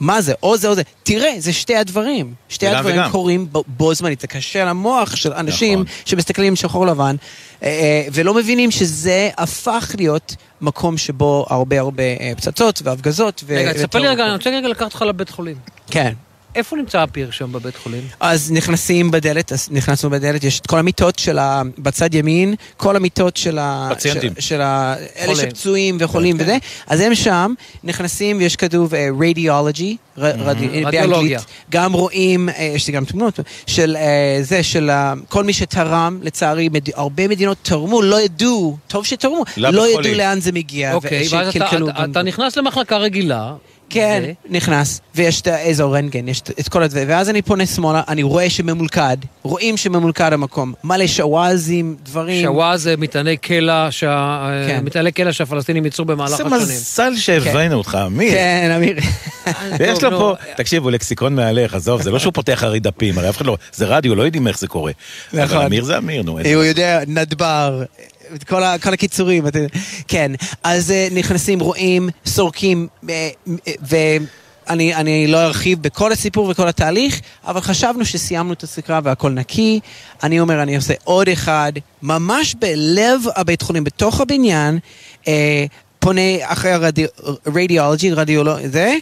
מה 0.00 0.20
זה? 0.20 0.32
או 0.42 0.56
זה 0.56 0.68
או 0.68 0.74
זה. 0.74 0.82
תראה, 1.02 1.30
זה 1.38 1.52
שתי 1.52 1.76
הדברים. 1.76 2.34
שתי 2.48 2.66
הדברים 2.66 2.94
וגם. 2.94 3.10
קורים 3.10 3.46
ב- 3.52 3.58
בו 3.66 3.94
זמנית. 3.94 4.20
זה 4.20 4.26
קשה 4.26 4.64
למוח 4.64 5.16
של 5.16 5.32
אנשים 5.32 5.80
נכון. 5.82 5.94
שמסתכלים 6.04 6.56
שחור 6.56 6.86
לבן, 6.86 7.16
אה, 7.62 7.68
אה, 7.68 8.06
ולא 8.12 8.34
מבינים 8.34 8.70
שזה 8.70 9.30
הפך 9.38 9.94
להיות 9.98 10.34
מקום 10.60 10.98
שבו 10.98 11.46
הרבה 11.50 11.80
הרבה 11.80 12.02
אה, 12.02 12.32
פצצות 12.36 12.80
והפגזות. 12.84 13.44
ו- 13.46 13.56
רגע, 13.58 13.72
תספר 13.72 13.98
לי. 13.98 14.08
רגע, 14.08 14.24
אני 14.24 14.32
רוצה 14.32 14.50
רגע 14.50 14.68
לקחת 14.68 14.82
אותך 14.82 15.02
לבית 15.02 15.30
חולים. 15.30 15.56
כן. 15.90 16.12
איפה 16.54 16.76
נמצא 16.76 17.02
הפיר 17.02 17.30
שם 17.30 17.52
בבית 17.52 17.76
חולים? 17.76 18.02
אז 18.20 18.52
נכנסים 18.52 19.10
בדלת, 19.10 19.52
אז 19.52 19.68
נכנסנו 19.70 20.10
בדלת, 20.10 20.44
יש 20.44 20.60
את 20.60 20.66
כל 20.66 20.78
המיטות 20.78 21.18
של 21.18 21.38
ה... 21.38 21.62
בצד 21.78 22.14
ימין, 22.14 22.54
כל 22.76 22.96
המיטות 22.96 23.36
של 23.36 23.58
ה... 23.58 23.88
פציינטים. 23.90 24.32
של, 24.34 24.40
של 24.40 24.60
ה... 24.60 24.94
אלה. 25.18 25.34
שפצועים 25.34 25.96
וחולים 26.00 26.36
וזה, 26.40 26.58
אז 26.86 27.00
הם 27.00 27.14
שם, 27.14 27.54
נכנסים 27.84 28.38
ויש 28.38 28.56
כתוב 28.56 28.94
אה, 28.94 29.08
רדיולוגי, 29.20 29.96
רדיולוגיה. 30.16 31.40
גם 31.70 31.92
רואים, 31.92 32.48
אה, 32.48 32.72
יש 32.74 32.86
לי 32.86 32.92
גם 32.92 33.04
תמונות, 33.04 33.40
של 33.66 33.96
אה, 33.96 34.38
זה, 34.42 34.62
של 34.62 34.90
אה, 34.90 35.12
כל 35.28 35.44
מי 35.44 35.52
שתרם, 35.52 36.18
לצערי, 36.22 36.68
מד... 36.68 36.88
הרבה 36.94 37.28
מדינות 37.28 37.56
תרמו, 37.62 38.02
לא 38.02 38.20
ידעו, 38.20 38.76
טוב 38.86 39.06
שתרמו, 39.06 39.44
לא 39.56 39.68
חולים. 39.68 40.00
ידעו 40.00 40.14
לאן 40.14 40.40
זה 40.40 40.52
מגיע. 40.52 40.94
אוקיי, 40.94 41.26
ואז 41.30 41.56
אתה 42.10 42.22
נכנס 42.22 42.56
למחלקה 42.56 42.96
רגילה, 42.96 43.54
כן, 43.90 44.22
נכנס, 44.50 45.00
ויש 45.14 45.40
את 45.40 45.46
האזור 45.46 45.96
רנטגן, 45.96 46.28
יש 46.28 46.42
את 46.60 46.68
כל 46.68 46.82
הדברים, 46.82 47.08
ואז 47.10 47.30
אני 47.30 47.42
פונה 47.42 47.66
שמאלה, 47.66 48.02
אני 48.08 48.22
רואה 48.22 48.50
שממולכד, 48.50 49.16
רואים 49.42 49.76
שממולכד 49.76 50.32
המקום, 50.32 50.72
מלא 50.84 51.06
שוואזים, 51.06 51.96
דברים. 52.02 52.42
שוואז 52.42 52.82
זה 52.82 52.96
מטעני 52.96 53.36
קלע, 53.36 53.88
שה- 53.90 54.50
כן. 54.68 54.84
מטעני 54.84 55.12
קלע 55.12 55.32
שהפלסטינים 55.32 55.84
ייצרו 55.84 56.04
במהלך 56.04 56.30
זה 56.36 56.42
השנים. 56.44 56.62
מזל 56.62 57.16
שהבאנו 57.16 57.74
אותך, 57.74 57.98
אמיר. 58.06 58.32
כן, 58.32 58.72
אמיר. 58.76 58.96
ויש 59.78 60.02
לו 60.02 60.10
טוב, 60.10 60.20
פה. 60.20 60.34
תקשיבו, 60.56 60.90
לקסיקון 60.90 61.34
מהלך, 61.34 61.74
עזוב, 61.74 62.02
זה 62.02 62.10
לא 62.10 62.18
שהוא 62.18 62.32
פותח 62.32 62.62
הרי 62.64 62.80
דפים, 62.80 63.18
הרי 63.18 63.28
אף 63.28 63.36
אחד 63.36 63.46
לא, 63.46 63.56
זה 63.72 63.84
רדיו, 63.86 64.14
לא 64.14 64.22
יודעים 64.22 64.46
איך 64.48 64.58
זה 64.58 64.66
קורה. 64.66 64.92
אבל 65.34 65.44
נכון. 65.44 65.64
אמיר 65.64 65.84
זה 65.84 65.98
אמיר, 65.98 66.22
נו. 66.22 66.38
הוא 66.38 66.64
יודע, 66.64 67.00
נדבר, 67.06 67.82
כל, 68.48 68.62
ה, 68.62 68.78
כל 68.78 68.92
הקיצורים, 68.92 69.46
אתה, 69.46 69.58
כן. 70.08 70.32
אז 70.62 70.90
אה, 70.90 71.08
נכנסים, 71.10 71.60
רואים, 71.60 72.08
סורקים, 72.26 72.86
אה, 73.10 73.30
ואני 73.82 74.94
אני 74.94 75.26
לא 75.26 75.42
ארחיב 75.42 75.82
בכל 75.82 76.12
הסיפור 76.12 76.48
וכל 76.48 76.68
התהליך, 76.68 77.20
אבל 77.44 77.60
חשבנו 77.60 78.04
שסיימנו 78.04 78.52
את 78.52 78.62
הסקרה 78.62 79.00
והכל 79.04 79.30
נקי. 79.30 79.80
אני 80.22 80.40
אומר, 80.40 80.62
אני 80.62 80.76
עושה 80.76 80.94
עוד 81.04 81.28
אחד, 81.28 81.72
ממש 82.02 82.54
בלב 82.54 83.22
הבית 83.36 83.62
חולים, 83.62 83.84
בתוך 83.84 84.20
הבניין, 84.20 84.78
אה, 85.28 85.64
פונה 85.98 86.20
אחרי 86.42 86.70
הרדיולוגי, 86.70 88.10
רדיולוג... 88.10 88.58
זה. 88.66 88.94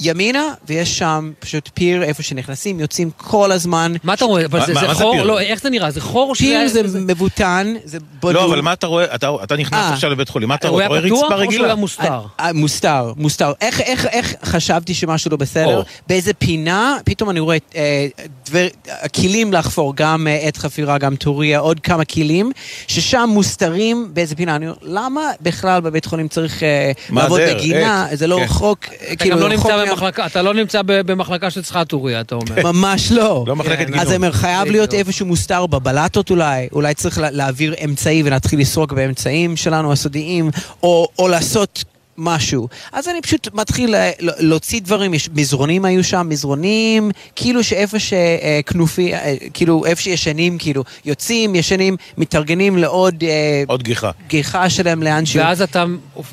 ימינה, 0.00 0.44
ויש 0.66 0.98
שם 0.98 1.32
פשוט 1.38 1.70
פיר 1.74 2.02
איפה 2.02 2.22
שנכנסים, 2.22 2.80
יוצאים 2.80 3.10
כל 3.16 3.52
הזמן. 3.52 3.92
מה 4.04 4.14
אתה 4.14 4.24
רואה? 4.24 4.44
אבל 4.44 4.66
זה 4.66 4.74
מה- 4.74 4.80
זה 4.80 4.86
מה 4.86 4.94
זה 4.94 5.00
חור? 5.00 5.14
פיר? 5.14 5.24
לא, 5.24 5.40
איך 5.40 5.62
זה 5.62 5.70
נראה? 5.70 5.90
זה 5.90 6.00
חור 6.00 6.30
או 6.30 6.34
פיר 6.34 6.68
שזה- 6.68 6.88
זה 6.88 7.00
מבוטן, 7.00 7.74
זה 7.84 7.98
בדוק. 8.18 8.32
לא, 8.32 8.44
אבל 8.44 8.60
מה 8.60 8.72
אתה 8.72 8.86
רואה? 8.86 9.14
אתה- 9.14 9.30
אתה 9.44 9.56
נכנס 9.56 9.78
אה. 9.80 9.92
עכשיו 9.92 10.10
לבית 10.10 10.28
חולים, 10.28 10.48
מה 10.48 10.54
אתה 10.54 10.68
הוא 10.68 10.72
רואה? 10.72 10.86
היה 10.86 10.98
אתה 10.98 11.08
רואה 11.08 11.18
פתוח 11.18 11.22
רצפה 11.32 11.34
או 11.34 11.40
שהוא 11.40 11.48
רגילה? 11.52 11.66
היה 11.66 11.74
מוסתר? 11.74 12.20
אה, 12.40 12.52
מוסתר, 12.52 13.12
מוסתר. 13.16 13.52
איך, 13.60 13.80
איך, 13.80 14.06
איך 14.06 14.34
חשבתי 14.44 14.94
שמשהו 14.94 15.30
לא 15.30 15.36
בסדר? 15.36 15.76
או. 15.76 15.82
באיזה 16.06 16.34
פינה, 16.34 16.96
פתאום 17.04 17.30
אני 17.30 17.40
רואה 17.40 17.56
אה, 17.76 18.06
דבר, 18.46 18.66
כלים 19.14 19.52
לחפור, 19.52 19.92
גם 19.96 20.26
אה, 20.26 20.38
עת 20.42 20.56
חפירה, 20.56 20.98
גם 20.98 21.16
טוריה, 21.16 21.58
עוד 21.58 21.80
כמה 21.80 22.04
כלים, 22.04 22.52
ששם 22.86 23.28
מוסתרים 23.32 24.10
באיזה 24.12 24.34
פינה. 24.36 24.56
אני 24.56 24.66
אומר, 24.66 24.76
למה 24.82 25.20
בכלל 25.40 25.80
בבית 25.80 26.04
חולים 26.04 26.28
צריך 26.28 26.62
אה, 26.62 26.92
לעבוד 27.10 27.40
זה? 27.40 27.54
בגינה? 27.54 28.06
זה 28.12 28.26
לא 28.26 28.36
כן. 28.36 28.42
רחוק, 28.42 28.78
כאילו, 29.18 29.36
לא 29.40 29.46
רחוק 29.46 29.70
במחלקה, 29.90 30.26
אתה 30.26 30.42
לא 30.42 30.54
נמצא 30.54 30.80
במחלקה 30.86 31.50
שצריכה 31.50 31.84
טוריה, 31.84 32.20
אתה 32.20 32.34
אומר. 32.34 32.62
ממש 32.72 33.12
לא. 33.12 33.44
לא 33.46 33.56
מחלקת 33.56 33.86
אז 33.98 34.08
אני 34.08 34.16
אומר, 34.16 34.32
חייב 34.32 34.68
להיות. 34.68 34.94
איפשהו 34.94 35.26
מוסתר 35.26 35.66
בבלטות 35.66 36.30
אולי, 36.30 36.68
אולי 36.72 36.94
צריך 36.94 37.18
לה- 37.18 37.30
להעביר 37.30 37.74
אמצעי 37.84 38.22
ולהתחיל 38.24 38.60
לסרוק 38.60 38.92
באמצעים 38.92 39.56
שלנו 39.56 39.92
הסודיים, 39.92 40.50
או, 40.82 41.08
או 41.18 41.28
לעשות 41.28 41.84
משהו. 42.18 42.68
אז 42.92 43.08
אני 43.08 43.20
פשוט 43.22 43.48
מתחיל 43.54 43.94
אה, 43.94 44.10
ל- 44.20 44.48
להוציא 44.48 44.80
דברים, 44.80 45.14
יש 45.14 45.28
מזרונים 45.34 45.84
היו 45.84 46.04
שם, 46.04 46.26
מזרונים, 46.28 47.10
כאילו 47.36 47.64
שאיפה 47.64 47.96
שכנופי, 47.98 49.14
אה, 49.14 49.34
כאילו 49.54 49.84
איפה 49.86 50.02
שישנים, 50.02 50.58
כאילו, 50.58 50.84
יוצאים, 51.04 51.54
ישנים, 51.54 51.96
מתארגנים 52.18 52.78
לעוד 52.78 53.24
אה, 53.24 53.62
עוד 53.66 53.82
גיחה. 53.82 54.10
גיחה 54.28 54.70
שלהם 54.70 55.02
לאנשהו. 55.02 55.40
ואז 55.40 55.62
אתה, 55.62 55.84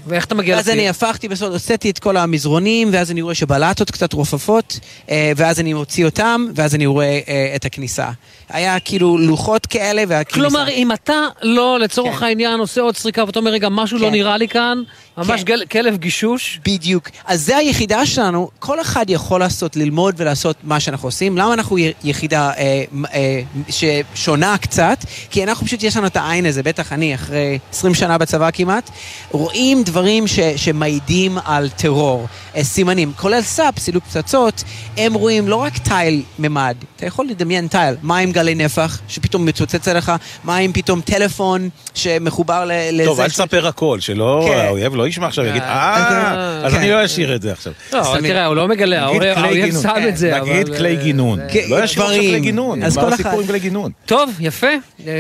ואיך 0.08 0.26
אתה 0.26 0.36
מגיע 0.36 0.56
ואז 0.56 0.70
אני 0.70 0.90
הפכתי 0.90 1.28
בסוף, 1.28 1.50
הוצאתי 1.54 1.90
את 1.90 2.00
כל 2.00 2.18
המזרונים, 2.18 2.90
ואז 2.92 3.12
אני 3.12 3.22
רואה 3.22 3.36
שבלטות 3.36 3.92
קצת 3.92 4.14
רופפות, 4.14 4.80
אה, 5.10 5.32
ואז 5.36 5.60
אני 5.60 5.74
מוציא 5.74 6.06
אותם, 6.06 6.46
ואז 6.56 6.76
אני 6.76 6.86
רואה 6.86 7.20
אה, 7.28 7.52
את 7.56 7.66
הכניסה. 7.66 8.10
היה 8.52 8.80
כאילו 8.80 9.18
לוחות 9.18 9.66
כאלה 9.66 10.04
והכניסה. 10.08 10.50
כלומר, 10.50 10.70
אם 10.70 10.92
אתה 10.92 11.28
לא, 11.42 11.80
לצורך 11.80 12.24
העניין, 12.24 12.60
עושה 12.60 12.82
עוד 12.82 12.98
סריקה, 12.98 13.24
ואתה 13.26 13.40
אומר, 13.40 13.52
רגע, 13.52 13.70
משהו 13.70 13.98
לא 13.98 14.06
כן. 14.06 14.12
נראה 14.12 14.38
לי 14.38 14.48
כאן, 14.48 14.84
ממש 15.18 15.44
כן. 15.44 15.66
כלב 15.72 15.98
גישוש, 15.98 16.60
בדיוק. 16.66 17.10
אז 17.26 17.46
זה 17.46 17.58
היחידה 17.58 18.06
שלנו, 18.06 18.50
כל 18.60 18.82
אחד 18.82 19.06
יכול 19.10 19.40
לעשות, 19.40 19.76
ללמוד 19.76 20.16
ולעשות 20.18 20.56
מה 20.64 20.80
שאנחנו 20.80 21.08
עושים. 21.08 21.38
למה 21.38 21.54
אנחנו 21.54 21.78
יחידה 22.04 22.52
אה, 22.58 22.84
אה, 23.14 23.42
ששונה 23.70 24.58
קצת? 24.58 24.98
כי 25.30 25.44
אנחנו 25.44 25.66
פשוט, 25.66 25.84
יש 25.84 25.98
לנו 25.98 26.08
את 26.08 26.16
העין 26.16 26.46
הזה, 26.46 26.64
בטח 26.64 26.94
אני, 26.94 27.16
אחרי 27.16 27.60
20 27.72 27.94
שנה 27.94 28.18
בצבא 28.18 28.50
כמעט, 28.54 28.90
רואים 29.32 29.84
דברים 29.84 30.28
ש, 30.28 30.40
שמעידים 30.40 31.38
על 31.46 31.70
טרור, 31.70 32.28
אה, 32.56 32.64
סימנים, 32.64 33.14
כולל 33.16 33.42
סאפ, 33.42 33.80
סילוק 33.80 34.04
פצצות, 34.04 34.64
הם 34.98 35.14
רואים 35.14 35.48
לא 35.48 35.56
רק 35.56 35.78
תיל 35.78 36.24
ממד, 36.40 36.76
אתה 36.96 37.06
יכול 37.06 37.28
לדמיין 37.28 37.68
תיל, 37.68 37.96
מה 38.02 38.18
עם 38.18 38.32
גלי 38.42 38.56
נפח, 38.56 39.00
שפתאום 39.08 39.46
מתפוצץ 39.46 39.88
עליך, 39.88 40.12
מה 40.44 40.58
עם 40.58 40.74
פתאום 40.74 41.02
טלפון 41.02 41.70
שמחובר 41.94 42.66
ל- 42.66 42.72
לזה. 42.92 43.06
טוב, 43.06 43.20
אל 43.20 43.28
תספר 43.30 43.68
הכל, 43.68 44.00
שלא, 44.00 44.46
כן. 44.48 44.58
האויב 44.60 44.96
לא 44.96 45.08
ישמע 45.08 45.28
עכשיו, 45.28 45.46
יגיד, 45.46 45.62
אה, 45.62 46.62
אז 46.64 46.74
כן. 46.74 46.80
אני 46.80 46.92
לא 46.92 47.06
אשאיר 47.06 47.36
את 47.36 47.42
זה 47.42 47.52
עכשיו. 47.52 47.74
לא, 47.94 48.16
תראה, 48.22 48.46
הוא 48.46 48.56
לא 48.56 48.68
מגלה, 48.68 49.04
האויב 49.04 49.20
כלי 49.20 49.30
האויב 49.30 49.66
גינון. 49.66 49.82
שם 49.82 49.96
את 50.08 50.18
זה, 50.18 50.38
אבל... 50.40 50.50
נגיד 50.50 50.78
כלי 50.78 50.98
אה, 50.98 51.04
גינון. 51.04 51.40
לא 51.40 51.84
ישאיר 51.84 52.06
עכשיו. 52.06 52.08
כלי 52.08 52.40
גינון, 52.40 52.84
אז 52.84 52.98
כל 52.98 53.14
הסיפור 53.14 53.40
עם 53.40 53.48
כלי 53.48 53.60
גינון. 53.60 53.92
טוב, 54.06 54.30
יפה. 54.40 54.68
אה, 55.08 55.14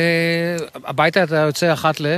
הביתה 0.85 1.23
אתה 1.23 1.35
יוצא 1.35 1.73
אחת 1.73 1.99
ל... 1.99 2.17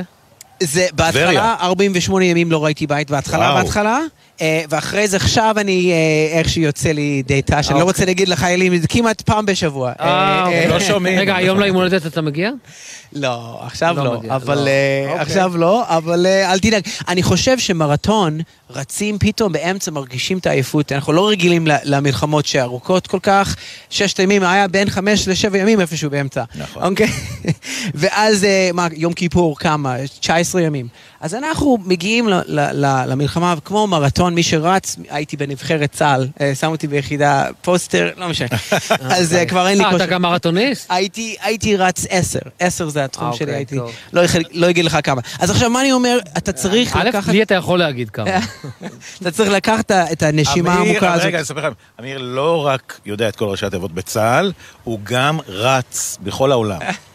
זה 0.60 0.88
בהתחלה, 0.94 1.22
טבריה. 1.26 1.56
48 1.62 2.26
ימים 2.26 2.52
לא 2.52 2.66
ראיתי 2.66 2.88
בית 2.88 3.12
בהתחלה. 3.12 3.54
בהתחלה. 3.56 4.00
אה, 4.42 4.64
ואחרי 4.70 5.08
זה 5.08 5.18
עכשיו 5.18 5.56
אני 5.58 5.92
אה, 5.92 6.38
איכשהו 6.38 6.62
יוצא 6.62 6.92
לי 6.92 7.24
דייטה, 7.26 7.64
שאני 7.64 7.80
לא 7.80 7.84
רוצה 7.84 8.06
להגיד 8.06 8.30
לחיילים, 8.30 8.78
זה 8.78 8.88
כמעט 8.88 9.22
פעם 9.22 9.46
בשבוע. 9.46 9.92
אה, 10.00 10.06
אה, 10.06 10.46
אוקיי. 10.46 10.68
לא 10.68 10.80
שומעים. 10.80 11.20
רגע, 11.20 11.36
היום 11.36 11.60
ליום 11.60 11.76
הולדת 11.76 12.06
אתה 12.06 12.22
מגיע? 12.22 12.52
לא, 13.16 13.60
עכשיו 13.62 13.96
לא 13.98 14.04
לא, 14.04 14.22
אבל 14.30 14.56
לא. 14.56 14.68
אה, 14.68 15.06
אוקיי. 15.10 15.22
עכשיו 15.22 15.58
לא, 15.58 15.84
אבל 15.88 16.26
אה, 16.26 16.52
אל 16.52 16.60
תדאג. 16.60 16.84
אני 17.08 17.24
חושב 17.24 17.60
שמרתון, 17.60 18.40
רצים 18.70 19.20
פתאום 19.20 19.54
באמצע, 19.54 19.92
מרגישים 19.92 20.38
את 20.38 20.46
העייפות. 20.46 20.92
אנחנו 20.92 21.14
לא 21.14 21.30
רגילים 21.30 21.68
למלחמות 21.84 22.46
שארוכות 22.46 23.08
כל 23.08 23.20
כך. 23.24 23.56
ששת 23.90 24.20
ימים 24.20 24.44
היה 24.44 24.68
בין 24.68 24.90
חמש 24.90 25.28
לשבע 25.28 25.58
ימים 25.58 25.82
איפשהו 25.82 26.10
באמצע. 26.10 26.44
נכון. 26.56 26.84
אוקיי? 26.84 27.08
ואז, 27.96 28.44
אה, 28.44 28.70
מה, 28.74 28.88
יום 28.96 29.14
כיפור 29.14 29.58
כמה? 29.60 29.96
19 30.20 30.62
ימים. 30.62 30.88
אז 31.22 31.36
אנחנו 31.36 31.78
מגיעים 31.86 32.30
למלחמה, 32.48 33.56
כמו 33.66 33.88
מרתון, 33.88 34.23
מי 34.32 34.44
שרץ, 34.44 34.96
הייתי 35.10 35.38
בנבחרת 35.38 35.92
צה"ל, 35.92 36.28
אה, 36.42 36.56
שמו 36.56 36.72
אותי 36.72 36.88
ביחידה 36.88 37.46
פוסטר, 37.62 38.10
לא 38.18 38.30
משנה. 38.30 38.48
אז 39.18 39.34
אה, 39.36 39.46
כבר 39.46 39.68
אין 39.68 39.78
לי 39.78 39.84
אה, 39.84 39.92
כושר. 39.92 40.04
אתה 40.04 40.12
גם 40.12 40.22
מרתוניסט? 40.22 40.86
הייתי, 40.90 41.78
רץ 41.78 42.06
עשר, 42.10 42.40
עשר 42.60 42.90
זה 42.90 43.04
התחום 43.06 43.28
אה, 43.28 43.34
שלי, 43.34 43.44
אוקיי, 43.46 43.56
הייתי. 43.56 43.78
לא, 44.14 44.22
יכול- 44.22 44.42
לא 44.52 44.70
אגיד 44.70 44.86
לך 44.86 44.98
כמה. 45.04 45.22
אז 45.40 45.50
עכשיו 45.50 45.70
מה 45.70 45.82
אני 45.82 45.92
אומר, 45.92 46.18
אתה 46.38 46.52
צריך 46.52 46.96
א', 46.96 47.04
לקחת, 47.04 47.28
לי 47.28 47.44
אתה 47.44 47.56
יכול 47.56 47.80
להגיד 47.80 48.10
כמה. 48.10 48.30
אתה 49.22 49.32
צריך 49.32 49.50
לקחת 49.52 49.92
את 49.92 50.24
הנשימה 50.24 50.74
אמיר, 50.76 50.88
העמוקה 50.88 51.14
הזאת. 51.14 51.26
רגע, 51.26 51.38
אני 51.38 51.44
אספר 51.44 51.60
לכם, 51.60 51.72
אמיר 52.00 52.18
לא 52.18 52.66
רק 52.66 53.00
יודע 53.06 53.30
את 53.30 53.36
כל 53.36 53.46
ראשי 53.46 53.66
התיבות 53.66 53.92
בצה"ל, 53.92 54.52
הוא 54.84 55.00
גם 55.04 55.40
רץ 55.48 56.18
בכל 56.24 56.52
העולם. 56.52 56.80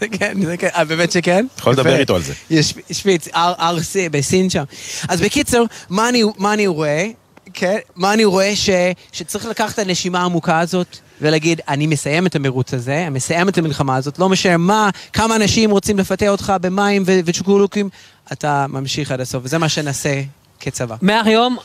זה 0.00 0.08
כן, 0.08 0.42
זה 0.44 0.56
כן, 0.56 0.68
אה, 0.76 0.84
באמת 0.84 1.12
שכן? 1.12 1.46
יכול 1.58 1.72
לדבר. 1.72 1.96
איתו 1.96 2.16
על 2.16 2.22
זה. 2.22 2.34
יש 2.50 2.74
שפיץ, 2.92 3.28
RC 3.28 4.08
בסין 4.10 4.50
שם. 4.50 4.64
אז 5.08 5.20
בקיצר, 5.20 5.62
מה 5.88 6.08
אני, 6.54 6.66
רואה? 6.66 7.06
כן, 7.54 7.76
מה 7.96 8.12
אני 8.12 8.24
רואה? 8.24 8.56
ש, 8.56 8.70
שצריך 9.12 9.46
לקחת 9.46 9.74
את 9.74 9.78
הנשימה 9.78 10.20
העמוקה 10.20 10.60
הזאת 10.60 10.96
ולהגיד, 11.20 11.60
אני 11.68 11.86
מסיים 11.86 12.26
את 12.26 12.36
המרוץ 12.36 12.74
הזה, 12.74 13.02
אני 13.06 13.10
מסיים 13.10 13.48
את 13.48 13.58
המלחמה 13.58 13.96
הזאת, 13.96 14.18
לא 14.18 14.28
משנה 14.28 14.56
מה, 14.56 14.90
כמה 15.12 15.36
אנשים 15.36 15.70
רוצים 15.70 15.98
לפתח 15.98 16.26
אותך 16.28 16.52
במים 16.60 17.02
ו- 17.06 17.20
וצ'וקולוקים, 17.24 17.88
אתה 18.32 18.66
ממשיך 18.68 19.12
עד 19.12 19.20
הסוף, 19.20 19.42
וזה 19.44 19.58
מה 19.58 19.68
שנעשה 19.68 20.22
כצבא. 20.60 20.96
מהיום, 21.02 21.56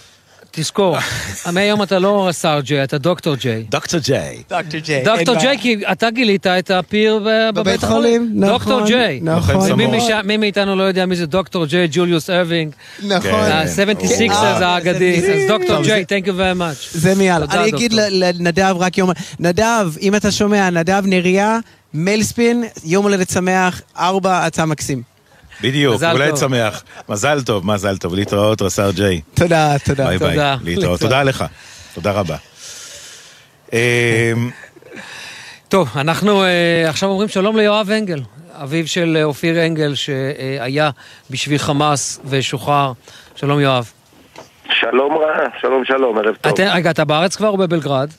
תזכור, 0.57 0.97
מהיום 1.53 1.83
אתה 1.83 1.99
לא 1.99 2.29
השר 2.29 2.59
ג'יי, 2.63 2.83
אתה 2.83 2.97
דוקטור 2.97 3.35
ג'יי. 3.35 3.63
דוקטור 3.69 3.99
ג'יי. 3.99 4.43
דוקטור 4.49 4.79
ג'יי. 4.79 5.03
דוקטור 5.03 5.35
ג'יי, 5.35 5.57
כי 5.59 5.75
אתה 5.91 6.09
גילית 6.09 6.47
את 6.47 6.71
הפיר 6.71 7.19
בבית 7.55 7.83
חולים, 7.83 8.21
החולים. 8.21 8.47
דוקטור 8.47 8.73
נכון, 8.79 8.87
ג'יי. 8.87 9.19
נכון. 9.23 9.67
סמור. 9.67 9.97
משם- 9.97 10.21
מי 10.23 10.37
מאיתנו 10.37 10.75
לא 10.75 10.83
יודע 10.83 11.05
מי 11.05 11.15
זה 11.15 11.25
דוקטור 11.25 11.65
ג'יי, 11.65 11.87
ג'וליוס 11.91 12.29
ארווינג. 12.29 12.73
נכון. 13.03 13.29
ה-76ers 13.33 14.31
אה, 14.31 14.67
האגדי. 14.67 15.15
אז 15.33 15.47
דוקטור 15.47 15.83
ג'יי, 15.83 16.05
thank 16.09 16.25
you 16.25 16.31
very 16.31 16.59
much. 16.59 16.97
זה 16.97 17.15
מיאללה. 17.15 17.47
תודה, 17.47 17.61
אני 17.63 17.69
אגיד 17.69 17.91
דוקטור. 17.91 18.07
לנדב 18.11 18.75
רק 18.79 18.97
יום... 18.97 19.09
נדב, 19.39 19.89
אם 20.01 20.15
אתה 20.15 20.31
שומע, 20.31 20.69
נדב 20.69 21.03
נריה, 21.05 21.59
מיילספין, 21.93 22.63
יום 22.85 23.03
הולדת 23.03 23.29
שמח, 23.29 23.81
ארבע, 23.99 24.47
אתה 24.47 24.65
מקסים. 24.65 25.14
בדיוק, 25.61 26.03
אולי 26.11 26.29
טוב. 26.29 26.39
שמח. 26.39 26.83
מזל 27.09 27.41
טוב, 27.41 27.65
מזל 27.65 27.97
טוב. 27.97 28.15
להתראות, 28.15 28.61
רס"ר 28.61 28.91
ג'יי. 28.91 29.21
תודה, 29.33 29.75
תודה. 29.85 30.07
ביי 30.07 30.17
ביי. 30.17 30.29
תודה. 30.29 30.55
להתראות. 30.63 30.99
תודה 30.99 31.23
לך. 31.23 31.45
תודה 31.93 32.11
רבה. 32.11 32.35
אמ, 33.73 33.77
טוב, 35.67 35.89
אנחנו 35.95 36.43
אה, 36.43 36.85
עכשיו 36.89 37.09
אומרים 37.09 37.29
שלום 37.29 37.57
ליואב 37.57 37.89
אנגל, 37.89 38.19
אביו 38.51 38.87
של 38.87 39.17
אה, 39.19 39.23
אופיר 39.23 39.65
אנגל, 39.65 39.95
שהיה 39.95 40.89
בשבי 41.29 41.57
החמאס 41.57 42.19
ושוחרר. 42.25 42.91
שלום 43.35 43.59
יואב. 43.59 43.91
שלום 44.69 45.17
רב, 45.17 45.47
שלום 45.61 45.85
שלום, 45.85 46.17
ערב 46.17 46.35
טוב. 46.35 46.53
אתה, 46.53 46.73
רגע, 46.73 46.91
אתה 46.91 47.05
בארץ 47.05 47.35
כבר 47.35 47.47
או 47.47 47.57
בבלגרד? 47.57 48.09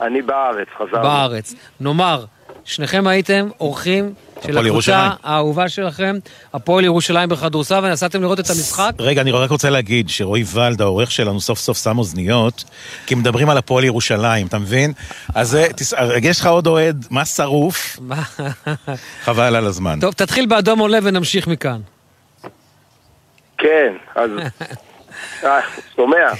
אני 0.00 0.22
בארץ, 0.22 0.68
חזרנו. 0.78 1.02
בארץ. 1.02 1.54
נאמר, 1.80 2.24
שניכם 2.64 3.06
הייתם 3.06 3.48
אורחים 3.60 4.14
של 4.46 4.58
הקבוצה. 4.58 5.10
האהובה 5.22 5.68
שלכם, 5.68 6.18
הפועל 6.54 6.84
ירושלים 6.84 7.28
בכדורסל, 7.28 7.80
ונסעתם 7.84 8.22
לראות 8.22 8.40
את 8.40 8.50
המשחק. 8.50 8.90
רגע, 8.98 9.20
אני 9.20 9.30
רק 9.30 9.50
רוצה 9.50 9.70
להגיד 9.70 10.08
שרועי 10.08 10.44
ולד, 10.52 10.80
העורך 10.80 11.10
שלנו, 11.10 11.40
סוף 11.40 11.58
סוף 11.58 11.82
שם 11.82 11.98
אוזניות, 11.98 12.64
כי 13.06 13.14
מדברים 13.14 13.50
על 13.50 13.58
הפועל 13.58 13.84
ירושלים, 13.84 14.46
אתה 14.46 14.58
מבין? 14.58 14.92
אז 15.34 15.58
יש 16.22 16.40
לך 16.40 16.46
עוד 16.46 16.66
אוהד, 16.66 17.06
מה 17.10 17.24
שרוף? 17.24 17.98
חבל 19.24 19.56
על 19.56 19.66
הזמן. 19.66 20.00
טוב, 20.00 20.14
תתחיל 20.14 20.46
באדום 20.46 20.78
עולה 20.78 20.98
ונמשיך 21.02 21.46
מכאן. 21.46 21.80
כן, 23.58 23.92
אז... 24.14 24.30
אה, 25.44 25.60
שומע. 25.96 26.32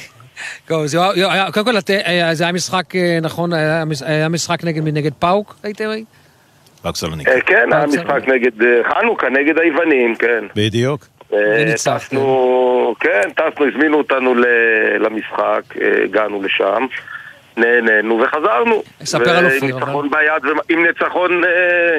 קודם 1.52 1.64
כל, 1.64 1.76
אה, 2.06 2.34
זה 2.34 2.44
היה 2.44 2.52
משחק, 2.52 2.96
אה, 2.96 3.18
נכון, 3.22 3.52
היה 3.52 3.84
מש- 3.84 4.02
היה 4.02 4.28
משחק 4.28 4.64
נגד 4.64 5.12
פאוק, 5.18 5.54
הייתם? 5.62 5.84
רק 6.84 6.96
סלוניקי. 6.96 7.30
אה, 7.30 7.40
כן, 7.40 7.72
היה 7.72 7.86
משחק 7.86 8.28
נגד 8.28 8.62
אה, 8.62 8.80
חנוכה, 8.94 9.28
נגד 9.28 9.58
היוונים, 9.58 10.16
כן. 10.16 10.44
בדיוק. 10.56 11.06
אה. 11.32 11.72
טסנו, 11.74 12.94
כן, 13.00 13.20
טסנו, 13.36 13.66
הזמינו 13.68 13.98
אותנו 13.98 14.34
ל- 14.34 14.44
למשחק, 15.00 15.76
אה, 15.82 16.04
הגענו 16.04 16.42
לשם, 16.42 16.86
נהנינו 17.56 18.20
וחזרנו. 18.20 18.82
ספר 19.04 19.30
על 19.36 19.44
אופיר, 19.44 19.74
ניצחון 19.74 20.10
ביד, 20.10 20.42
עם 20.68 20.86
ניצחון, 20.86 21.44
אה, 21.44 21.50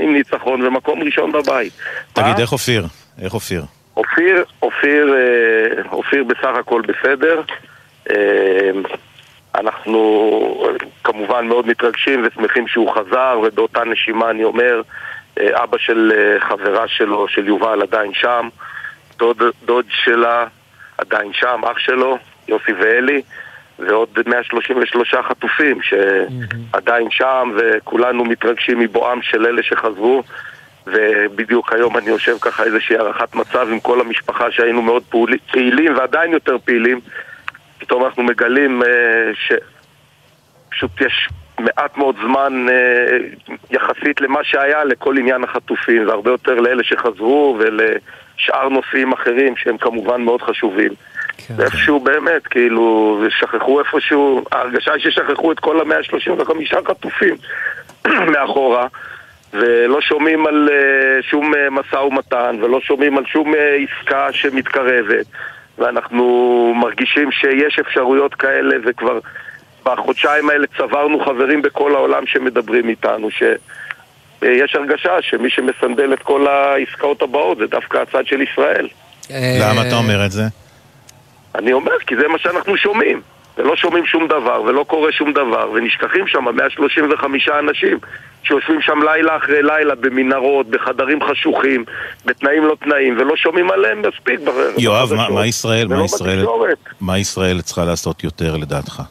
עם 0.04 0.14
ניצחון 0.14 0.62
ומקום 0.62 1.02
ראשון 1.04 1.32
בבית. 1.32 1.74
תגיד, 2.14 2.40
איך 2.40 2.52
אופיר? 2.52 2.86
איך 3.22 3.34
אופיר? 3.34 3.64
אופיר, 3.98 4.44
אופיר, 4.62 5.16
אה, 5.16 5.84
אופיר 5.92 6.24
בסך 6.24 6.58
הכל 6.60 6.82
בסדר. 6.82 7.42
אה, 8.12 8.72
אנחנו 9.56 10.80
כמובן 11.04 11.48
מאוד 11.48 11.68
מתרגשים 11.68 12.26
ושמחים 12.26 12.68
שהוא 12.68 12.92
חזר, 12.92 13.40
ובאותה 13.44 13.84
נשימה 13.84 14.30
אני 14.30 14.44
אומר, 14.44 14.82
אה, 15.40 15.64
אבא 15.64 15.78
של 15.78 16.12
אה, 16.16 16.40
חברה 16.40 16.88
שלו, 16.88 17.28
של 17.28 17.48
יובל, 17.48 17.82
עדיין 17.82 18.14
שם, 18.14 18.50
דוד, 19.18 19.42
דוד 19.66 19.86
שלה 19.90 20.46
עדיין 20.98 21.34
שם, 21.34 21.62
אח 21.72 21.78
שלו, 21.78 22.18
יוסי 22.48 22.74
ואלי, 22.74 23.22
ועוד 23.80 24.10
133 24.26 25.16
חטופים 25.16 25.80
שעדיין 25.82 27.08
שם, 27.12 27.52
וכולנו 27.58 28.26
מתרגשים 28.26 28.80
מבואם 28.80 29.22
של 29.22 29.46
אלה 29.46 29.64
שחזרו. 29.64 30.24
ובדיוק 30.88 31.74
היום 31.74 31.98
אני 31.98 32.10
יושב 32.10 32.38
ככה 32.42 32.64
איזושהי 32.64 32.98
הערכת 32.98 33.36
מצב 33.36 33.68
עם 33.72 33.80
כל 33.80 34.02
המשפחה 34.02 34.52
שהיינו 34.52 34.82
מאוד 34.82 35.04
פעילים 35.52 35.98
ועדיין 35.98 36.32
יותר 36.32 36.58
פעילים 36.66 37.00
פתאום 37.86 38.06
אנחנו 38.06 38.24
מגלים 38.24 38.84
אה, 38.84 39.32
שפשוט 39.34 41.02
יש 41.02 41.30
מעט 41.60 41.98
מאוד 41.98 42.16
זמן 42.24 42.66
אה, 42.70 43.18
יחסית 43.72 44.22
למה 44.22 44.40
שהיה 44.44 44.84
לכל 44.84 45.18
עניין 45.18 45.44
החטופים 45.44 46.08
והרבה 46.08 46.32
יותר 46.32 46.54
לאלה 46.54 46.84
שחזרו 46.84 47.60
ולשאר 47.60 48.70
נושאים 48.70 49.14
אחרים 49.14 49.58
שהם 49.58 49.78
כמובן 49.78 50.22
מאוד 50.22 50.42
חשובים. 50.42 50.92
ואיפשהו 51.56 52.00
באמת, 52.00 52.48
כאילו, 52.48 53.20
שכחו 53.30 53.80
איפשהו, 53.80 54.44
ההרגשה 54.52 54.94
היא 54.94 55.04
ששכחו 55.04 55.52
את 55.52 55.60
כל 55.60 55.82
המאה 55.82 55.98
ה-35 55.98 56.88
חטופים 56.88 57.36
מאחורה 58.34 58.88
ולא 59.54 60.02
שומעים 60.02 60.48
על 60.48 60.70
אה, 60.72 61.22
שום 61.22 61.54
משא 61.72 61.96
ומתן 61.96 62.58
ולא 62.62 62.82
שומעים 62.82 63.18
על 63.18 63.26
שום 63.26 63.54
עסקה 63.56 64.28
שמתקרבת 64.32 65.26
ואנחנו 65.78 66.74
מרגישים 66.76 67.32
שיש 67.32 67.80
אפשרויות 67.80 68.36
כאלה 68.36 68.76
וכבר 68.86 69.20
בחודשיים 69.86 70.50
האלה 70.50 70.68
צברנו 70.78 71.26
חברים 71.26 71.62
בכל 71.62 71.96
העולם 71.96 72.28
שמדברים 72.28 72.90
איתנו 72.90 73.30
שיש 73.32 74.76
הרגשה 74.76 75.22
שמי 75.22 75.50
שמסנדל 75.50 76.14
את 76.14 76.20
כל 76.20 76.48
העסקאות 76.48 77.22
הבאות 77.22 77.58
זה 77.58 77.68
דווקא 77.68 77.98
הצד 77.98 78.26
של 78.26 78.42
ישראל 78.42 78.88
למה 79.60 79.88
אתה 79.88 79.96
אומר 79.96 80.26
את 80.26 80.32
זה? 80.32 80.44
אני 81.56 81.74
אומר, 81.74 82.00
כי 82.08 82.16
זה 82.16 82.28
מה 82.28 82.38
שאנחנו 82.38 82.78
שומעים 82.78 83.22
ולא 83.58 83.76
שומעים 83.76 84.06
שום 84.06 84.28
דבר, 84.28 84.62
ולא 84.62 84.84
קורה 84.84 85.12
שום 85.12 85.34
דבר, 85.34 85.72
ונשכחים 85.74 86.28
שם 86.28 86.44
135 86.56 87.50
אנשים 87.50 88.00
שיושבים 88.44 88.82
שם 88.82 89.00
לילה 89.04 89.38
אחרי 89.38 89.64
לילה 89.64 89.96
במנהרות, 89.96 90.68
בחדרים 90.68 91.20
חשוכים, 91.24 91.86
בתנאים 92.26 92.66
לא 92.66 92.76
תנאים, 92.80 93.18
ולא 93.18 93.36
שומעים 93.36 93.72
עליהם 93.72 94.02
מספיק. 94.02 94.40
יואב, 94.78 95.14
מה-. 95.14 95.30
מה 95.30 95.46
ישראל, 95.46 95.88
מה 95.88 96.06
ישראל. 96.06 96.46
מה 97.02 97.18
ישראל 97.18 97.62
צריכה 97.62 97.86
לעשות 97.86 98.24
יותר 98.24 98.58
לדעתך? 98.58 99.02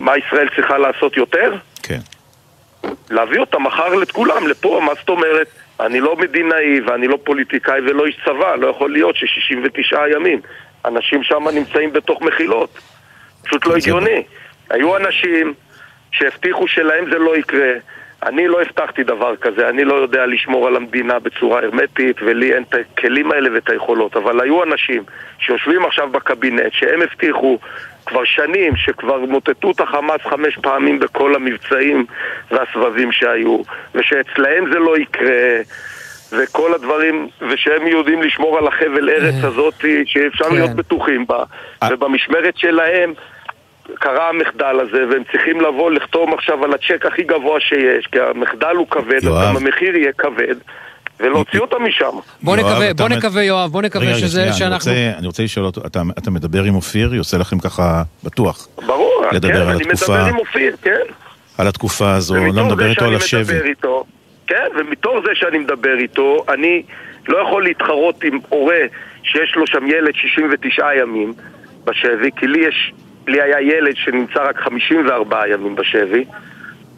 מה 0.00 0.18
ישראל 0.18 0.48
צריכה 0.56 0.78
לעשות 0.78 1.16
יותר? 1.16 1.54
כן. 1.82 2.00
להביא 3.10 3.40
אותה 3.40 3.58
מחר 3.58 4.02
את 4.02 4.12
כולם 4.12 4.48
לפה, 4.48 4.80
מה 4.86 4.92
זאת 5.00 5.08
אומרת? 5.08 5.46
אני 5.80 6.00
לא 6.00 6.16
מדינאי 6.16 6.80
ואני 6.86 7.08
לא 7.08 7.18
פוליטיקאי 7.24 7.80
ולא 7.80 8.06
איש 8.06 8.16
צבא, 8.24 8.56
לא 8.56 8.66
יכול 8.66 8.92
להיות 8.92 9.16
ש-69 9.16 9.96
ימים 10.14 10.40
אנשים 10.84 11.22
שם 11.22 11.48
נמצאים 11.54 11.92
בתוך 11.92 12.22
מחילות. 12.22 12.78
פשוט 13.44 13.66
לא 13.66 13.76
הגיוני. 13.76 14.22
היו 14.70 14.96
אנשים 14.96 15.54
שהבטיחו 16.12 16.68
שלהם 16.68 17.10
זה 17.10 17.18
לא 17.18 17.36
יקרה. 17.36 17.72
אני 18.22 18.48
לא 18.48 18.62
הבטחתי 18.62 19.04
דבר 19.04 19.36
כזה, 19.36 19.68
אני 19.68 19.84
לא 19.84 19.94
יודע 19.94 20.26
לשמור 20.26 20.66
על 20.66 20.76
המדינה 20.76 21.18
בצורה 21.18 21.58
הרמטית 21.58 22.16
ולי 22.22 22.54
אין 22.54 22.62
את 22.62 22.74
הכלים 22.74 23.32
האלה 23.32 23.54
ואת 23.54 23.68
היכולות, 23.70 24.16
אבל 24.16 24.40
היו 24.40 24.62
אנשים 24.64 25.02
שיושבים 25.38 25.84
עכשיו 25.84 26.08
בקבינט 26.10 26.72
שהם 26.72 27.02
הבטיחו 27.02 27.58
כבר 28.06 28.24
שנים 28.24 28.76
שכבר 28.76 29.18
מוטטו 29.18 29.70
את 29.70 29.80
החמאס 29.80 30.20
חמש 30.20 30.58
פעמים 30.62 30.98
בכל 30.98 31.34
המבצעים 31.34 32.06
והסבבים 32.50 33.12
שהיו 33.12 33.62
ושאצלהם 33.94 34.72
זה 34.72 34.78
לא 34.78 34.98
יקרה 34.98 35.60
וכל 36.32 36.74
הדברים, 36.74 37.28
ושהם 37.50 37.86
יודעים 37.86 38.22
לשמור 38.22 38.58
על 38.58 38.66
החבל 38.68 39.10
ארץ 39.10 39.44
הזאת 39.44 39.74
שאפשר 40.04 40.44
כן. 40.44 40.54
להיות 40.54 40.70
בטוחים 40.70 41.26
בה 41.26 41.44
ובמשמרת 41.90 42.56
שלהם 42.56 43.12
קרה 43.94 44.28
המחדל 44.28 44.76
הזה, 44.80 45.04
והם 45.10 45.22
צריכים 45.32 45.60
לבוא 45.60 45.90
לחתום 45.90 46.34
עכשיו 46.34 46.64
על 46.64 46.72
הצ'ק 46.74 47.06
הכי 47.06 47.22
גבוה 47.22 47.60
שיש, 47.60 48.06
כי 48.12 48.18
המחדל 48.20 48.76
הוא 48.76 48.86
כבד. 48.90 49.24
גם 49.24 49.56
המחיר 49.56 49.96
יהיה 49.96 50.12
כבד, 50.18 50.54
ולהוציא 51.20 51.60
אותם 51.60 51.84
משם. 51.84 52.10
בוא 52.42 52.56
יואב, 52.56 52.66
נקווה, 52.70 52.94
בוא 52.94 53.08
נקווה, 53.08 53.42
יואב, 53.42 53.70
בוא 53.70 53.82
נקווה 53.82 54.14
שזה, 54.14 54.28
שנייה, 54.30 54.48
אני 54.48 54.56
שאנחנו... 54.58 54.90
רוצה- 54.92 55.18
אני 55.18 55.26
רוצה 55.26 55.42
לשאול 55.42 55.66
אותו, 55.66 55.80
אתה- 55.86 56.02
אתה 56.18 56.30
מדבר 56.30 56.62
עם 56.62 56.74
אופיר? 56.74 57.14
יוצא 57.14 57.36
לכם 57.38 57.58
ככה 57.58 58.02
בטוח? 58.24 58.68
ברור, 58.86 59.24
כן, 59.30 59.36
על 59.46 59.52
אני 59.68 59.82
התקופה. 59.82 60.12
מדבר 60.12 60.24
עם 60.28 60.38
אופיר, 60.38 60.76
כן. 60.82 61.00
על 61.58 61.66
התקופה 61.68 62.12
הזו, 62.14 62.34
לא 62.36 62.40
ומתוך 62.40 62.58
מדבר 62.66 62.84
זה 62.84 62.88
איתו 62.90 63.00
שאני 63.00 63.10
על 63.10 63.16
השבי. 63.16 63.54
מדבר 63.54 63.66
איתו, 63.68 64.04
כן, 64.46 64.66
ומתוך 64.78 65.14
זה 65.26 65.30
שאני 65.34 65.58
מדבר 65.58 65.98
איתו, 65.98 66.44
אני 66.48 66.82
לא 67.28 67.38
יכול 67.38 67.64
להתחרות 67.64 68.24
עם 68.24 68.38
הורה 68.48 68.80
שיש 69.22 69.56
לו 69.56 69.66
שם 69.66 69.86
ילד 69.86 70.14
69 70.14 70.94
ימים 70.94 71.32
בשבי, 71.84 72.30
כי 72.36 72.46
לי 72.46 72.66
יש, 72.68 72.92
לי 73.26 73.42
היה 73.42 73.60
ילד 73.60 73.96
שנמצא 73.96 74.42
רק 74.48 74.58
54 74.58 75.48
ימים 75.48 75.74
בשבי. 75.74 76.24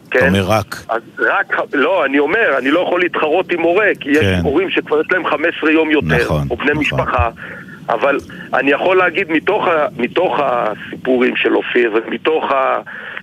אתה 0.09 0.19
כן? 0.19 0.27
אומר 0.27 0.43
רק. 0.47 0.75
אז 0.89 1.01
רק, 1.19 1.55
לא, 1.73 2.05
אני 2.05 2.19
אומר, 2.19 2.57
אני 2.57 2.71
לא 2.71 2.79
יכול 2.79 2.99
להתחרות 2.99 3.51
עם 3.51 3.61
הורה, 3.61 3.87
כי 3.99 4.09
יש 4.09 4.17
כן. 4.17 4.39
הורים 4.43 4.69
שכבר 4.69 5.01
יש 5.01 5.07
להם 5.11 5.27
15 5.27 5.71
יום 5.71 5.91
יותר, 5.91 6.25
נכון, 6.25 6.47
או 6.49 6.55
בני 6.55 6.71
משפחה, 6.73 7.29
אבל 7.89 8.17
אני 8.53 8.71
יכול 8.71 8.97
להגיד 8.97 9.31
מתוך, 9.31 9.67
ה, 9.67 9.87
מתוך 9.97 10.39
הסיפורים 10.39 11.35
של 11.35 11.55
אופיר 11.55 11.91
ומתוך 11.93 12.43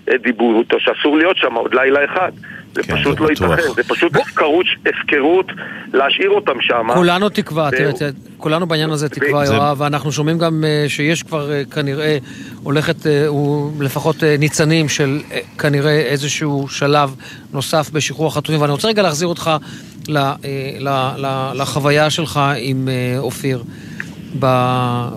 הדיבור 0.08 0.64
שאסור 0.78 1.16
להיות 1.16 1.36
שם 1.36 1.54
עוד 1.54 1.74
לילה 1.74 2.04
אחד. 2.04 2.32
זה 2.74 2.82
פשוט 2.82 3.20
לא 3.20 3.28
בטוח. 3.30 3.50
ייתכן, 3.50 3.72
זה 3.76 3.82
פשוט 3.88 4.16
הפקרות, 4.16 4.66
הפקרות 4.86 5.46
להשאיר 5.92 6.30
אותם 6.30 6.52
שם. 6.60 6.86
כולנו 6.94 7.28
תקווה, 7.28 7.68
זהו. 7.70 7.78
תראה, 7.78 7.92
תראה, 7.92 8.10
כולנו 8.36 8.66
בעניין 8.66 8.90
הזה 8.90 9.08
תקווה, 9.08 9.46
זה- 9.46 9.54
יואב, 9.54 9.80
ואנחנו 9.80 10.12
שומעים 10.12 10.38
גם 10.38 10.64
אה, 10.66 10.84
שיש 10.88 11.22
כבר 11.22 11.52
אה, 11.52 11.62
כנראה 11.70 12.18
הולכת, 12.62 13.06
אה, 13.06 13.26
הוא 13.26 13.82
לפחות 13.82 14.16
ניצנים 14.38 14.88
של 14.88 15.20
אה, 15.32 15.38
כנראה 15.58 15.98
איזשהו 16.00 16.68
שלב 16.68 17.14
נוסף 17.52 17.90
בשחרור 17.92 18.26
החטופים. 18.28 18.60
ואני 18.60 18.72
רוצה 18.72 18.88
רגע 18.88 19.02
להחזיר 19.02 19.28
אותך 19.28 19.50
ל- 20.08 20.16
אה, 20.16 20.34
ל- 20.78 20.88
ל- 21.26 21.52
לחוויה 21.54 22.10
שלך 22.10 22.40
עם 22.58 22.88
אופיר 23.18 23.62
ב- 24.38 24.46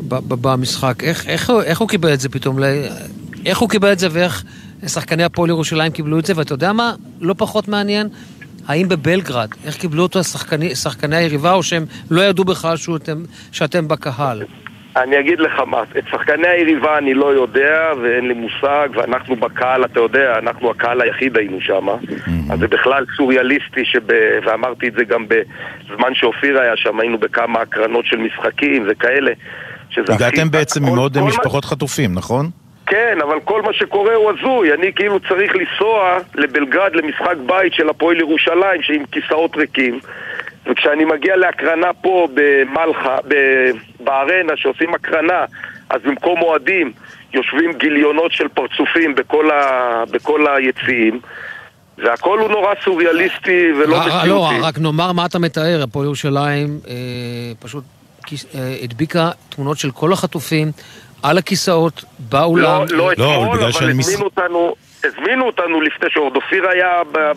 ב- 0.07 0.19
ב- 0.27 0.47
במשחק. 0.47 1.03
איך- 1.03 1.27
איך 1.27 1.51
איך 1.63 1.79
הוא 1.79 1.89
קיבל 1.89 2.13
את 2.13 2.19
זה 2.19 2.29
פתאום? 2.29 2.59
ל- 2.59 2.87
איך 3.45 3.57
הוא 3.57 3.69
קיבל 3.69 3.91
את 3.91 3.99
זה 3.99 4.07
ואיך 4.11 4.43
שחקני 4.87 5.23
הפועל 5.23 5.49
ירושלים 5.49 5.91
קיבלו 5.91 6.19
את 6.19 6.25
זה? 6.25 6.33
ואתה 6.35 6.53
יודע 6.53 6.73
מה? 6.73 6.93
לא 7.21 7.35
פחות 7.37 7.67
מעניין. 7.67 8.07
האם 8.67 8.89
בבלגרד, 8.89 9.49
איך 9.65 9.77
קיבלו 9.77 10.03
אותו 10.03 10.19
השחקני, 10.19 10.75
שחקני 10.75 11.15
היריבה, 11.15 11.53
או 11.53 11.63
שהם 11.63 11.85
לא 12.11 12.21
ידעו 12.21 12.45
בכלל 12.45 12.77
שאתם, 12.77 13.23
שאתם 13.51 13.87
בקהל? 13.87 14.43
אני 14.97 15.19
אגיד 15.19 15.39
לך 15.39 15.59
מה, 15.67 15.83
את 15.97 16.03
שחקני 16.11 16.47
היריבה 16.47 16.97
אני 16.97 17.13
לא 17.13 17.33
יודע 17.33 17.91
ואין 18.01 18.27
לי 18.27 18.33
מושג 18.33 18.89
ואנחנו 18.93 19.35
בקהל, 19.35 19.85
אתה 19.85 19.99
יודע, 19.99 20.33
אנחנו 20.37 20.71
הקהל 20.71 21.01
היחיד 21.01 21.37
היינו 21.37 21.57
שם 21.61 21.87
אז 22.49 22.59
זה 22.59 22.67
בכלל 22.67 23.05
סוריאליסטי 23.17 23.85
שב... 23.85 24.01
ואמרתי 24.45 24.87
את 24.87 24.93
זה 24.97 25.03
גם 25.03 25.25
בזמן 25.27 26.13
שאופיר 26.13 26.59
היה 26.59 26.73
שם, 26.75 26.99
היינו 26.99 27.17
בכמה 27.17 27.61
הקרנות 27.61 28.05
של 28.05 28.17
משחקים 28.17 28.87
וכאלה 28.89 29.31
הגעתם 29.97 30.51
בעצם 30.51 30.85
עם 30.85 30.97
עוד 30.97 31.17
משפחות 31.21 31.65
חטופים, 31.65 32.13
נכון? 32.13 32.49
כן, 32.85 33.17
אבל 33.21 33.39
כל 33.39 33.61
מה 33.61 33.73
שקורה 33.73 34.15
הוא 34.15 34.31
הזוי. 34.31 34.73
אני 34.73 34.93
כאילו 34.93 35.19
צריך 35.19 35.55
לנסוע 35.55 36.17
לבלגרד 36.35 36.95
למשחק 36.95 37.35
בית 37.45 37.73
של 37.73 37.89
הפועל 37.89 38.19
ירושלים, 38.19 38.81
שעם 38.81 39.05
כיסאות 39.11 39.55
ריקים. 39.55 39.99
וכשאני 40.65 41.05
מגיע 41.05 41.35
להקרנה 41.35 41.93
פה 42.01 42.27
במלחה, 42.33 43.17
בארנה, 43.99 44.53
שעושים 44.55 44.93
הקרנה, 44.93 45.45
אז 45.89 46.01
במקום 46.05 46.41
אוהדים 46.41 46.91
יושבים 47.33 47.73
גיליונות 47.73 48.31
של 48.31 48.47
פרצופים 48.47 49.15
בכל, 49.15 49.51
ה... 49.51 50.03
בכל 50.11 50.45
היציעים. 50.47 51.19
והכל 51.97 52.39
הוא 52.39 52.49
נורא 52.49 52.73
סוריאליסטי 52.83 53.71
ולא 53.79 53.95
אה, 53.95 54.07
מציאותי. 54.07 54.59
לא, 54.59 54.67
רק 54.67 54.79
נאמר 54.79 55.11
מה 55.11 55.25
אתה 55.25 55.39
מתאר, 55.39 55.83
הפועל 55.83 56.05
ירושלים 56.05 56.79
אה, 56.87 56.93
פשוט 57.59 57.83
אה, 58.55 58.75
הדביקה 58.83 59.29
תמונות 59.49 59.77
של 59.77 59.91
כל 59.91 60.13
החטופים 60.13 60.71
על 61.29 61.37
הכיסאות, 61.37 62.03
באולם. 62.19 62.85
לא, 62.89 62.97
לא 62.97 63.11
אתמול, 63.11 63.63
אבל 63.63 63.89
הזמינו 63.99 64.23
אותנו, 64.23 64.75
הזמינו 65.03 65.45
אותנו 65.45 65.81
לפני 65.81 66.07
שעוד 66.11 66.35
אופיר 66.35 66.67
היה 66.69 66.87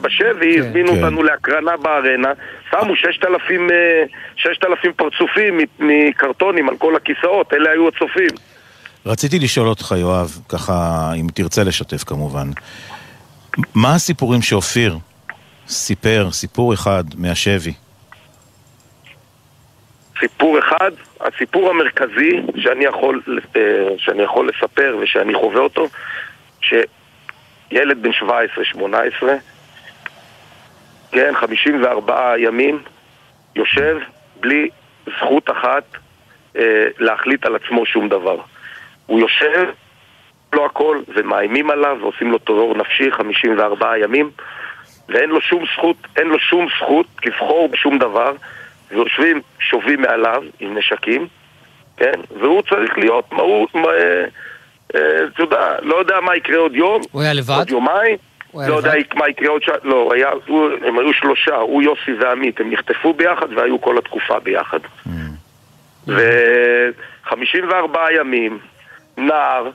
בשבי, 0.02 0.58
הזמינו 0.60 0.92
כן. 0.92 1.04
אותנו 1.04 1.22
להקרנה 1.22 1.76
בארנה, 1.76 2.28
שמו 2.70 2.96
6,000, 2.96 3.70
אה, 3.70 3.76
6,000 4.36 4.92
פרצופים 4.96 5.58
מ- 5.58 5.88
מקרטונים 6.08 6.68
על 6.68 6.76
כל 6.76 6.96
הכיסאות, 6.96 7.52
אלה 7.52 7.70
היו 7.70 7.88
הצופים. 7.88 8.30
רציתי 9.06 9.38
לשאול 9.38 9.68
אותך, 9.68 9.94
יואב, 9.98 10.38
ככה, 10.48 10.74
אם 11.16 11.26
תרצה 11.34 11.64
לשתף 11.64 12.04
כמובן, 12.04 12.48
מה 13.74 13.94
הסיפורים 13.94 14.42
שאופיר 14.42 14.98
סיפר, 15.68 16.28
סיפור 16.32 16.74
אחד 16.74 17.04
מהשבי? 17.16 17.72
סיפור 20.20 20.58
אחד, 20.58 20.90
הסיפור 21.20 21.70
המרכזי 21.70 22.40
שאני 22.56 22.84
יכול, 22.84 23.22
אה, 23.56 23.60
שאני 23.98 24.22
יכול 24.22 24.48
לספר 24.48 24.96
ושאני 25.00 25.34
חווה 25.34 25.60
אותו, 25.60 25.86
שילד 26.60 28.02
בן 28.02 28.10
17-18, 28.10 28.84
כן, 31.12 31.32
54 31.34 32.34
ימים, 32.38 32.82
יושב 33.56 33.98
בלי 34.40 34.68
זכות 35.06 35.50
אחת 35.50 35.84
אה, 36.56 36.86
להחליט 36.98 37.46
על 37.46 37.56
עצמו 37.56 37.86
שום 37.86 38.08
דבר. 38.08 38.36
הוא 39.06 39.20
יושב, 39.20 39.68
לא 40.52 40.66
הכל, 40.66 41.00
ומאיימים 41.08 41.70
עליו 41.70 41.96
ועושים 42.00 42.30
לו 42.30 42.38
טרור 42.38 42.74
נפשי 42.76 43.10
54 43.10 43.98
ימים, 43.98 44.30
ואין 45.08 45.30
לו 45.30 45.40
שום 45.40 45.64
זכות, 45.74 45.96
אין 46.16 46.26
לו 46.26 46.38
שום 46.38 46.66
זכות 46.78 47.06
לבחור 47.26 47.68
בשום 47.68 47.98
דבר, 47.98 48.32
ויושבים 48.90 49.40
שובים 49.60 50.02
מעליו 50.02 50.42
עם 50.60 50.78
נשקים, 50.78 51.26
כן? 51.96 52.20
והוא 52.40 52.62
צריך 52.62 52.98
להיות, 52.98 53.32
מה 53.32 53.42
הוא, 53.42 53.66
מה, 53.74 53.88
אה, 53.88 54.24
אה, 54.94 55.24
אתה 55.34 55.42
יודע, 55.42 55.76
לא 55.82 55.96
יודע 55.96 56.20
מה 56.20 56.36
יקרה 56.36 56.58
עוד 56.58 56.74
יום, 56.74 57.00
הוא 57.12 57.22
היה 57.22 57.32
לבד? 57.32 57.54
עוד 57.58 57.70
יומיים, 57.70 58.16
לא 58.54 58.74
יודע? 58.74 58.92
מה 59.14 59.28
יקרה 59.28 59.48
עוד 59.48 59.62
שעה, 59.62 59.76
לא, 59.84 60.10
היה, 60.14 60.28
הוא, 60.46 60.68
הם 60.86 60.98
היו 60.98 61.12
שלושה, 61.12 61.56
הוא 61.56 61.82
יוסי 61.82 62.12
ועמית, 62.20 62.60
הם 62.60 62.70
נחטפו 62.70 63.12
ביחד 63.12 63.46
והיו 63.56 63.80
כל 63.80 63.98
התקופה 63.98 64.38
ביחד. 64.38 64.78
ו-54 66.06 67.98
ימים, 68.16 68.58
נער, 69.16 69.70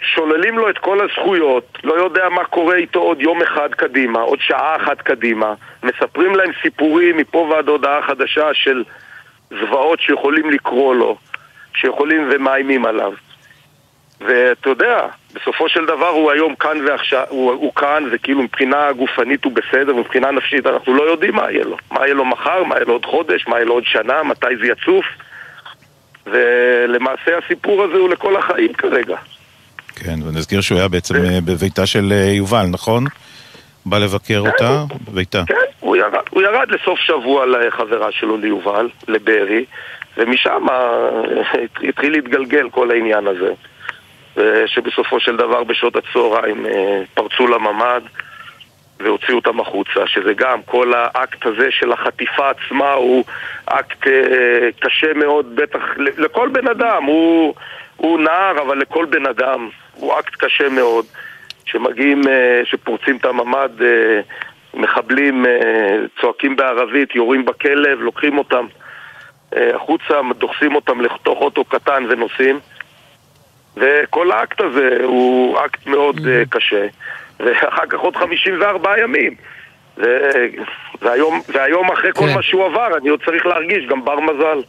שוללים 0.00 0.58
לו 0.58 0.70
את 0.70 0.78
כל 0.78 0.98
הזכויות, 1.00 1.78
לא 1.84 1.94
יודע 1.94 2.28
מה 2.28 2.44
קורה 2.44 2.76
איתו 2.76 2.98
עוד 2.98 3.20
יום 3.20 3.42
אחד 3.42 3.74
קדימה, 3.74 4.20
עוד 4.20 4.38
שעה 4.40 4.76
אחת 4.76 5.00
קדימה, 5.00 5.54
מספרים 5.82 6.34
להם 6.34 6.50
סיפורים 6.62 7.16
מפה 7.16 7.38
ועד 7.38 7.68
הודעה 7.68 8.02
חדשה 8.02 8.54
של 8.54 8.84
זוועות 9.50 10.00
שיכולים 10.00 10.50
לקרוא 10.50 10.94
לו, 10.94 11.16
שיכולים 11.74 12.28
ומאיימים 12.32 12.86
עליו. 12.86 13.12
ואתה 14.20 14.68
יודע, 14.68 15.06
בסופו 15.34 15.68
של 15.68 15.86
דבר 15.86 16.08
הוא 16.08 16.30
היום 16.32 16.54
כאן 16.54 16.88
ועכשיו, 16.88 17.24
הוא, 17.28 17.52
הוא 17.52 17.74
כאן 17.74 18.08
וכאילו 18.12 18.42
מבחינה 18.42 18.92
גופנית 18.92 19.44
הוא 19.44 19.52
בסדר, 19.52 19.94
מבחינה 19.94 20.30
נפשית 20.30 20.66
אנחנו 20.66 20.94
לא 20.94 21.02
יודעים 21.02 21.34
מה 21.34 21.50
יהיה 21.50 21.64
לו. 21.64 21.76
מה 21.90 22.00
יהיה 22.00 22.14
לו 22.14 22.24
מחר, 22.24 22.64
מה 22.64 22.74
יהיה 22.74 22.84
לו 22.84 22.92
עוד 22.92 23.06
חודש, 23.06 23.46
מה 23.46 23.56
יהיה 23.56 23.64
לו 23.64 23.74
עוד 23.74 23.84
שנה, 23.84 24.22
מתי 24.22 24.56
זה 24.60 24.66
יצוף. 24.66 25.06
ולמעשה 26.26 27.38
הסיפור 27.38 27.82
הזה 27.82 27.96
הוא 27.96 28.10
לכל 28.10 28.36
החיים 28.36 28.72
כרגע. 28.72 29.16
כן, 29.96 30.22
ונזכיר 30.22 30.60
שהוא 30.60 30.78
היה 30.78 30.88
בעצם 30.88 31.14
אה, 31.14 31.38
בביתה 31.44 31.86
של 31.86 32.12
אה, 32.12 32.32
יובל, 32.32 32.66
נכון? 32.70 33.04
בא 33.86 33.98
לבקר 33.98 34.38
אותה 34.38 34.84
בביתה. 35.08 35.42
כן, 35.46 35.54
הוא 35.80 35.96
ירד, 35.96 36.22
הוא 36.30 36.42
ירד 36.42 36.68
לסוף 36.70 36.98
שבוע 36.98 37.46
לחברה 37.46 38.12
שלו 38.12 38.36
ליובל, 38.36 38.88
לבארי, 39.08 39.64
ומשם 40.16 40.66
אה, 40.70 41.64
התחיל 41.88 42.12
להתגלגל 42.12 42.70
כל 42.70 42.90
העניין 42.90 43.26
הזה. 43.26 43.52
שבסופו 44.66 45.20
של 45.20 45.36
דבר 45.36 45.64
בשעות 45.64 45.96
הצהריים 45.96 46.66
פרצו 47.14 47.46
לממ"ד 47.46 48.02
והוציאו 49.00 49.36
אותם 49.36 49.60
החוצה, 49.60 50.06
שזה 50.06 50.32
גם, 50.34 50.62
כל 50.62 50.92
האקט 50.94 51.46
הזה 51.46 51.66
של 51.70 51.92
החטיפה 51.92 52.50
עצמה 52.50 52.92
הוא 52.92 53.24
אקט 53.66 54.06
אה, 54.06 54.68
קשה 54.80 55.12
מאוד, 55.14 55.56
בטח 55.56 55.80
לכל 55.96 56.48
בן 56.48 56.68
אדם, 56.68 57.04
הוא, 57.04 57.54
הוא 57.96 58.20
נער, 58.20 58.62
אבל 58.62 58.78
לכל 58.78 59.04
בן 59.04 59.26
אדם 59.26 59.68
הוא 59.96 60.18
אקט 60.18 60.34
קשה 60.38 60.68
מאוד. 60.68 61.04
שמגיעים, 61.64 62.28
אה, 62.28 62.60
שפורצים 62.64 63.16
את 63.16 63.24
הממ"ד, 63.24 63.82
אה, 63.82 64.20
מחבלים 64.74 65.46
אה, 65.46 65.96
צועקים 66.20 66.56
בערבית, 66.56 67.14
יורים 67.14 67.44
בכלב, 67.44 68.00
לוקחים 68.00 68.38
אותם 68.38 68.66
החוצה, 69.52 70.14
דוחסים 70.38 70.74
אותם 70.74 71.00
לתוך 71.00 71.38
אוטו 71.40 71.64
קטן 71.64 72.04
ונוסעים. 72.08 72.60
וכל 73.76 74.32
האקט 74.32 74.60
הזה 74.60 74.98
הוא 75.02 75.58
אקט 75.64 75.86
מאוד 75.86 76.20
אה, 76.28 76.42
קשה. 76.50 76.86
ואחר 77.40 77.86
כך 77.88 77.98
עוד 77.98 78.16
54 78.16 79.00
ימים. 79.02 79.34
ו- 79.98 80.02
והיום, 81.02 81.40
והיום 81.48 81.92
אחרי 81.92 82.10
כל 82.14 82.26
כן. 82.26 82.34
מה 82.34 82.42
שהוא 82.42 82.64
עבר, 82.66 82.96
אני 82.96 83.08
עוד 83.08 83.20
צריך 83.24 83.46
להרגיש 83.46 83.86
גם 83.90 84.04
בר 84.04 84.20
מזל. 84.20 84.62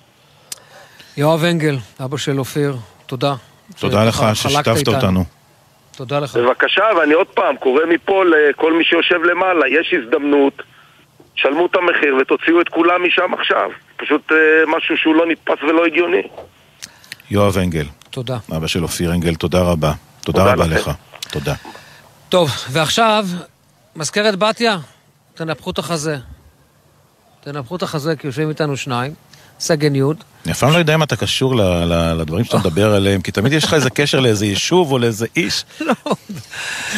יואב 1.18 1.44
אנגל, 1.44 1.76
אבא 2.06 2.18
של 2.18 2.40
אופיר, 2.40 2.76
תודה. 3.06 3.34
תודה 3.80 4.06
לך 4.06 4.16
שככה 4.16 4.36
ששיתפת. 4.36 4.88
אותנו. 4.88 5.26
תודה 5.96 6.20
לך. 6.20 6.36
בבקשה, 6.36 6.84
ואני 7.00 7.14
עוד 7.14 7.28
פעם 7.28 7.58
קורא 7.58 7.82
מפה 7.90 8.24
לכל 8.26 8.74
מי 8.74 8.84
שיושב 8.84 9.24
למעלה, 9.24 9.68
יש 9.68 9.94
הזדמנות, 9.94 10.62
שלמו 11.36 11.66
את 11.66 11.76
המחיר 11.76 12.16
ותוציאו 12.22 12.62
את 12.62 12.70
כולם 12.70 13.04
משם 13.08 13.34
עכשיו. 13.40 13.70
פשוט 13.98 14.32
אה, 14.32 14.38
משהו 14.78 14.98
שהוא 14.98 15.16
לא 15.16 15.26
נתפס 15.28 15.64
ולא 15.64 15.86
הגיוני. 15.86 16.22
יואב 17.32 17.58
אנגל. 17.58 17.86
תודה. 18.10 18.38
אבא 18.58 18.68
של 18.68 18.84
אופיר 18.84 19.12
אנגל, 19.12 19.36
תודה 19.36 19.62
רבה. 19.62 19.94
תודה 20.22 20.40
תודה 20.40 20.54
רבה 20.54 20.66
לכם. 20.66 20.76
לך. 20.76 20.92
תודה. 21.32 21.54
טוב, 22.30 22.50
ועכשיו, 22.72 23.26
מזכרת 23.96 24.36
בתיה, 24.36 24.78
תנפחו 25.34 25.72
את 25.72 25.78
החזה. 25.78 26.18
תנפחו 27.42 27.76
את 27.76 27.84
החזה, 27.84 28.16
כי 28.16 28.28
יושבים 28.28 28.50
איתנו 28.50 28.78
שניים, 28.78 29.14
סגן 29.60 29.96
י', 29.96 30.02
אני 30.46 30.52
אף 30.54 30.60
פעם 30.60 30.74
לא 30.74 30.78
יודע 30.78 30.96
אם 30.96 31.04
אתה 31.04 31.16
קשור 31.16 31.56
לדברים 32.18 32.46
שאתה 32.46 32.58
מדבר 32.58 32.94
עליהם, 32.94 33.22
כי 33.22 33.32
תמיד 33.32 33.54
יש 33.54 33.64
לך 33.64 33.74
איזה 33.74 33.90
קשר 33.90 34.20
לאיזה 34.20 34.46
יישוב 34.46 34.92
או 34.92 34.98
לאיזה 34.98 35.26
איש. 35.36 35.66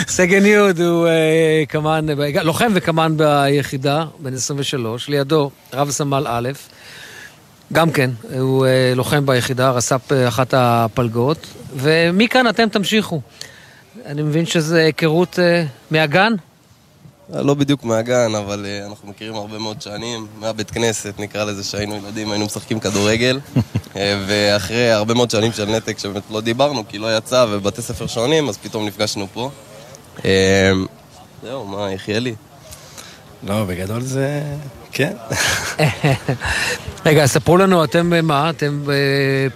סגן 0.08 0.46
י' 0.46 0.56
הוא 0.56 1.08
אה, 1.08 1.64
קמ"ן, 1.68 2.06
ב- 2.18 2.38
לוחם 2.44 2.72
וקמ"ן 2.76 3.18
ביחידה, 3.18 4.06
בן 4.20 4.34
23, 4.34 5.10
לידו 5.10 5.52
רב 5.74 5.90
סמל 5.90 6.26
א', 6.28 6.50
גם 7.74 7.92
כן, 7.92 8.10
הוא 8.40 8.66
אה, 8.66 8.94
לוחם 8.96 9.26
ביחידה, 9.26 9.72
רס"פ 9.72 10.12
אה, 10.12 10.28
אחת 10.28 10.54
הפלגות, 10.58 11.48
ומכאן 11.76 12.48
אתם 12.48 12.70
תמשיכו. 12.70 13.22
אני 14.06 14.22
מבין 14.22 14.46
שזו 14.46 14.76
היכרות 14.76 15.40
אה, 15.40 15.64
מהגן? 15.92 16.34
לא 17.34 17.54
בדיוק 17.54 17.84
מהגן, 17.84 18.36
אבל 18.36 18.66
אה, 18.66 18.86
אנחנו 18.86 19.08
מכירים 19.08 19.36
הרבה 19.36 19.58
מאוד 19.60 19.82
שנים, 19.82 20.28
מהבית 20.40 20.72
כנסת 20.72 21.14
נקרא 21.20 21.44
לזה 21.44 21.64
שהיינו 21.64 21.96
ילדים, 21.96 22.32
היינו 22.32 22.46
משחקים 22.46 22.80
כדורגל 22.80 23.40
אה, 23.96 24.24
ואחרי 24.28 24.92
הרבה 24.92 25.14
מאוד 25.14 25.30
שנים 25.30 25.52
של 25.52 25.66
נתק 25.66 26.00
שבאמת 26.00 26.24
לא 26.32 26.42
דיברנו 26.42 26.84
כי 26.88 26.98
לא 26.98 27.18
יצא 27.18 27.46
ובתי 27.50 27.82
ספר 27.82 28.08
שונים, 28.08 28.50
אז 28.50 28.58
פתאום 28.58 28.86
נפגשנו 28.86 29.28
פה. 29.34 29.50
אה, 30.26 30.72
זהו, 31.44 31.66
מה, 31.66 31.92
יחיה 31.92 32.20
לי. 32.20 32.36
לא, 33.44 33.66
בגדול 33.66 34.02
זה... 34.02 34.42
כן. 34.92 35.14
רגע, 37.06 37.26
ספרו 37.26 37.58
לנו, 37.58 37.84
אתם 37.84 38.28
מה? 38.28 38.50
אתם 38.50 38.84
אה, 38.90 38.96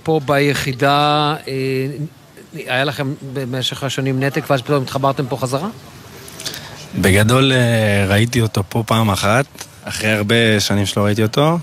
פה 0.03 0.19
ביחידה, 0.25 1.35
אה, 1.47 1.53
היה 2.53 2.83
לכם 2.83 3.13
במשך 3.33 3.83
השנים 3.83 4.23
נתק 4.23 4.49
ואז 4.49 4.61
פתאום 4.61 4.83
התחברתם 4.83 5.27
פה 5.27 5.37
חזרה? 5.37 5.67
בגדול 7.01 7.51
אה, 7.51 8.05
ראיתי 8.07 8.41
אותו 8.41 8.63
פה 8.69 8.83
פעם 8.87 9.09
אחת, 9.09 9.45
אחרי 9.83 10.11
הרבה 10.11 10.59
שנים 10.59 10.85
שלא 10.85 11.03
ראיתי 11.03 11.23
אותו, 11.23 11.57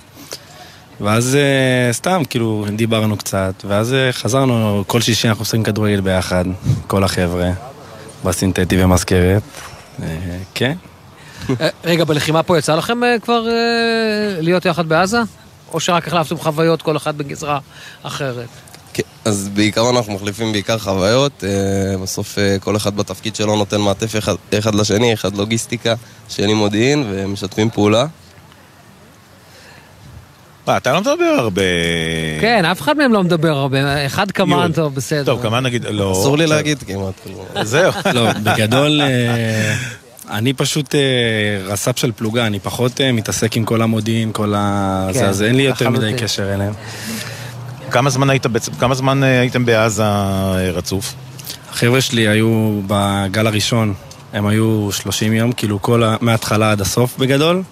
ואז 1.00 1.36
אה, 1.36 1.92
סתם, 1.92 2.22
כאילו, 2.30 2.66
דיברנו 2.76 3.16
קצת, 3.16 3.64
ואז 3.64 3.94
אה, 3.94 4.12
חזרנו, 4.12 4.84
כל 4.86 5.00
שישי 5.00 5.28
אנחנו 5.28 5.42
עושים 5.42 5.62
כדורגל 5.62 6.00
ביחד, 6.00 6.44
כל 6.86 7.04
החבר'ה, 7.04 7.50
בסינתטי 8.24 8.84
ומזכרת. 8.84 9.42
כן. 10.54 10.74
רגע, 11.84 12.04
בלחימה 12.04 12.42
פה 12.42 12.58
יצא 12.58 12.74
לכם 12.74 13.00
כבר 13.22 13.46
להיות 14.40 14.64
יחד 14.64 14.88
בעזה? 14.88 15.18
או 15.72 15.80
שרק 15.80 16.08
החלפתם 16.08 16.36
חוויות, 16.36 16.82
כל 16.82 16.96
אחד 16.96 17.18
בגזרה 17.18 17.58
אחרת? 18.02 18.48
אז 19.24 19.50
בעיקרון 19.54 19.96
אנחנו 19.96 20.12
מחליפים 20.12 20.52
בעיקר 20.52 20.78
חוויות, 20.78 21.44
אה, 21.44 21.98
בסוף 22.02 22.38
אה, 22.38 22.56
כל 22.60 22.76
אחד 22.76 22.96
בתפקיד 22.96 23.36
שלו 23.36 23.56
נותן 23.56 23.80
מעטף 23.80 24.16
אחד, 24.18 24.34
אחד 24.58 24.74
לשני, 24.74 25.14
אחד 25.14 25.36
לוגיסטיקה, 25.36 25.94
שני 26.28 26.54
מודיעין, 26.54 27.04
ומשתפים 27.10 27.70
פעולה. 27.70 28.06
מה, 30.66 30.76
אתה 30.76 30.92
לא 30.92 31.00
מדבר 31.00 31.34
הרבה... 31.38 31.62
כן, 32.40 32.64
אף 32.64 32.80
אחד 32.80 32.96
מהם 32.96 33.12
לא 33.12 33.22
מדבר 33.22 33.48
הרבה. 33.48 34.06
אחד 34.06 34.30
קמ"ן, 34.30 34.72
טוב, 34.74 34.94
בסדר. 34.94 35.24
טוב, 35.24 35.42
כמובן 35.42 35.66
נגיד, 35.66 35.84
לא... 35.84 36.12
אסור 36.12 36.36
לי. 36.36 36.46
להגיד 36.46 36.78
כמעט. 36.78 37.14
כאילו. 37.22 37.46
זהו. 37.62 37.92
לא, 38.14 38.32
בגדול, 38.32 39.00
אה, 39.00 39.74
אני 40.30 40.52
פשוט 40.52 40.94
אה, 40.94 41.00
רס"פ 41.64 41.98
של 41.98 42.12
פלוגה, 42.12 42.46
אני 42.46 42.58
פחות 42.58 43.00
אה, 43.00 43.12
מתעסק 43.12 43.56
עם 43.56 43.64
כל 43.64 43.82
המודיעין, 43.82 44.32
כל 44.32 44.54
ה... 44.56 45.08
כן, 45.12 45.18
זה, 45.18 45.28
אז 45.28 45.42
אין 45.42 45.56
לי 45.56 45.62
יותר 45.62 45.90
מדי. 45.90 46.12
קשר 46.18 46.54
אליהם. 46.54 46.72
כמה 47.90 48.10
זמן 48.10 48.30
היית 48.30 48.46
כמה 48.80 48.94
זמן 48.94 49.24
אה, 49.24 49.40
הייתם 49.40 49.64
בעזה 49.64 50.02
אה, 50.04 50.70
רצוף? 50.72 51.14
החבר'ה 51.72 52.00
שלי 52.00 52.28
היו 52.28 52.80
בגל 52.86 53.46
הראשון, 53.46 53.94
הם 54.32 54.46
היו 54.46 54.88
30 54.92 55.32
יום, 55.32 55.52
כאילו 55.52 55.82
כל 55.82 56.02
ה... 56.04 56.16
מההתחלה 56.20 56.70
עד 56.72 56.80
הסוף 56.80 57.18
בגדול. 57.18 57.62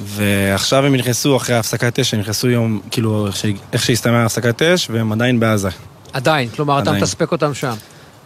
ועכשיו 0.00 0.86
הם 0.86 0.94
נכנסו 0.94 1.36
אחרי 1.36 1.56
הפסקת 1.56 1.98
אש, 1.98 2.14
הם 2.14 2.20
נכנסו 2.20 2.48
יום, 2.50 2.80
כאילו, 2.90 3.26
איך 3.26 3.36
ש- 3.36 3.44
איך 3.72 3.84
שהסתיימה 3.84 4.24
הפסקת 4.24 4.62
אש, 4.62 4.90
והם 4.90 5.12
עדיין 5.12 5.40
בעזה. 5.40 5.68
עדיין, 6.12 6.48
כלומר, 6.48 6.78
אתה 6.78 6.90
עדיין. 6.90 7.02
מתספק 7.02 7.32
אותם 7.32 7.54
שם. 7.54 7.72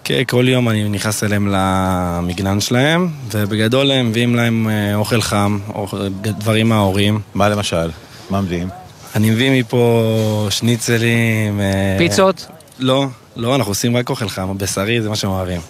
כן, 0.05 0.23
כל 0.29 0.45
יום 0.49 0.69
אני 0.69 0.89
נכנס 0.89 1.25
אליהם 1.25 1.49
למגנן 1.53 2.61
שלהם, 2.61 3.09
ובגדול 3.33 3.91
הם 3.91 4.09
מביאים 4.09 4.37
להם 4.37 4.69
אה, 4.69 4.95
אוכל 4.95 5.21
חם, 5.21 5.59
אוכל- 5.75 5.97
דברים 6.21 6.69
מההורים. 6.69 7.21
מה 7.35 7.49
למשל? 7.49 7.91
מה 8.31 8.41
מביאים? 8.41 8.69
אני 9.17 9.31
מביא 9.31 9.61
מפה 9.61 10.47
שניצלים... 10.51 11.61
אה, 11.61 11.95
פיצות? 11.99 12.47
לא, 12.79 13.07
לא, 13.37 13.55
אנחנו 13.55 13.71
עושים 13.71 13.97
רק 13.97 14.11
אוכל 14.11 14.29
חם, 14.29 14.59
בשרי 14.59 15.03
זה 15.03 15.09
מה 15.09 15.17
שהם 15.17 15.31
אוהבים. 15.31 15.61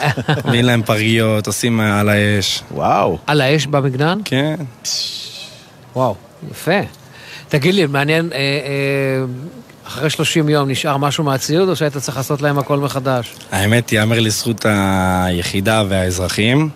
מביאים 0.46 0.64
להם 0.64 0.82
פרגיות, 0.82 1.46
עושים 1.46 1.80
אה, 1.80 2.00
על 2.00 2.08
האש. 2.08 2.62
וואו. 2.70 3.18
על 3.26 3.40
האש 3.40 3.66
במגנן? 3.66 4.18
כן. 4.24 4.54
וואו, 5.96 6.14
יפה. 6.50 6.80
תגיד 7.48 7.74
לי, 7.74 7.86
מעניין, 7.86 8.30
אה, 8.32 8.38
אה, 8.38 9.24
אחרי 9.86 10.10
30 10.10 10.48
יום 10.48 10.70
נשאר 10.70 10.96
משהו 10.96 11.24
מהציוד, 11.24 11.68
או 11.68 11.76
שהיית 11.76 11.96
צריך 11.96 12.16
לעשות 12.16 12.42
להם 12.42 12.58
הכל 12.58 12.78
מחדש? 12.78 13.34
האמת, 13.52 13.92
יאמר 13.92 14.20
לזכות 14.20 14.66
היחידה 14.68 15.84
והאזרחים, 15.88 16.68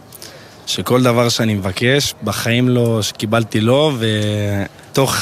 שכל 0.67 1.03
דבר 1.03 1.29
שאני 1.29 1.55
מבקש, 1.55 2.15
בחיים 2.25 2.69
לא, 2.69 3.03
שקיבלתי 3.03 3.61
לא, 3.61 3.93
ותוך 3.99 5.17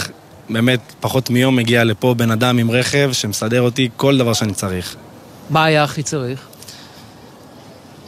באמת 0.50 0.80
פחות 1.00 1.30
מיום 1.30 1.56
מגיע 1.56 1.84
לפה 1.84 2.14
בן 2.14 2.30
אדם 2.30 2.58
עם 2.58 2.70
רכב 2.70 3.10
שמסדר 3.12 3.62
אותי 3.62 3.88
כל 3.96 4.18
דבר 4.18 4.32
שאני 4.32 4.54
צריך. 4.54 4.96
מה 5.50 5.64
היה 5.64 5.84
הכי 5.84 6.02
צריך? 6.02 6.40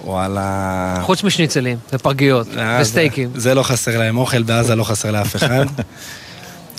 וואלה... 0.05 0.99
חוץ 1.03 1.25
משניצלים, 1.25 1.79
ופרגיות, 1.93 2.47
אה, 2.59 2.79
וסטייקים. 2.81 3.31
זה, 3.35 3.41
זה 3.41 3.55
לא 3.55 3.63
חסר 3.63 3.99
להם, 3.99 4.19
אוכל 4.19 4.43
בעזה 4.43 4.77
לא 4.77 4.85
חסר 4.85 5.11
לאף 5.11 5.37
אחד. 5.37 5.67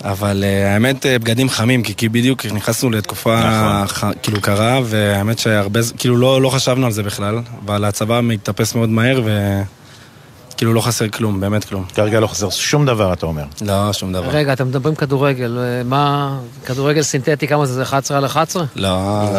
אבל 0.04 0.44
אה, 0.44 0.74
האמת, 0.74 1.06
אה, 1.06 1.18
בגדים 1.18 1.48
חמים, 1.48 1.82
כי, 1.82 1.94
כי 1.94 2.08
בדיוק 2.08 2.46
נכנסנו 2.46 2.90
לתקופה 2.90 3.40
ח, 3.86 4.04
כאילו 4.22 4.40
קרה, 4.40 4.80
והאמת 4.84 5.38
שהרבה, 5.38 5.80
כאילו 5.98 6.16
לא, 6.16 6.42
לא 6.42 6.50
חשבנו 6.50 6.86
על 6.86 6.92
זה 6.92 7.02
בכלל, 7.02 7.38
אבל 7.64 7.84
הצבא 7.84 8.20
מתאפס 8.20 8.74
מאוד 8.74 8.88
מהר, 8.88 9.20
וכאילו 10.60 10.74
לא 10.74 10.80
חסר 10.80 11.08
כלום, 11.08 11.40
באמת 11.40 11.64
כלום. 11.64 11.84
כרגע 11.94 12.20
לא 12.20 12.26
חסר 12.26 12.50
שום 12.50 12.86
דבר, 12.86 13.12
אתה 13.12 13.26
אומר. 13.26 13.42
לא, 13.62 13.92
שום 13.92 14.12
דבר. 14.12 14.28
רגע, 14.28 14.52
אתם 14.52 14.68
מדברים 14.68 14.94
כדורגל, 14.94 15.58
אה, 15.58 15.82
מה... 15.84 16.38
כדורגל 16.66 17.02
סינתטי, 17.02 17.48
כמה 17.48 17.66
זה? 17.66 17.74
זה 17.74 17.82
11 17.82 18.16
על 18.18 18.26
11? 18.26 18.64
לא, 18.76 18.88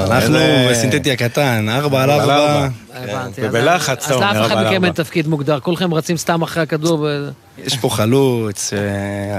אנחנו 0.07 0.35
איזה- 0.35 0.68
בסינתטי 0.72 1.11
הקטן, 1.11 1.65
ארבע 1.69 2.03
על 2.03 2.11
ארבע 2.11 2.23
על 2.23 2.30
ארבע. 2.31 2.68
ארבע. 2.95 3.11
הבנתי. 3.22 3.41
אז- 3.41 3.48
ובלחץ, 3.49 4.06
אתה 4.06 4.14
אז 4.15 4.22
אומר, 4.22 4.41
לאף 4.41 4.52
אחד 4.52 4.57
על 4.57 4.68
מכם. 4.68 4.85
אין 4.85 4.93
תפקיד 4.93 5.27
מוגדר, 5.27 5.60
כולכם 5.60 5.93
רצים 5.93 6.18
סתם 6.18 6.41
אחרי 6.41 6.64
הכדור. 6.64 6.99
ו- 6.99 7.30
יש 7.65 7.77
פה 7.77 7.89
חלוץ, 7.89 8.73
אה, 8.73 8.80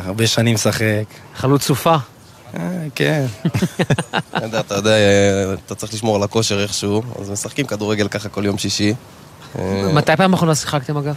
הרבה 0.06 0.26
שנים 0.26 0.54
משחק. 0.54 1.04
חלוץ 1.36 1.62
סופה. 1.62 1.96
כן. 2.94 3.24
אתה 4.36 4.44
יודע, 4.44 4.60
אתה 4.60 4.74
אה, 4.86 5.54
אתה 5.66 5.74
צריך 5.74 5.94
לשמור 5.94 6.16
על 6.16 6.22
הכושר 6.22 6.62
איכשהו, 6.62 7.02
אז 7.20 7.30
משחקים 7.30 7.66
כדורגל 7.66 8.08
ככה 8.08 8.28
כל 8.28 8.44
יום 8.44 8.58
שישי. 8.58 8.94
אה, 9.58 9.92
מתי 9.92 10.16
פעם 10.16 10.32
אחרונה 10.32 10.54
שיחקתם 10.54 10.96
אגב? 10.96 11.14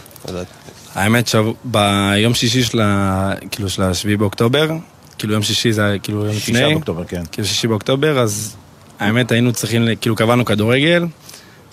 האמת 0.94 1.28
שביום 1.28 2.34
שישי 2.34 2.62
של 2.62 2.80
ה... 2.80 3.32
כאילו 3.50 3.68
של 3.70 3.82
השביעי 3.82 4.16
באוקטובר, 4.16 4.70
כאילו 5.18 5.32
יום 5.32 5.42
שישי 5.42 5.72
זה 5.72 5.84
היה 5.84 5.98
כאילו 5.98 6.24
יום 6.24 6.34
שישה 6.34 6.60
לפני. 6.60 6.74
באוקטובר, 6.74 7.04
כן. 7.04 7.22
כאילו 7.32 7.48
שישי 7.48 7.68
באוקטובר, 7.68 8.18
אז 8.18 8.56
האמת 8.98 9.32
היינו 9.32 9.52
צריכים, 9.52 9.82
כאילו 10.00 10.16
קבענו 10.16 10.44
כדורגל, 10.44 11.06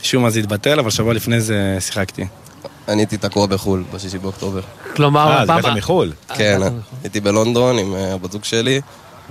שום 0.03 0.23
מה 0.23 0.29
זה 0.29 0.39
התבטל, 0.39 0.79
אבל 0.79 0.89
שבוע 0.89 1.13
לפני 1.13 1.41
זה 1.41 1.77
שיחקתי. 1.79 2.25
אני 2.87 3.01
הייתי 3.01 3.17
תקוע 3.17 3.45
בחו"ל 3.45 3.83
בשישי 3.93 4.17
באוקטובר. 4.17 4.61
כלומר, 4.95 5.31
אה, 5.31 5.41
אז 5.41 5.49
הגעת 5.49 5.77
מחו"ל. 5.77 6.11
כן, 6.35 6.59
הגעת 6.61 6.73
הייתי 7.03 7.19
בלונדון 7.19 7.77
עם 7.77 7.95
אה, 7.95 8.13
הבת 8.13 8.31
זוג 8.31 8.43
שלי, 8.43 8.81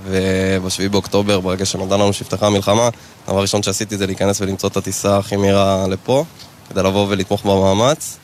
ובשביעי 0.05 0.89
באוקטובר, 0.89 1.41
ברגע 1.41 1.65
שנודע 1.65 1.97
לנו 1.97 2.13
שנפתחה 2.13 2.47
המלחמה, 2.47 2.89
הדבר 3.27 3.39
הראשון 3.39 3.63
שעשיתי 3.63 3.97
זה 3.97 4.07
להיכנס 4.07 4.41
ולמצוא 4.41 4.69
את 4.69 4.77
הטיסה 4.77 5.19
הכי 5.19 5.37
מהירה 5.37 5.87
לפה, 5.89 6.25
כדי 6.73 6.83
לבוא 6.83 7.07
ולתמוך 7.09 7.47
במאמץ. 7.47 8.19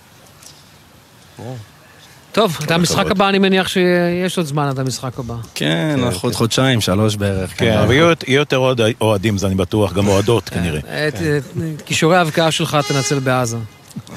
טוב, 2.32 2.58
את 2.64 2.70
המשחק. 2.70 3.10
הבא, 3.10 3.28
אני 3.28 3.38
מניח 3.38 3.68
שיש 3.68 4.38
עוד 4.38 4.46
זמן 4.46 4.68
עד 4.68 4.78
המשחק 4.78 5.18
הבא. 5.18 5.34
כן, 5.54 5.96
אנחנו 6.02 6.28
עוד 6.28 6.34
חודשיים, 6.34 6.80
שלוש 6.80 7.16
בערך. 7.16 7.58
כן, 7.58 7.78
אבל 7.78 7.92
יהיו 7.92 8.12
יותר 8.28 8.74
אוהדים, 9.00 9.38
זה 9.38 9.46
אני 9.46 9.54
בטוח, 9.54 9.92
גם 9.92 10.08
אוהדות 10.08 10.48
כנראה. 10.48 10.80
את 11.08 11.14
את 11.14 11.82
כישורי 11.82 12.16
ההבקעה 12.16 12.50
שלך 12.50 12.78
תנצל 12.88 13.18
בעזה. 13.18 13.56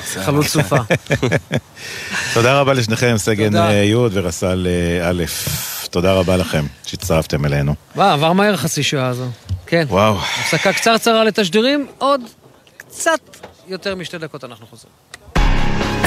חלוץ 0.03 0.47
סופה. 0.47 0.75
תודה 2.33 2.59
רבה 2.59 2.73
לשניכם, 2.73 3.13
סגן. 3.17 3.55
אה, 3.55 3.73
י' 3.73 3.95
ורס"ל 3.95 4.67
אה, 4.69 5.09
א'. 5.09 5.23
תודה 5.89 6.13
רבה 6.13 6.37
לכם 6.37 6.65
שהצטרפתם 6.85 7.45
אלינו. 7.45 7.75
וואו, 7.95 8.09
עבר 8.09 8.33
מהר 8.33 8.57
חצי 8.57 8.83
שעה 8.83 9.07
הזו. 9.07 9.25
כן. 9.65 9.85
וואו. 9.87 10.17
הפסקה 10.39 10.73
קצרצרה 10.73 11.23
לתשדירים, 11.23 11.87
עוד 11.97 12.21
קצת 12.77 13.19
יותר 13.71 13.95
משתי 13.95 14.17
דקות 14.17 14.43
אנחנו 14.43 14.67
חוזרים. 14.67 14.93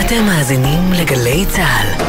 אתם 0.07 0.25
מאזינים 0.27 0.93
לגלי 0.93 1.45
צה"ל. 1.47 2.05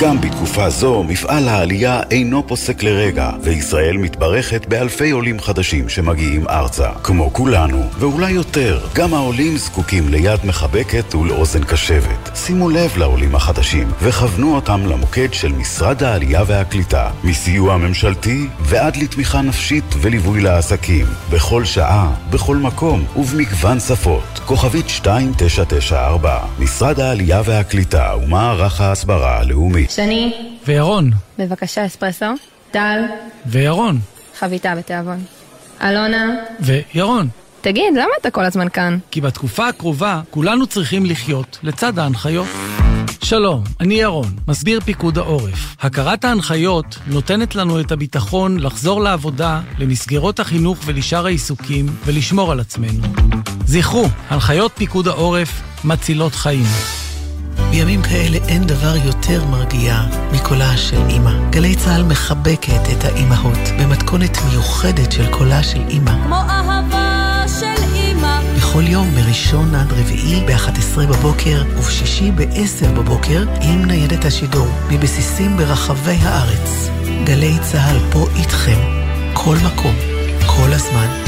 גם 0.00 0.20
בתקופה 0.20 0.70
זו 0.70 1.02
מפעל 1.02 1.48
העלייה 1.48 2.00
אינו 2.10 2.46
פוסק 2.46 2.82
לרגע, 2.82 3.30
וישראל 3.42 3.96
מתברכת 3.96 4.66
באלפי 4.68 5.10
עולים 5.10 5.40
חדשים 5.40 5.88
שמגיעים 5.88 6.48
ארצה. 6.48 6.88
כמו 7.02 7.32
כולנו, 7.32 7.82
ואולי 7.98 8.30
יותר, 8.30 8.80
גם 8.94 9.14
העולים 9.14 9.56
זקוקים 9.56 10.08
ליד 10.08 10.40
מחבקת 10.44 11.14
ולאוזן 11.14 11.64
קשבת. 11.64 12.30
שימו 12.34 12.70
לב 12.70 12.96
לעולים 12.96 13.34
החדשים, 13.34 13.88
וכוונו 14.02 14.54
אותם 14.54 14.86
למוקד 14.86 15.28
של 15.32 15.52
משרד 15.52 16.02
העלייה 16.02 16.42
והקליטה, 16.46 17.10
מסיוע 17.24 17.76
ממשלתי 17.76 18.46
ועד 18.60 18.96
לתמיכה 18.96 19.40
נפשית 19.40 19.84
וליווי 20.00 20.40
לעסקים, 20.40 21.06
בכל 21.30 21.64
שעה, 21.64 22.14
בכל 22.30 22.56
מקום 22.56 23.04
ובמגוון 23.16 23.80
שפות. 23.80 24.40
כוכבית 24.46 24.86
2994, 24.86 26.38
משרד 26.58 27.00
העלייה 27.00 27.42
והקליטה 27.44 28.12
ומערך 28.22 28.80
ההסברה 28.80 29.38
הלאומי. 29.38 29.87
שני, 29.88 30.32
וירון, 30.66 31.10
בבקשה 31.38 31.86
אספרסו. 31.86 32.26
טל, 32.70 33.02
וירון, 33.46 33.98
חביתה 34.38 34.74
בתיאבון. 34.74 35.24
אלונה, 35.82 36.34
וירון. 36.60 37.28
תגיד, 37.60 37.94
למה 37.94 38.10
אתה 38.20 38.30
כל 38.30 38.44
הזמן 38.44 38.68
כאן? 38.68 38.98
כי 39.10 39.20
בתקופה 39.20 39.68
הקרובה 39.68 40.20
כולנו 40.30 40.66
צריכים 40.66 41.06
לחיות 41.06 41.58
לצד 41.62 41.98
ההנחיות. 41.98 42.46
שלום, 43.24 43.64
אני 43.80 43.94
ירון, 43.94 44.36
מסביר 44.48 44.80
פיקוד 44.80 45.18
העורף. 45.18 45.76
הכרת 45.80 46.24
ההנחיות 46.24 46.98
נותנת 47.06 47.54
לנו 47.54 47.80
את 47.80 47.92
הביטחון 47.92 48.60
לחזור 48.60 49.00
לעבודה, 49.00 49.60
למסגרות 49.78 50.40
החינוך 50.40 50.78
ולשאר 50.84 51.26
העיסוקים, 51.26 51.86
ולשמור 52.04 52.52
על 52.52 52.60
עצמנו. 52.60 53.02
זכרו, 53.66 54.06
הנחיות 54.28 54.72
פיקוד 54.74 55.08
העורף 55.08 55.62
מצילות 55.84 56.34
חיים. 56.34 57.07
בימים 57.70 58.02
כאלה 58.02 58.38
אין 58.48 58.66
דבר 58.66 58.96
יותר 59.04 59.44
מרגיע 59.44 60.02
מקולה 60.32 60.76
של 60.76 61.00
אימא. 61.08 61.50
גלי 61.50 61.76
צה"ל 61.76 62.02
מחבקת 62.02 62.80
את 62.92 63.04
האימהות 63.04 63.58
במתכונת 63.80 64.38
מיוחדת 64.50 65.12
של 65.12 65.30
קולה 65.30 65.62
של 65.62 65.80
אימא. 65.88 66.12
כמו 66.24 66.34
אהבה 66.34 67.44
של 67.60 67.82
אימא. 67.94 68.40
בכל 68.56 68.82
יום 68.86 69.14
מראשון 69.14 69.74
עד 69.74 69.92
רביעי 69.92 70.44
ב-11 70.46 71.06
בבוקר 71.08 71.62
ובשישי 71.76 72.30
ב-10 72.30 72.86
בבוקר 72.96 73.44
עם 73.60 73.84
ניידת 73.84 74.24
השידור 74.24 74.68
מבסיסים 74.90 75.56
ברחבי 75.56 76.18
הארץ. 76.22 76.90
גלי 77.24 77.56
צה"ל 77.62 77.98
פה 78.12 78.26
איתכם, 78.36 78.80
כל 79.32 79.56
מקום, 79.64 79.94
כל 80.46 80.72
הזמן. 80.72 81.27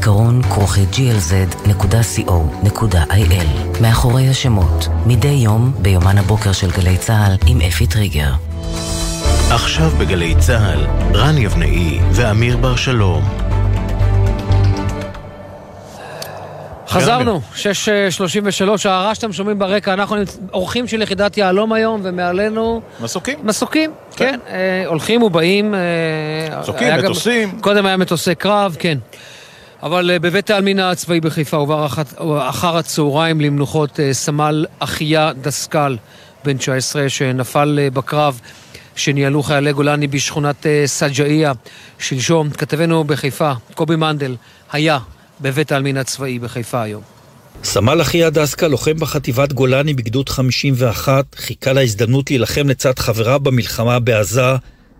זיכרון 0.00 0.42
כרוכי 0.42 0.80
glz.co.il 0.92 1.44
מאחורי 3.82 4.28
השמות, 4.28 4.88
מדי 5.06 5.28
יום 5.28 5.72
ביומן 5.78 6.18
הבוקר 6.18 6.52
של 6.52 6.70
גלי 6.70 6.96
צה"ל 6.98 7.36
עם 7.46 7.60
אפי 7.60 7.86
טריגר. 7.86 8.30
עכשיו 9.50 9.90
בגלי 9.90 10.34
צה"ל, 10.38 10.86
רן 11.16 11.38
יבנאי 11.38 11.98
ואמיר 12.12 12.56
בר 12.56 12.76
שלום. 12.76 13.22
חזרנו, 16.88 17.40
6.33, 17.56 17.62
הרעש 18.84 19.16
שאתם 19.16 19.32
שומעים 19.32 19.58
ברקע, 19.58 19.92
אנחנו 19.92 20.16
אורחים 20.52 20.86
של 20.86 21.02
יחידת 21.02 21.36
יהלום 21.38 21.72
היום, 21.72 22.00
ומעלינו... 22.04 22.80
מסוקים. 23.00 23.38
מסוקים, 23.42 23.92
כן. 24.16 24.38
אה, 24.48 24.82
הולכים 24.86 25.22
ובאים. 25.22 25.74
אה, 25.74 25.80
מסוקים, 26.60 26.88
גם- 26.88 26.98
מטוסים. 26.98 27.58
קודם 27.60 27.86
היה 27.86 27.96
מטוסי 27.96 28.34
קרב, 28.34 28.76
כן. 28.78 28.98
אבל 29.82 30.10
אה, 30.10 30.18
בבית 30.18 30.50
העלמין 30.50 30.78
הצבאי 30.78 31.20
בחיפה 31.20 31.56
הועבר 31.56 31.86
אחר 32.48 32.76
הצהריים 32.76 33.40
למנוחות 33.40 34.00
אה, 34.00 34.14
סמל 34.14 34.66
אחיה 34.78 35.32
דסקל, 35.40 35.96
בן 36.44 36.56
19, 36.56 37.08
שנפל 37.08 37.78
אה, 37.82 37.90
בקרב 37.90 38.40
שניהלו 38.96 39.42
חיילי 39.42 39.72
גולני 39.72 40.06
בשכונת 40.06 40.66
סג'אעיה 40.86 41.52
שלשום. 41.98 42.50
כתבנו 42.50 43.04
בחיפה, 43.04 43.52
קובי 43.74 43.96
מנדל, 43.96 44.36
היה 44.72 44.98
בבית 45.40 45.72
העלמין 45.72 45.96
הצבאי 45.96 46.38
בחיפה 46.38 46.82
היום. 46.82 47.02
סמל 47.64 48.00
אחיה 48.02 48.30
דסקה, 48.30 48.68
לוחם 48.68 48.98
בחטיבת 48.98 49.52
גולני 49.52 49.94
בגדוד 49.94 50.28
51, 50.28 51.24
חיכה 51.36 51.72
להזדמנות 51.72 52.30
להילחם 52.30 52.68
לצד 52.68 52.98
חבריו 52.98 53.40
במלחמה 53.40 53.98
בעזה, 53.98 54.54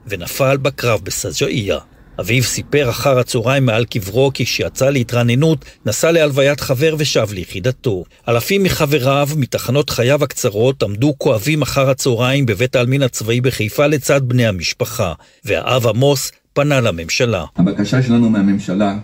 ונפל 0.06 0.56
בקרב 0.56 1.00
בסג'אעיה. 1.04 1.78
אביו 2.20 2.42
סיפר 2.42 2.90
אחר 2.90 3.18
הצהריים 3.18 3.66
מעל 3.66 3.84
קברו 3.84 4.30
כי 4.34 4.44
כשיצא 4.44 4.90
להתרעננות, 4.90 5.64
נסע 5.86 6.12
להלוויית 6.12 6.60
חבר 6.60 6.94
ושב 6.98 7.26
ליחידתו. 7.32 8.04
אלפים 8.28 8.62
מחבריו, 8.62 9.28
מתחנות 9.36 9.90
חייו 9.90 10.24
הקצרות, 10.24 10.82
עמדו 10.82 11.14
כואבים 11.18 11.62
אחר 11.62 11.90
הצהריים 11.90 12.46
בבית 12.46 12.76
העלמין 12.76 13.02
הצבאי 13.02 13.40
בחיפה 13.40 13.86
לצד 13.86 14.28
בני 14.28 14.46
המשפחה, 14.46 15.12
והאב 15.44 15.86
עמוס 15.86 16.32
פנה 16.52 16.80
לממשלה. 16.80 17.44
הבקשה 17.56 18.02
שלנו 18.02 18.30
מהממשלה 18.30 18.94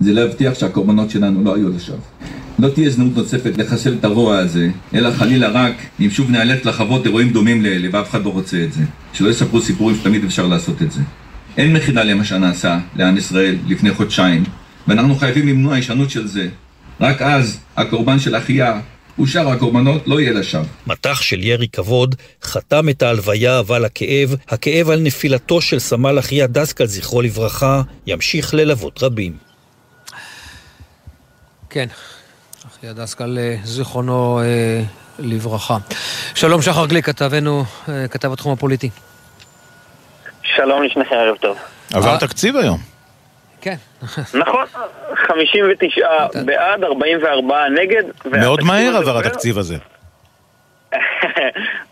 זה 0.00 0.12
להבטיח 0.12 0.54
שהקורבנות 0.54 1.10
שלנו 1.10 1.44
לא 1.44 1.54
היו 1.54 1.68
לשווא. 1.68 1.98
לא 2.58 2.68
תהיה 2.68 2.86
הזדמנות 2.86 3.16
נוספת 3.16 3.58
לחסל 3.58 3.94
את 4.00 4.04
הרוע 4.04 4.38
הזה, 4.38 4.68
אלא 4.94 5.10
חלילה 5.10 5.48
רק 5.48 5.74
אם 6.00 6.10
שוב 6.10 6.30
ניאלץ 6.30 6.64
לחוות 6.64 7.06
אירועים 7.06 7.30
דומים 7.30 7.62
לאלה, 7.62 7.88
ואף 7.92 8.10
אחד 8.10 8.24
לא 8.24 8.30
רוצה 8.30 8.64
את 8.64 8.72
זה. 8.72 8.82
שלא 9.12 9.28
יספרו 9.28 9.60
סיפורים 9.60 9.96
שתמיד 9.96 10.24
אפשר 10.24 10.46
לעשות 10.46 10.82
את 10.82 10.92
זה. 10.92 11.00
אין 11.56 11.72
מחילה 11.72 12.04
למה 12.04 12.24
שנעשה 12.24 12.78
לעם 12.96 13.16
ישראל 13.16 13.56
לפני 13.68 13.90
חודשיים, 13.94 14.44
ואנחנו 14.88 15.16
חייבים 15.16 15.48
למנוע 15.48 15.74
הישנות 15.74 16.10
של 16.10 16.26
זה. 16.26 16.48
רק 17.00 17.22
אז 17.22 17.58
הקורבן 17.76 18.18
של 18.18 18.36
אחיה 18.36 18.80
ושאר 19.20 19.48
הקורבנות 19.48 20.02
לא 20.06 20.20
יהיה 20.20 20.32
לשווא. 20.32 20.64
מטח 20.86 21.22
של 21.22 21.44
ירי 21.44 21.68
כבוד 21.68 22.14
חתם 22.42 22.88
את 22.88 23.02
ההלוויה, 23.02 23.58
אבל 23.58 23.84
הכאב, 23.84 24.34
הכאב 24.48 24.90
על 24.90 25.00
נפילתו 25.00 25.60
של 25.60 25.78
סמל 25.78 26.18
אחיה 26.18 26.46
דסקל, 26.46 26.86
זכרו 26.86 27.22
לברכה, 27.22 27.82
ימשיך 28.06 28.54
ללוות 28.54 29.02
רבים. 29.02 29.32
כן, 31.70 31.86
אחי 32.66 32.88
הדסקל, 32.88 33.38
אה, 33.38 33.56
זיכרונו 33.64 34.40
אה, 34.40 34.82
לברכה. 35.18 35.78
שלום 36.34 36.62
שחר 36.62 36.86
גליק, 36.86 37.06
כתבנו, 37.06 37.64
אה, 37.88 38.08
כתב 38.08 38.32
התחום 38.32 38.52
הפוליטי. 38.52 38.90
שלום 40.56 40.82
לשניכם, 40.82 41.14
ערב 41.16 41.36
טוב. 41.36 41.58
עבר 41.94 42.16
תקציב 42.16 42.56
היום. 42.56 42.78
כן. 43.60 43.74
נכון, 44.34 44.64
59 45.14 46.08
בעד, 46.44 46.84
44 46.84 47.68
נגד. 47.68 48.02
מאוד 48.24 48.64
מהר 48.64 48.96
עבר. 48.96 49.18
התקציב 49.18 49.58
הזה. 49.58 49.76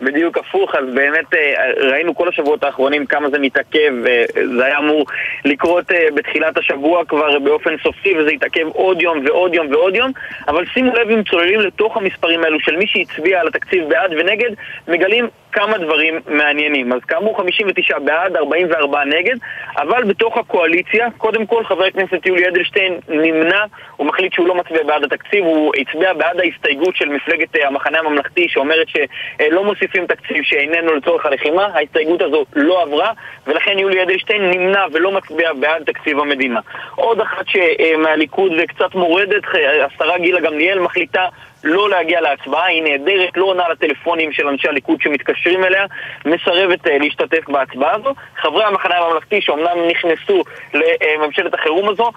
בדיוק 0.07 0.39
הפוך, 0.39 0.75
אז 0.75 0.85
באמת 0.95 1.35
אה, 1.35 1.71
ראינו 1.91 2.15
כל 2.15 2.29
השבועות 2.29 2.65
האחרונים 2.65 3.07
כמה 3.07 3.31
זה 3.31 3.39
מתעכב, 3.39 3.93
אה, 4.07 4.25
זה 4.57 4.65
היה 4.65 4.79
אמור 4.79 5.07
לקרות 5.45 5.93
אה, 5.93 6.07
בתחילת 6.15 6.59
השבוע 6.59 7.05
כבר 7.05 7.39
באופן 7.39 7.71
סופי 7.83 8.19
וזה 8.19 8.31
התעכב 8.31 8.67
עוד 8.67 9.03
יום 9.03 9.25
ועוד 9.27 9.55
יום 9.55 9.67
ועוד 9.71 9.97
יום, 9.97 10.13
אבל 10.49 10.65
שימו 10.67 10.95
לב 10.95 11.11
אם 11.11 11.23
צוללים 11.31 11.61
לתוך 11.61 11.97
המספרים 11.97 12.45
האלו 12.45 12.61
של 12.61 12.77
מי 12.77 12.87
שהצביע 12.87 13.41
על 13.41 13.49
התקציב 13.49 13.89
בעד 13.89 14.11
ונגד, 14.13 14.51
מגלים 14.89 15.29
כמה 15.57 15.79
דברים 15.79 16.21
מעניינים. 16.27 16.93
אז 16.93 17.01
כאמור 17.09 17.39
59 17.39 17.99
בעד, 17.99 18.37
44 18.37 19.05
נגד, 19.05 19.37
אבל 19.79 20.05
בתוך 20.05 20.37
הקואליציה, 20.39 21.09
קודם 21.19 21.47
כל 21.47 21.65
חבר 21.65 21.85
הכנסת 21.85 22.27
יולי 22.27 22.49
אדלשטיין 22.49 23.01
נמנע, 23.09 23.65
הוא 23.97 24.07
מחליט 24.07 24.33
שהוא 24.33 24.49
לא 24.49 24.55
מצביע 24.55 24.83
בעד 24.83 25.05
התקציב, 25.05 25.45
הוא 25.45 25.73
הצביע 25.79 26.13
בעד 26.13 26.41
ההסתייגות 26.41 26.97
של 26.97 27.09
מפלגת 27.09 27.57
אה, 27.57 27.67
המחנה 27.69 27.99
הממלכתי 27.99 28.47
שאומרת 28.49 28.87
שלא 28.89 29.65
מוסיפים 29.65 30.07
תקציב 30.07 30.43
שאיננו 30.43 30.95
לצורך 30.95 31.27
הלחימה, 31.27 31.69
ההסתייגות 31.75 32.23
הזו 32.23 32.45
לא 32.57 32.83
עברה, 32.83 33.13
ולכן 33.47 33.79
יולי 33.79 34.03
אדלשטיין 34.03 34.51
נמנע 34.51 34.85
ולא 34.93 35.13
מצביע 35.13 35.53
בעד 35.53 35.83
תקציב 35.85 36.19
המדינה. 36.19 36.61
עוד 36.95 37.21
אחת 37.21 37.45
שמהליכוד 37.49 38.53
וקצת 38.59 38.95
מורדת, 38.95 39.45
אה, 39.55 39.87
השרה 39.87 40.19
גילה 40.19 40.41
גמליאל 40.41 40.79
מחליטה 40.79 41.29
לא 41.67 41.91
להגיע 41.91 42.21
להצבעה, 42.21 42.65
היא 42.65 42.83
נהדרת, 42.83 43.37
לא 43.37 43.45
עונה 43.45 43.69
לטלפונים 43.69 44.33
של 44.33 44.49
אנשי 44.49 44.69
הליכוד 44.69 45.01
שמתקשרים 45.01 45.65
אליה, 45.65 45.87
מסרבת 46.25 46.87
אה, 46.87 46.99
להשתתף 46.99 47.49
בהצבעה 47.49 47.95
הזו. 47.95 48.15
חברי 48.37 48.65
המחנה 48.65 48.99
הממלכתי 48.99 49.41
שאומנם 49.41 49.89
נכנסו 49.91 50.43
לממשלת 50.75 51.55
החירום 51.55 51.89
הזו, 51.89 52.11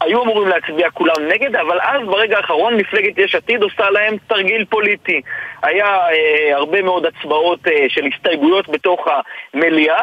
היו 0.00 0.22
אמורים 0.22 0.48
להצביע 0.48 0.90
כולם 0.90 1.28
נגד, 1.28 1.56
אבל 1.56 1.80
אז 1.80 2.06
ברגע 2.06 2.36
האחרון 2.36 2.76
מפלגת 2.76 3.18
יש 3.18 3.34
עתיד 3.34 3.62
עושה 3.62 3.90
להם 3.90 4.16
תרגיל 4.26 4.64
פוליטי. 4.64 5.20
היה 5.62 5.86
אה, 5.86 6.56
הרבה 6.56 6.82
מאוד 6.82 7.06
הצבעות 7.06 7.68
אה, 7.68 7.86
של 7.88 8.06
הסתייגויות 8.06 8.68
בתוך 8.68 9.08
המליאה. 9.54 10.02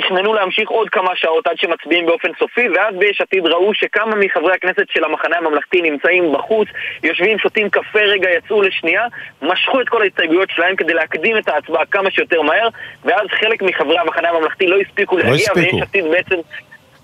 תכננו 0.00 0.34
להמשיך 0.34 0.68
עוד 0.68 0.88
כמה 0.88 1.10
שעות 1.14 1.46
עד 1.46 1.58
שמצביעים 1.58 2.06
באופן 2.06 2.28
סופי, 2.38 2.68
ואז 2.68 2.94
ביש 2.94 3.20
עתיד 3.20 3.46
ראו 3.46 3.74
שכמה 3.74 4.16
מחברי 4.16 4.54
הכנסת 4.54 4.84
של 4.90 5.04
המחנה 5.04 5.36
הממלכתי 5.36 5.82
נמצאים 5.82 6.32
בחוץ, 6.32 6.68
יושבים, 7.02 7.38
שותים 7.38 7.70
קפה 7.70 7.98
רגע, 7.98 8.30
יצאו 8.30 8.62
לשנייה, 8.62 9.06
משכו 9.42 9.80
את 9.80 9.88
כל 9.88 10.02
ההסתייגויות 10.02 10.50
שלהם 10.50 10.76
כדי 10.76 10.94
להקדים 10.94 11.38
את 11.38 11.48
ההצבעה 11.48 11.86
כמה 11.86 12.10
שיותר 12.10 12.42
מהר, 12.42 12.68
ואז 13.04 13.26
חלק 13.40 13.62
מחברי 13.62 13.98
המחנה 13.98 14.28
הממלכתי 14.28 14.66
לא 14.66 14.76
הספיקו 14.80 15.16
לא 15.16 15.24
להגיע, 15.24 15.36
הספיקו. 15.36 15.76
ויש 15.76 15.82
עתיד 15.82 16.04
בעצם... 16.04 16.36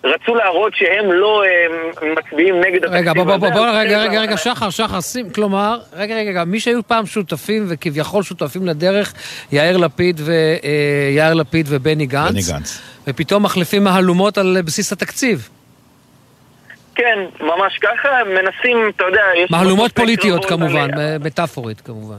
רצו 0.05 0.35
להראות 0.35 0.73
שהם 0.75 1.13
לא 1.13 1.43
אה, 1.45 1.49
מצביעים 2.17 2.55
נגד 2.61 2.77
התקציב 2.85 2.93
רגע, 3.01 3.13
בוא, 3.13 3.25
בוא, 3.25 3.37
בוא, 3.37 3.49
הזה, 3.49 3.57
בוא, 3.57 3.67
רגע, 3.71 3.81
רגע, 3.81 4.21
רגע, 4.21 4.31
מהמחנה- 4.31 4.37
שחר, 4.37 4.71
שחר, 4.71 5.01
שים, 5.01 5.31
כלומר, 5.31 5.79
רגע, 5.93 6.15
רגע, 6.15 6.31
רגע, 6.31 6.45
מי 6.45 6.61
שהיו 6.61 6.87
פעם 6.87 7.07
שותפים 7.07 7.67
וכביכול 7.69 8.23
שותפים 8.23 8.67
לדרך, 8.67 9.15
יאיר 9.53 9.77
לפיד 9.77 10.21
ויאיר 10.25 11.35
לפיד 11.35 11.67
ובני 11.69 12.07
גנץ. 12.07 12.31
בני 12.31 12.59
גנץ. 12.59 12.81
ופתאום 13.07 13.43
מחליפים 13.43 13.85
מהלומות 13.85 14.39
על 14.39 14.59
בסיס 14.65 14.93
התקציב. 14.93 15.49
כן, 16.95 17.19
ממש 17.41 17.79
ככה, 17.81 18.09
הם 18.21 18.29
מנסים, 18.29 18.91
אתה 18.97 19.05
יודע, 19.05 19.21
יש... 19.45 19.51
מהלומות 19.51 19.85
בסוף 19.85 19.97
פוליטיות 19.99 20.45
כמובן, 20.45 20.91
מטאפורית 21.21 21.81
כמובן. 21.81 22.19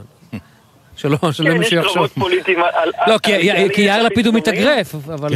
שלא, 0.96 1.16
שלא 1.32 1.50
כן, 1.50 1.52
יש 1.52 1.58
מישהו 1.58 1.82
קרבות 1.82 2.10
יחשוב. 2.10 2.22
פוליטיים 2.22 2.58
על... 2.74 2.90
לא, 3.06 3.18
כי- 3.18 3.30
יאיר 3.76 4.02
לפיד 4.02 4.26
הוא. 4.26 4.34
מתאגרף, 4.34 4.94
אבל... 4.94 5.30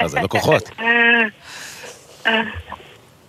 אז 0.00 0.10
זה 0.10 0.20
לקוחות. 0.20 0.70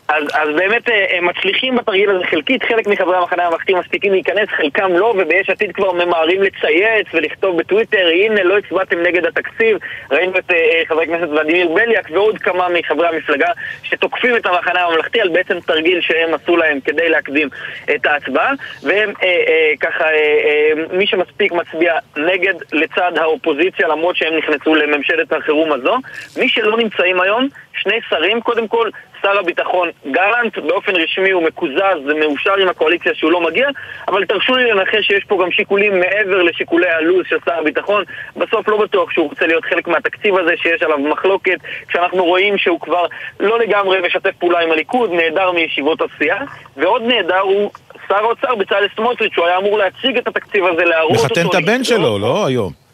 אז, 0.08 0.24
אז 0.34 0.50
באמת 0.56 0.90
אה, 0.90 1.06
הם 1.18 1.26
מצליחים 1.26 1.76
בתרגיל 1.76 2.10
הזה 2.10 2.26
חלקית, 2.26 2.64
חלק 2.64 2.88
מחברי 2.88 3.18
המחנה 3.18 3.46
הממלכתי 3.46 3.74
מספיקים 3.74 4.12
להיכנס, 4.12 4.50
חלקם 4.50 4.94
לא, 4.94 5.14
וביש 5.18 5.50
עתיד 5.50 5.72
כבר 5.72 5.92
ממהרים 5.92 6.42
לצייץ 6.42 7.08
ולכתוב 7.14 7.58
בטוויטר, 7.58 8.08
הנה 8.08 8.44
לא 8.44 8.58
הצבעתם 8.58 9.02
נגד 9.02 9.26
התקציב, 9.26 9.78
ראינו 10.12 10.38
את 10.38 10.52
אה, 10.52 10.82
חבר 10.88 11.02
הכנסת 11.02 11.30
ולדימיר 11.30 11.68
בליאק 11.68 12.10
ועוד 12.12 12.38
כמה 12.38 12.68
מחברי 12.70 13.08
המפלגה 13.08 13.48
שתוקפים 13.84 14.36
את 14.36 14.46
המחנה 14.46 14.82
הממלכתי 14.82 15.22
על 15.22 15.30
בעצם 15.30 15.60
תרגיל 15.60 16.02
שהם 16.02 16.34
עשו 16.34 16.58
להם 16.58 16.80
כדי 16.80 17.10
להקדים 17.10 17.50
את 17.96 18.06
ההצבעה, 18.06 18.52
והם 18.84 19.14
אה, 19.24 19.28
אה, 19.28 19.72
ככה, 19.80 20.04
אה, 20.04 20.12
אה, 20.12 20.98
מי 20.98 21.08
שמספיק 21.08 21.52
מצביע 21.52 21.94
נגד 22.18 22.54
לצד 22.72 23.12
האופוזיציה 23.18 23.88
למרות 23.88 24.16
שהם 24.16 24.38
נכנסו 24.38 24.76
לממשלת 24.76 25.34
החירום 25.34 25.72
הזו, 25.72 25.96
מי 26.38 26.50
שלא 26.50 26.78
נמצאים 26.78 27.22
היום, 27.22 27.48
שני 27.74 28.00
שרים, 28.10 28.42
קודם 28.42 28.68
כל 28.68 28.90
שר 29.22 29.40
הביטחון 29.40 29.90
גלנט, 30.06 30.58
באופן 30.58 30.96
רשמי 30.96 31.32
הוא 31.32 31.44
מקוזז 31.44 32.00
ומאושר 32.06 32.54
עם 32.54 32.68
הקואליציה 32.68 33.12
שהוא 33.16 33.32
לא 33.32 33.42
מגיע, 33.42 33.68
אבל 34.08 34.26
תרשו 34.26 34.56
לי 34.56 34.72
לנחש 34.72 35.08
שיש 35.08 35.24
פה 35.24 35.40
גם 35.44 35.52
שיקולים 35.52 36.00
מעבר 36.00 36.44
לשיקולי 36.44 36.90
הלו"ז 36.90 37.26
של 37.30 37.38
שר 37.46 37.54
הביטחון. 37.54 38.04
בסוף 38.36 38.68
לא 38.68 38.78
בטוח 38.78 39.12
שהוא 39.12 39.30
רוצה 39.30 39.48
להיות 39.48 39.66
חלק 39.66 39.88
מהתקציב 39.88 40.38
הזה 40.38 40.52
שיש 40.58 40.82
עליו 40.82 41.00
מחלוקת, 41.00 41.58
כשאנחנו 41.88 42.26
רואים 42.26 42.58
שהוא 42.58 42.80
כבר 42.80 43.06
לא 43.40 43.60
לגמרי 43.60 44.00
משתף 44.06 44.36
פעולה 44.40 44.60
עם 44.60 44.72
הליכוד, 44.72 45.12
נעדר 45.12 45.52
מישיבות 45.52 46.02
הסיעה, 46.02 46.44
ועוד 46.78 47.02
נעדר 47.02 47.40
הוא 47.40 47.72
שר 48.08 48.16
האוצר 48.16 48.56
בצלאל 48.56 48.88
סמוטריץ', 48.96 49.34
שהוא 49.34 49.46
היה 49.46 49.58
אמור 49.58 49.78
להציג 49.78 50.18
את 50.18 50.28
התקציב 50.28 50.66
הזה, 50.66 50.86
להראות 50.86 51.18
אותו. 51.18 51.26
מחתן 51.26 51.48
את 51.48 51.56
הבן 51.56 51.84
שלו, 51.84 52.20
לא? 52.20 52.46
היום. 52.46 52.87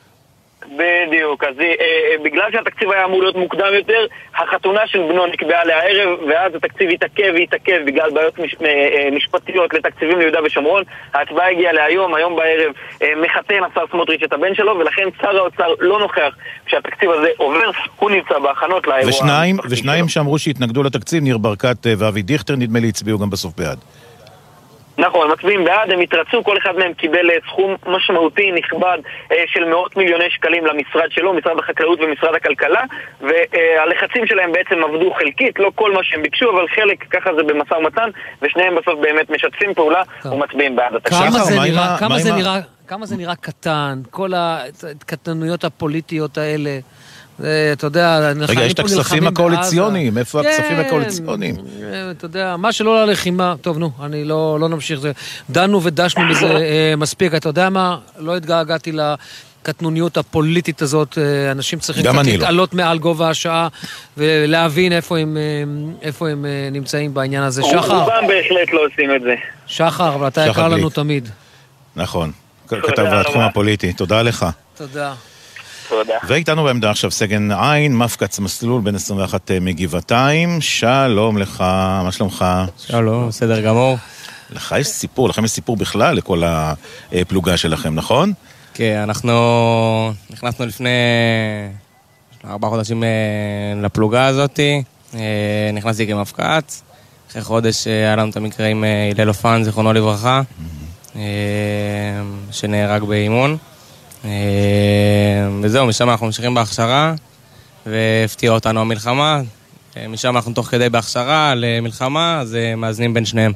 בדיוק, 0.72 1.44
אז 1.44 1.60
אה, 1.60 1.66
אה, 1.66 2.16
בגלל 2.24 2.52
שהתקציב 2.52 2.92
היה 2.92 3.06
אמור 3.06 3.22
להיות 3.22 3.36
מוקדם 3.36 3.74
יותר, 3.74 4.06
החתונה 4.36 4.88
של 4.88 5.00
בנו 5.00 5.26
נקבעה 5.26 5.66
לערב, 5.66 6.20
ואז 6.28 6.56
התקציב 6.56 6.90
התעכב 6.90 7.34
והתעכב 7.34 7.82
בגלל 7.86 8.10
בעיות 8.12 8.40
מש, 8.40 8.56
אה, 8.62 8.68
אה, 8.68 9.10
משפטיות 9.12 9.74
לתקציבים 9.74 10.20
ליהודה 10.20 10.40
ושומרון. 10.46 10.84
ההצבעה 11.14 11.52
הגיעה 11.52 11.74
להיום, 11.74 12.16
היום 12.16 12.36
בערב 12.36 12.74
אה, 13.02 13.08
מחתן 13.24 13.64
השר 13.72 13.82
סמוטריץ' 13.92 14.24
את 14.24 14.34
הבן 14.34 14.56
שלו, 14.56 14.78
ולכן 14.80 15.08
שר 15.22 15.38
האוצר 15.38 15.74
לא 15.80 16.00
נוכח 16.00 16.36
כשהתקציב 16.66 17.12
הזה 17.12 17.28
עובר, 17.38 17.70
הוא 17.96 18.12
נמצא 18.12 18.40
בהכנות 18.40 18.88
לאירוע. 18.88 19.10
ושניים, 19.10 19.58
ושניים 19.70 20.08
שאמרו 20.08 20.40
שהתנגדו 20.40 20.84
לתקציב, 20.84 21.24
ניר 21.24 21.38
ברקת 21.38 21.88
ואבי 21.98 22.22
דיכטר, 22.22 22.56
נדמה 22.56 22.80
לי, 22.80 22.90
הצביעו 22.90 23.20
גם 23.20 23.30
בסוף 23.30 23.54
בעד. 23.58 23.78
נכון, 24.98 25.32
מצביעים 25.32 25.64
בעד, 25.64 25.92
הם 25.92 26.00
התרצו, 26.00 26.44
כל 26.44 26.58
אחד 26.58 26.76
מהם 26.78 26.94
קיבל 26.94 27.30
אה, 27.32 27.36
סכום 27.48 27.76
משמעותי, 27.86 28.52
נכבד, 28.52 28.98
אה, 29.32 29.44
של 29.48 29.66
מאות 29.66 29.98
מיליוני 29.98 30.30
שקלים 30.30 30.66
למשרד 30.66 31.12
שלו, 31.12 31.34
משרד 31.34 31.60
החקלאות 31.60 32.00
ומשרד 32.02 32.36
הכלכלה, 32.36 32.82
והלחצים 33.22 34.28
שלהם 34.28 34.52
בעצם 34.52 34.84
עבדו 34.84 35.14
חלקית, 35.14 35.60
לא 35.60 35.72
כל 35.76 35.94
מה 35.94 36.00
שהם 36.04 36.22
ביקשו, 36.22 36.52
אבל 36.52 36.68
חלק 36.76 37.04
ככה 37.10 37.30
זה 37.38 37.44
במשא 37.44 37.74
ומתן, 37.74 38.10
ושניהם 38.42 38.76
בסוף 38.76 39.00
באמת 39.02 39.30
משתפים 39.30 39.74
פעולה 39.74 40.02
ומצביעים 40.26 40.76
בעד 40.76 40.96
התקציב. 40.96 41.18
כמה 41.18 41.40
זה 41.40 41.60
נראה, 41.60 41.98
כמה 42.00 42.20
זה 42.20 42.34
נראה, 42.34 42.60
כמה 42.88 43.06
זה 43.06 43.18
נראה 43.18 43.36
קטן, 43.36 44.02
כל 44.12 44.32
הקטנויות 44.36 45.64
הפוליטיות 45.64 46.38
האלה. 46.38 46.80
אתה 47.74 47.88
יודע, 47.88 48.32
רגע, 48.48 48.64
יש 48.64 48.74
את 48.74 48.80
הכספים 48.80 49.28
הקואליציוניים, 49.28 50.18
איפה 50.18 50.42
הכספים 50.42 50.80
הקואליציוניים? 50.80 51.56
אה, 51.82 52.12
אתה 52.12 52.26
יודע, 52.26 52.56
מה 52.58 52.72
שלא 52.72 53.06
ללחימה, 53.06 53.56
טוב, 53.62 53.78
נו, 53.78 53.92
אני 54.04 54.26
לא, 54.26 54.58
לא 54.60 54.70
נמשיך. 54.70 55.00
זה, 55.00 55.12
דנו 55.50 55.84
ודשנו 55.84 56.24
בזה 56.30 56.46
אה, 56.46 56.94
מספיק. 56.98 57.36
אתה 57.36 57.50
יודע 57.50 57.70
מה? 57.70 57.98
לא 58.18 58.38
התגעגעתי 58.38 58.92
לקטנוניות 58.92 60.18
הפוליטית 60.18 60.82
הזאת. 60.82 61.18
אה, 61.18 61.52
אנשים 61.52 61.80
צריכים 61.80 62.04
קצת 62.06 62.14
לא. 62.16 62.22
להתעלות 62.22 62.74
מעל 62.74 62.98
גובה 63.00 63.30
השעה 63.30 63.68
ולהבין 64.18 64.94
איפה 64.94 65.18
הם, 65.18 65.38
איפה 66.02 66.30
הם 66.30 66.46
נמצאים 66.72 67.14
בעניין 67.14 67.44
הזה. 67.44 67.64
שחר, 67.64 68.00
רובם 68.00 68.28
בהחלט 68.28 68.74
לא 68.74 68.86
עושים 68.86 69.16
את 69.16 69.22
זה. 69.22 69.36
שחר, 69.68 70.16
אבל 70.16 70.28
אתה 70.28 70.46
יקר 70.48 70.68
לנו. 70.68 70.90
תמיד. 70.90 71.30
נכון. 71.96 72.32
כתב 72.68 73.06
בתחום 73.14 73.42
הפוליטי, 73.42 73.94
תודה 73.94 74.22
לך. 74.22 74.46
תודה. 74.78 75.14
תודה. 75.94 76.18
ואיתנו 76.28 76.64
בעמדה 76.64 76.92
עכשיו 76.92 77.12
סגן 77.12 77.52
עין, 77.52 77.98
מפקץ 77.98 78.40
מסלול 78.40 78.82
בן 78.82 78.96
21 78.96 79.52
מגבעתיים. 79.62 80.62
שלום 80.62 81.38
לך, 81.38 81.62
מה 82.04 82.12
שלומך? 82.12 82.46
שלום, 82.78 83.28
בסדר 83.28 83.62
גמור. 83.62 83.98
לך 84.50 84.76
יש 84.80 84.88
סיפור, 84.88 85.30
לכם 85.30 85.46
יש 85.46 85.52
סיפור 85.52 85.78
בכלל 85.78 86.16
לכל 86.16 86.42
הפלוגה 86.46 87.58
שלכם, 87.58 87.96
נכון? 87.96 88.34
כן, 88.74 89.00
אנחנו 89.04 90.14
נכנסנו 90.30 90.66
לפני 90.66 90.90
ארבעה 92.46 92.70
חודשים 92.70 93.04
אה, 93.04 93.10
לפלוגה 93.82 94.26
הזאת. 94.26 94.60
אה, 95.16 95.70
נכנסתי 95.74 96.08
כמפקץ. 96.08 96.84
אחרי 97.32 97.42
חודש 97.42 97.88
אה, 97.88 97.94
היה 97.94 98.16
לנו 98.16 98.30
את 98.30 98.38
המקרה 98.38 98.68
עם 98.68 98.84
אה, 98.84 99.12
הלל 99.18 99.30
אופן, 99.30 99.64
זיכרונו 99.64 99.94
לברכה, 99.94 100.42
אה, 101.16 101.22
שנהרג 102.52 103.04
באימון. 103.04 103.58
אה, 104.26 104.30
וזהו, 105.62 105.86
משם 105.88 106.10
אנחנו 106.10 106.26
ממשיכים 106.26 106.54
בהכשרה, 106.54 107.14
והפתיעה 107.86 108.54
אותנו 108.54 108.82
המלחמה. 108.82 109.42
אה, 109.98 110.08
משם 110.08 110.36
אנחנו 110.36 110.54
תוך 110.54 110.68
כדי 110.68 110.90
בהכשרה 110.90 111.54
למלחמה, 111.56 112.40
אז 112.42 112.56
אה, 112.56 112.76
מאזנים 112.76 113.14
בין 113.14 113.26
שניהם. 113.26 113.52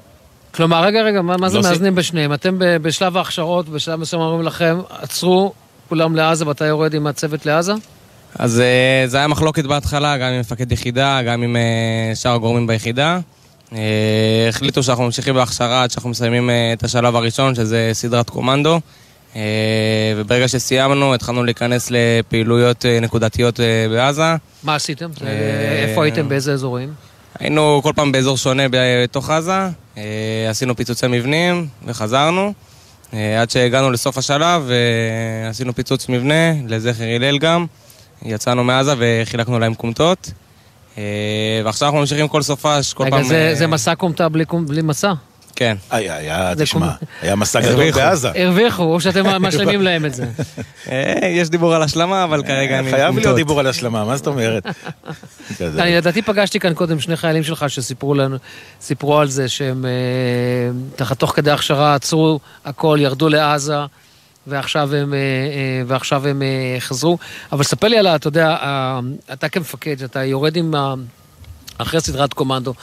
כלומר, 0.53 0.83
רגע, 0.83 1.01
רגע, 1.01 1.21
מה, 1.21 1.37
מה 1.37 1.49
זה 1.49 1.57
לא 1.57 1.63
מאזנים 1.63 1.95
בשניהם? 1.95 2.33
אתם 2.33 2.59
ב- 2.59 2.77
בשלב 2.77 3.17
ההכשרות, 3.17 3.69
בשלב 3.69 3.99
מסוים 3.99 4.21
אומרים 4.21 4.45
לכם, 4.47 4.79
עצרו, 4.89 5.53
כולם 5.89 6.15
לעזה 6.15 6.47
ואתה 6.47 6.65
יורד 6.65 6.93
עם 6.93 7.07
הצוות 7.07 7.45
לעזה? 7.45 7.73
אז 8.39 8.63
זה 9.05 9.17
היה 9.17 9.27
מחלוקת 9.27 9.65
בהתחלה, 9.65 10.17
גם 10.17 10.27
עם 10.27 10.39
מפקד 10.39 10.71
יחידה, 10.71 11.21
גם 11.21 11.41
עם 11.41 11.55
שאר 12.15 12.33
הגורמים 12.33 12.67
ביחידה. 12.67 13.19
החליטו 14.49 14.83
שאנחנו 14.83 15.03
ממשיכים 15.03 15.35
בהכשרה 15.35 15.83
עד 15.83 15.91
שאנחנו 15.91 16.09
מסיימים 16.09 16.49
את 16.73 16.83
השלב 16.83 17.15
הראשון, 17.15 17.55
שזה 17.55 17.89
סדרת 17.93 18.29
קומנדו. 18.29 18.79
אה, 19.37 19.41
וברגע 20.17 20.47
שסיימנו, 20.47 21.13
התחלנו 21.13 21.43
להיכנס 21.43 21.91
לפעילויות 21.91 22.85
אה, 22.85 22.99
נקודתיות 22.99 23.59
אה, 23.59 23.87
בעזה. 23.89 24.35
מה 24.63 24.75
עשיתם? 24.75 25.09
איפה 25.87 26.03
הייתם? 26.03 26.29
באיזה 26.29 26.53
אזורים? 26.53 26.93
היינו 27.39 27.79
כל 27.83 27.91
פעם 27.95 28.11
באזור 28.11 28.37
שונה 28.37 28.63
בתוך 28.71 29.29
עזה, 29.29 29.67
עשינו 30.49 30.75
פיצוצי 30.75 31.07
מבנים 31.07 31.67
וחזרנו. 31.85 32.53
עד 33.11 33.49
שהגענו 33.49 33.91
לסוף 33.91 34.17
השלב, 34.17 34.69
אה, 34.71 35.49
עשינו 35.49 35.75
פיצוץ 35.75 36.09
מבנה, 36.09 36.53
לזכר 36.67 37.03
הלל 37.15 37.37
גם. 37.37 37.65
יצאנו 38.25 38.63
מעזה 38.63 38.93
וחילקנו 38.97 39.59
להם 39.59 39.73
כומתות. 39.73 40.31
ועכשיו 41.65 41.87
אנחנו 41.87 41.99
ממשיכים 41.99 42.27
כל 42.27 42.41
סופש, 42.41 42.93
כל 42.93 43.03
רגע, 43.03 43.17
פעם... 43.17 43.23
זה, 43.23 43.49
אה, 43.49 43.55
זה 43.55 43.67
מסע 43.67 43.95
קומטה 43.95 44.29
בלי, 44.29 44.45
בלי 44.67 44.81
מסע? 44.81 45.13
כן. 45.57 45.77
היה, 45.89 46.15
היה, 46.15 46.53
תשמע, 46.57 46.91
היה 47.21 47.35
מסע 47.35 47.61
גדול. 47.61 47.91
בעזה. 47.91 48.31
הרוויחו, 48.35 48.83
או 48.83 49.01
שאתם 49.01 49.25
משלימים 49.45 49.81
להם 49.81 50.05
את 50.05 50.13
זה. 50.13 50.25
אה, 50.91 51.27
יש 51.27 51.49
דיבור 51.49 51.75
על 51.75 51.83
השלמה, 51.83 52.23
אבל 52.23 52.43
כרגע 52.43 52.79
אני... 52.79 52.91
חייב 52.91 53.17
להיות 53.17 53.35
דיבור 53.35 53.59
על 53.59 53.67
השלמה, 53.67 54.05
מה 54.05 54.17
זאת 54.17 54.27
אומרת? 54.27 54.63
אני 55.61 55.95
לדעתי 55.95 56.21
פגשתי 56.21 56.59
כאן 56.59 56.73
קודם 56.73 56.99
שני 56.99 57.17
חיילים 57.17 57.43
שלך 57.43 57.69
שסיפרו 57.69 58.13
לנו, 58.13 58.37
סיפרו 58.81 59.19
על 59.19 59.27
זה 59.27 59.49
שהם 59.49 59.85
אה, 60.99 61.15
תוך 61.15 61.35
כדי 61.35 61.51
הכשרה 61.51 61.95
עצרו 61.95 62.39
הכל, 62.65 62.97
ירדו 63.01 63.29
לעזה, 63.29 63.75
ועכשיו 64.47 64.95
הם, 64.95 65.13
אה, 65.13 65.17
אה, 65.19 65.83
ועכשיו 65.87 66.27
הם 66.27 66.41
אה, 66.41 66.79
חזרו. 66.79 67.17
אבל 67.51 67.63
ספר 67.63 67.87
לי 67.87 67.97
על 67.97 68.07
ה... 68.07 68.15
אתה 68.15 68.27
יודע, 68.27 68.57
אתה 69.33 69.49
כמפקד, 69.49 70.03
אתה 70.03 70.23
יורד 70.23 70.55
עם... 70.55 70.73
אחרי 71.77 72.01
סדרת 72.01 72.33
קומנדו, 72.33 72.73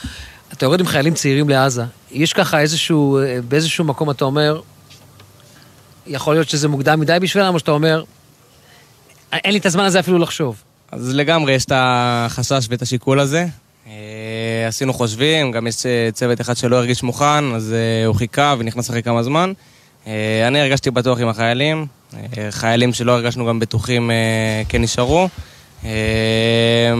אתה 0.53 0.65
יורד 0.65 0.79
עם 0.79 0.85
חיילים 0.85 1.13
צעירים 1.13 1.49
לעזה. 1.49 1.83
יש 2.11 2.33
ככה 2.33 2.59
איזשהו, 2.59 3.19
באיזשהו 3.47 3.85
מקום 3.85 4.11
אתה 4.11 4.25
אומר, 4.25 4.61
יכול 6.07 6.35
להיות 6.35 6.49
שזה 6.49 6.67
מוקדם 6.67 6.99
מדי 6.99 7.17
בשבילם, 7.21 7.53
או 7.53 7.59
שאתה 7.59 7.71
אומר, 7.71 8.03
אין 9.33 9.53
לי 9.53 9.59
את 9.59 9.65
הזמן 9.65 9.83
הזה 9.83 9.99
אפילו 9.99 10.19
לחשוב. 10.19 10.61
אז 10.91 11.15
לגמרי 11.15 11.53
יש 11.53 11.65
את 11.65 11.71
החשש 11.75 12.67
ואת 12.69 12.81
השיקול 12.81 13.19
הזה. 13.19 13.45
אה, 13.87 14.67
עשינו 14.67 14.93
חושבים, 14.93 15.51
גם 15.51 15.67
יש 15.67 15.85
אה, 15.85 16.09
צוות 16.13 16.41
אחד 16.41 16.57
שלא 16.57 16.75
הרגיש 16.75 17.03
מוכן, 17.03 17.55
אז 17.55 17.73
אה, 17.73 18.05
הוא 18.05 18.15
חיכה 18.15 18.55
ונכנס 18.59 18.89
אחרי 18.89 19.03
כמה 19.03 19.23
זמן. 19.23 19.53
אני 20.47 20.59
הרגשתי 20.61 20.91
בטוח 20.91 21.19
עם 21.19 21.27
החיילים. 21.27 21.85
חיילים 22.49 22.93
שלא 22.93 23.11
הרגשנו 23.11 23.45
גם 23.45 23.59
בטוחים 23.59 24.11
כן 24.69 24.81
נשארו. 24.81 25.29
אה, 25.85 26.93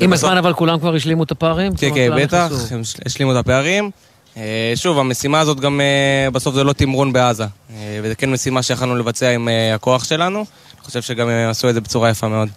עם 0.00 0.12
הזמן 0.12 0.36
אבל 0.36 0.52
כולם 0.52 0.78
כבר 0.78 0.94
השלימו 0.94 1.22
את 1.22 1.30
הפערים? 1.30 1.74
כן, 1.74 1.90
כן, 1.94 2.10
בטח. 2.16 2.50
הם 2.70 2.80
השלימו 3.06 3.32
את 3.32 3.36
הפערים. 3.36 3.90
אה, 4.36 4.72
שוב, 4.74 4.98
המשימה 4.98 5.40
הזאת 5.40 5.60
גם 5.60 5.80
אה, 5.80 6.30
בסוף 6.30 6.54
זה 6.54 6.64
לא 6.64 6.72
תמרון 6.72 7.12
בעזה. 7.12 7.44
אה, 7.44 8.00
וזו 8.02 8.14
כן 8.18 8.30
משימה 8.30 8.62
שיכולנו 8.62 8.96
לבצע 8.96 9.30
עם 9.30 9.48
הכוח 9.74 10.04
שלנו. 10.04 10.38
אני 10.38 10.84
חושב 10.84 11.02
שגם 11.02 11.28
הם 11.28 11.50
עשו 11.50 11.68
את 11.68 11.74
זה 11.74 11.80
בצורה 11.80 12.10
יפה 12.10 12.28
מאוד. 12.28 12.48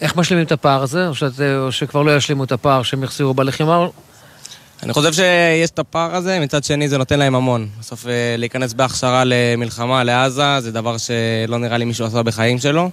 איך 0.00 0.16
משלימים 0.16 0.46
את 0.46 0.52
הפער 0.52 0.82
הזה? 0.82 1.08
או, 1.08 1.14
שאת, 1.14 1.40
או 1.40 1.72
שכבר 1.72 2.02
לא 2.02 2.16
ישלימו 2.16 2.44
את 2.44 2.52
הפער 2.52 2.82
שהם 2.82 3.04
יחזירו 3.04 3.34
בלחימה? 3.34 3.86
אני 4.82 4.92
חושב 4.92 5.12
שיש 5.12 5.70
את 5.70 5.78
הפער 5.78 6.16
הזה, 6.16 6.40
מצד 6.40 6.64
שני 6.64 6.88
זה 6.88 6.98
נותן 6.98 7.18
להם 7.18 7.34
המון. 7.34 7.68
בסוף 7.80 8.06
להיכנס 8.38 8.72
בהכשרה 8.72 9.22
למלחמה, 9.26 10.04
לעזה, 10.04 10.60
זה 10.60 10.72
דבר 10.72 10.96
שלא 10.98 11.58
נראה 11.58 11.78
לי 11.78 11.84
מישהו 11.84 12.06
עשה 12.06 12.22
בחיים 12.22 12.58
שלו. 12.58 12.90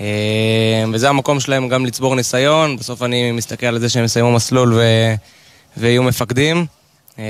אה, 0.00 0.84
וזה 0.92 1.08
המקום 1.08 1.40
שלהם 1.40 1.68
גם 1.68 1.86
לצבור 1.86 2.14
ניסיון. 2.14 2.76
בסוף 2.76 3.02
אני 3.02 3.32
מסתכל 3.32 3.66
על 3.66 3.78
זה 3.78 3.88
שהם 3.88 4.04
יסיימו 4.04 4.32
מסלול 4.32 4.72
ו... 4.74 4.82
ויהיו 5.76 6.02
מפקדים. 6.02 6.66
אה, 7.18 7.24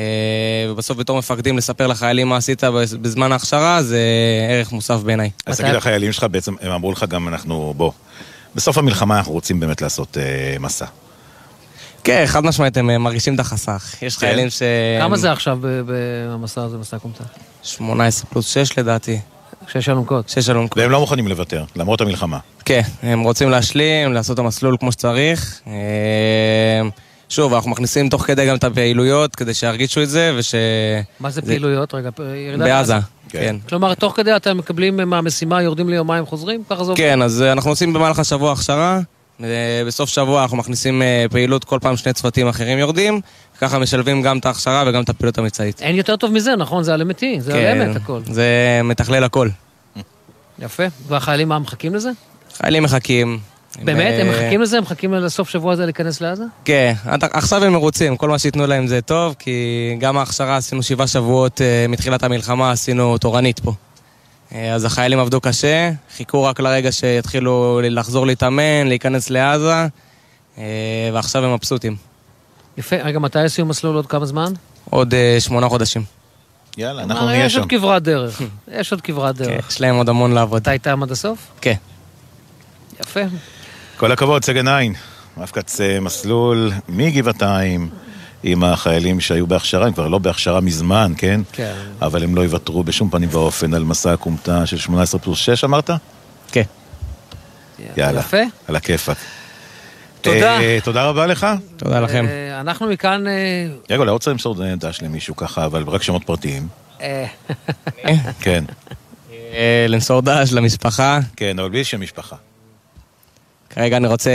ובסוף 0.71 0.99
בתור 0.99 1.19
מפקדים 1.19 1.59
לספר 1.59 1.87
לחיילים 1.87 2.29
מה 2.29 2.37
עשית 2.37 2.65
בזמן 3.01 3.33
ההכשרה, 3.33 3.83
זה 3.83 4.01
ערך 4.51 4.73
מוסף 4.73 5.01
בעיניי. 5.01 5.31
אז 5.47 5.61
תגיד, 5.61 5.75
החיילים 5.75 6.13
שלך 6.13 6.27
בעצם, 6.31 6.55
הם 6.61 6.73
אמרו 6.73 6.93
לך 6.93 7.05
גם, 7.09 7.29
אנחנו, 7.29 7.75
בוא, 7.77 7.93
בסוף 8.55 8.79
המלחמה 8.79 9.19
אנחנו 9.19 9.33
רוצים 9.33 9.61
באמת 9.61 9.83
לעשות 9.83 10.17
אה, 10.19 10.57
מסע. 10.61 10.87
כן, 12.05 12.25
חד 12.27 12.45
משמעית, 12.45 12.77
הם 12.77 13.03
מרגישים 13.03 13.35
את 13.35 13.41
החסך. 13.41 13.95
יש 14.03 14.17
כן? 14.17 14.27
חיילים 14.27 14.51
ש... 14.51 14.63
כמה 15.01 15.17
זה 15.17 15.33
עכשיו 15.33 15.59
במסע 15.63 16.63
הזה, 16.63 16.79
מסע 16.79 16.99
קומטה? 16.99 17.25
18 17.63 18.31
פלוס 18.31 18.49
6 18.49 18.79
לדעתי. 18.79 19.19
שש 19.69 19.89
אלונקות. 19.89 20.29
שש 20.29 20.51
אלונקות. 20.51 20.79
והם 20.79 20.91
לא 20.91 21.01
מוכנים 21.01 21.29
לוותר, 21.29 21.65
למרות 21.77 22.01
המלחמה. 22.01 22.39
כן, 22.65 22.81
הם 23.03 23.21
רוצים 23.21 23.51
להשלים, 23.51 24.13
לעשות 24.13 24.35
את 24.35 24.39
המסלול 24.39 24.77
כמו 24.81 24.93
שצריך. 24.93 25.61
אה, 25.67 26.83
שוב, 27.29 27.55
אנחנו 27.55 27.71
מכניסים 27.71 28.09
תוך 28.09 28.23
כדי 28.23 28.47
גם 28.47 28.57
את 28.57 28.65
הפעילויות, 28.65 29.37
כדי 29.37 29.55
שירגישו 29.55 30.03
את 30.03 30.09
זה, 30.09 30.35
וש... 30.39 30.55
מה 31.21 31.31
זה 31.31 31.43
פעילויות? 31.43 31.95
רגע, 31.95 32.11
ירידה 32.19 32.65
בעזה, 32.65 32.95
לעזה. 32.95 33.07
כן. 33.29 33.57
כלומר, 33.69 33.95
תוך 33.95 34.17
כדי 34.17 34.37
אתם 34.37 34.59
מקבלים 34.59 34.97
מהמשימה, 34.97 35.63
יורדים 35.63 35.89
ליומיים, 35.89 36.27
חוזרים? 36.27 36.63
ככה 36.71 36.85
זה 36.85 36.91
עובד? 36.91 37.03
כן, 37.03 37.23
אז 37.23 37.43
אנחנו 37.43 37.71
עושים 37.71 37.93
במהלך 37.93 38.19
השבוע 38.19 38.53
הכשרה. 38.53 39.01
בסוף 39.87 40.11
שבוע 40.11 40.43
אנחנו 40.43 40.57
מכניסים 40.57 41.03
אה, 41.03 41.27
פעילות, 41.31 41.65
כל 41.65 41.79
פעם 41.83 41.97
שני 41.97 42.13
צוותים 42.13 42.49
אחרים 42.49 42.79
יורדים. 42.79 43.21
ככה 43.61 43.79
משלבים 43.79 44.23
גם 44.23 44.39
את 44.39 44.47
ההכשרה 44.47 44.85
וגם 44.87 45.03
את 45.03 45.09
הפעילות 45.09 45.39
המבצעית. 45.39 45.83
אין 45.83 45.97
יותר 45.97 46.17
טוב 46.17 46.33
מזה, 46.33 46.57
נכון? 46.57 46.83
זה 46.83 46.95
על 46.95 47.01
אמיתי, 47.01 47.41
זה 47.41 47.71
על 47.71 47.83
אמת 47.83 47.97
הכל. 47.97 48.21
כן, 48.27 48.33
זה 48.33 48.81
מתכלל 48.85 49.25
הכל. 49.25 49.49
יפה. 50.59 50.83
והחיילים 51.09 51.49
מה, 51.49 51.59
מחכים 51.59 51.95
לזה? 51.95 52.11
חיילים 52.57 52.83
מחכים. 52.83 53.39
באמת? 53.85 54.15
הם 54.21 54.27
אה, 54.27 54.33
מחכים 54.33 54.61
לזה? 54.61 54.77
הם 54.77 54.83
מחכים 54.83 55.15
לסוף 55.15 55.49
שבוע 55.49 55.73
הזה 55.73 55.85
להיכנס 55.85 56.21
לעזה? 56.21 56.45
כן, 56.65 56.93
עכשיו 57.21 57.65
הם 57.65 57.73
מרוצים, 57.73 58.17
כל 58.17 58.29
מה 58.29 58.39
שייתנו 58.39 58.67
להם 58.67 58.87
זה 58.87 59.01
טוב, 59.01 59.35
כי 59.39 59.51
גם 59.99 60.19
ההכשרה 60.19 60.57
עשינו 60.57 60.83
שבעה 60.83 61.07
שבועות 61.07 61.61
אה, 61.61 61.87
מתחילת 61.89 62.23
המלחמה, 62.23 62.71
עשינו 62.71 63.19
תורנית 63.19 63.61
פה. 63.61 63.73
אה, 64.55 64.75
אז 64.75 64.85
החיילים 64.85 65.19
עבדו 65.19 65.41
קשה, 65.41 65.91
חיכו 66.17 66.45
רק 66.45 66.61
לרגע 66.61 66.93
שיתחילו 66.93 67.81
לחזור 67.85 68.27
להתאמן, 68.27 68.87
להיכנס 68.87 69.31
לעזה, 69.31 69.87
אה, 70.59 70.65
ועכשיו 71.13 71.45
הם 71.45 71.55
מבסוטים. 71.55 71.97
יפה. 72.79 72.97
רגע, 72.97 73.19
מתי 73.19 73.49
סיום 73.49 73.69
מסלול 73.69 73.97
עוד 73.97 74.07
כמה 74.07 74.27
זמן? 74.27 74.53
עוד 74.91 75.15
אה, 75.15 75.37
שמונה 75.41 75.69
חודשים. 75.69 76.03
יאללה, 76.79 77.03
אנחנו 77.03 77.27
נהיה 77.27 77.45
יש 77.45 77.53
שם. 77.53 77.61
עוד 77.61 77.71
כברת 77.71 78.03
דרך. 78.03 78.43
יש 78.81 78.93
עוד 78.93 79.01
כברת 79.01 79.37
דרך. 79.37 79.69
יש 79.71 79.81
להם 79.81 79.95
עוד 79.95 80.09
המון 80.09 80.33
לעבוד. 80.33 80.63
אתה 80.63 80.73
איתם 80.73 81.03
עד 81.03 81.11
הסוף? 81.11 81.39
כן. 81.61 81.75
יפה. 83.01 83.21
כל 83.97 84.13
הכבוד, 84.13 84.45
סגן 84.45 84.69
עין. 84.69 84.95
מפקץ 85.37 85.81
מסלול 86.01 86.73
מגבעתיים 86.89 87.91
עם 88.49 88.65
החיילים 88.65 89.21
שהיו 89.21 89.47
בהכשרה, 89.47 89.87
הם 89.87 89.93
כבר 89.93 90.09
לא 90.09 90.19
בהכשרה 90.19 90.61
מזמן, 90.61 91.13
כן? 91.17 91.41
כן. 91.53 91.75
אבל 92.03 92.23
הם 92.23 92.35
לא 92.35 92.41
יוותרו 92.41 92.85
בשום 92.85 93.11
פנים 93.11 93.29
ואופן 93.33 93.75
על 93.75 93.85
מסע 93.85 94.13
הכומתה 94.13 94.67
של 94.67 94.77
18 94.77 95.21
פלוס 95.21 95.39
6, 95.39 95.65
אמרת? 95.65 95.91
כן. 96.53 96.63
יאללה. 97.97 98.21
יפה. 98.21 98.43
על 98.69 98.77
הכיפאק. 98.77 99.17
תודה. 100.21 100.61
אה, 100.61 100.79
תודה 100.85 101.05
רבה 101.05 101.27
לך. 101.27 101.47
תודה 101.77 102.01
לכם. 102.01 102.27
אה, 102.29 102.61
אנחנו 102.61 102.87
מכאן... 102.87 103.27
אה, 103.27 103.67
רגע, 103.91 104.05
לא 104.05 104.13
רוצה 104.13 104.31
למסור 104.31 104.55
דש 104.77 105.03
למישהו 105.03 105.37
ככה, 105.37 105.65
אבל 105.65 105.85
רק 105.87 106.03
שמות 106.03 106.25
פרטיים. 106.25 106.69
כן. 108.41 108.65
למסור 109.89 110.23
דש 110.23 110.53
למשפחה. 110.53 111.19
כן, 111.37 111.59
אבל 111.59 111.69
בלי 111.69 111.85
שם 111.85 112.01
משפחה. 112.01 112.37
כרגע 113.77 113.97
אני 113.97 114.07
רוצה 114.09 114.31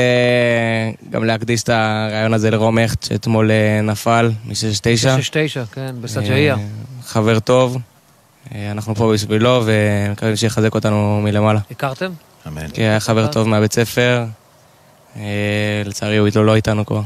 גם 1.10 1.24
להקדיש 1.24 1.64
את 1.64 1.70
הרעיון 1.70 2.34
הזה 2.34 2.52
לרום 2.52 2.78
הכט, 2.78 3.04
שאתמול 3.04 3.52
אה, 3.52 3.82
נפל 3.84 4.32
מ-69. 4.46 4.54
669, 4.54 5.64
כן, 5.74 5.96
בסג'איה. 6.02 6.56
חבר 7.06 7.40
טוב. 7.40 7.78
אה, 8.56 8.72
אנחנו 8.72 8.96
פה 8.96 9.12
בשבילו, 9.14 9.64
ומקווים 9.66 10.36
שיחזק 10.36 10.76
אותנו 10.76 11.22
מלמעלה. 11.24 11.60
הכרתם? 11.72 12.12
אמן. 12.48 12.68
כי 12.70 12.82
היה 12.82 13.00
חבר 13.00 13.28
טוב 13.28 13.48
מהבית 13.48 13.74
ספר. 13.74 14.24
אה, 15.16 15.22
לצערי 15.86 16.18
הוא 16.18 16.26
איתו 16.28 16.44
לא 16.44 16.56
איתנו 16.56 16.86
כבר. 16.86 17.02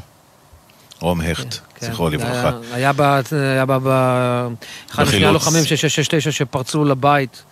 רום 1.00 1.22
הכט, 1.22 1.56
כן. 1.76 1.92
זכרו 1.92 2.10
זה 2.10 2.16
לברכה. 2.16 2.50
היה- 2.74 2.76
היה 2.76 2.94
ב... 2.94 3.02
היה 3.32 3.66
ב... 3.66 3.72
ב- 3.84 4.48
אחד 4.92 5.04
משני. 5.04 5.26
הלוחמים 5.26 5.66
של 5.66 5.76
669 5.76 6.32
שפרצו 6.32 6.86
לבית 6.86 7.44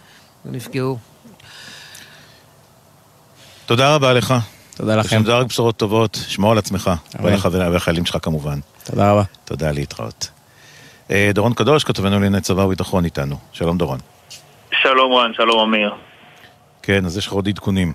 ונפגעו. 0.45 0.97
תודה 3.65 3.95
רבה 3.95 4.13
לך. 4.13 4.33
תודה 4.75 4.95
לכם. 4.95 5.07
ושנדע 5.07 5.37
רק 5.37 5.47
בשורות 5.47 5.77
טובות, 5.77 6.19
שמור 6.27 6.51
על 6.51 6.57
עצמך. 6.57 6.91
והחיילים 7.51 8.05
שלך 8.05 8.17
כמובן. 8.21 8.59
תודה 8.83 9.11
רבה. 9.11 9.23
תודה, 9.45 9.71
להתראות. 9.71 10.29
אה, 11.11 11.31
דורון 11.33 11.53
קדוש, 11.53 11.83
כתבנו 11.83 12.09
לענייני 12.09 12.41
צבא 12.41 12.61
וביטחון 12.61 13.05
איתנו. 13.05 13.35
שלום 13.51 13.77
דורון. 13.77 13.99
שלום 14.81 15.13
רן, 15.13 15.31
שלום 15.33 15.59
אמיר. 15.59 15.93
כן, 16.81 17.05
אז 17.05 17.17
יש 17.17 17.27
לך 17.27 17.33
עוד 17.33 17.47
עדכונים. 17.47 17.93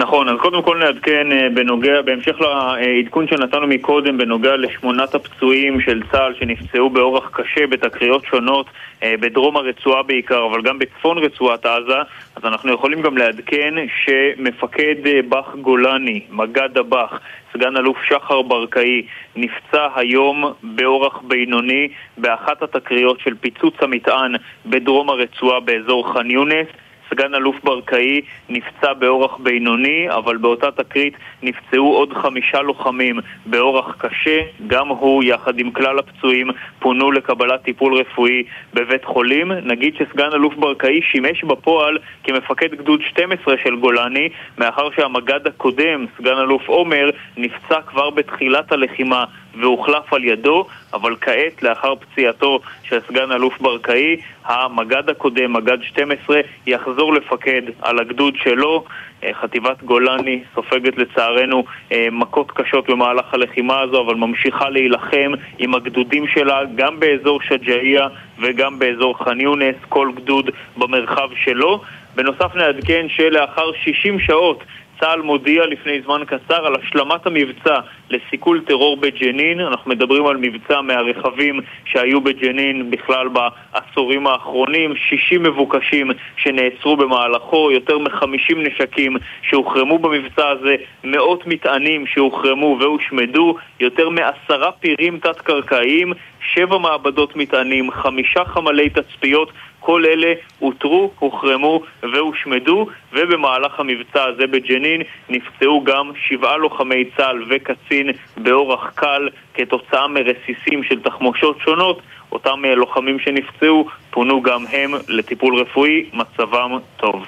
נכון, 0.00 0.28
אז 0.28 0.36
קודם 0.38 0.62
כל 0.62 0.78
נעדכן 0.78 1.32
אה, 1.32 1.48
בנוגע, 1.54 2.02
בהמשך 2.02 2.36
לעדכון 2.40 3.26
שנתנו 3.26 3.66
מקודם 3.66 4.18
בנוגע 4.18 4.56
לשמונת 4.56 5.14
הפצועים 5.14 5.80
של 5.80 6.02
צה"ל 6.12 6.34
שנפצעו 6.34 6.90
באורח 6.90 7.30
קשה 7.32 7.66
בתקריות 7.66 8.24
שונות 8.24 8.66
אה, 9.02 9.14
בדרום 9.20 9.56
הרצועה 9.56 10.02
בעיקר, 10.02 10.46
אבל 10.46 10.62
גם 10.62 10.78
בצפון 10.78 11.18
רצועת 11.18 11.66
עזה, 11.66 11.98
אז 12.36 12.44
אנחנו 12.44 12.72
יכולים 12.72 13.02
גם 13.02 13.18
לעדכן 13.18 13.74
שמפקד 14.04 15.06
אה, 15.06 15.20
באח 15.28 15.54
גולני, 15.54 16.20
מג"ד 16.30 16.78
הבאח, 16.78 17.20
סגן 17.52 17.76
אלוף 17.76 17.96
שחר 18.08 18.42
ברקאי, 18.42 19.02
נפצע 19.36 19.88
היום 19.96 20.52
באורח 20.62 21.20
בינוני 21.22 21.88
באחת 22.18 22.62
התקריות 22.62 23.20
של 23.20 23.34
פיצוץ 23.40 23.74
המטען 23.80 24.32
בדרום 24.66 25.10
הרצועה 25.10 25.60
באזור 25.60 26.12
ח'אן 26.12 26.30
יונס. 26.30 26.66
סגן 27.10 27.34
אלוף 27.34 27.56
ברקאי 27.64 28.20
נפצע 28.48 28.92
באורח 28.92 29.36
בינוני, 29.36 30.10
אבל 30.10 30.36
באותה 30.36 30.70
תקרית 30.70 31.14
נפצעו 31.42 31.94
עוד 31.94 32.12
חמישה 32.12 32.62
לוחמים 32.62 33.18
באורח 33.46 33.96
קשה. 33.98 34.40
גם 34.66 34.88
הוא, 34.88 35.24
יחד 35.24 35.58
עם 35.58 35.70
כלל 35.70 35.98
הפצועים, 35.98 36.50
פונו 36.78 37.12
לקבלת 37.12 37.62
טיפול 37.62 37.94
רפואי 37.94 38.42
בבית 38.74 39.04
חולים. 39.04 39.52
נגיד 39.52 39.94
שסגן 39.96 40.32
אלוף 40.32 40.54
ברקאי 40.54 41.00
שימש 41.02 41.44
בפועל 41.44 41.98
כמפקד 42.24 42.74
גדוד 42.74 43.00
12 43.02 43.54
של 43.64 43.76
גולני, 43.76 44.28
מאחר 44.58 44.90
שהמג"ד 44.96 45.46
הקודם, 45.46 46.06
סגן 46.18 46.38
אלוף 46.38 46.68
עומר, 46.68 47.10
נפצע 47.36 47.80
כבר 47.86 48.10
בתחילת 48.10 48.72
הלחימה 48.72 49.24
והוחלף 49.60 50.12
על 50.12 50.24
ידו, 50.24 50.66
אבל 50.92 51.16
כעת, 51.20 51.62
לאחר 51.62 51.94
פציעתו 51.94 52.60
של 52.82 52.98
סגן 53.08 53.32
אלוף 53.32 53.60
ברקאי, 53.60 54.16
המג"ד 54.44 55.08
הקודם, 55.08 55.52
מג"ד 55.52 55.82
12, 55.82 56.40
יחזור 56.66 57.14
לפקד 57.14 57.62
על 57.82 57.98
הגדוד 57.98 58.34
שלו. 58.36 58.84
אה, 59.24 59.34
חטיבת 59.34 59.82
גולני 59.82 60.42
סופגת 60.54 60.98
לצערנו 60.98 61.64
אה, 61.92 62.08
מכות 62.12 62.50
קשות 62.50 62.90
במהלך 62.90 63.34
הלחימה 63.34 63.80
הזו, 63.80 64.00
אבל 64.00 64.14
ממשיכה 64.14 64.68
להילחם 64.68 65.32
עם 65.58 65.74
הגדודים 65.74 66.26
שלה 66.26 66.60
גם 66.74 67.00
באזור 67.00 67.40
שג'אעיה 67.42 68.08
וגם 68.38 68.78
באזור 68.78 69.18
ח'אן 69.18 69.40
יונס, 69.40 69.76
כל 69.88 70.10
גדוד 70.16 70.50
במרחב 70.76 71.28
שלו. 71.44 71.80
בנוסף 72.14 72.54
נעדכן 72.54 73.06
שלאחר 73.08 73.72
60 73.72 74.20
שעות 74.20 74.64
צה"ל 75.00 75.22
מודיע 75.22 75.66
לפני 75.66 76.02
זמן 76.02 76.22
קצר 76.26 76.66
על 76.66 76.74
השלמת 76.74 77.26
המבצע 77.26 77.74
לסיכול 78.10 78.60
טרור 78.60 78.96
בג'נין. 78.96 79.60
אנחנו 79.60 79.90
מדברים 79.90 80.26
על 80.26 80.36
מבצע 80.36 80.80
מהרכבים 80.80 81.60
שהיו 81.84 82.20
בג'נין 82.20 82.90
בכלל 82.90 83.28
בעשורים 83.28 84.26
האחרונים, 84.26 84.96
60 84.96 85.42
מבוקשים 85.42 86.10
שנעצרו 86.36 86.96
במהלכו, 86.96 87.70
יותר 87.70 87.98
מ-50 87.98 88.56
נשקים 88.56 89.16
שהוחרמו 89.42 89.98
במבצע 89.98 90.48
הזה, 90.48 90.76
מאות 91.04 91.46
מטענים 91.46 92.06
שהוחרמו 92.06 92.76
והושמדו, 92.80 93.56
יותר 93.80 94.08
מעשרה 94.08 94.72
פירים 94.72 95.18
תת-קרקעיים, 95.18 96.12
שבע 96.54 96.78
מעבדות 96.78 97.36
מטענים, 97.36 97.90
חמישה 97.90 98.44
חמלי 98.44 98.90
תצפיות 98.90 99.52
כל 99.80 100.04
אלה 100.06 100.32
אותרו, 100.62 101.10
הוחרמו 101.18 101.80
והושמדו, 102.02 102.86
ובמהלך 103.12 103.80
המבצע 103.80 104.24
הזה 104.24 104.46
בג'נין 104.46 105.02
נפצעו 105.28 105.84
גם 105.84 106.10
שבעה 106.28 106.56
לוחמי 106.56 107.04
צה"ל 107.16 107.44
וקצין 107.50 108.10
באורח 108.36 108.90
קל 108.94 109.28
כתוצאה 109.54 110.08
מרסיסים 110.08 110.84
של 110.84 111.00
תחמושות 111.00 111.58
שונות. 111.64 112.00
אותם 112.32 112.64
אה, 112.64 112.74
לוחמים 112.74 113.18
שנפצעו 113.18 113.86
פונו 114.10 114.42
גם 114.42 114.64
הם 114.72 114.90
לטיפול 115.08 115.60
רפואי, 115.60 116.10
מצבם 116.12 116.78
טוב. 116.96 117.24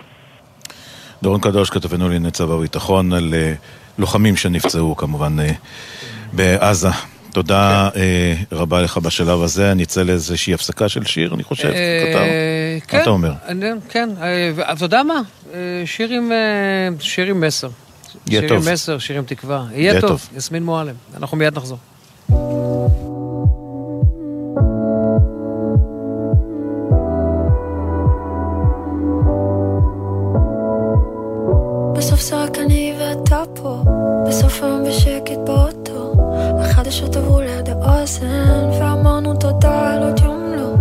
דורון 1.22 1.40
קדוש, 1.40 1.70
כתבנו 1.70 2.04
לענייני 2.04 2.30
צבא 2.30 2.52
וביטחון, 2.52 3.12
על 3.12 3.34
אה, 3.34 3.52
לוחמים 3.98 4.36
שנפצעו 4.36 4.96
כמובן 4.96 5.40
אה, 5.40 5.52
בעזה. 6.32 7.11
תודה 7.32 7.88
אה, 7.96 8.34
רבה 8.52 8.82
לך 8.82 8.98
בשלב 8.98 9.42
הזה. 9.42 9.72
אני 9.72 9.82
אצא 9.82 10.02
לאיזושהי 10.02 10.54
הפסקה 10.54 10.88
של 10.88 11.04
שיר, 11.04 11.34
אני 11.34 11.42
חושב, 11.42 11.68
אה. 11.68 12.78
כן, 12.88 12.96
מה 12.96 13.02
אתה 13.02 13.10
אומר? 13.10 13.32
אני- 13.48 13.66
כן, 13.88 14.08
ואתה 14.54 14.84
יודע 14.84 15.02
מה? 15.02 15.22
אה, 15.54 15.58
שיר 15.86 16.10
עם, 16.10 16.32
אה, 16.32 16.36
שיר 17.00 17.26
עם 17.26 17.40
מסר. 17.40 17.68
יהיה 18.28 18.40
שיר 18.40 18.48
טוב. 18.48 18.68
עם 18.68 18.72
מסר, 18.74 18.98
שיר 18.98 19.18
עם 19.18 19.24
תקווה. 19.24 19.64
יהיה 19.72 19.90
יהיה 19.90 20.00
טוב. 20.00 20.10
טוב, 20.10 20.28
יסמין 20.36 20.62
מועלם. 20.64 20.94
אנחנו 21.16 21.36
מיד 21.36 21.56
נחזור. 21.56 21.78
בסוף 31.96 32.20
זה 32.20 32.36
רק 32.44 32.58
אני 32.58 32.94
ואתה 32.98 33.42
פה, 33.54 33.82
בסוף 34.28 34.62
היום 34.62 34.84
בשקט 34.88 35.38
באוטו. 35.46 35.81
החדשות 36.72 37.16
עברו 37.16 37.40
ליד 37.40 37.68
האוזן, 37.68 38.70
ואמרנו 38.80 39.34
תודה 39.34 39.92
על 39.92 40.02
עוד 40.02 40.20
יום 40.24 40.52
לא. 40.56 40.74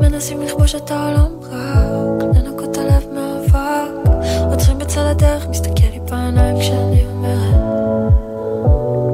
מנסים 0.00 0.42
לכבוש 0.42 0.74
את 0.74 0.90
העולם 0.90 1.32
רק, 1.42 2.36
לנקות 2.36 2.78
הלב 2.78 3.06
מאבק. 3.14 4.10
עוצרים 4.50 4.78
בצד 4.78 5.00
הדרך, 5.00 5.46
מסתכל 5.48 5.86
לי 5.92 6.00
בעיניים 6.10 6.60
כשאני 6.60 7.04
אומרת. 7.06 8.12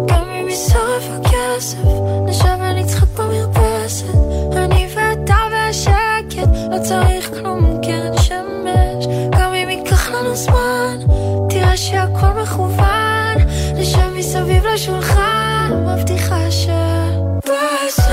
גם 0.06 0.24
אם 0.40 0.48
יישרף 0.48 1.08
הקר 1.12 1.56
כסף, 1.56 1.78
נשב 2.26 2.58
ונצחק 2.60 3.08
במרפסת, 3.18 4.14
אני 4.56 4.88
ואתה 4.94 5.36
והשקט, 5.52 6.48
לא 6.70 6.78
צריך 6.82 7.30
כלום 7.30 7.80
קרן 7.82 8.18
שמש, 8.18 9.06
גם 9.38 9.54
אם 9.54 9.68
ייקח 9.68 10.10
לנו 10.10 10.36
זמן, 10.36 10.98
תראה 11.48 11.76
שהכל 11.76 12.42
מכוון, 12.42 13.36
נשב 13.74 14.10
מסביב 14.16 14.66
לשולחן, 14.74 15.55
מבטיחה 15.74 16.50
שבסוף 16.50 18.06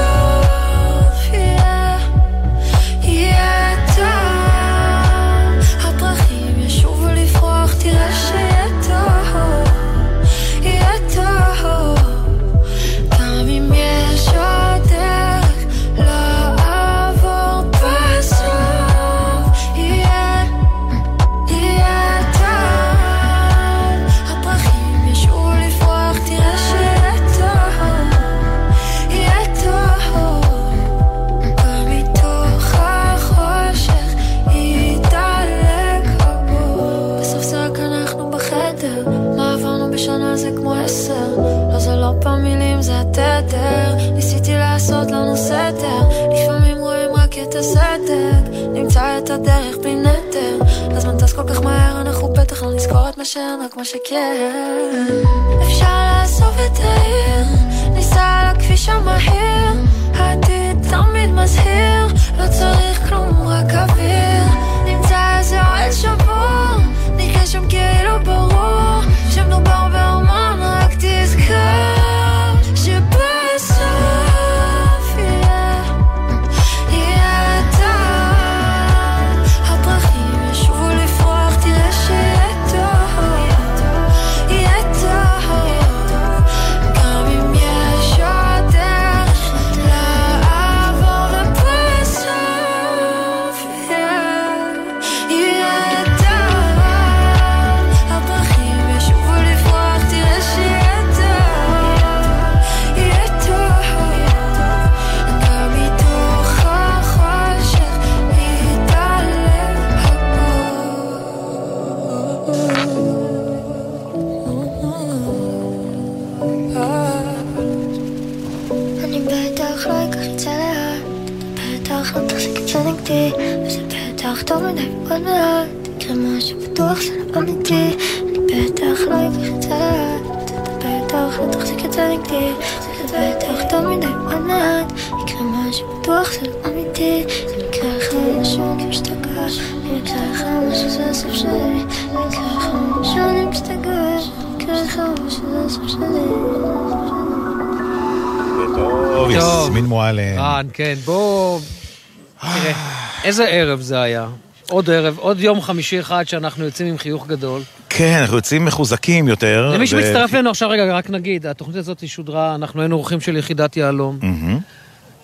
זה 153.83 154.01
היה. 154.01 154.27
עוד 154.69 154.89
ערב, 154.89 155.17
עוד 155.17 155.39
יום 155.39 155.61
חמישי 155.61 155.99
אחד 155.99 156.23
שאנחנו 156.27 156.65
יוצאים 156.65 156.87
עם 156.87 156.97
חיוך 156.97 157.27
גדול. 157.27 157.61
כן, 157.89 158.17
אנחנו 158.21 158.35
יוצאים 158.35 158.65
מחוזקים 158.65 159.27
יותר. 159.27 159.71
למי 159.73 159.87
שמצטרף 159.87 160.33
אלינו 160.33 160.49
עכשיו, 160.49 160.69
רגע, 160.69 160.97
רק 160.97 161.09
נגיד, 161.09 161.47
התוכנית 161.47 161.77
הזאת 161.77 162.07
שודרה, 162.07 162.55
אנחנו 162.55 162.81
היינו 162.81 162.95
אורחים 162.95 163.21
של 163.21 163.37
יחידת 163.37 163.77
יהלום. 163.77 164.19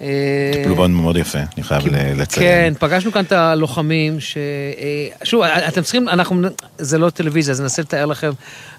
אה, 0.02 0.52
טיפלו 0.54 0.76
בנו 0.76 1.02
מאוד 1.02 1.18
יפה, 1.18 1.40
אני 1.56 1.64
חייב 1.64 1.84
לציין. 1.88 2.46
כן, 2.46 2.74
פגשנו 2.80 3.12
כאן 3.12 3.24
את 3.24 3.32
הלוחמים, 3.32 4.20
ש... 4.20 4.38
אה, 4.38 5.26
שוב, 5.26 5.44
אתם 5.44 5.82
צריכים, 5.82 6.10
אנחנו, 6.10 6.48
זה 6.78 6.98
לא 6.98 7.10
טלוויזיה, 7.10 7.52
אז 7.52 7.62
ננסה 7.62 7.82
לתאר 7.82 8.06
לכם. 8.06 8.32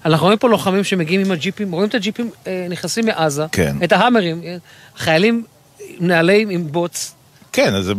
אנחנו 0.05 0.25
רואים 0.25 0.39
פה 0.39 0.49
לוחמים 0.49 0.83
שמגיעים 0.83 1.21
עם 1.21 1.31
הג'יפים, 1.31 1.71
רואים 1.71 1.89
את 1.89 1.95
הג'יפים 1.95 2.29
אה, 2.47 2.67
נכנסים 2.69 3.05
מעזה, 3.05 3.45
כן. 3.51 3.75
את 3.83 3.91
ההאמרים, 3.91 4.41
אה, 4.45 4.55
חיילים 4.97 5.43
נעלים 5.99 6.49
עם 6.49 6.67
בוץ, 6.71 7.13
כן, 7.51 7.75
אז 7.75 7.85
זה 7.85 7.93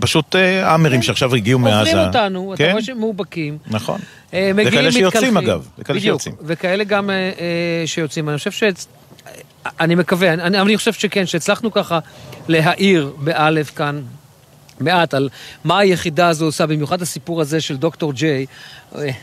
פשוט- 0.00 0.36
אה, 0.36 0.70
האמרים 0.70 1.02
שעכשיו 1.02 1.34
הגיעו 1.34 1.58
מעזה. 1.58 1.78
עוברים 1.90 2.06
אותנו, 2.06 2.54
אתה 2.54 2.64
כן, 2.64 2.70
רואה 2.70 2.82
שהם 2.82 2.98
מאובקים. 2.98 3.58
נכון. 3.66 4.00
אה, 4.34 4.50
מגיעים, 4.54 4.90
שיוצאים, 4.92 5.06
מתקלחים. 5.06 5.36
אגב. 5.36 5.68
זה 5.78 5.84
כאלה 5.84 5.98
בדיוק, 5.98 6.20
שיוצאים. 6.22 6.34
וכאלה 6.46 6.84
גם 6.84 7.10
אה, 7.10 7.16
שיוצאים. 7.86 8.28
אני 8.28 8.38
חושב 8.38 8.50
ש... 8.50 8.62
אני 9.80 9.94
מקווה, 9.94 10.32
אני, 10.32 10.60
אני 10.60 10.76
חושב 10.76 10.92
שכן, 10.92 11.26
שהצלחנו 11.26 11.72
ככה 11.72 11.98
להאיר 12.48 13.12
באלף 13.18 13.74
כאן 13.76 14.02
מעט 14.82 15.14
על 15.14 15.28
מה 15.64 15.78
היחידה 15.78 16.28
הזו 16.28 16.44
עושה, 16.44 16.66
במיוחד 16.66 17.02
הסיפור 17.02 17.40
הזה 17.40 17.60
של 17.60 17.76
דוקטור 17.76 18.12
ג'יי, 18.12 18.46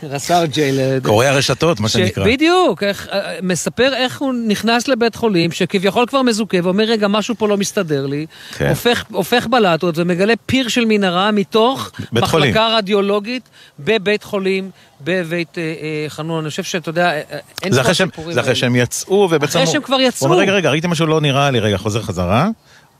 רס"ר 0.02 0.44
ג'יי. 0.44 0.72
קוראי 1.02 1.26
הרשתות, 1.28 1.80
מה 1.80 1.88
שנקרא. 1.88 2.24
בדיוק, 2.26 2.82
איך, 2.82 3.08
אה, 3.12 3.38
מספר 3.42 3.94
איך 3.94 4.20
הוא 4.20 4.34
נכנס 4.46 4.88
לבית 4.88 5.14
חולים, 5.14 5.52
שכביכול 5.52 6.06
כבר 6.06 6.22
מזוכה, 6.22 6.56
ואומר, 6.62 6.84
רגע, 6.84 7.08
משהו 7.08 7.34
פה 7.38 7.48
לא 7.48 7.56
מסתדר 7.56 8.06
לי, 8.06 8.26
כן. 8.56 8.68
הופך, 8.68 9.04
הופך 9.12 9.46
בלטות 9.46 9.94
ומגלה 9.98 10.34
פיר 10.46 10.68
של 10.68 10.84
מנהרה 10.88 11.30
מתוך 11.30 11.90
מחלקה 12.12 12.26
חולים. 12.26 12.54
רדיולוגית 12.56 13.48
בבית 13.78 14.22
חולים, 14.22 14.70
בבית 15.04 15.58
אה, 15.58 15.62
אה, 15.62 16.04
חנון. 16.08 16.40
אני 16.44 16.50
חושב 16.50 16.62
שאתה 16.62 16.88
יודע, 16.88 17.06
אה, 17.10 17.20
אה, 17.32 17.38
אין 17.62 17.72
שהם- 17.74 17.94
סיפורים 17.94 18.32
זה 18.32 18.40
אחרי. 18.40 18.54
שהם 18.54 18.76
יצאו, 18.76 19.28
ובעצם... 19.30 19.58
אחרי 19.58 19.72
שהם 19.72 19.82
כבר 19.82 20.00
יצאו. 20.00 20.26
הוא 20.28 20.34
אומר, 20.34 20.42
רגע, 20.42 20.52
רגע, 20.52 20.70
ראיתי 20.70 20.86
משהו 20.86 21.06
לא 21.06 21.20
נראה 21.20 21.50
לי, 21.50 21.60
רגע, 21.60 21.76
חוזר 21.76 22.02
חזרה, 22.02 22.48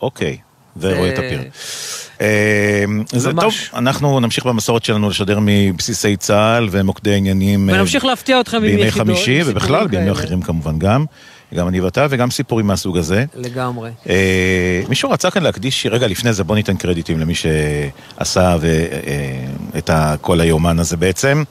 אוקיי, 0.02 0.36
ורואה 0.80 1.08
את 1.08 1.18
הפיר. 1.18 1.40
אה, 2.20 2.84
זה. 3.12 3.30
טוב, 3.40 3.54
אנחנו 3.74 4.20
נמשיך 4.20 4.46
במסורת 4.46 4.84
שלנו 4.84 5.10
לשדר 5.10 5.38
מבסיסי 5.42 6.16
צה"ל 6.16 6.68
ומוקדי 6.70 7.14
עניינים. 7.14 7.70
אה, 7.70 7.74
ונמשיך 7.74 8.04
להפתיע 8.04 8.40
אתכם 8.40 8.60
בימי 8.60 8.90
חמישי, 8.90 9.40
ובכלל 9.46 9.86
בימים 9.86 10.06
כאלה. 10.14 10.24
אחרים 10.24 10.42
כמובן 10.42 10.78
גם. 10.78 11.04
גם 11.54 11.68
אני 11.68 11.80
ואתה, 11.80 12.06
וגם 12.10 12.30
סיפורים 12.30 12.66
מהסוג 12.66 12.98
הזה. 12.98 13.24
לגמרי. 13.36 13.90
אה, 14.08 14.82
מישהו 14.88 15.10
רצה 15.10 15.30
כאן 15.30 15.42
להקדיש, 15.42 15.86
רגע 15.90 16.06
לפני 16.06 16.32
זה 16.32 16.44
בוא 16.44 16.54
ניתן 16.56 16.76
קרדיטים 16.76 17.20
למי 17.20 17.34
שעשה 17.34 18.56
ו- 18.60 18.66
אה, 19.06 19.78
את 19.78 19.90
ה- 19.90 20.14
כל 20.20 20.40
היומן 20.40 20.78
הזה 20.78 20.96
בעצם. 20.96 21.42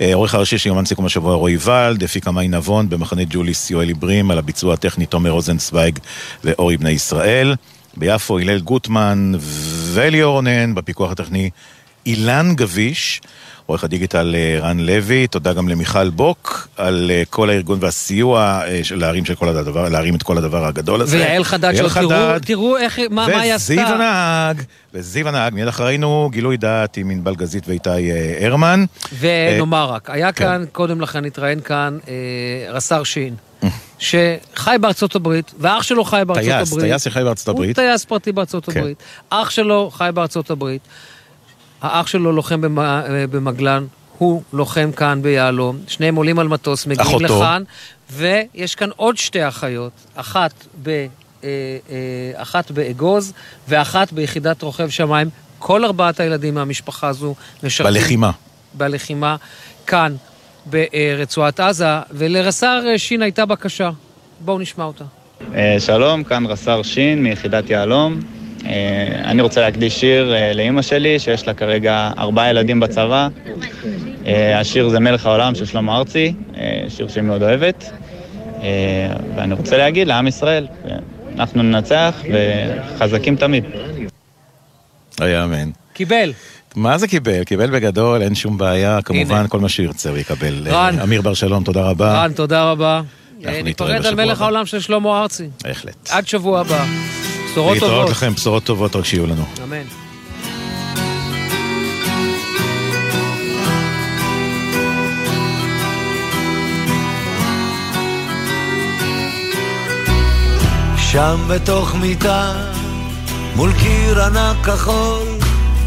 אה, 0.00 0.14
עורך 0.14 0.34
הראשי 0.34 0.58
של 0.58 0.68
יומן 0.68 0.84
סיכום 0.84 1.06
השבוע 1.06 1.34
רועי 1.34 1.56
ולד, 1.64 2.02
הפיקה 2.04 2.30
מאי 2.30 2.48
נבון, 2.48 2.88
במחנה 2.88 3.22
ג'וליס 3.30 3.70
יואל 3.70 3.88
איברים, 3.88 4.30
על 4.30 4.38
הביצוע 4.38 4.74
הטכני 4.74 5.06
תומר 5.06 5.30
רוזנצוויג 5.30 5.98
ואורי 6.44 6.76
בני 6.76 6.90
ישראל. 6.90 7.54
ביפו 7.96 8.38
הלל 8.38 8.60
גוטמן 8.60 9.32
וליאור 9.92 10.34
רונן, 10.34 10.74
בפיקוח 10.74 11.10
הטכני 11.10 11.50
אילן 12.06 12.54
גביש. 12.54 13.20
עורך 13.66 13.84
הדיגיטל 13.84 14.34
אה, 14.34 14.58
רן 14.60 14.80
לוי, 14.80 15.26
תודה 15.26 15.52
גם 15.52 15.68
למיכל 15.68 16.10
בוק 16.10 16.68
על 16.76 17.10
אה, 17.10 17.22
כל 17.30 17.50
הארגון 17.50 17.78
והסיוע 17.80 18.62
אה, 18.66 18.80
של 18.82 18.98
להרים, 18.98 19.24
של 19.24 19.34
כל 19.34 19.48
הדבר, 19.48 19.88
להרים 19.88 20.14
את 20.14 20.22
כל 20.22 20.38
הדבר 20.38 20.66
הגדול 20.66 21.00
הזה. 21.00 21.16
ויעל 21.16 21.44
חדד, 21.44 21.74
שעוד 21.76 21.92
תראו. 21.92 22.38
תראו 22.44 22.76
איך, 22.76 22.98
מה, 23.10 23.28
מה 23.28 23.40
היא 23.40 23.54
עשתה. 23.54 23.72
וזיו 23.72 23.86
הנהג, 23.86 24.62
וזיו 24.94 25.28
הנהג, 25.28 25.54
מיד 25.54 25.68
אחרינו 25.68 26.28
גילוי 26.32 26.56
דעת 26.56 26.96
עם 26.96 27.10
ענבל 27.10 27.34
גזית 27.34 27.68
ואיתי 27.68 27.90
הרמן. 28.40 28.84
ונאמר 29.18 29.90
רק, 29.92 30.10
היה 30.10 30.32
כן. 30.32 30.44
כאן, 30.44 30.64
קודם 30.72 31.00
לכן 31.00 31.24
התראיין 31.24 31.60
כאן 31.60 31.98
רס"ר 32.70 33.04
שין. 33.04 33.34
שחי 33.98 34.76
בארצות 34.80 35.14
הברית, 35.14 35.54
ואח 35.58 35.82
שלו 35.82 36.04
חי 36.04 36.22
בארצות 36.26 36.44
טייס, 36.44 36.72
הברית. 36.72 36.84
טייס 36.90 37.04
שחי 37.04 37.24
בארצות 37.24 37.48
הברית. 37.48 37.78
הוא 37.78 37.84
טייס 37.84 38.04
פרטי 38.04 38.32
בארצות 38.32 38.64
כן. 38.64 38.80
הברית. 38.80 39.02
אח 39.30 39.50
שלו 39.50 39.90
חי 39.90 40.10
בארצות 40.14 40.50
הברית. 40.50 40.82
האח 41.82 42.06
שלו 42.06 42.32
לוחם 42.32 42.78
אה, 42.78 43.26
במגלן, 43.30 43.86
הוא 44.18 44.42
לוחם 44.52 44.90
כאן 44.96 45.22
ביהלום. 45.22 45.78
שניהם 45.88 46.14
עולים 46.14 46.38
על 46.38 46.48
מטוס, 46.48 46.86
מגיעים 46.86 47.08
אחותו. 47.08 47.24
לכאן, 47.24 47.62
ויש 48.10 48.74
כאן 48.74 48.88
עוד 48.96 49.16
שתי 49.16 49.48
אחיות, 49.48 49.92
אחת 50.14 50.52
ב... 50.82 50.88
אה, 50.88 51.48
אה, 51.90 52.42
אחת 52.42 52.70
באגוז 52.70 53.32
ואחת 53.68 54.12
ביחידת 54.12 54.62
רוכב 54.62 54.90
שמיים. 54.90 55.28
כל 55.58 55.84
ארבעת 55.84 56.20
הילדים 56.20 56.54
מהמשפחה 56.54 57.08
הזו 57.08 57.34
משרתים... 57.62 57.94
בלחימה. 57.94 58.30
בלחימה 58.74 59.36
כאן 59.86 60.14
ברצועת 60.66 61.60
עזה, 61.60 61.86
ולרס"ר 62.10 62.82
שין 62.96 63.22
הייתה 63.22 63.46
בקשה. 63.46 63.90
בואו 64.40 64.58
נשמע 64.58 64.84
אותה. 64.84 65.04
אה, 65.54 65.76
שלום, 65.78 66.24
כאן 66.24 66.46
רס"ר 66.46 66.82
שין 66.82 67.22
מיחידת 67.22 67.70
יהלום. 67.70 68.20
אה, 68.66 68.70
אני 69.24 69.42
רוצה 69.42 69.60
להקדיש 69.60 70.00
שיר 70.00 70.34
אה, 70.34 70.52
לאימא 70.52 70.82
שלי, 70.82 71.18
שיש 71.18 71.46
לה 71.46 71.54
כרגע 71.54 72.10
ארבעה 72.18 72.50
ילדים 72.50 72.80
בצבא. 72.80 73.28
השיר 74.54 74.88
זה 74.88 75.00
מלך 75.00 75.26
העולם 75.26 75.54
של 75.54 75.64
שלמה 75.64 75.96
ארצי, 75.96 76.34
שיר 76.88 77.08
שהיא 77.08 77.22
מאוד 77.22 77.42
אוהבת. 77.42 77.90
ואני 79.36 79.54
רוצה 79.54 79.76
להגיד 79.76 80.06
לעם 80.06 80.26
ישראל, 80.26 80.66
אנחנו 81.34 81.62
ננצח 81.62 82.22
וחזקים 82.32 83.36
תמיד. 83.36 83.64
היה 85.20 85.44
אמן. 85.44 85.70
קיבל. 85.92 86.32
מה 86.76 86.98
זה 86.98 87.08
קיבל? 87.08 87.44
קיבל 87.44 87.70
בגדול, 87.70 88.22
אין 88.22 88.34
שום 88.34 88.58
בעיה, 88.58 89.02
כמובן, 89.02 89.46
כל 89.48 89.60
מה 89.60 89.68
שהוא 89.68 89.86
ירצה 89.86 90.10
הוא 90.10 90.18
יקבל. 90.18 90.68
רן. 90.68 90.98
אה, 90.98 91.04
אמיר 91.04 91.22
בר 91.22 91.34
שלום, 91.34 91.64
תודה 91.64 91.82
רבה. 91.82 92.22
רן, 92.22 92.32
תודה 92.32 92.70
רבה. 92.70 93.00
אה, 93.46 93.62
ניפרד 93.62 94.06
על 94.06 94.14
מלך 94.14 94.36
הבא. 94.36 94.44
העולם 94.44 94.66
של 94.66 94.80
שלמה 94.80 95.22
ארצי. 95.22 95.48
בהחלט. 95.64 96.08
עד 96.10 96.26
שבוע 96.28 96.60
הבא. 96.60 96.84
בשורות 97.52 97.72
להתראות 97.72 97.92
טובות. 97.92 98.10
לכם, 98.10 98.34
בשורות 98.34 98.64
טובות 98.64 98.96
רק 98.96 99.04
שיהיו 99.04 99.26
לנו. 99.26 99.44
אמן. 99.64 99.82
שם 110.96 111.40
בתוך 111.48 111.94
מיטה, 111.94 112.52
מול 113.56 113.72
קיר 113.72 114.22
ענק 114.22 114.66
כחול, 114.66 115.31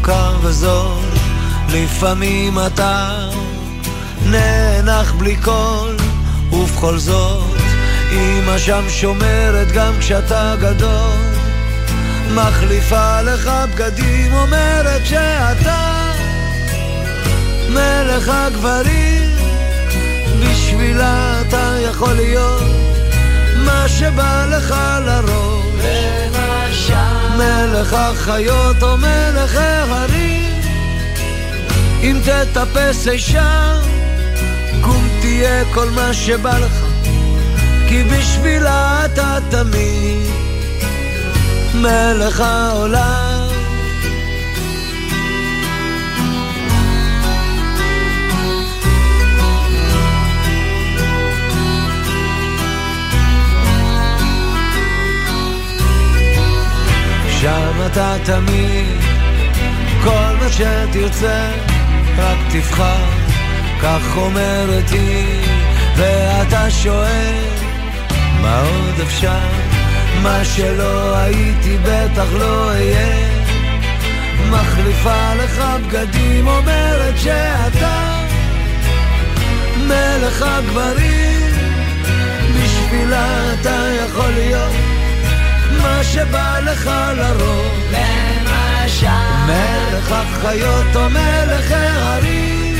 קר 0.06 0.36
וזול, 0.42 1.04
לפעמים 1.68 2.58
אתה 2.66 3.18
נאנח 4.26 5.12
בלי 5.12 5.36
קול, 5.36 5.96
ובכל 6.52 6.98
זאת, 6.98 7.56
אמא 8.12 8.58
שם 8.58 8.84
שומרת 8.88 9.72
גם 9.72 9.92
כשאתה 9.98 10.54
גדול, 10.60 11.18
מחליפה 12.34 13.22
לך 13.22 13.50
בגדים, 13.74 14.34
אומרת 14.34 15.06
שאתה 15.06 16.12
מלך 17.70 18.28
הגברים, 18.28 19.30
בשבילה 20.40 21.40
אתה 21.40 21.76
יכול 21.80 22.12
להיות 22.12 22.62
מה 23.64 23.88
שבא 23.88 24.46
לך 24.50 24.74
לראש. 25.06 25.55
מלך 27.36 27.92
החיות 27.92 28.82
או 28.82 28.96
מלך 28.96 29.56
ההרים, 29.56 30.60
אם 32.02 32.20
תטפס 32.24 33.08
אי 33.08 33.18
שם, 33.18 33.78
קום 34.80 35.08
תהיה 35.20 35.64
כל 35.74 35.90
מה 35.90 36.14
שבא 36.14 36.58
לך, 36.58 36.84
כי 37.88 38.04
בשבילה 38.04 39.04
אתה 39.04 39.38
תמיד 39.50 40.30
מלך 41.74 42.40
העולם. 42.40 43.35
שם 57.46 57.86
אתה 57.86 58.14
תמיד, 58.24 59.00
כל 60.04 60.34
מה 60.40 60.48
שתרצה, 60.48 61.50
רק 62.18 62.38
תבחר, 62.50 63.04
כך 63.82 64.16
אומרת 64.16 64.90
היא, 64.90 65.42
ואתה 65.96 66.70
שואל, 66.70 67.34
מה 68.42 68.60
עוד 68.60 69.00
אפשר? 69.02 69.48
מה 70.22 70.44
שלא 70.44 71.16
הייתי 71.16 71.76
בטח 71.82 72.26
לא 72.38 72.68
אהיה. 72.68 73.28
מחליפה 74.50 75.34
לך 75.34 75.64
בגדים, 75.86 76.48
אומרת 76.48 77.18
שאתה 77.18 78.22
מלך 79.76 80.42
הגברים, 80.42 81.50
בשבילה 82.54 83.54
אתה 83.54 83.88
יכול 84.04 84.30
להיות 84.30 84.95
מה 85.86 86.04
שבא 86.04 86.60
לך 86.64 86.90
לראש. 87.16 87.76
למשל. 87.92 89.06
מלך 89.46 90.12
החיות 90.12 90.96
או 90.96 91.10
מלך 91.10 91.72
ההרים. 91.72 92.76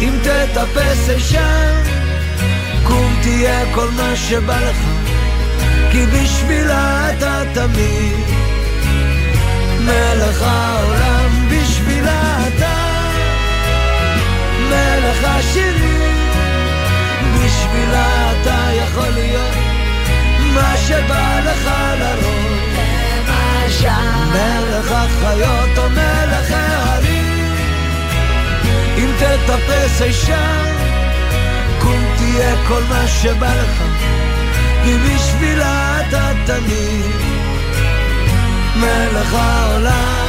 אם 0.00 0.18
תטפס 0.22 1.08
אי 1.08 1.20
שם, 1.20 1.82
קום 2.84 3.16
תהיה 3.22 3.74
כל 3.74 3.88
מה 3.90 4.16
שבא 4.16 4.60
לך. 4.60 4.76
כי 5.92 6.06
בשבילה 6.06 7.10
אתה 7.10 7.42
תמיד 7.54 8.24
מלך 9.80 10.42
העולם, 10.42 11.48
בשבילה 11.50 12.48
אתה 12.48 12.76
מלך 14.68 15.24
השירים. 15.24 16.14
בשבילה 17.34 18.32
אתה 18.32 18.70
יכול 18.72 19.08
להיות 19.08 19.73
מה 20.54 20.76
שבא 20.76 21.40
לך 21.44 21.70
לראש. 21.98 23.84
מלך 24.32 24.92
החיות 24.92 25.78
או 25.78 25.90
מלך 25.90 26.50
ההרים. 26.50 27.54
אם 28.96 29.10
תטפס 29.18 30.02
אי 30.02 30.12
שם, 30.12 30.74
קום 31.78 32.04
תהיה 32.16 32.54
כל 32.68 32.82
מה 32.88 33.08
שבא 33.08 33.54
לך. 33.54 33.82
כי 34.84 34.96
בשבילה 34.98 36.00
אתה 36.00 36.32
תמיד 36.46 37.14
מלך 38.76 39.34
העולם. 39.34 40.23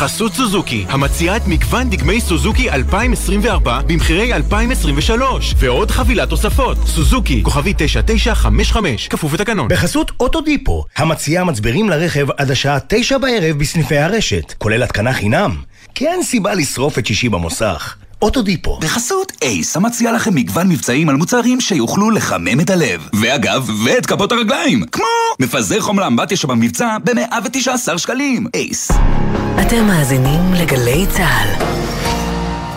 בחסות 0.00 0.32
סוזוקי, 0.34 0.84
המציעה 0.88 1.36
את 1.36 1.42
מגוון 1.46 1.90
דגמי 1.90 2.20
סוזוקי 2.20 2.70
2024 2.70 3.80
במחירי 3.86 4.34
2023 4.34 5.54
ועוד 5.56 5.90
חבילת 5.90 6.28
תוספות. 6.28 6.78
סוזוקי, 6.86 7.42
כוכבי 7.42 7.74
9955, 7.76 9.08
כפוף 9.08 9.32
לתקנון. 9.34 9.68
בחסות 9.68 10.10
אוטודיפו, 10.20 10.84
המציעה 10.96 11.44
מצברים 11.44 11.90
לרכב 11.90 12.30
עד 12.36 12.50
השעה 12.50 12.78
תשע 12.88 13.18
בערב 13.18 13.58
בסניפי 13.58 13.98
הרשת, 13.98 14.54
כולל 14.58 14.82
התקנה 14.82 15.12
חינם. 15.12 15.56
כי 15.94 16.06
אין 16.06 16.22
סיבה 16.22 16.54
לשרוף 16.54 16.98
את 16.98 17.06
שישי 17.06 17.28
במוסך. 17.28 17.96
אוטודיפו. 18.22 18.78
בחסות 18.80 19.32
אייס, 19.42 19.76
המציע 19.76 20.12
לכם 20.12 20.34
מגוון 20.34 20.68
מבצעים 20.68 21.08
על 21.08 21.16
מוצרים 21.16 21.60
שיוכלו 21.60 22.10
לחמם 22.10 22.60
את 22.60 22.70
הלב. 22.70 23.08
ואגב, 23.20 23.70
ואת 23.84 24.06
כפות 24.06 24.32
הרגליים. 24.32 24.84
כמו 24.92 25.04
מפזר 25.40 25.80
חום 25.80 25.98
לאמבטיה 25.98 26.36
שבמבצע 26.36 26.96
ב-119 27.04 27.98
שקלים. 27.98 28.46
אייס. 28.54 28.90
אתם 29.60 29.86
מאזינים 29.86 30.54
לגלי 30.54 31.06
צה"ל. 31.16 31.64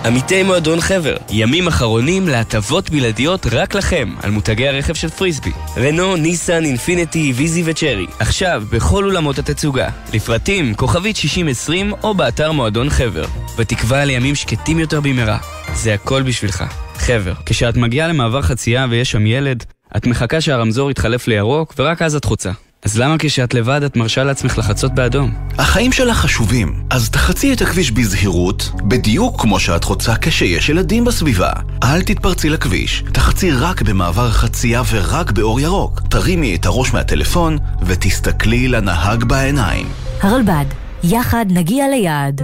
עמיתי 0.05 0.43
מועדון 0.43 0.81
חבר, 0.81 1.15
ימים 1.29 1.67
אחרונים 1.67 2.27
להטבות 2.27 2.89
בלעדיות 2.89 3.45
רק 3.51 3.75
לכם 3.75 4.15
על 4.23 4.31
מותגי 4.31 4.67
הרכב 4.67 4.93
של 4.93 5.09
פריסבי. 5.09 5.51
רנו, 5.77 6.15
ניסן, 6.15 6.65
אינפיניטי, 6.65 7.33
ויזי 7.35 7.63
וצ'רי. 7.65 8.05
עכשיו 8.19 8.63
בכל 8.71 9.03
אולמות 9.03 9.39
התצוגה. 9.39 9.89
לפרטים 10.13 10.75
כוכבית 10.75 11.15
6020 11.15 11.93
או 12.03 12.13
באתר 12.13 12.51
מועדון 12.51 12.89
חבר. 12.89 13.25
בתקווה 13.57 14.05
לימים 14.05 14.35
שקטים 14.35 14.79
יותר 14.79 15.01
במהרה. 15.01 15.37
זה 15.73 15.93
הכל 15.93 16.21
בשבילך. 16.21 16.63
חבר, 16.95 17.33
כשאת 17.45 17.77
מגיעה 17.77 18.07
למעבר 18.07 18.41
חצייה 18.41 18.85
ויש 18.89 19.11
שם 19.11 19.25
ילד, 19.25 19.63
את 19.97 20.07
מחכה 20.07 20.41
שהרמזור 20.41 20.91
יתחלף 20.91 21.27
לירוק, 21.27 21.73
ורק 21.77 22.01
אז 22.01 22.15
את 22.15 22.25
חוצה. 22.25 22.51
אז 22.85 22.99
למה 22.99 23.15
כשאת 23.19 23.53
לבד 23.53 23.83
את 23.83 23.95
מרשה 23.95 24.23
לעצמך 24.23 24.57
לחצות 24.57 24.93
באדום? 24.95 25.33
החיים 25.57 25.91
שלך 25.91 26.17
חשובים, 26.17 26.83
אז 26.89 27.09
תחצי 27.09 27.53
את 27.53 27.61
הכביש 27.61 27.91
בזהירות, 27.91 28.71
בדיוק 28.83 29.41
כמו 29.41 29.59
שאת 29.59 29.83
חוצה 29.83 30.15
כשיש 30.21 30.69
ילדים 30.69 31.05
בסביבה. 31.05 31.51
אל 31.83 32.01
תתפרצי 32.01 32.49
לכביש, 32.49 33.03
תחצי 33.13 33.51
רק 33.51 33.81
במעבר 33.81 34.31
חצייה 34.31 34.81
ורק 34.91 35.31
באור 35.31 35.59
ירוק. 35.59 36.01
תרימי 36.09 36.55
את 36.55 36.65
הראש 36.65 36.93
מהטלפון 36.93 37.57
ותסתכלי 37.81 38.67
לנהג 38.67 39.23
בעיניים. 39.23 39.87
הרלב"ד, 40.21 40.65
יחד 41.03 41.45
נגיע 41.49 41.87
ליעד. 41.87 42.41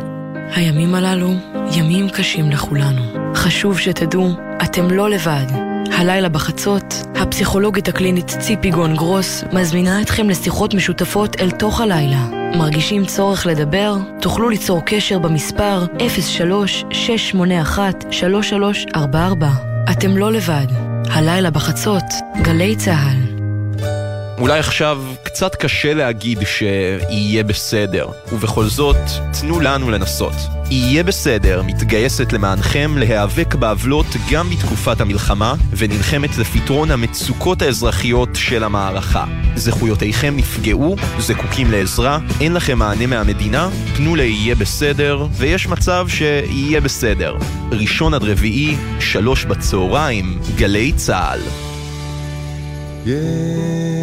הימים 0.56 0.96
הללו 0.96 1.34
ימים 1.72 2.10
קשים 2.10 2.52
לכולנו. 2.52 3.34
חשוב 3.36 3.80
שתדעו, 3.80 4.36
אתם 4.64 4.92
לא 4.92 5.10
לבד. 5.10 5.69
הלילה 5.92 6.30
בחצות, 6.30 6.94
הפסיכולוגית 7.16 7.88
הקלינית 7.88 8.28
ציפי 8.28 8.72
גון 8.72 8.96
גרוס 8.96 9.44
מזמינה 9.54 10.02
אתכם 10.02 10.30
לשיחות 10.30 10.74
משותפות 10.74 11.40
אל 11.40 11.52
תוך 11.52 11.82
הלילה. 11.82 12.28
מרגישים 12.56 13.06
צורך 13.06 13.46
לדבר? 13.46 13.96
תוכלו 14.22 14.50
ליצור 14.50 14.82
קשר 14.86 15.20
במספר 15.20 15.86
03-681-3344. 18.96 18.98
אתם 19.92 20.18
לא 20.18 20.32
לבד. 20.32 20.68
הלילה 21.10 21.52
בחצות, 21.52 22.06
גלי 22.42 22.76
צה"ל. 22.76 23.39
אולי 24.40 24.60
עכשיו 24.60 25.02
קצת 25.24 25.56
קשה 25.56 25.94
להגיד 25.94 26.40
שיהיה 26.46 27.44
בסדר, 27.44 28.08
ובכל 28.32 28.66
זאת, 28.66 28.96
תנו 29.40 29.60
לנו 29.60 29.90
לנסות. 29.90 30.34
יהיה 30.72 31.04
בסדר 31.04 31.62
מתגייסת 31.62 32.34
למענכם 32.34 32.98
להיאבק 32.98 33.56
בעוולות 33.56 34.06
גם 34.32 34.50
בתקופת 34.50 35.02
המלחמה, 35.02 35.56
ונלחמת 35.78 36.38
לפתרון 36.38 36.92
המצוקות 36.92 37.62
האזרחיות 37.62 38.30
של 38.34 38.64
המערכה. 38.64 39.26
זכויותיכם 39.56 40.38
נפגעו, 40.38 40.96
זקוקים 41.20 41.72
לעזרה, 41.72 42.20
אין 42.42 42.54
לכם 42.54 42.80
מענה 42.80 43.08
מהמדינה, 43.08 43.70
פנו 43.96 44.16
ליהיה 44.16 44.56
בסדר, 44.56 45.28
ויש 45.32 45.68
מצב 45.68 46.06
שיהיה 46.10 46.82
בסדר. 46.82 47.38
ראשון 47.72 48.14
עד 48.14 48.24
רביעי, 48.24 48.76
שלוש 49.00 49.46
בצהריים, 49.46 50.40
גלי 50.56 50.94
צה"ל. 50.94 51.40
אישה 53.06 53.99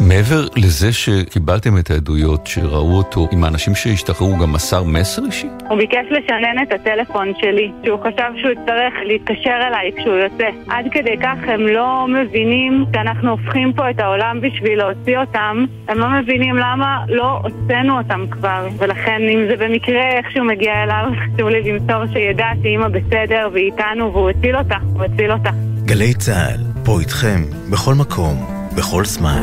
מעבר 0.00 0.46
לזה 0.56 0.92
שקיבלתם 0.92 1.78
את 1.78 1.90
העדויות 1.90 2.46
שראו 2.46 2.96
אותו 2.96 3.28
עם 3.32 3.44
האנשים 3.44 3.74
שהשתחררו, 3.74 4.38
גם 4.38 4.52
מסר 4.52 4.82
מסר 4.82 5.22
אישי? 5.26 5.46
הוא 5.68 5.78
ביקש 5.78 6.06
לשנן 6.10 6.62
את 6.62 6.72
הטלפון 6.72 7.32
שלי, 7.40 7.72
שהוא 7.84 8.00
חשב 8.00 8.30
שהוא 8.40 8.50
יצטרך 8.50 8.94
להתקשר 9.06 9.58
אליי 9.68 9.90
כשהוא 9.96 10.14
יוצא. 10.14 10.48
עד 10.68 10.86
כדי 10.90 11.16
כך 11.22 11.36
הם 11.42 11.66
לא 11.66 12.06
מבינים 12.08 12.84
שאנחנו 12.94 13.30
הופכים 13.30 13.72
פה 13.72 13.90
את 13.90 14.00
העולם 14.00 14.40
בשביל 14.40 14.78
להוציא 14.78 15.18
אותם, 15.18 15.64
הם 15.88 15.98
לא 15.98 16.08
מבינים 16.08 16.56
למה 16.56 17.04
לא 17.08 17.40
הוצאנו 17.42 17.98
אותם 17.98 18.26
כבר, 18.30 18.68
ולכן 18.78 19.22
אם 19.22 19.46
זה 19.48 19.56
במקרה 19.56 20.08
איכשהו 20.16 20.44
מגיע 20.44 20.82
אליו, 20.82 21.10
חשוב 21.16 21.48
לי 21.48 21.72
למסור 21.72 22.06
שידע 22.12 22.46
שאימא 22.62 22.88
בסדר 22.88 23.48
והיא 23.52 23.72
איתנו 23.72 24.12
והוא 24.12 24.30
הציל 24.30 24.56
אותה, 24.56 24.76
הוא 24.94 25.04
הציל 25.04 25.32
אותה. 25.32 25.71
גלי 25.92 26.14
צה"ל, 26.14 26.60
פה 26.84 27.00
איתכם, 27.00 27.44
בכל 27.70 27.94
מקום, 27.94 28.66
בכל 28.76 29.04
זמן. 29.04 29.42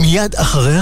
מיד 0.00 0.34
אחרי 0.34 0.78